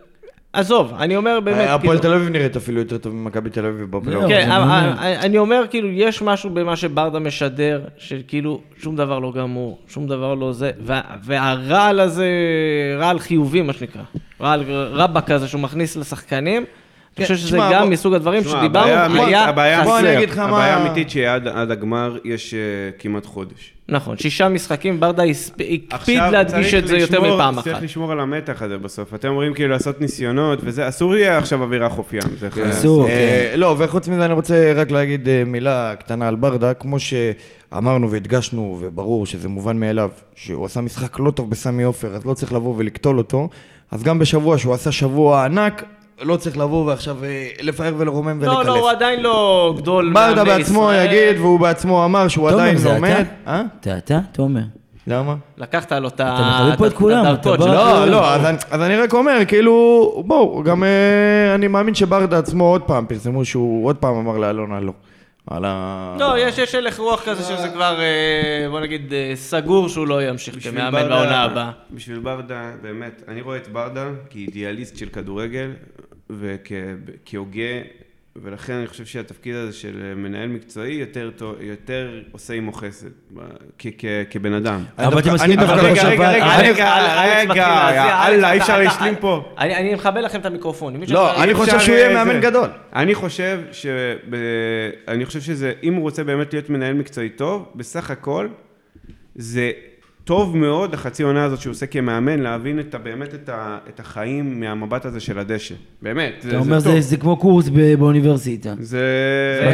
עזוב, 0.53 0.93
אני 0.99 1.15
אומר 1.15 1.39
באמת, 1.39 1.57
כאילו... 1.57 1.71
הפועל 1.71 1.97
תל 1.99 2.13
אביב 2.13 2.29
נראית 2.29 2.55
אפילו 2.55 2.79
יותר 2.79 2.97
טוב 2.97 3.13
ממכבי 3.13 3.49
תל 3.49 3.65
אביב 3.65 3.97
בפלייאוף. 3.97 4.23
לא, 4.23 4.29
כן, 4.29 4.51
אני 4.51 4.57
אבל- 4.63 4.87
אומר. 4.89 4.93
אני 5.25 5.37
אומר, 5.37 5.63
כאילו, 5.69 5.89
יש 5.91 6.21
משהו 6.21 6.49
במה 6.49 6.75
שברדה 6.75 7.19
משדר, 7.19 7.81
שכאילו, 7.97 8.61
שום 8.77 8.95
דבר 8.95 9.19
לא 9.19 9.31
גמור, 9.35 9.77
שום 9.87 10.07
דבר 10.07 10.33
לא 10.33 10.53
זה, 10.53 10.71
וה- 10.81 11.01
והרעל 11.23 11.99
הזה, 11.99 12.27
רעל 12.99 13.19
חיובי, 13.19 13.61
מה 13.61 13.73
שנקרא. 13.73 14.01
רעל 14.41 14.63
רבאק 14.91 15.31
כזה 15.31 15.47
שהוא 15.47 15.61
מכניס 15.61 15.95
לשחקנים. 15.97 16.65
אני 17.18 17.26
חושב 17.26 17.38
שזה 17.38 17.57
גם 17.72 17.89
מסוג 17.89 18.13
הדברים 18.13 18.43
שדיברנו, 18.43 18.88
היה 19.26 19.45
הבעיה- 19.45 19.84
בוא 19.84 19.99
אני 19.99 20.07
חסר. 20.07 20.18
אגיד 20.18 20.30
לך 20.30 20.38
מה- 20.38 20.45
הבעיה 20.45 20.78
האמיתית 20.78 21.09
שעד 21.09 21.47
עד 21.47 21.72
הגמר 21.72 22.18
יש 22.26 22.53
אה, 22.53 22.59
כמעט 22.99 23.26
חודש. 23.26 23.74
נכון, 23.89 24.18
שישה 24.18 24.49
משחקים, 24.49 24.99
ברדה 24.99 25.24
הקפיד 25.24 25.86
עכשיו 25.91 26.32
להדגיש 26.32 26.74
את 26.74 26.88
זה 26.88 26.97
יותר 26.97 27.22
מפעם 27.22 27.57
אחת. 27.57 27.68
צריך 27.68 27.84
לשמור 27.84 28.11
על 28.11 28.20
המתח 28.20 28.61
הזה 28.61 28.78
בסוף. 28.78 29.13
אתם 29.13 29.28
אומרים 29.28 29.53
כאילו 29.53 29.70
לעשות 29.70 30.01
ניסיונות 30.01 30.59
וזה, 30.63 30.88
אסור 30.88 31.15
יהיה 31.15 31.38
עכשיו 31.38 31.61
אווירה 31.63 31.89
חוף 31.89 32.13
ים. 32.13 32.20
זה 32.39 32.49
חייב. 32.51 32.68
אסור. 32.68 33.07
אה, 33.07 33.53
לא, 33.55 33.76
וחוץ 33.78 34.07
מזה 34.07 34.26
אני 34.26 34.34
רוצה 34.34 34.74
רק 34.76 34.91
להגיד 34.91 35.28
אה, 35.30 35.43
מילה 35.45 35.93
קטנה 35.99 36.28
על 36.28 36.36
ברדה, 36.36 36.74
כמו 36.74 36.97
שאמרנו 36.99 38.11
והדגשנו, 38.11 38.78
וברור 38.82 39.26
שזה 39.26 39.49
מובן 39.49 39.78
מאליו, 39.80 40.09
שהוא 40.36 40.65
עשה 40.65 40.82
משחק 40.82 41.20
לא 41.20 41.32
טוב 41.32 41.49
בסמי 41.49 41.84
עופר, 41.84 42.15
אז 42.15 42.26
לא 42.26 42.34
צריך 42.34 42.53
לבוא 42.53 42.74
ולקטול 42.78 43.18
אותו, 43.18 43.49
אז 43.91 44.03
גם 44.03 44.20
בשבוע 44.20 44.57
שהוא 44.57 44.74
עשה 44.74 44.91
שבוע 44.91 45.45
ענק, 45.45 45.84
לא 46.22 46.38
צריך 46.38 46.57
לבוא 46.57 46.86
ועכשיו 46.86 47.24
אה, 47.24 47.30
לפאר 47.61 47.93
ולרומם 47.97 48.38
ולקלף. 48.41 48.57
לא, 48.57 48.63
לא, 48.65 48.80
הוא 48.80 48.89
עדיין 48.89 49.20
לא 49.24 49.74
גדול 49.78 50.13
ברדה 50.13 50.36
מאמני 50.43 50.57
בעצמו 50.57 50.84
ישראל. 50.91 51.05
יגיד, 51.13 51.41
והוא 51.41 51.59
בעצמו 51.59 52.05
אמר 52.05 52.28
שהוא 52.28 52.49
תומר, 52.49 52.61
עדיין 52.63 52.78
זה 52.78 52.93
לומד. 52.93 53.09
אתה? 53.43 53.51
אה? 53.51 53.61
אתה, 53.82 53.97
אתה, 53.97 54.20
תומר. 54.32 54.61
למה? 55.07 55.36
לקחת 55.57 55.91
לו 55.91 56.07
את 56.07 56.20
ה... 56.20 56.36
אתה 56.36 56.63
מכבד 56.65 56.78
פה 56.78 56.88
את 56.88 56.93
כולם, 56.93 57.26
הדרכות 57.26 57.59
לא, 57.59 58.05
לא, 58.05 58.34
אז 58.34 58.45
אני- 58.45 58.57
אז 58.72 58.82
אני 58.82 58.95
רק 58.97 59.13
אומר, 59.13 59.38
כאילו, 59.47 59.74
בואו, 60.26 60.63
גם 60.63 60.84
אה, 60.84 61.55
אני 61.55 61.68
מאמין 61.68 61.95
שברדה 61.95 62.38
עצמו 62.39 62.63
עוד 62.63 62.82
פעם 62.82 63.05
פרסמו 63.05 63.45
שהוא 63.45 63.86
עוד 63.88 63.95
פעם 63.95 64.15
אמר 64.15 64.38
לאלונה 64.38 64.80
לא. 64.80 64.91
על 65.47 65.65
ה... 65.65 66.15
לא, 66.19 66.39
יש, 66.39 66.57
יש 66.57 66.75
הלך 66.75 66.99
רוח 66.99 67.21
כזה 67.25 67.43
שזה 67.43 67.69
כבר, 67.69 67.99
אה, 67.99 68.69
בוא 68.69 68.79
נגיד, 68.79 69.13
אה, 69.13 69.31
סגור 69.35 69.89
שהוא 69.89 70.07
לא 70.07 70.23
ימשיך 70.23 70.63
כמאמן 70.63 71.09
בעונה 71.09 71.43
הבאה. 71.43 71.71
בשביל 71.91 72.19
ברדה, 72.19 72.71
באמת, 72.81 73.23
אני 73.27 73.41
רואה 73.41 73.57
את 73.57 73.67
ברדה 73.67 74.09
כאידיאליסט 74.29 74.97
של 74.97 75.09
כדורגל 75.09 75.71
וכהוגה, 76.29 77.61
ולכן 78.43 78.73
אני 78.73 78.88
חושב 78.88 79.05
שהתפקיד 79.05 79.55
הזה 79.55 79.73
של 79.77 80.13
מנהל 80.15 80.47
מקצועי 80.49 80.93
יותר, 80.93 81.31
יותר 81.59 82.21
עושה 82.31 82.53
עמו 82.53 82.71
חסד, 82.73 83.07
ב- 83.33 83.39
כ- 83.79 83.88
כ- 83.97 84.05
כבן 84.29 84.53
אדם. 84.53 84.83
אבל 84.97 85.19
אתם 85.19 85.33
מסכימים 85.33 85.59
דווקא 85.59 85.73
רגע, 85.75 85.95
חושב- 85.95 86.07
רגע, 86.07 86.57
רגע, 86.59 87.39
רגע, 87.51 87.93
יאללה, 87.95 88.51
אי 88.53 88.57
אפשר 88.59 88.79
להשלים 88.79 89.15
פה. 89.15 89.53
אני 89.57 89.75
אני 89.75 89.93
מכבה 89.93 90.21
לכם 90.21 90.39
את 90.39 90.45
המיקרופונים. 90.45 90.99
מי 91.01 91.07
לא, 91.07 91.43
אני 91.43 91.53
חושב 91.53 91.79
שהוא 91.79 91.95
יהיה 91.95 92.07
אה, 92.09 92.13
מאמן 92.13 92.33
זה. 92.33 92.39
גדול. 92.49 92.69
אני 92.95 93.15
חושב 93.15 93.59
ש... 93.71 93.85
אני 95.07 95.25
חושב 95.25 95.41
שזה, 95.41 95.73
אם 95.83 95.93
הוא 95.93 96.01
רוצה 96.01 96.23
באמת 96.23 96.53
להיות 96.53 96.69
מנהל 96.69 96.93
מקצועי 96.93 97.29
טוב, 97.29 97.65
בסך 97.75 98.11
הכל, 98.11 98.47
זה 99.35 99.71
טוב 100.28 100.57
מאוד, 100.57 100.93
החצי 100.93 101.23
עונה 101.23 101.43
הזאת 101.43 101.59
שהוא 101.61 101.71
עושה 101.71 101.86
כמאמן, 101.86 102.39
להבין 102.39 102.80
את, 102.80 102.95
ה- 102.95 102.97
באמת 102.97 103.34
את, 103.34 103.49
ה, 103.49 103.78
את 103.89 103.99
החיים 103.99 104.59
מהמבט 104.59 105.05
הזה 105.05 105.19
של 105.19 105.39
הדשא. 105.39 105.75
באמת, 106.01 106.34
זה, 106.41 106.49
אתה 106.49 106.57
אומר 106.57 106.80
זה 106.80 106.86
טוב. 106.89 106.95
זה- 106.95 107.01
זה 107.01 107.17
כמו 107.17 107.38
קורס 107.38 107.69
ב- 107.69 107.93
באוניברסיטה. 107.99 108.73
זה... 108.80 109.01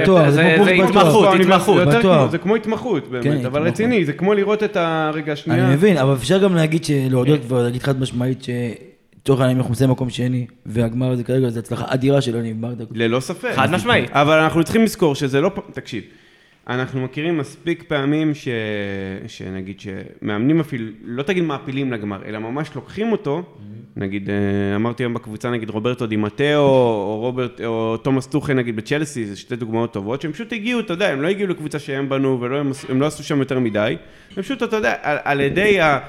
בתואר, 0.01 0.29
זה 0.29 0.35
זה- 0.35 0.53
כמו 0.55 0.65
זה 0.65 0.75
קורס 0.77 0.89
התמחות. 0.89 1.39
התמחות. 1.39 1.79
יותר 1.79 1.99
בתואר. 1.99 2.19
כמו- 2.21 2.31
זה 2.31 2.37
כמו 2.37 2.55
התמחות, 2.55 3.07
באמת, 3.11 3.23
כן, 3.23 3.31
אבל 3.31 3.45
התמחות. 3.45 3.67
רציני, 3.67 4.05
זה 4.05 4.13
כמו 4.13 4.33
לראות 4.33 4.63
את 4.63 4.77
הרגע 4.79 5.33
השנייה. 5.33 5.65
אני 5.65 5.73
מבין, 5.75 5.97
אבל 5.97 6.13
אפשר 6.13 6.43
גם 6.43 6.55
להגיד 6.55 6.83
שלהודות 6.83 7.51
ולהגיד 7.51 7.83
חד 7.83 7.99
משמעית 8.01 8.43
שלצורך 8.43 9.39
העניין 9.39 9.57
אנחנו 9.57 9.69
נמצאים 9.71 9.89
במקום 9.89 10.09
שני, 10.09 10.45
והגמר 10.65 11.11
הזה 11.11 11.23
כרגע 11.23 11.49
זה 11.49 11.59
הצלחה 11.59 11.85
אדירה 11.87 12.21
של 12.21 12.35
יניב 12.35 12.61
ברדה. 12.61 12.83
ללא 12.91 13.19
ספק. 13.19 13.51
חד 13.55 13.71
משמעית. 13.71 14.09
אבל 14.11 14.39
אנחנו 14.39 14.63
צריכים 14.63 14.83
לזכור 14.83 15.15
שזה 15.15 15.41
לא... 15.41 15.51
תקשיב, 15.73 16.03
אנחנו 16.67 17.01
מכירים 17.01 17.37
מספיק 17.37 17.83
פעמים 17.87 18.33
ש... 18.33 18.47
שנגיד 19.27 19.79
שמאמנים 19.79 20.59
אפילו, 20.59 20.91
לא 21.03 21.23
תגיד 21.23 21.43
מעפילים 21.43 21.93
לגמר, 21.93 22.21
אלא 22.25 22.39
ממש 22.39 22.75
לוקחים 22.75 23.11
אותו, 23.11 23.43
נגיד, 23.95 24.29
אה, 24.29 24.75
אמרתי 24.75 25.03
היום 25.03 25.13
בקבוצה, 25.13 25.49
נגיד 25.49 25.69
רוברטו 25.69 26.07
דימטאו, 26.07 26.59
או 26.59 27.17
רוברט, 27.19 27.61
או 27.61 27.97
תומאס 27.97 28.27
טוחן 28.27 28.57
נגיד 28.57 28.75
בצ'לסי, 28.75 29.25
זה 29.25 29.35
שתי 29.35 29.55
דוגמאות 29.55 29.93
טובות, 29.93 30.21
שהם 30.21 30.31
פשוט 30.31 30.53
הגיעו, 30.53 30.79
אתה 30.79 30.93
יודע, 30.93 31.09
הם 31.09 31.21
לא 31.21 31.27
הגיעו 31.27 31.49
לקבוצה 31.49 31.79
שהם 31.79 32.09
בנו, 32.09 32.41
ולא, 32.41 32.57
הם, 32.57 32.71
הם 32.89 33.01
לא 33.01 33.05
עשו 33.05 33.23
שם 33.23 33.39
יותר 33.39 33.59
מדי, 33.59 33.97
הם 34.35 34.43
פשוט, 34.43 34.63
אתה 34.63 34.75
יודע, 34.75 34.95
על, 35.01 35.17
על 35.23 35.39
ידי 35.39 35.81
ה... 35.81 35.99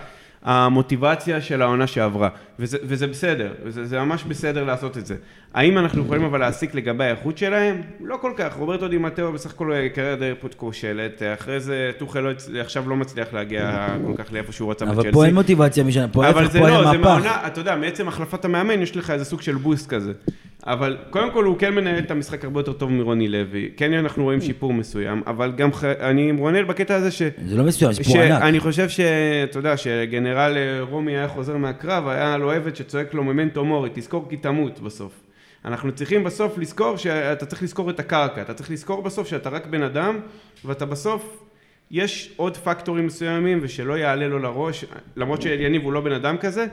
המוטיבציה 0.45 1.41
של 1.41 1.63
העונה 1.63 1.87
שעברה, 1.87 2.29
וזה, 2.59 2.79
וזה 2.83 3.07
בסדר, 3.07 3.53
וזה 3.65 3.85
זה 3.85 4.01
ממש 4.01 4.25
בסדר 4.25 4.65
לעשות 4.65 4.99
את 4.99 5.07
זה. 5.07 5.15
האם 5.55 5.79
אנחנו 5.79 6.03
יכולים 6.03 6.25
אבל 6.25 6.41
להסיק 6.41 6.75
לגבי 6.75 7.05
האיכות 7.05 7.39
שלהם? 7.39 7.81
לא 8.01 8.17
כל 8.21 8.33
כך, 8.37 8.55
רוברטו 8.55 8.89
דימטאו 8.89 9.33
בסך 9.33 9.51
הכל 9.51 9.73
קריירה 9.95 10.17
די 10.17 10.33
פות 10.41 10.55
כושלת, 10.55 11.23
אחרי 11.35 11.61
זה 11.61 11.91
טוחל 11.99 12.21
לא, 12.21 12.31
עכשיו 12.61 12.89
לא 12.89 12.97
מצליח 12.97 13.33
להגיע 13.33 13.89
כל 14.07 14.13
כך 14.17 14.33
לאיפה 14.33 14.53
שהוא 14.53 14.71
רצה 14.71 14.85
בצ'לסי. 14.85 15.01
אבל 15.01 15.13
פה 15.13 15.25
אין 15.25 15.35
מוטיבציה 15.35 15.85
משנה, 15.85 16.09
פה 16.09 16.29
אבל 16.29 16.39
ההפך, 16.43 16.53
זה 16.53 16.59
פה 16.59 16.69
היה 16.69 16.81
לא, 16.81 16.91
זה 16.91 16.99
מהפך. 16.99 17.11
מעונה, 17.11 17.47
אתה 17.47 17.61
יודע, 17.61 17.77
מעצם 17.77 18.09
החלפת 18.09 18.45
המאמן 18.45 18.83
יש 18.83 18.97
לך 18.97 19.11
איזה 19.11 19.25
סוג 19.25 19.43
של 19.43 19.55
בוסט 19.55 19.89
כזה. 19.89 20.13
אבל 20.67 20.97
קודם 21.11 21.31
כל 21.31 21.45
הוא 21.45 21.59
כן 21.59 21.75
מנהל 21.75 21.99
את 21.99 22.11
המשחק 22.11 22.45
הרבה 22.45 22.61
יותר 22.61 22.73
טוב 22.73 22.91
מרוני 22.91 23.29
לוי. 23.29 23.71
כן 23.77 23.93
אנחנו 23.93 24.25
רואים 24.25 24.41
שיפור 24.41 24.73
מסוים, 24.73 25.23
אבל 25.27 25.53
גם 25.53 25.73
ח... 25.73 25.85
אני 25.85 26.29
עם 26.29 26.37
רונל 26.37 26.65
בקטע 26.65 26.95
הזה 26.95 27.11
ש... 27.11 27.23
זה 27.47 27.57
לא 27.57 27.65
מסוים, 27.65 27.93
פה 27.93 28.23
ענק. 28.23 28.41
שאני 28.43 28.61
חושב 28.61 28.89
שאתה 28.89 29.59
יודע, 29.59 29.77
שגנרל 29.77 30.57
אה, 30.57 30.81
רומי 30.81 31.17
היה 31.17 31.29
חוזר 31.29 31.57
מהקרב, 31.57 32.09
היה 32.09 32.37
לו 32.37 32.53
עבד 32.53 32.77
שצועק 32.77 33.15
לו 33.15 33.25
ממנטו 33.25 33.65
מורי, 33.65 33.91
תזכור 33.95 34.27
כי 34.31 34.37
תמות 34.37 34.81
בסוף. 34.81 35.13
אנחנו 35.65 35.93
צריכים 35.93 36.25
בסוף 36.25 36.59
לזכור 36.59 36.97
שאתה 36.97 37.47
צריך 37.47 37.63
לזכור 37.63 37.91
את 37.91 38.01
הקרקע, 38.01 38.43
אתה 38.43 38.55
צריך 38.55 38.71
לזכור 38.71 39.03
בסוף 39.03 39.29
שאתה 39.29 39.49
רק 39.49 39.67
בן 39.67 39.83
אדם, 39.83 40.19
ואתה 40.65 40.87
בסוף, 40.87 41.45
יש 41.91 42.35
עוד 42.37 42.57
פקטורים 42.57 43.07
מסוימים 43.07 43.59
ושלא 43.63 43.99
יעלה 43.99 44.29
לו 44.29 44.39
לראש, 44.39 44.85
למרות 45.17 45.43
שיניב 45.43 45.83
הוא 45.83 45.93
לא 45.93 46.01
בן 46.01 46.13
אדם 46.13 46.37
כזה, 46.37 46.67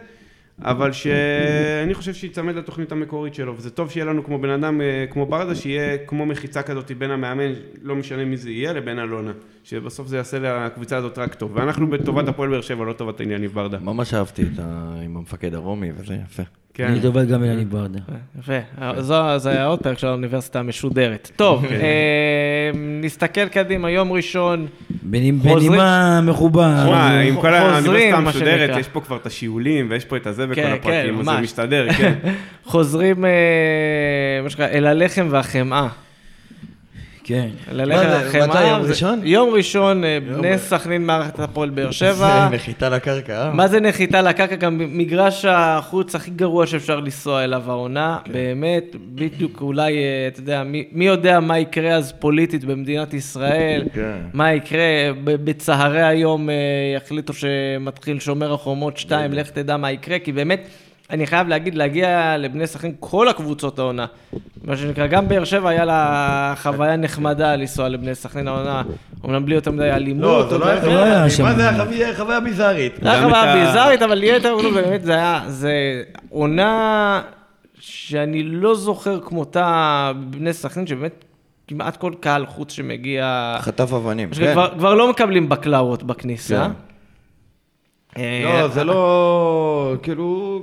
אבל 0.59 0.91
שאני 0.91 1.93
חושב 1.93 2.13
שיצמד 2.13 2.55
לתוכנית 2.55 2.91
המקורית 2.91 3.33
שלו, 3.33 3.57
וזה 3.57 3.69
טוב 3.69 3.89
שיהיה 3.91 4.05
לנו 4.05 4.23
כמו 4.23 4.39
בן 4.39 4.49
אדם, 4.49 4.81
אה, 4.81 5.05
כמו 5.09 5.25
ברדה, 5.25 5.55
שיהיה 5.55 5.97
כמו 5.97 6.25
מחיצה 6.25 6.61
כזאת 6.61 6.91
בין 6.91 7.11
המאמן, 7.11 7.51
לא 7.81 7.95
משנה 7.95 8.25
מי 8.25 8.37
זה 8.37 8.51
יהיה, 8.51 8.73
לבין 8.73 8.99
אלונה, 8.99 9.31
שבסוף 9.63 10.07
זה 10.07 10.17
יעשה 10.17 10.39
לקבוצה 10.39 10.97
הזאת 10.97 11.17
רק 11.17 11.35
טוב, 11.35 11.51
ואנחנו 11.53 11.89
בטובת 11.89 12.27
הפועל 12.27 12.49
באר 12.49 12.61
שבע, 12.61 12.85
לא 12.85 12.93
טובת 12.93 13.19
יניב 13.19 13.51
ברדה. 13.53 13.77
ממש 13.79 14.13
אהבתי 14.13 14.43
את 14.43 14.59
ה... 14.59 14.95
עם 15.05 15.17
המפקד 15.17 15.53
הרומי 15.53 15.91
וזה 15.97 16.17
יפה. 16.25 16.43
כן. 16.73 16.87
אני 16.87 17.01
טובל 17.01 17.25
גם 17.25 17.43
אליניב 17.43 17.69
ברדה. 17.71 17.99
יפה, 18.39 18.59
זו, 19.01 19.37
זה 19.37 19.49
היה 19.49 19.65
עוד 19.65 19.79
פרק 19.79 19.97
של 19.97 20.07
האוניברסיטה 20.07 20.59
המשודרת. 20.59 21.31
טוב, 21.35 21.63
אוקיי. 21.63 21.81
אה, 21.81 22.71
נסתכל 23.01 23.47
קדימה, 23.47 23.91
יום 23.91 24.11
ראשון, 24.11 24.67
בנימה 25.03 26.21
מכובד. 26.21 26.83
שמע, 26.85 27.19
עם 27.19 27.41
כל 27.41 27.53
האוניברסיטה 27.53 28.17
המשודרת. 28.17 28.77
יש 28.79 28.87
פה 28.87 29.01
כבר 29.01 29.15
את 29.15 29.25
השיעולים, 29.25 29.87
ויש 29.89 30.05
פה 30.05 30.17
את 30.17 30.27
הזה 30.27 30.45
וכל 30.49 30.55
כן, 30.55 30.71
הפרקים, 30.71 31.13
כן, 31.13 31.19
אז 31.19 31.25
זה 31.25 31.31
ממש. 31.31 31.43
משתדר, 31.43 31.93
כן. 31.93 32.13
חוזרים, 32.65 33.25
אה, 33.25 33.31
מה 34.43 34.49
שנקרא, 34.49 34.67
אל 34.67 34.87
הלחם 34.87 35.27
והחמאה. 35.29 35.87
כן. 37.23 37.49
זה, 37.75 37.83
והחמאה. 37.85 38.47
מתי, 38.47 38.67
יום 38.67 38.81
ראשון? 38.81 39.19
יום 39.23 39.49
ראשון, 39.53 40.03
אה, 40.03 40.17
בני 40.37 40.57
סכנין 40.57 41.05
מערכת 41.05 41.39
הפועל 41.39 41.69
באר 41.69 41.91
שבע. 42.01 42.47
זה 42.49 42.55
נחיתה 42.55 42.89
לקרקע, 42.89 43.41
אה? 43.47 43.53
מה 43.53 43.67
זה 43.67 43.79
נחיתה 43.79 44.21
לקרקע? 44.21 44.55
גם 44.55 44.77
מגרש 44.77 45.45
החוץ 45.45 46.15
הכי 46.15 46.31
גרוע 46.31 46.67
שאפשר 46.67 46.99
לנסוע 46.99 47.43
אליו 47.43 47.63
העונה, 47.67 48.17
כן. 48.25 48.33
באמת, 48.33 48.95
בדיוק 49.15 49.61
אולי, 49.61 49.97
אה, 49.97 50.27
אתה 50.27 50.39
יודע, 50.39 50.63
מי, 50.63 51.05
יודע 51.05 51.39
מה 51.39 51.59
יקרה 51.59 51.95
אז 51.95 52.13
פוליטית 52.19 52.65
במדינת 52.65 53.13
ישראל, 53.13 53.83
כן. 53.93 54.17
מה 54.33 54.53
יקרה, 54.53 55.09
בצהרי 55.23 56.03
היום 56.03 56.49
יחליטו 56.95 57.33
שמתחיל 57.33 58.19
שומר 58.19 58.53
החומות 58.53 58.97
2, 58.97 59.33
לך 59.33 59.49
תדע 59.49 59.77
מה 59.77 59.91
יקרה, 59.91 60.19
כי 60.19 60.31
באמת, 60.31 60.67
אני 61.11 61.27
חייב 61.27 61.47
להגיד, 61.47 61.75
להגיע 61.75 62.35
לבני 62.37 62.67
סכנין, 62.67 62.93
כל 62.99 63.27
הקבוצות 63.29 63.79
העונה, 63.79 64.05
מה 64.63 64.77
שנקרא, 64.77 65.07
גם 65.07 65.27
באר 65.27 65.43
שבע 65.43 65.69
היה 65.69 65.85
לה 65.85 66.53
חוויה 66.57 66.95
נחמדה 66.95 67.55
לנסוע 67.55 67.89
לבני 67.89 68.15
סכנין 68.15 68.47
העונה, 68.47 68.81
אמנם 69.25 69.45
בלי 69.45 69.55
יותר 69.55 69.71
מדי 69.71 69.91
אלימות. 69.91 70.23
לא, 70.23 70.49
זה 70.49 70.57
לא 70.57 70.65
היה 70.65 70.83
או 71.19 71.23
לא 71.23 71.29
שם. 71.29 71.43
מה 71.43 71.53
זה 71.53 71.69
היה 71.69 71.77
חוויה- 72.15 72.39
ביזארית. 72.39 72.93
זה 73.01 73.11
היה 73.11 73.23
חוויה 73.23 73.55
ביזארית, 73.65 74.01
אבל 74.01 74.23
יהיה 74.23 74.35
יותר 74.35 74.55
גדול, 74.59 74.81
באמת, 74.81 75.03
זה 75.03 75.13
היה, 75.13 75.41
זה 75.47 75.73
עונה 76.29 77.21
שאני 77.79 78.43
לא 78.43 78.75
זוכר 78.75 79.19
כמותה 79.19 80.11
בבני 80.19 80.53
סכנין, 80.53 80.87
שבאמת 80.87 81.23
כמעט 81.67 81.97
כל 81.97 82.13
קהל 82.19 82.45
חוץ 82.45 82.71
שמגיע, 82.71 83.55
חטף 83.59 83.93
אבנים, 83.93 84.29
כן. 84.31 84.53
כבר 84.77 84.93
לא 84.93 85.09
מקבלים 85.09 85.49
בקלאות 85.49 86.03
בכניסה. 86.03 86.67
אה, 88.17 88.41
לא, 88.61 88.67
זה 88.67 88.83
לא, 88.83 89.93
כאילו, 90.03 90.61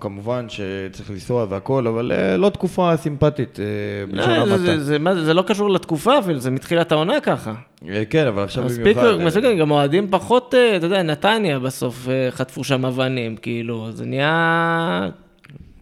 כמובן 0.00 0.46
שצריך 0.48 1.10
לנסוע 1.10 1.46
והכל, 1.48 1.86
אבל 1.86 2.12
אה, 2.12 2.36
לא 2.36 2.48
תקופה 2.48 2.96
סימפטית, 2.96 3.58
אה, 3.60 3.64
בלשון 4.12 4.48
לא, 4.48 4.56
זה- 4.78 4.96
המעטה. 4.96 5.32
לא 5.32 5.42
קשור 5.42 5.70
לתקופה 5.70 6.18
אפילו, 6.18 6.38
זה 6.38 6.50
מתחילת 6.50 6.92
העונה 6.92 7.20
ככה. 7.20 7.54
אה, 7.88 8.02
כן, 8.10 8.26
אבל 8.26 8.42
עכשיו 8.42 8.64
במיוחד. 8.68 9.04
אה, 9.04 9.24
מספיק, 9.26 9.44
גם 9.60 9.70
אוהדים 9.70 10.06
פחות, 10.10 10.54
אה, 10.54 10.76
אתה 10.76 10.86
יודע, 10.86 11.02
נתניה 11.02 11.58
בסוף 11.58 12.08
אה, 12.08 12.30
חטפו 12.30 12.64
שם 12.64 12.84
אבנים, 12.86 13.36
כאילו, 13.36 13.88
זה 13.92 14.06
נהיה 14.06 15.08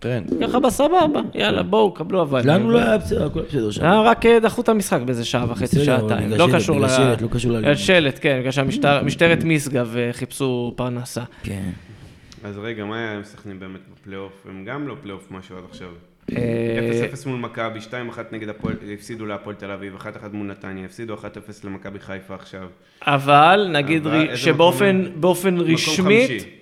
טרנד. 0.00 0.30
ככה 0.42 0.60
בסבבה, 0.60 1.20
יאללה, 1.34 1.62
בואו, 1.62 1.94
קבלו 1.94 2.22
אבנים. 2.22 2.46
לנו 2.46 2.70
לא 2.70 2.78
היה 2.78 2.98
בסדר, 2.98 3.26
הכל 3.26 3.40
בסדר 3.40 3.70
שם. 3.70 3.84
אה, 3.84 4.02
רק 4.02 4.26
אה, 4.26 4.40
דחו 4.40 4.60
את 4.60 4.68
המשחק 4.68 5.00
באיזה 5.00 5.24
שעה 5.24 5.50
וחצי, 5.50 5.76
אבל 5.76 5.84
שעתיים. 5.84 6.30
לא 6.30 6.48
שלט, 6.48 6.56
קשור 6.56 6.80
ל... 6.80 6.88
שלט, 6.88 7.22
לא 7.22 7.28
קשור 7.30 7.52
לאלימות. 7.52 7.78
שלט, 7.78 8.18
כן, 8.22 8.38
בגלל 8.40 8.52
שמשטרת 8.52 9.44
משגב 9.44 9.96
אה, 9.96 10.12
חיפשו 10.12 10.72
פרנסה. 10.76 11.22
כן. 11.42 11.70
אז 12.44 12.58
רגע, 12.58 12.84
מה 12.84 12.98
היה 12.98 13.14
עם 13.14 13.24
סכנין 13.24 13.60
באמת 13.60 13.80
בפלייאוף? 13.92 14.46
הם 14.48 14.64
גם 14.64 14.88
לא 14.88 14.94
פלייאוף 15.02 15.30
משהו 15.30 15.56
עד 15.56 15.64
עכשיו. 15.70 15.88
אה, 16.36 17.08
0-0 17.12 17.28
מול 17.28 17.38
מכבי, 17.38 17.78
2-1 17.78 18.18
נגד 18.32 18.48
הפועל, 18.48 18.74
הפסידו 18.94 19.26
להפועל 19.26 19.56
תל 19.56 19.70
אביב, 19.70 19.96
1-1 19.96 20.06
מול 20.32 20.46
נתניה, 20.46 20.84
הפסידו 20.84 21.14
1-0 21.14 21.18
למכבי 21.64 21.98
חיפה 21.98 22.34
עכשיו. 22.34 22.68
אבל 23.02 23.68
נגיד 23.72 24.06
אבל 24.06 24.36
שבאופן 24.36 25.58
רשמית, 25.58 26.28
חמישי. 26.28 26.59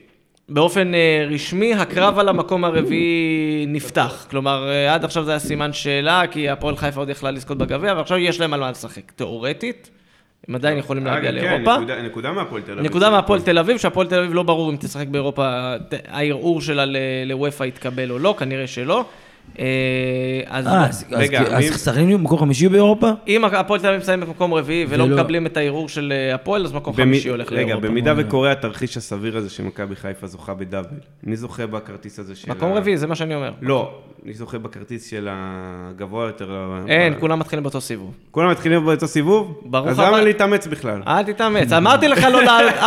באופן 0.48 0.94
אה, 0.94 1.26
רשמי, 1.30 1.74
הקרב 1.74 2.18
על 2.18 2.28
המקום 2.28 2.64
הרביעי 2.64 3.64
נפתח. 3.68 4.26
כלומר, 4.30 4.68
אה, 4.70 4.94
עד 4.94 5.04
עכשיו 5.04 5.24
זה 5.24 5.30
היה 5.30 5.38
סימן 5.38 5.72
שאלה, 5.72 6.22
כי 6.30 6.48
הפועל 6.48 6.76
חיפה 6.76 7.00
עוד 7.00 7.08
יכלה 7.08 7.30
לזכות 7.30 7.58
בגביע, 7.58 7.94
ועכשיו 7.96 8.18
יש 8.18 8.40
להם 8.40 8.54
על 8.54 8.60
מה 8.60 8.70
לשחק. 8.70 9.10
תיאורטית, 9.16 9.90
הם 10.48 10.54
עדיין 10.54 10.78
יכולים 10.78 11.06
להגיע 11.06 11.30
כן, 11.30 11.36
לאירופה. 11.36 11.78
נקודה- 12.02 12.32
מהפועל 12.32 12.62
תל 12.62 12.72
אביב. 12.72 12.84
נקודה 12.84 13.10
מהפועל 13.10 13.40
תל 13.40 13.58
אביב, 13.58 13.78
שהפועל 13.78 14.06
תל 14.06 14.18
אביב 14.18 14.34
לא 14.34 14.42
ברור 14.42 14.70
אם 14.70 14.76
תשחק 14.76 15.06
באירופה, 15.06 15.74
הערעור 16.08 16.60
שלה 16.60 16.84
לוופא 17.26 17.64
יתקבל 17.64 18.10
או 18.10 18.18
לא, 18.18 18.34
כנראה 18.38 18.66
שלא. 18.66 19.04
אה, 19.58 19.64
אז 20.46 20.66
אה, 20.66 20.86
רגע, 21.10 21.40
אז- 21.40 21.64
סכנין 21.64 22.08
יהיו 22.08 22.18
במקום 22.18 22.38
חמישי 22.38 22.68
באירופה? 22.68 23.10
אם 23.28 23.44
הפועל 23.44 23.80
תל 23.80 23.86
אביב 23.86 24.00
מסיים 24.00 24.20
במקום 24.20 24.54
רביעי 24.54 24.86
ולא 24.88 25.06
מקבלים 25.06 25.46
את 25.46 25.56
הערעור 25.56 25.88
של 25.88 26.12
אה, 26.16 26.34
הפועל, 26.34 26.64
אז 26.64 26.72
מקום 26.72 26.94
חמישי 26.94 27.28
הולך 27.28 27.52
רגע, 27.52 27.62
לאירופה. 27.64 27.88
במידה 27.88 28.14
וקורה 28.16 28.52
התרחיש 28.52 28.96
הסביר 28.96 29.36
הזה 29.36 29.50
שמכבי 29.50 29.96
חיפה 29.96 30.26
זוכה 30.26 30.54
בדאבל, 30.54 30.86
מי 31.24 31.36
זוכה 31.36 31.66
בכרטיס 31.66 32.18
הזה 32.18 32.34
של... 32.36 32.50
מקום 32.50 32.72
רביעי, 32.72 32.96
זה 32.96 33.06
מה 33.06 33.14
שאני 33.14 33.34
אומר. 33.34 33.52
לא, 33.62 33.90
מי 34.24 34.34
זוכה 34.34 34.58
בכרטיס 34.58 35.10
של 35.10 35.28
הגבוה 35.30 36.26
יותר? 36.26 36.50
אין, 36.88 37.14
כולם 37.20 37.38
מתחילים 37.38 37.62
באותו 37.62 37.80
סיבוב. 37.80 38.14
כולם 38.30 38.50
מתחילים 38.50 38.84
באותו 38.84 39.06
סיבוב? 39.08 39.60
ברוך 39.64 39.88
אז. 39.88 39.98
למה 39.98 40.20
להתאמץ 40.20 40.66
בכלל? 40.66 41.02
אל 41.06 41.22
תתאמץ, 41.22 41.72
אמרתי 41.72 42.08
לך 42.08 42.24
לא 42.32 42.40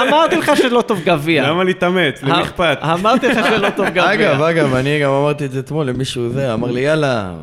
אמרתי 0.07 0.36
לך 0.36 0.51
שלא 0.57 0.82
טוב 0.82 1.01
גביע. 1.05 1.49
למה 1.49 1.64
להתאמץ? 1.64 2.24
למי 2.24 2.41
אכפת? 2.41 2.78
אמרתי 2.84 3.28
לך 3.28 3.45
שלא 3.49 3.70
טוב 3.70 3.86
גביע. 3.95 4.14
אגב, 4.14 4.41
אגב, 4.41 4.74
אני 4.76 4.99
גם 4.99 5.12
אמרתי 5.12 5.45
את 5.45 5.51
זה 5.51 5.59
אתמול 5.59 5.86
למישהו 5.86 6.30
זה, 6.30 6.51
אמר 6.54 6.72
לי, 6.72 6.82
יאללה, 6.82 7.34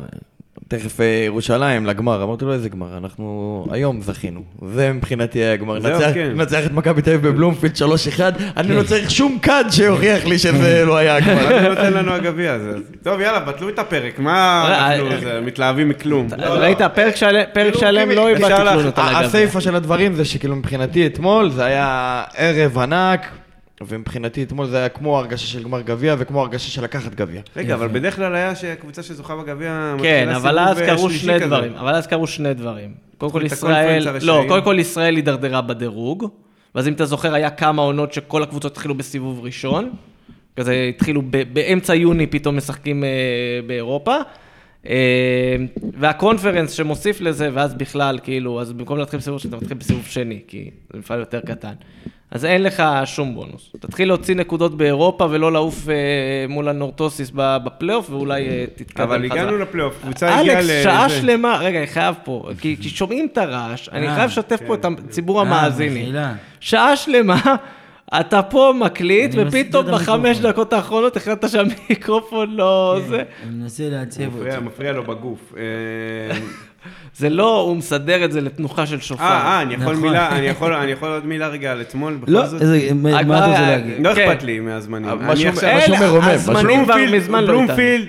תכף 0.67 1.01
אה, 1.01 1.05
ירושלים 1.25 1.85
לגמר. 1.85 2.23
אמרתי 2.23 2.45
לו, 2.45 2.53
איזה 2.53 2.69
גמר? 2.69 2.97
אנחנו 2.97 3.65
היום 3.71 4.01
זכינו. 4.01 4.41
זה 4.73 4.91
מבחינתי 4.93 5.39
היה 5.39 5.57
נצח- 5.79 6.11
כן. 6.13 6.31
נצח 6.35 6.65
את 6.65 6.71
מכבי 6.71 7.01
תל 7.01 7.11
אביב 7.13 7.27
בבלומפילד 7.27 7.73
3-1, 7.75 8.19
אני 8.57 8.75
לא 8.75 8.83
צריך 8.83 9.11
שום 9.11 9.37
כד 9.41 9.63
שיוכיח 9.69 10.25
לי 10.25 10.37
שזה 10.39 10.83
לא 10.87 10.97
היה 10.97 11.15
הגמר. 11.15 11.61
זה 11.61 11.69
נותן 11.69 11.93
לנו 11.93 12.11
הגביע 12.13 12.53
הזה? 12.53 12.71
טוב, 13.03 13.21
יאללה, 13.21 13.39
בטלו 13.39 13.69
את 13.69 13.79
הפרק, 13.79 14.19
מה 14.19 14.31
אה, 14.71 14.95
אנחנו 14.95 15.11
אה, 15.29 15.41
מתלהבים 15.41 15.89
מכלום? 15.89 16.27
ראית, 16.47 16.81
פרק 16.81 17.15
שלם- 17.15 17.43
פרק 17.53 17.73
שלם 17.75 18.09
לא 18.11 18.27
איבדתי 18.27 18.53
תלונות 18.71 18.99
על 18.99 19.05
הגביע. 19.07 19.19
הסיפה 19.27 19.61
של 19.61 19.75
הדברים 19.75 20.15
זה 20.15 20.25
שכאילו 20.25 20.55
מבחינתי 20.55 21.05
אתמול 21.07 21.49
זה 21.49 21.65
היה 21.65 22.23
ערב 22.37 22.77
ענק, 22.77 23.25
ומבחינתי 23.87 24.43
אתמול 24.43 24.65
זה 24.65 24.77
היה 24.77 24.89
כמו 24.89 25.17
הרגשה 25.17 25.47
של 25.47 25.63
גמר 25.63 25.81
גביע 25.81 26.15
וכמו 26.19 26.41
הרגשה 26.41 26.71
של 26.71 26.83
לקחת 26.83 27.15
גביע. 27.15 27.41
רגע, 27.55 27.73
אבל 27.75 27.87
בדרך 27.87 28.15
כלל 28.15 28.35
היה 28.35 28.55
שהקבוצה 28.55 29.03
שזוכה 29.03 29.35
בגביע... 29.35 29.95
כן, 30.01 30.29
אבל 30.29 30.59
אז 30.59 30.81
אה, 30.81 30.85
קרו 30.85 31.09
שני 31.09 31.35
כזה. 31.35 31.45
דברים. 31.45 31.73
אבל 31.75 31.95
אז 31.95 32.07
קרו 32.07 32.27
שני 32.27 32.53
דברים. 32.53 32.93
קודם 33.17 33.31
כל 33.31 33.41
ישראל, 33.45 34.07
לא. 34.21 34.45
קודם 34.47 34.63
כל 34.63 34.77
ישראל 34.79 35.15
הידרדרה 35.15 35.61
בדירוג. 35.61 36.27
ואז 36.75 36.87
אם 36.87 36.93
אתה 36.93 37.05
זוכר, 37.05 37.33
היה 37.33 37.49
כמה 37.49 37.81
עונות 37.81 38.13
שכל 38.13 38.43
הקבוצות 38.43 38.71
התחילו 38.71 38.95
בסיבוב 38.95 39.39
ראשון. 39.43 39.91
כזה 40.55 40.89
התחילו 40.95 41.21
באמצע 41.53 41.95
יוני 41.95 42.27
פתאום 42.27 42.57
משחקים 42.57 43.03
אה, 43.03 43.09
באירופה. 43.67 44.15
אה, 44.87 45.55
והקונפרנס 45.93 46.71
שמוסיף 46.71 47.21
לזה, 47.21 47.49
ואז 47.53 47.73
בכלל, 47.73 48.19
כאילו, 48.23 48.61
אז 48.61 48.73
במקום 48.73 48.97
להתחיל 48.97 49.19
בסיבוב 49.19 49.37
ראשון, 49.37 49.49
אתה 49.49 49.57
מתחיל 49.57 49.77
בסיבוב 49.77 50.05
שני, 50.05 50.39
כי 50.47 50.69
זה 50.93 50.99
מפעל 50.99 51.19
יותר 51.19 51.39
קטן. 51.39 51.73
אז 52.31 52.45
אין 52.45 52.63
לך 52.63 52.83
שום 53.05 53.35
בונוס. 53.35 53.71
תתחיל 53.79 54.07
להוציא 54.07 54.35
נקודות 54.35 54.77
באירופה 54.77 55.27
ולא 55.29 55.51
לעוף 55.51 55.89
אה, 55.89 55.95
מול 56.49 56.69
הנורטוסיס 56.69 57.31
בפלייאוף, 57.35 58.09
ואולי 58.09 58.49
אה, 58.49 58.65
תתקדם 58.75 59.03
אבל 59.03 59.25
חזרה. 59.25 59.41
הגענו 59.41 59.57
לפלייאוף, 59.57 59.99
קבוצה 60.01 60.39
הגיעה 60.39 60.59
אלכס, 60.59 60.69
ל... 60.69 60.83
שעה 60.83 61.09
זה. 61.09 61.15
שלמה, 61.15 61.57
רגע, 61.57 61.79
אני 61.79 61.87
חייב 61.87 62.15
פה, 62.23 62.49
כי, 62.59 62.75
כי 62.81 62.89
שומעים 62.89 63.27
את 63.31 63.37
הרעש, 63.37 63.89
אני 63.89 64.07
אה, 64.07 64.15
חייב 64.15 64.29
לשתף 64.29 64.59
פה 64.67 64.75
את 64.75 64.85
ציבור 65.09 65.37
אה, 65.37 65.47
המאזינים. 65.47 66.15
שעה 66.59 66.95
שלמה, 66.95 67.55
אתה 68.19 68.43
פה 68.43 68.73
מקליט, 68.79 69.31
ופתאום 69.37 69.85
בחמש. 69.91 70.37
דקות 70.39 70.73
האחרונות 70.73 71.17
החלטת 71.17 71.49
שהמיקרופון 71.49 72.55
לא 72.55 72.99
זה. 73.07 73.23
אני 73.43 73.55
מנסה 73.55 73.89
לעצב 73.89 74.21
אותו. 74.23 74.37
מפריע- 74.37 74.59
מפריע 74.59 74.91
לו 74.91 75.03
בגוף. 75.03 75.53
אה, 77.09 77.17
זה 77.17 77.29
לא, 77.29 77.61
הוא 77.61 77.77
מסדר 77.77 78.25
את 78.25 78.31
זה 78.31 78.41
לתנוחה 78.41 78.85
של 78.85 78.99
שופר. 79.01 79.23
אה, 79.23 79.29
אה, 79.29 79.61
אני 79.61 79.73
יכול 79.73 79.85
נכון. 79.93 80.01
מילה, 80.07 80.29
אני 80.37 80.45
יכול 80.47 80.73
אני 80.73 80.91
יכול 80.91 81.09
עוד 81.09 81.25
מילה 81.25 81.47
רגע 81.47 81.71
על 81.71 81.81
אתמול, 81.81 82.17
בכל 82.21 82.31
לא, 82.31 82.45
זאת? 82.45 82.61
איזה- 82.61 82.89
מה 82.93 83.09
אתה 83.39 83.45
רוצה 83.45 83.61
להגיד? 83.61 83.93
לא 84.05 84.13
כן. 84.15 84.29
אכפת 84.31 84.43
לי 84.43 84.59
מהזמנים. 84.59 85.05
מה 85.05 85.33
מרומם, 85.99 86.25
מה 86.25 86.31
הזמנים 86.31 86.85
כבר 86.85 86.95
מזמן 87.13 87.43
לא 87.43 87.51
איתנו. 87.51 87.65
בלומפילד, 87.67 88.05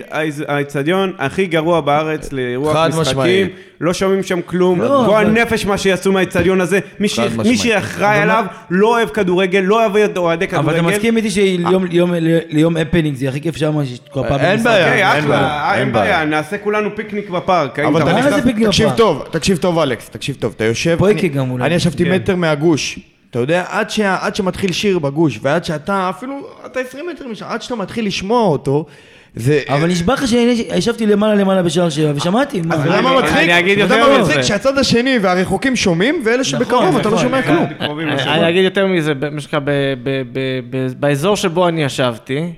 האיצטדיון 0.48 1.12
הכי 1.18 1.46
גרוע 1.46 1.80
בארץ 1.80 2.32
לאירוח 2.32 2.76
משחקים. 3.00 3.46
לא 3.80 3.92
שומעים 3.94 4.22
שם 4.22 4.40
כלום, 4.42 4.80
לא, 4.80 5.02
גועל 5.06 5.26
אבל- 5.26 5.40
נפש 5.42 5.66
מה 5.66 5.78
שיעשו 5.78 6.12
מהאיצטדיון 6.12 6.60
הזה, 6.60 6.78
מי. 7.00 7.08
שאחראי 7.56 8.18
עליו 8.18 8.44
לא 8.70 8.86
אוהב 8.86 9.08
כדורגל, 9.08 9.58
לא 9.60 9.80
אוהב 9.80 9.96
אוהדי 10.16 10.44
אבל 10.44 10.60
אתה 10.62 10.72
כדורגל. 10.72 10.80
מסכים 10.96 11.16
איתי 11.16 11.30
שיום 11.30 11.84
ליום- 11.84 12.14
ליום 12.48 12.76
הפנינג 12.76 13.16
זה 13.16 13.28
הכי 13.28 13.40
כיף 13.40 13.56
שם, 13.56 13.84
שיש 13.84 14.00
כל 14.10 14.20
פעם 14.28 14.40
אין 14.40 14.50
במשחק. 14.56 14.64
בעיה. 14.66 14.86
אוקיי, 14.86 15.12
אין 15.12 15.24
אחלה, 15.24 15.36
בעיה, 15.36 15.72
אין 15.74 15.80
אין 15.80 15.92
בעיה. 15.92 16.24
נעשה 16.24 16.58
כולנו 16.58 16.96
פיקניק 16.96 17.30
בפארק. 17.30 17.78
אבל 17.78 18.04
מה 18.04 18.22
זה 18.22 18.28
נכנס, 18.28 18.44
פיקניק? 18.44 18.68
טוב, 19.00 19.24
תקשיב 19.30 19.58
טוב 19.58 19.78
אלכס, 19.78 20.08
תקשיב 20.08 20.36
טוב, 20.40 20.52
אתה 20.56 20.64
יושב, 20.64 20.96
פויקי 20.98 21.28
גם 21.28 21.50
אולי. 21.50 21.64
אני 21.66 21.74
ישבתי 21.74 22.04
כן. 22.04 22.12
מטר 22.14 22.36
מהגוש, 22.36 22.98
אתה 23.30 23.38
יודע, 23.38 23.64
עד 23.68 23.90
שה- 23.90 24.16
עד 24.20 24.36
שמתחיל 24.36 24.72
שיר 24.72 24.98
בגוש, 24.98 25.38
ועד 25.42 25.64
שאתה, 25.64 26.10
אפילו, 26.10 26.34
אתה 26.66 26.80
20 26.80 27.04
מטר 27.14 27.26
משם, 27.28 27.44
עד 27.48 27.62
שאתה 27.62 27.74
מתחיל 27.76 28.06
לשמוע 28.06 28.42
אותו, 28.42 28.86
זה... 29.34 29.60
אבל 29.68 29.88
נשבע 29.88 30.14
לך 30.14 30.28
שישבתי 30.28 31.06
למעלה 31.06 31.34
למעלה 31.34 31.62
בשער 31.62 31.90
שבע 31.90 32.12
ושמעתי. 32.16 32.60
מה? 32.60 32.74
אז 32.74 32.86
למה 32.86 33.10
אני- 33.10 33.18
מצחיק? 33.18 33.36
אני 33.38 33.58
אגיד 33.58 33.78
אתה 33.78 33.84
יודע 33.84 33.96
יותר 33.96 34.12
מה 34.12 34.18
מזה. 34.18 34.28
מצחיק? 34.30 34.42
שהצד 34.44 34.78
השני 34.78 35.18
והרחוקים 35.22 35.76
שומעים, 35.76 36.22
ואלה 36.24 36.44
שבקרוב 36.44 36.96
אתה 36.96 37.08
לא 37.08 37.14
נכון, 37.14 37.18
שומע 37.28 37.40
נכון. 37.40 37.56
כלום. 37.56 37.68
קרובים 37.86 38.08
אני- 38.08 38.16
לשם. 38.16 38.28
אני 38.28 38.48
אגיד 38.48 38.64
יותר 38.64 38.86
מזה, 38.86 39.12
מה 39.32 39.40
שנקרא, 39.40 39.58
ב- 39.58 39.70
ב- 40.02 40.22
ב- 40.32 40.60
ב- 40.70 40.92
באזור 41.00 41.36
שבו 41.36 41.68
אני 41.68 41.82
ישבתי, 41.84 42.52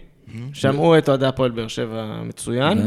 שמעו 0.52 0.98
את 0.98 1.08
אוהדי 1.08 1.26
הפועל 1.26 1.50
באר 1.50 1.68
שבע 1.68 2.04
מצוין. 2.24 2.78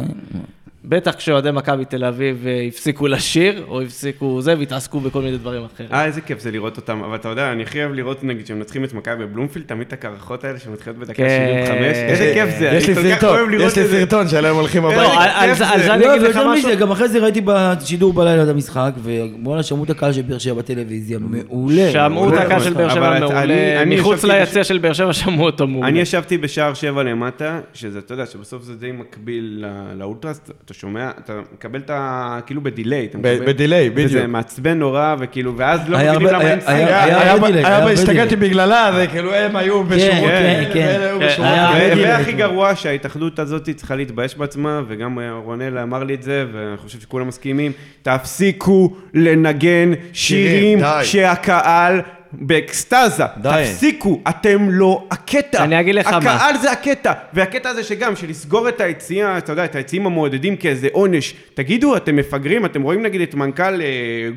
בטח 0.89 1.15
כשאוהדי 1.15 1.51
מכבי 1.51 1.85
תל 1.85 2.05
אביב 2.05 2.43
אה, 2.47 2.65
הפסיקו 2.67 3.07
לשיר, 3.07 3.63
או 3.67 3.81
הפסיקו 3.81 4.41
זה, 4.41 4.55
והתעסקו 4.59 4.99
בכל 4.99 5.21
מיני 5.21 5.37
דברים 5.37 5.63
אחרים. 5.75 5.89
אה, 5.93 6.05
איזה 6.05 6.21
כיף 6.21 6.39
זה 6.39 6.51
לראות 6.51 6.77
אותם, 6.77 7.03
אבל 7.03 7.15
אתה 7.15 7.29
יודע, 7.29 7.51
אני 7.51 7.63
הכי 7.63 7.83
אוהב 7.83 7.93
לראות, 7.93 8.23
נגיד, 8.23 8.47
שמנצחים 8.47 8.83
את 8.83 8.93
מכבי 8.93 9.25
בבלומפילד, 9.25 9.65
תמיד 9.65 9.87
את 9.87 9.93
הקרחות 9.93 10.43
האלה 10.43 10.59
שמתחילות 10.59 10.99
בדקה 10.99 11.13
כן. 11.13 11.29
75, 11.65 11.97
איזה 11.97 12.31
כיף 12.33 12.59
זה, 12.59 12.65
יש 12.73 12.87
לי 12.87 12.93
אני 12.93 13.03
כל 13.03 13.09
כך 13.09 13.19
סרטון, 13.21 13.37
אוהב 13.37 13.49
לראות 13.49 13.71
יש 13.71 13.77
לי 13.77 13.83
את 13.83 13.89
זה. 13.89 13.99
סרטון 13.99 14.27
שעליהם 14.27 14.55
הולכים 14.55 14.83
לא, 14.83 14.91
הביתה. 14.91 15.13
על- 15.23 15.49
על 15.49 15.55
זה- 15.55 15.93
אני 15.93 16.03
לא, 16.03 16.15
אגיד 16.15 16.21
לך 16.27 16.39
משהו. 16.47 16.69
גם 16.79 16.91
אחרי 16.91 17.09
זה 17.09 17.19
ראיתי 17.19 17.41
בשידור 17.45 18.13
בלילה 18.13 18.43
את 18.43 18.47
המשחק, 18.47 18.91
ובואנה 19.03 19.63
שמעו 19.63 19.83
את 19.83 19.89
הקהל 19.89 20.13
של 20.13 20.21
באר 20.21 20.37
שבע 20.37 20.53
בטלוויזיה, 20.53 21.19
מעולה. 21.19 21.91
שמעו 21.91 22.29
את. 22.29 22.39
הקהל 22.39 22.59
של 22.63 22.73
באר 22.73 22.89
שבע 22.89 23.19
מעולה, 23.19 23.85
מחוץ 23.85 24.23
ליציע 24.23 24.63
של 24.63 24.77
באר 24.77 24.93
שבע 24.93 25.13
שמעו 25.13 25.45
אותו 25.45 25.67
מעולה. 25.67 25.87
אני 25.87 25.99
ישבתי 25.99 26.37
בשער 26.37 26.73
שבע 26.73 27.03
למטה, 27.03 27.59
שזה, 27.73 27.99
אתה 27.99 28.13
יודע, 28.13 28.25
שבסוף 28.25 28.63
זה 28.63 28.75
די 28.75 28.91
מקביל 28.91 29.65
לאולטרס, 29.95 30.41
אתה 30.65 30.73
שומע, 30.79 31.09
אתה 31.25 31.33
מקבל 31.53 31.79
את 31.79 31.89
ה... 31.89 32.39
כאילו 32.45 32.61
בדיליי. 32.63 33.05
אתה 33.05 33.17
מקבל- 33.17 33.45
בדיליי, 33.45 33.89
בדיוק. 33.89 34.05
וזה 34.11 34.27
מעצבן 34.27 34.79
נורא, 34.79 35.15
וכאילו, 35.19 35.57
ואז 35.57 35.79
לא 35.89 35.97
מבינים 35.97 36.13
הרבה- 36.13 36.31
למה 36.31 36.51
אין 36.51 36.59
סיבה. 36.61 36.73
היה- 36.73 37.03
היה 37.03 37.91
השתגעתי. 37.91 38.35
בגללה, 38.35 38.91
זה 38.95 39.07
כאילו 39.07 39.33
הם 39.33 39.55
היו 39.55 39.83
בשורות 39.83 40.29
כן, 40.29 40.63
כאלה, 40.73 40.73
כן. 40.73 40.99
היו 41.01 41.19
כן, 41.19 41.25
בשורות 41.27 41.51
היה- 41.51 41.71
כאלה. 41.73 41.91
בדיליי. 41.95 42.11
והכי 42.11 42.31
גרוע 42.31 42.75
שההתאחדות 42.75 43.39
הזאת 43.39 43.69
צריכה 43.75 43.95
להתבייש 43.95 44.37
בעצמה, 44.37 44.81
וגם 44.87 45.19
אה, 45.19 45.31
רונל 45.43 45.77
אמר 45.77 46.03
לי 46.03 46.13
את 46.13 46.23
זה, 46.23 46.45
ואני 46.53 46.77
חושב 46.77 46.99
שכולם 46.99 47.27
מסכימים, 47.27 47.71
תפסיקו 48.01 48.95
לנגן 49.13 49.91
שירים. 50.13 50.79
שהקהל 51.03 52.01
באקסטזה. 52.39 53.23
די. 53.37 53.49
תפסיקו, 53.63 54.19
אתם 54.29 54.67
לא 54.69 55.03
הקטע. 55.11 55.63
אני 55.63 55.79
אגיד 55.79 55.95
לך 55.95 56.07
מה. 56.07 56.17
הקהל 56.17 56.57
זה 56.57 56.71
הקטע. 56.71 57.11
והקטע 57.33 57.69
הזה 57.69 57.83
שגם, 57.83 58.15
של 58.15 58.29
לסגור 58.29 58.69
את 58.69 58.81
היציאה, 58.81 59.37
אתה 59.37 59.51
יודע, 59.51 59.65
את 59.65 59.75
היציאים 59.75 60.05
המעודדים 60.05 60.55
כאיזה 60.55 60.87
עונש. 60.91 61.33
תגידו, 61.53 61.95
אתם 61.97 62.15
מפגרים, 62.15 62.65
אתם 62.65 62.81
רואים 62.81 63.01
נגיד 63.03 63.21
את 63.21 63.35
מנכ"ל 63.35 63.63
אה, 63.81 63.87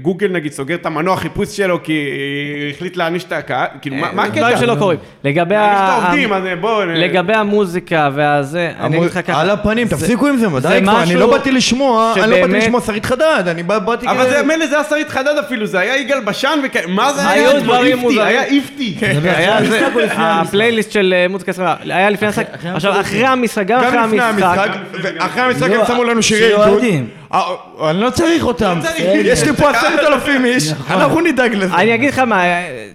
גוגל 0.02 0.28
נגיד 0.32 0.52
סוגר 0.52 0.74
את 0.74 0.86
המנוע 0.86 1.16
חיפוש 1.16 1.56
שלו 1.56 1.82
כי 1.82 1.92
אה, 1.92 2.70
החליט 2.74 2.96
להעניש 2.96 3.24
את 3.24 3.32
הקהל? 3.32 3.66
כאילו, 3.82 3.96
מה 3.96 4.08
מה 4.12 4.22
הקטע? 4.24 4.40
דברים 4.40 4.56
שלא 4.58 4.74
קורים. 4.78 4.98
לגבי 5.24 5.54
ה- 5.54 5.60
העובדים, 5.62 6.32
אז 6.32 6.42
בואו... 6.60 6.84
לגבי 6.86 7.32
המוזיקה 7.34 8.10
והזה, 8.14 8.70
אני 8.80 8.96
אגיד 8.98 9.08
לך 9.10 9.20
ככה. 9.26 9.40
על 9.40 9.50
הפנים, 9.50 9.88
תפסיקו 9.88 10.26
עם 10.26 10.36
זה, 10.36 10.46
די 10.62 10.80
כבר, 10.82 11.02
אני 11.02 11.14
לא 11.14 11.30
באתי 11.30 11.50
לשמוע, 11.50 12.14
אני 12.22 12.30
לא 12.30 12.46
באתי 12.46 12.52
לשמוע 12.58 12.80
שרית 12.80 13.04
חדד, 13.06 13.44
אני 13.46 13.62
בא- 13.62 13.78
באתי 13.78 14.06
אבל 14.08 14.24
כ- 14.26 14.30
זה, 14.30 14.42
מילא 14.42 14.66
זה 14.66 14.74
היה 14.74 14.84
שרית 14.84 15.08
חדד 15.08 15.34
אפילו, 15.46 15.66
זה 15.66 15.78
היה 15.78 15.96
יגאל 15.96 16.20
בשן 16.24 16.58
וכאלה, 16.64 16.86
מה 16.86 17.12
זה 17.12 17.28
היו 17.28 17.50
היה? 17.50 17.87
דברים 17.96 17.98
מוזרים. 17.98 18.26
היה 18.26 18.44
איפטי. 18.44 18.94
היה 19.00 19.64
זה, 19.64 19.80
לפני 19.80 19.86
המשחק? 19.86 20.16
הפלייליסט 20.18 20.92
של 20.92 21.14
אה, 21.16 21.28
מוזיקה 21.28 21.52
סביבה, 21.52 21.76
היה 21.80 22.10
לפני 22.10 22.28
המשחק, 22.28 22.46
אחרי 22.54 22.70
עכשיו. 22.70 23.00
אחרי 23.00 23.26
המשחק, 23.26 23.66
גם 23.66 23.84
אחרי 23.84 23.98
המשחק, 23.98 24.68
ואחרי 25.02 25.42
המשחק 25.42 25.70
לא, 25.70 25.80
הם 25.80 25.86
שמו 25.86 26.04
לנו 26.04 26.22
שירי 26.22 26.46
עידוד. 26.46 26.68
אוהדים. 26.68 27.08
אה, 27.34 27.54
אני 27.90 28.00
לא 28.00 28.10
צריך 28.10 28.44
אותם, 28.44 28.78
צריך. 28.82 29.00
יש 29.24 29.44
לי 29.44 29.52
פה 29.52 29.70
עשרת 29.70 30.00
אלפים 30.00 30.44
איש, 30.44 30.70
נכון. 30.70 30.96
אנחנו 30.96 31.20
נדאג 31.20 31.54
לזה. 31.54 31.74
אני 31.74 31.94
אגיד 31.94 32.10
לך 32.10 32.18
מה, 32.18 32.44
אה, 32.44 32.88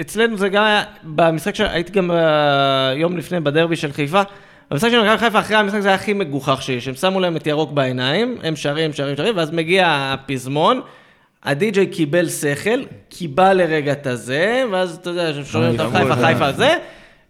אצלנו 0.00 0.36
זה 0.36 0.48
גם 0.48 0.64
היה, 0.64 0.82
במשחק 1.02 1.54
שהייתי 1.54 1.92
גם 1.92 2.10
אה, 2.10 2.92
יום 2.96 3.16
לפני 3.16 3.40
בדרבי 3.40 3.76
של 3.76 3.92
חיפה, 3.92 4.22
במשחק 4.70 4.90
של 4.90 5.02
מכבי 5.02 5.18
חיפה 5.18 5.38
אחרי 5.38 5.56
המשחק 5.56 5.80
זה 5.80 5.88
היה 5.88 5.94
הכי 5.94 6.12
מגוחך 6.12 6.62
שיש, 6.62 6.88
הם 6.88 6.94
שמו 6.94 7.20
להם 7.20 7.36
את 7.36 7.46
ירוק 7.46 7.72
בעיניים, 7.72 8.36
הם 8.42 8.56
שרים, 8.56 8.92
שרים, 8.92 9.16
שרים, 9.16 9.36
ואז 9.36 9.50
מגיע 9.50 9.84
הפזמון, 9.88 10.80
הדי-ג'יי 11.44 11.86
קיבל 11.86 12.28
שכל, 12.28 12.82
קיבל 13.08 13.52
לרגע 13.52 13.92
את 13.92 14.06
הזה, 14.06 14.64
ואז 14.72 14.98
אתה 15.00 15.10
יודע, 15.10 15.30
שומעים 15.44 15.80
אותם 15.80 15.90
חיפה, 15.96 16.16
חיפה 16.16 16.52
זה, 16.52 16.76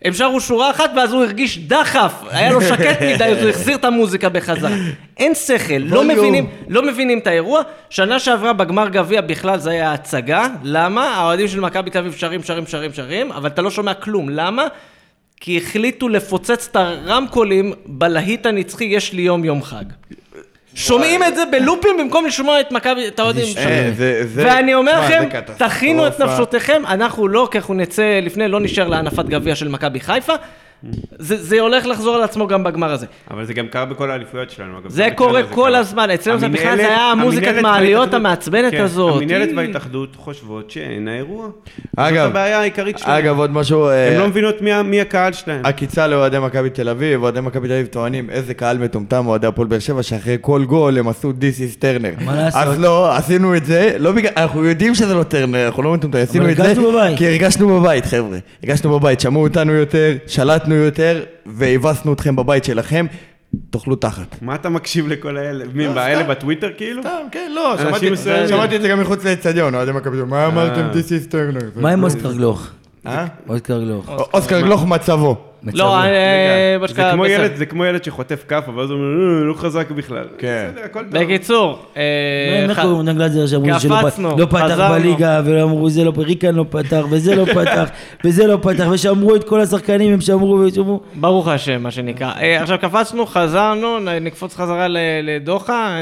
הם 0.02 0.12
שרו 0.12 0.40
שורה 0.40 0.70
אחת 0.70 0.90
ואז 0.96 1.12
הוא 1.12 1.24
הרגיש 1.24 1.58
דחף, 1.58 2.12
היה 2.30 2.52
לו 2.52 2.60
שקט 2.60 3.02
מדי, 3.02 3.24
אז 3.24 3.42
הוא 3.42 3.48
החזיר 3.48 3.76
את 3.76 3.84
המוזיקה 3.84 4.28
בחזרה. 4.28 4.76
אין 5.16 5.34
שכל, 5.34 5.74
לא. 5.78 6.04
מבינים, 6.04 6.46
לא 6.68 6.82
מבינים 6.82 7.18
את 7.18 7.26
האירוע. 7.26 7.62
שנה 7.90 8.18
שעברה 8.18 8.52
בגמר 8.52 8.88
גביע 8.88 9.20
בכלל 9.20 9.58
זה 9.58 9.70
היה 9.70 9.92
הצגה. 9.92 10.46
למה? 10.62 11.14
האוהדים 11.14 11.48
של 11.48 11.60
מכבי 11.60 11.90
תל 11.90 11.98
אביב 11.98 12.14
שרים, 12.16 12.42
שרים, 12.42 12.66
שרים, 12.66 12.92
שרים, 12.92 13.32
אבל 13.32 13.48
אתה 13.48 13.62
לא 13.62 13.70
שומע 13.70 13.94
כלום. 13.94 14.28
למה? 14.28 14.66
כי 15.40 15.58
החליטו 15.58 16.08
לפוצץ 16.08 16.68
את 16.70 16.76
הרמקולים 16.76 17.72
בלהיט 17.86 18.46
הנצחי 18.46 18.84
"יש 18.84 19.12
לי 19.12 19.22
יום 19.22 19.44
יום 19.44 19.62
חג". 19.62 19.84
שומעים 20.74 21.22
את 21.22 21.36
זה 21.36 21.42
בלופים 21.50 21.96
במקום 21.98 22.26
לשמוע 22.26 22.60
את 22.60 22.72
מכבי, 22.72 23.08
אתה 23.08 23.22
יודע, 23.22 23.40
אה, 23.42 23.90
זה- 23.96 24.26
זה- 24.26 24.44
ואני 24.46 24.74
אומר 24.74 24.92
לכם. 25.04 25.22
תכינו 25.56 26.06
את 26.06 26.20
נפשותיכם, 26.20 26.82
אנחנו 26.88 27.28
לא, 27.28 27.48
כי 27.50 27.58
אנחנו 27.58 27.74
נצא 27.74 28.20
לפני, 28.22 28.48
לא 28.48 28.60
נשאר 28.60 28.88
להנפת 28.88 29.24
גביע 29.24 29.54
של 29.54 29.68
מכבי 29.68 30.00
חיפה. 30.00 30.32
זה 31.18 31.36
זה 31.36 31.60
הולך 31.60 31.86
לחזור 31.86 32.14
על 32.16 32.22
עצמו 32.22 32.46
גם 32.46 32.64
בגמר 32.64 32.92
הזה. 32.92 33.06
אבל 33.30 33.44
זה 33.44 33.54
גם 33.54 33.66
קרה 33.68 33.84
בכל 33.84 34.10
האליפויות 34.10 34.50
שלנו. 34.50 34.78
אגב, 34.78 34.90
זה 34.90 35.08
קורה 35.16 35.42
כל 35.42 35.68
קרה. 35.70 35.78
הזמן, 35.78 36.10
אצלנו 36.10 36.38
זה 36.38 36.48
בכלל, 36.48 36.76
זה 36.76 36.88
היה 36.88 37.10
המוזיקת 37.10 37.54
מעליות 37.62 38.14
המעצבנת 38.14 38.70
כן, 38.72 38.80
הזאת. 38.82 39.16
המינהלת 39.16 39.48
היא- 39.48 39.56
וההתאחדות 39.56 40.16
חושבות 40.16 40.70
שאין 40.70 41.08
האירוע. 41.08 41.46
אגב, 41.96 42.16
זאת 42.16 42.30
הבעיה 42.30 42.60
העיקרית 42.60 42.98
שלהם. 42.98 43.10
אגב, 43.18 43.38
עוד 43.38 43.50
משהו, 43.50 43.88
הן 43.88 44.12
אה, 44.12 44.18
לא 44.18 44.28
מבינות 44.28 44.54
מי 44.84 45.00
הקהל 45.00 45.32
שלהם. 45.32 45.60
עקיצה 45.66 46.06
לאוהדי 46.06 46.38
מכבי 46.38 46.70
תל 46.70 46.88
אביב, 46.88 47.22
אוהדי 47.22 47.40
מכבי 47.40 47.68
תל 47.68 47.74
אביב 47.74 47.86
טוענים 47.86 48.30
איזה 48.30 48.54
קהל 48.54 48.78
מטומטם 48.78 49.26
אוהדי 49.26 49.46
הפועל 49.46 49.68
באר 49.68 49.78
שבע, 49.78 50.02
שאחרי 50.02 50.36
כל 50.40 50.64
גול 50.64 50.98
הם 50.98 51.08
עשו 51.08 51.30
This 51.30 51.58
is 51.60 51.78
טרנר. 51.78 52.10
מה 52.24 52.36
לעשות? 52.36 52.60
אז 52.62 52.80
לא, 52.80 53.16
עשינו 53.16 53.56
את 53.56 53.64
זה, 53.64 53.96
לא 53.98 54.12
בגלל, 54.12 54.30
אנחנו 54.36 54.64
יודעים 54.64 54.94
שזה 54.94 55.14
לא 55.14 55.22
טרנר, 55.22 55.66
אנחנו 55.66 55.82
לא 55.82 55.92
מטומטמים, 55.92 56.22
עשינו 56.22 56.50
את 56.50 56.56
זה. 56.56 56.74
כי 57.16 57.26
הרגשנו 57.28 57.80
בבית, 57.80 58.06
חבר'ה. 58.06 58.38
הרגשנו 58.62 58.98
בבית, 58.98 59.20
שמעו 59.20 59.42
אותנו 59.42 59.72
יותר, 59.72 60.12
שלטנו 60.26 60.73
יותר, 60.76 61.22
והבסנו 61.46 62.12
אתכם 62.12 62.36
בבית 62.36 62.64
שלכם, 62.64 63.06
תאכלו 63.70 63.96
תחת. 63.96 64.36
מה 64.42 64.54
אתה 64.54 64.68
מקשיב 64.68 65.08
לכל 65.08 65.36
האלה? 65.36 65.64
מי, 65.74 65.88
באלה 65.88 66.22
בטוויטר 66.22 66.70
כאילו? 66.76 67.02
סתם, 67.02 67.10
כן, 67.32 67.52
לא, 67.54 67.74
שמעתי- 67.78 68.76
את 68.76 68.82
זה 68.82 68.88
גם 68.88 69.00
מחוץ 69.00 69.24
לאצטדיון, 69.24 69.74
אוהדי 69.74 69.92
מכבי 69.92 70.16
תל 70.16 70.24
מה 70.24 70.46
אמרתם 70.46 70.90
This 70.92 71.08
is? 71.76 71.80
מה 71.80 71.90
עם 71.90 72.04
אוסקר 72.04 72.32
גלוך? 72.32 72.70
אה? 73.06 73.26
אוסקר 73.48 73.80
גלוך. 73.84 74.08
אוסקר 74.34 74.60
גלוך 74.60 74.84
מצבו. 74.86 75.53
לא, 75.74 75.96
אה, 76.02 76.76
מה 76.80 76.86
זה 76.88 77.02
כמו. 77.12 77.26
ילד- 77.26 77.56
זה 77.56 77.66
כמו 77.66 77.84
ילד 77.84 78.04
שחוטף 78.04 78.44
כאפה, 78.48 78.76
ואז 78.76 78.90
הוא 78.90 78.98
אומר, 78.98 79.06
"אה, 79.40 79.44
לא 79.44 79.54
חזק 79.54 79.90
בכלל. 79.90 80.24
כן. 80.38 80.68
בסדר, 80.72 80.84
הכל 80.84 81.00
טוב. 81.10 81.22
בקיצור, 81.22 81.78
אה, 81.96 82.02
איך 82.68 82.78
ח- 82.78 82.82
קוראים 82.82 83.00
לדן 83.08 83.18
גלזר 83.18 83.46
שאמרו 83.46 83.80
שלא 83.80 83.94
פ- 83.94 84.00
קפצנו, 84.04 84.36
לא 84.38 84.46
פתח. 84.46 84.88
בליגה, 84.90 85.40
ואמרו 85.44 85.90
זה 85.90 86.04
לא, 86.04 86.12
ריקן 86.18 86.54
לא 86.54 86.64
פתח, 86.70 87.04
וזה 87.10 87.34
לא 87.36 87.44
פתח, 87.64 87.88
וזה 88.24 88.46
לא 88.46 88.58
פתח, 88.62 88.86
ושמרו 88.90 89.34
את 89.36 89.44
כל 89.44 89.60
השחקנים, 89.60 90.12
הם 90.12 90.20
שמרו 90.20 90.60
ושמרו. 90.66 91.00
ברוך 91.14 91.48
השם, 91.48 91.82
מה 91.82 91.90
שנקרא. 91.90 92.32
אה, 92.40 92.62
עכשיו 92.62 92.78
קפצנו, 92.80 93.26
חזרנו, 93.26 93.86
נקפוץ 94.20 94.54
חזרה 94.56 94.86
לדוחה. 95.22 95.96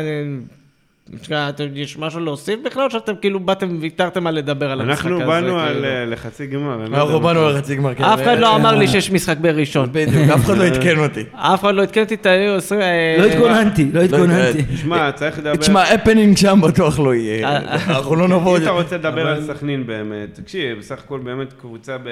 אה, 1.33 1.51
יש 1.75 1.99
משהו 1.99 2.21
להוסיף 2.21 2.61
בכלל, 2.65 2.85
או 2.85 2.91
שאתם 2.91 3.13
כאילו 3.21 3.41
באתם, 3.41 3.79
ויתרתם 3.81 4.27
על 4.27 4.35
לדבר 4.35 4.71
על 4.71 4.81
המשחק 4.81 5.07
הזה? 5.07 5.15
אנחנו 5.15 5.27
באנו 5.27 5.61
על 5.61 5.73
כאילו? 5.73 5.87
אה, 5.87 6.05
לחצי 6.07 6.47
גמר. 6.47 6.77
לא 6.77 6.97
אנחנו 6.97 7.21
באנו 7.21 7.41
קורה. 7.41 7.53
לחצי 7.53 7.77
גמר. 7.77 7.95
כן. 7.95 8.05
אף 8.05 8.23
אחד 8.23 8.39
לא 8.39 8.57
אמר 8.57 8.75
לי 8.75 8.89
שיש 8.89 9.11
משחק 9.11 9.37
בראשון. 9.41 9.89
בדיוק, 9.93 10.29
אף 10.29 10.45
אחד 10.45 10.59
לא 10.59 10.65
עדכן 10.65 10.99
אותי. 10.99 11.25
אף 11.33 11.61
אחד 11.61 11.75
לא 11.75 11.83
עדכן 11.83 12.01
אותי, 12.01 12.17
תהיו 12.17 12.55
עשרים... 12.55 12.81
אה, 12.81 13.17
לא 13.19 13.25
התכוננתי, 13.25 13.91
לא 13.93 14.01
התכוננתי. 14.01 14.63
תשמע, 14.63 15.13
צריך 15.13 15.39
לדבר... 15.39 15.57
תשמע, 15.57 15.83
הפנינג 15.83 16.37
שם 16.37 16.61
בטוח 16.63 16.99
לא 16.99 17.15
יהיה. 17.15 17.49
אה, 17.49 17.75
אנחנו 17.75 18.17
לא 18.17 18.29
נבוא... 18.29 18.59
אם 18.59 18.63
אתה 18.63 18.71
רוצה 18.71 18.97
לדבר 18.97 19.27
על 19.27 19.43
סכנין 19.43 19.87
באמת, 19.87 20.35
תקשיב, 20.35 20.79
בסך 20.79 20.99
הכל 20.99 21.19
באמת 21.19 21.53
קבוצה 21.53 21.99
ב... 21.99 22.09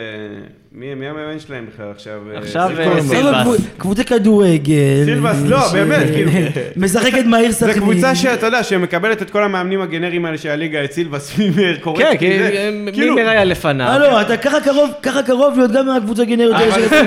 מי 0.72 0.94
מי 0.94 1.06
המאמן 1.08 1.38
שלהם 1.38 1.66
בכלל 1.74 1.90
עכשיו? 1.90 2.20
אה, 2.32 2.38
עכשיו, 2.38 2.70
סילבס. 3.00 3.12
אה, 3.14 3.42
קבוצה 3.78 4.04
כדורגל. 4.04 5.04
סילבס, 5.04 5.42
לא, 5.46 5.72
באמת, 5.72 6.06
כאילו. 6.14 6.30
משחקת 6.76 7.24
מהיר 7.26 7.50
זו 7.50 7.58
סכנין. 7.58 7.80
קבוצה 7.80 8.14
שאתה 8.14 8.46
יודע, 8.46 8.62
שמקבלת 8.80 9.22
את 9.22 9.30
כל 9.30 9.42
המאמנים 9.44 9.80
הגנריים 9.80 10.24
האלה 10.24 10.38
שהליגה 10.38 10.84
את 10.84 10.92
סילבס, 10.92 11.38
מימר, 11.38 11.76
קורקטי, 11.80 12.04
כן, 12.04 12.16
כי 12.16 12.38
אה, 12.42 12.70
כאילו, 12.92 13.14
מראה 13.16 13.44
לפניו? 13.44 13.86
הלו, 13.86 14.20
אתה 14.20 14.36
ככה 14.36 14.60
קרוב, 14.60 14.90
ככה 15.02 15.22
קרוב 15.22 15.54
להיות 15.58 15.70
גם 15.72 15.86
מהקבוצה 15.86 16.22
הגנרית 16.22 16.56
של 16.74 16.88
זה- 16.88 17.02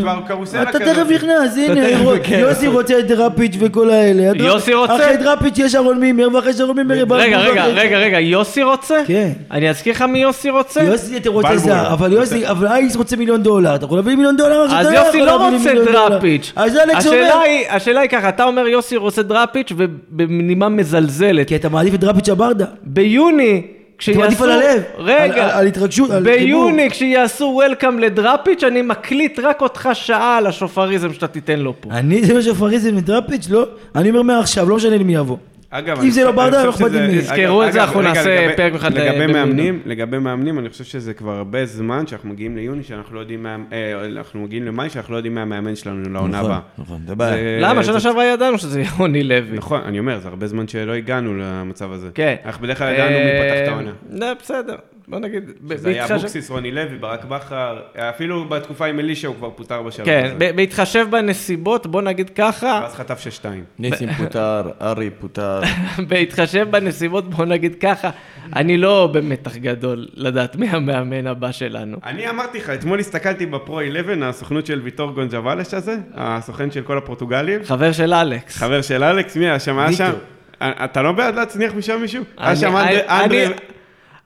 כבר 0.00 0.18
קרוסלה 0.28 0.62
אתה 0.62 0.70
כזאת. 0.78 0.82
תכף 0.96 1.10
נכנס, 1.10 1.56
הנה, 1.56 1.74
תכף, 1.90 2.26
כן. 2.28 2.38
יוסי 2.38 2.66
רוצה 2.66 2.98
את 2.98 3.06
דראפיץ' 3.06 3.56
וכל 3.60 3.90
האלה. 3.90 4.30
אתה- 4.30 4.42
יוסי 4.42 4.74
רוצה? 4.74 4.94
אחרי 4.96 5.16
דראפיץ' 5.16 5.58
יש 5.58 5.74
אהרון 5.74 6.00
מימר, 6.00 6.28
ואחרי 6.34 6.52
שאהרון 6.52 6.76
מימר 6.76 6.94
רגע, 6.94 7.38
רגע, 7.38 7.64
רגע, 7.66 7.98
רגע, 7.98 8.20
יוסי 8.20 8.62
רוצה? 8.62 9.02
כן. 9.06 9.28
אני 9.50 9.70
אזכיר 9.70 9.92
לך 9.92 10.02
מי 10.02 10.18
יוסי 10.18 10.50
רוצה? 10.50 10.82
יוסי 10.82 11.16
אתה 11.16 11.30
רוצה. 11.30 11.56
זר, 11.56 11.92
אבל 11.92 12.12
יוסי, 12.12 12.46
אבל 12.48 12.66
אייס 12.66 12.96
רוצה 12.96 13.16
מיליון 13.16 13.42
דולר, 13.42 13.74
אתה 13.74 13.84
יכול 13.84 13.98
להביא 13.98 14.16
מיליון 14.16 14.36
דולר? 14.36 14.62
אז 14.70 14.86
אתה 14.86 14.94
יוסי 14.96 15.18
לא 15.20 15.48
רוצה. 15.48 15.74
דראפיץ'. 15.92 16.52
אז 16.56 16.76
אלכס 16.76 16.96
השאלה 17.06 17.34
אומר, 17.34 17.44
היא, 17.44 17.64
השאלה 17.70 18.00
היא 18.00 18.10
ככה, 18.10 18.28
אתה 18.28 18.44
אומר 18.44 18.66
יוסי 18.68 18.96
רוצה 18.96 19.22
דראפיץ' 19.22 19.72
ובנימה 20.12 20.68
מזלזלת. 20.68 21.48
כי 21.48 21.56
אתה 21.56 21.68
מעדיף 21.68 21.94
את 21.94 22.00
דראפיץ' 22.00 22.28
הברדה. 22.28 22.66
ביוני, 22.82 23.62
אתה 24.04 24.18
מעדיף 24.18 24.38
כשיעשו... 24.38 24.44
על 24.44 24.50
הלב. 24.50 24.82
רגע. 24.98 25.24
על- 25.24 25.40
על- 25.40 25.50
על 25.50 25.66
התרגשות, 25.66 26.10
על 26.10 26.24
חיבור. 26.24 26.38
ביוני, 26.38 26.90
כשיעשו 26.90 27.44
וולקאם 27.44 27.98
לדראפיץ', 27.98 28.64
אני 28.64 28.82
מקליט 28.82 29.38
רק 29.38 29.60
אותך 29.62 29.88
שעה 29.92 30.36
על 30.38 30.46
השופריזם 30.46 31.12
שאתה 31.12 31.26
תיתן 31.26 31.60
לו 31.60 31.74
פה. 31.80 31.90
אני 31.90 32.24
זה 32.24 32.34
מה 32.34 32.42
שפריזם 32.42 32.96
מדראפיץ', 32.96 33.46
לא? 33.50 33.64
אני 33.96 34.10
אומר 34.10 34.22
מעכשיו, 34.22 34.68
לא 34.68 34.76
משנה 34.76 34.96
לי 34.96 35.04
מי 35.04 35.14
יבוא. 35.14 35.36
אגב, 35.74 35.96
אם 35.96 36.02
אני 36.02 36.10
זה 36.10 36.24
לא 36.24 36.32
ברדה, 36.32 36.72
שזה- 36.72 37.06
מי. 37.08 37.18
תזכרו 37.18 37.64
את 37.64 37.72
זה, 37.72 37.82
אנחנו 37.84 38.02
נעשה 38.02 38.42
לגבי- 38.44 38.56
פרק 38.56 38.74
אחד 38.74 38.92
לגבי 38.92 39.08
במילואים. 39.10 39.32
מאמנים, 39.32 39.80
לגבי 39.86 40.18
מאמנים, 40.18 40.58
אני 40.58 40.68
חושב 40.68 40.84
שזה 40.84 41.14
כבר 41.14 41.32
הרבה 41.32 41.66
זמן 41.66 42.06
שאנחנו 42.06 42.28
מגיעים 42.28 42.56
ליוני, 42.56 42.82
שאנחנו 42.84 43.14
לא 43.14 43.20
יודעים 43.20 43.42
מה... 43.42 43.56
אה, 43.72 44.06
אנחנו 44.16 44.40
מגיעים 44.42 44.64
למאי, 44.66 44.90
שאנחנו 44.90 45.12
לא 45.12 45.18
יודעים 45.18 45.34
מה 45.34 45.42
המאמן 45.42 45.76
שלנו 45.76 46.02
לעונה 46.12 46.38
נכון, 46.38 46.50
הבאה. 46.50 46.60
נכון, 46.78 47.00
זה 47.06 47.14
בעיה. 47.14 47.60
למה? 47.60 47.84
שנה 47.84 48.00
שעברה 48.00 48.24
ידענו 48.24 48.58
שזה 48.58 48.82
יוני 48.98 49.22
לוי. 49.22 49.56
נכון, 49.58 49.80
אני 49.84 49.98
אומר, 49.98 50.18
זה 50.18 50.28
הרבה 50.28 50.46
זמן 50.46 50.68
שלא 50.68 50.92
הגענו 50.92 51.34
למצב 51.36 51.92
הזה. 51.92 52.08
כן. 52.14 52.34
אנחנו 52.46 52.62
בדרך 52.62 52.78
כלל 52.78 52.92
ידענו 52.94 53.10
מי 53.10 53.50
פתח 53.50 53.62
את 53.64 53.68
העונה. 53.68 53.90
לא, 54.10 54.26
בסדר. 54.42 54.74
בוא 55.12 55.20
נגיד... 55.20 55.42
זה 55.74 55.88
היה 55.88 55.98
בהתחשב- 55.98 56.14
אבוקסיס, 56.14 56.50
רוני 56.50 56.70
לוי, 56.72 56.98
ברק 56.98 57.24
בכר, 57.24 57.78
אפילו 57.96 58.44
בתקופה 58.48 58.86
עם 58.86 59.00
אלישע 59.00 59.28
הוא 59.28 59.36
כבר 59.36 59.50
פוטר 59.50 59.82
בשלב 59.82 60.06
כן, 60.06 60.22
הזה. 60.24 60.34
ב- 60.38 60.56
בהתחשב 60.56 61.06
בנסיבות, 61.10 61.86
בוא 61.86 62.02
נגיד 62.02 62.30
ככה, 62.30 62.80
ואז 62.82 62.94
חטף 62.94 63.18
שש-שתיים. 63.20 63.64
ניסים 63.78 64.08
פוטר, 64.12 64.70
ארי 64.80 65.10
פוטר. 65.20 65.60
בהתחשב 66.08 66.66
בנסיבות, 66.70 67.30
בוא 67.30 67.44
נגיד 67.44 67.74
ככה, 67.80 68.10
אני 68.56 68.76
לא 68.78 69.08
במתח 69.12 69.56
גדול 69.56 70.06
לדעת 70.14 70.56
מי 70.56 70.68
המאמן 70.68 71.26
הבא 71.26 71.52
שלנו. 71.52 71.96
אני 72.06 72.30
אמרתי 72.30 72.58
לך, 72.58 72.70
אתמול 72.70 72.98
הסתכלתי 72.98 73.46
בפרו 73.46 73.80
11, 73.80 74.28
הסוכנות 74.28 74.66
של 74.66 74.80
ויטור 74.84 75.10
גונג'וואלש 75.10 75.74
הזה, 75.74 75.96
הסוכן 76.14 76.70
של 76.70 76.82
כל 76.82 76.98
הפורטוגלים, 76.98 77.60
חבר 77.64 77.92
של 77.92 78.14
אלכס. 78.14 78.56
חבר 78.56 78.82
של 78.82 79.04
אלכס, 79.04 79.36
מי 79.36 79.44
היה 79.44 79.60
שם? 79.60 79.78
היה. 79.78 80.12
אתה 80.60 81.02
לא 81.02 81.12
בעד 81.12 81.34
להצניח 81.34 81.74
משם 81.74 82.00
מישהו? 82.00 82.24
היה 82.38 82.56
שם. 82.56 82.76
אנדרה- 82.76 83.48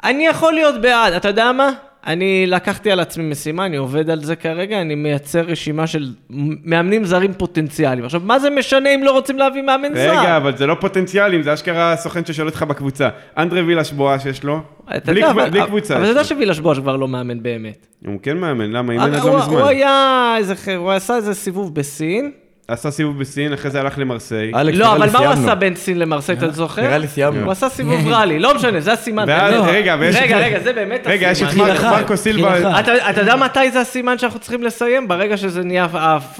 אני- 0.04 0.26
יכול 0.26 0.52
להיות 0.54 0.80
בעד, 0.80 1.12
אתה 1.12 1.28
יודע 1.28 1.52
מה? 1.52 1.70
אני 2.06 2.44
לקחתי 2.46 2.90
על 2.90 3.00
עצמי 3.00 3.24
משימה, 3.30 3.66
אני 3.66 3.76
עובד 3.76 4.10
על 4.10 4.24
זה 4.24 4.36
כרגע, 4.36 4.80
אני 4.80 4.94
מייצר 4.94 5.40
רשימה 5.40 5.86
של 5.86 6.08
מאמנים 6.64 7.04
זרים 7.04 7.32
פוטנציאליים. 7.34 8.04
עכשיו, 8.04 8.20
מה 8.24 8.38
זה 8.38 8.50
משנה 8.50 8.94
אם 8.94 9.02
לא 9.02 9.10
רוצים 9.10 9.38
להביא 9.38 9.62
מאמן 9.62 9.94
זר? 9.94 10.10
רגע, 10.20 10.36
אבל 10.36 10.56
זה 10.56 10.66
לא 10.66 10.76
פוטנציאלים, 10.80 11.42
זה 11.42 11.54
אשכרה 11.54 11.92
הסוכן 11.92 12.24
ששואל 12.24 12.46
אותך 12.48 12.62
בקבוצה. 12.62 13.08
אנדרה 13.38 13.60
וילש 13.66 13.92
בועה 13.92 14.18
שיש 14.18 14.44
לו, 14.44 14.60
בלי 15.06 15.20
יודע, 15.20 15.30
אבל- 15.32 15.50
בלי 15.50 15.62
קבוצה. 15.66 15.94
אבל 15.94 16.02
יש 16.04 16.10
אתה 16.10 16.18
יודע. 16.18 16.28
שווילש 16.28 16.58
בוש 16.58 16.78
כבר 16.78 16.96
לא 16.96 17.08
מאמן 17.08 17.42
באמת. 17.42 17.86
הוא 18.06 18.18
כן 18.22 18.36
מאמן, 18.38 18.70
למה? 18.70 18.92
אימן 18.92 19.04
עד 19.14 19.20
הוא- 19.20 19.30
לא 19.30 19.44
הוא 19.44 19.56
מזמן. 19.56 19.68
היה 19.68 20.34
איזה, 20.38 20.54
הוא 20.76 20.90
עשה 20.92 21.16
איזה 21.16 21.34
סיבוב 21.34 21.74
בסין. 21.74 22.30
עשה 22.68 22.90
סיבוב 22.90 23.18
בסין, 23.18 23.52
אחרי 23.52 23.70
זה 23.70 23.80
הלך 23.80 23.98
למרסיי. 23.98 24.52
לא, 24.72 24.92
אבל 24.96 25.10
מה 25.12 25.18
הוא. 25.18 25.26
עשה 25.26 25.54
בין 25.54 25.74
סין 25.74 25.98
למרסיי, 25.98 26.34
אתה 26.36 26.50
זוכר? 26.50 26.82
נראה 26.82 26.98
לי 26.98 27.06
סיימנו. 27.06 27.42
הוא 27.44 27.52
עשה 27.52 27.68
סיבוב 27.68 28.08
רלי, 28.08 28.38
לא 28.38 28.54
משנה, 28.54 28.80
זה 28.80 28.92
הסימן. 28.92 29.26
באמת. 29.26 29.40
רגע, 29.68 29.94
רגע, 29.94 30.38
רגע, 30.38 30.60
זה 30.60 30.72
באמת 30.72 31.02
רגע, 31.06 31.30
יש 31.30 31.42
את 31.42 31.48
הסימן. 31.48 31.68
מרקו 31.82 32.16
סילבה. 32.16 32.80
אתה 32.80 33.10
אתה 33.10 33.20
יודע 33.20 33.36
מתי 33.36 33.70
זה 33.70 33.80
הסימן 33.80 34.18
שאנחנו 34.18 34.40
צריכים 34.40 34.62
לסיים? 34.62 35.08
ברגע 35.08 35.36
שזה 35.36 35.62
נהיה. 35.64 35.86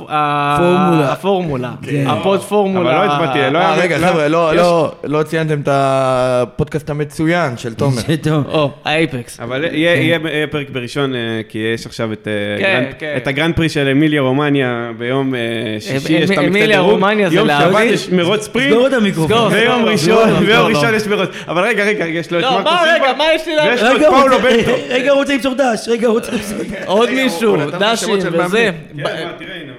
הפורמולה. 0.09 1.73
כן. 1.83 2.05
הפוד 2.07 2.41
פורמולה. 2.43 2.91
אבל 3.05 3.07
לא 3.07 3.25
התבטא, 3.25 3.39
לא 3.49 3.59
אה, 3.59 3.73
היה- 3.75 3.83
רגע, 3.83 3.99
לא- 3.99 4.07
חבר'ה, 4.07 4.29
לא- 4.29 4.55
לא- 4.57 4.93
לא 5.05 5.23
ציינתם 5.23 5.61
את 5.61 5.69
הפודקאסט 5.71 6.91
המצוין 6.91 7.57
של 7.57 7.75
תומר. 7.81 8.03
או, 8.49 8.71
האייפקס. 8.85 9.41
אבל 9.41 9.65
יהיה 9.73 9.95
יהיה 9.97 10.19
פרק 10.51 10.71
בראשון, 10.71 11.15
אה, 11.15 11.21
כי 11.49 11.59
יש 11.75 11.87
עכשיו 11.87 12.13
את 12.13 12.29
אה, 12.29 12.63
כן, 12.63 12.85
כן. 12.99 13.15
את 13.17 13.27
הגרנד 13.27 13.57
פרי 13.57 13.69
של 13.69 13.89
אמיליה 13.89 14.21
רומניה 14.21 14.91
ביום 14.99 15.35
אה, 15.35 15.41
שישי, 15.81 16.16
יש 16.23 16.31
את 16.31 16.39
המקטע 16.39 16.49
אמיליה. 16.49 16.81
רומניה 16.81 17.29
זה 17.31 17.37
יום 17.37 17.47
להביא? 17.47 17.67
שבת 17.79 17.95
יש 17.95 18.09
מרוץ 18.09 18.43
ספרינט, 18.43 18.73
סגור 18.73 18.87
את 18.87 18.93
המיקרופון. 18.93 19.53
ויום 19.53 19.85
לא, 19.85 19.91
ראשון, 19.91 20.09
לא, 20.29 20.35
לא, 20.35 20.39
ויום 20.39 20.49
לא, 20.49 20.77
ראשון 20.77 20.91
לא. 20.91 20.97
יש 20.97 21.07
מרוץ. 21.07 21.29
אבל 21.49 21.63
רגע, 21.63 21.85
רגע, 21.85 22.05
יש 22.07 22.31
לו 22.31 22.39
את 22.39 22.45
לא, 22.45 22.51
מרקו 22.51 22.65
מה, 22.65 22.79
סילבה. 22.85 23.05
רגע, 23.07 23.19
מה 23.19 23.25
יש 23.35 23.47
לי 23.47 23.57
לה- 23.57 23.65
ויש 23.65 23.83
לו 23.83 23.91
את 23.91 23.97
רגע, 23.97 24.11
פאולו 24.11 24.39
בנטו. 24.39 24.73
רגע, 24.89 25.11
הוא 25.11 25.19
רוצה 25.21 25.35
למסור 25.35 25.55
דש, 25.55 25.89
רגע, 25.89 26.07
הוא 26.09 26.15
רוצה 26.15 26.33
למסור 26.33 26.59
דש. 26.59 26.77
עוד 26.87 27.09
רגע, 27.09 27.23
מישהו, 27.23 27.57
דשים 27.79 28.19
וזה. 28.33 28.71
כן, 28.97 29.03
מה, 29.03 29.09
תראה, 29.39 29.55
הנה, 29.55 29.73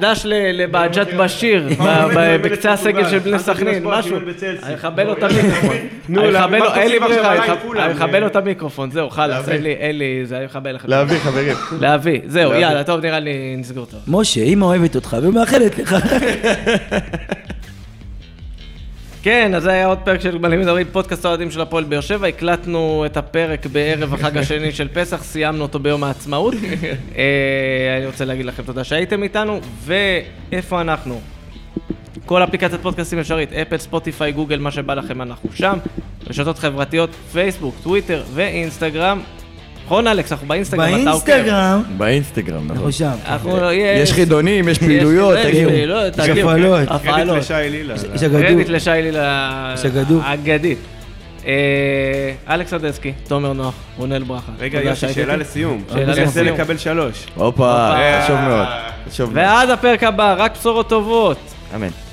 דש 0.00 0.22
ל- 0.26 0.62
לבהג'ת 0.62 1.06
בשיר, 1.18 1.68
בקצה 2.42 2.72
הסגל 2.72 3.10
של 3.10 3.18
בני 3.18 3.38
סכנין, 3.38 3.84
משהו. 3.84 4.16
אני 4.62 4.74
אכבל 4.74 5.02
לו 5.06 5.12
את 5.12 5.22
המיקרופון. 5.22 5.76
נו, 6.08 6.22
לו, 6.30 6.38
אין 6.74 6.90
לי 6.90 6.98
ברירה, 6.98 7.44
אני 7.84 7.92
אכבל 7.92 8.18
לו 8.20 8.26
את 8.26 8.36
המיקרופון, 8.36 8.90
זהו, 8.90 9.10
חלאס, 9.10 9.48
אין 9.48 9.62
לי, 9.62 9.72
אין 9.72 9.98
לי, 9.98 10.20
זה, 10.24 10.36
אני 10.36 10.44
מכבל 10.44 10.74
לך. 10.74 10.84
להביא, 10.88 11.18
חברים. 11.18 11.54
להביא, 11.80 12.20
זהו, 12.26 12.52
יאללה, 12.52 12.84
טוב, 12.84 13.00
נראה 13.00 13.20
לי 13.20 13.32
נסגור 13.58 13.86
טוב. 13.86 14.00
משה, 14.08 14.40
אמא 14.40 14.64
אוהבת 14.64 14.94
אותך 14.96 15.16
ומאחלת 15.22 15.78
לך. 15.78 15.96
כן, 19.22 19.54
אז 19.54 19.62
זה 19.62 19.70
היה 19.70 19.86
עוד 19.86 19.98
פרק 20.04 20.20
של 20.20 20.38
גמלים 20.38 20.60
מדברים, 20.60 20.86
פודקאסט 20.92 21.24
האוהדים 21.24 21.50
של 21.50 21.60
הפועל 21.60 21.84
באר 21.84 22.00
שבע. 22.00 22.26
הקלטנו 22.26 23.02
את 23.06 23.16
הפרק 23.16 23.66
בערב 23.66 24.14
החג 24.14 24.38
השני 24.38 24.72
של 24.72 24.88
פסח, 24.88 25.22
סיימנו 25.22 25.62
אותו 25.62 25.78
ביום 25.78 26.04
העצמאות. 26.04 26.54
אה, 27.16 27.96
אני 27.96 28.06
רוצה 28.06 28.24
להגיד 28.24 28.46
לכם 28.46 28.62
תודה 28.62 28.84
שהייתם 28.84 29.22
איתנו, 29.22 29.60
ואיפה 29.84 30.80
אנחנו? 30.80 31.20
כל 32.26 32.44
אפליקציית 32.44 32.82
פודקאסטים 32.82 33.18
אפשרית, 33.18 33.52
אפל, 33.52 33.78
ספוטיפיי, 33.78 34.32
גוגל, 34.32 34.58
מה 34.58 34.70
שבא 34.70 34.94
לכם, 34.94 35.22
אנחנו 35.22 35.50
שם. 35.54 35.78
רשתות 36.30 36.58
חברתיות, 36.58 37.10
פייסבוק, 37.32 37.74
טוויטר 37.82 38.22
ואינסטגרם. 38.34 39.20
נכון, 39.88 40.06
אלכס? 40.06 40.32
אנחנו 40.32 40.46
באינסטגרם, 40.46 41.02
אתה 41.02 41.10
עוקב. 41.10 41.26
באינסטגרם, 41.30 41.82
באינסטגרם, 41.96 42.64
נכון. 42.64 42.76
אנחנו 42.76 42.92
שם. 42.92 43.10
אנחנו, 43.26 43.72
יש 43.72 44.12
חידונים, 44.12 44.68
יש 44.68 44.78
פעילויות, 44.78 45.38
יש 45.38 45.46
תגיעו. 45.46 45.70
פעילויות, 45.70 46.14
יש. 46.18 46.88
הפעלות. 46.88 47.04
קרדיט. 47.04 47.42
לשי 47.42 47.70
לילה. 47.70 47.94
יש 48.14 48.22
הגדול. 48.22 48.42
קרדיט 48.42 48.68
לשי 48.68 48.90
לילה. 48.90 49.74
האגדית. 50.22 50.78
אה, 51.46 51.52
אלכס 52.54 52.72
אדסקי, 52.72 53.12
תומר 53.28 53.52
נוח, 53.52 53.74
רונל 53.98 54.22
ברכה. 54.22 54.52
רגע, 54.58 54.80
יוסי, 54.82 55.00
שהייתם 55.00 55.14
שאלה. 55.20 55.36
לסיום. 55.36 55.82
שאלה 55.92 56.12
אני 56.12 56.22
לסיום. 56.22 56.46
לקבל 56.46 56.76
שלוש. 56.78 57.26
הופה, 57.34 57.86
הופה. 57.88 58.22
חשוב 58.24 58.36
מאוד. 58.40 58.66
חשוב 59.10 59.34
מאוד. 59.34 59.46
ועד 59.46 59.70
הפרק 59.70 60.02
הבא, 60.02 60.34
רק 60.38 60.52
בשורות 60.58 60.88
טובות. 60.88 61.38
אמן. 61.74 62.07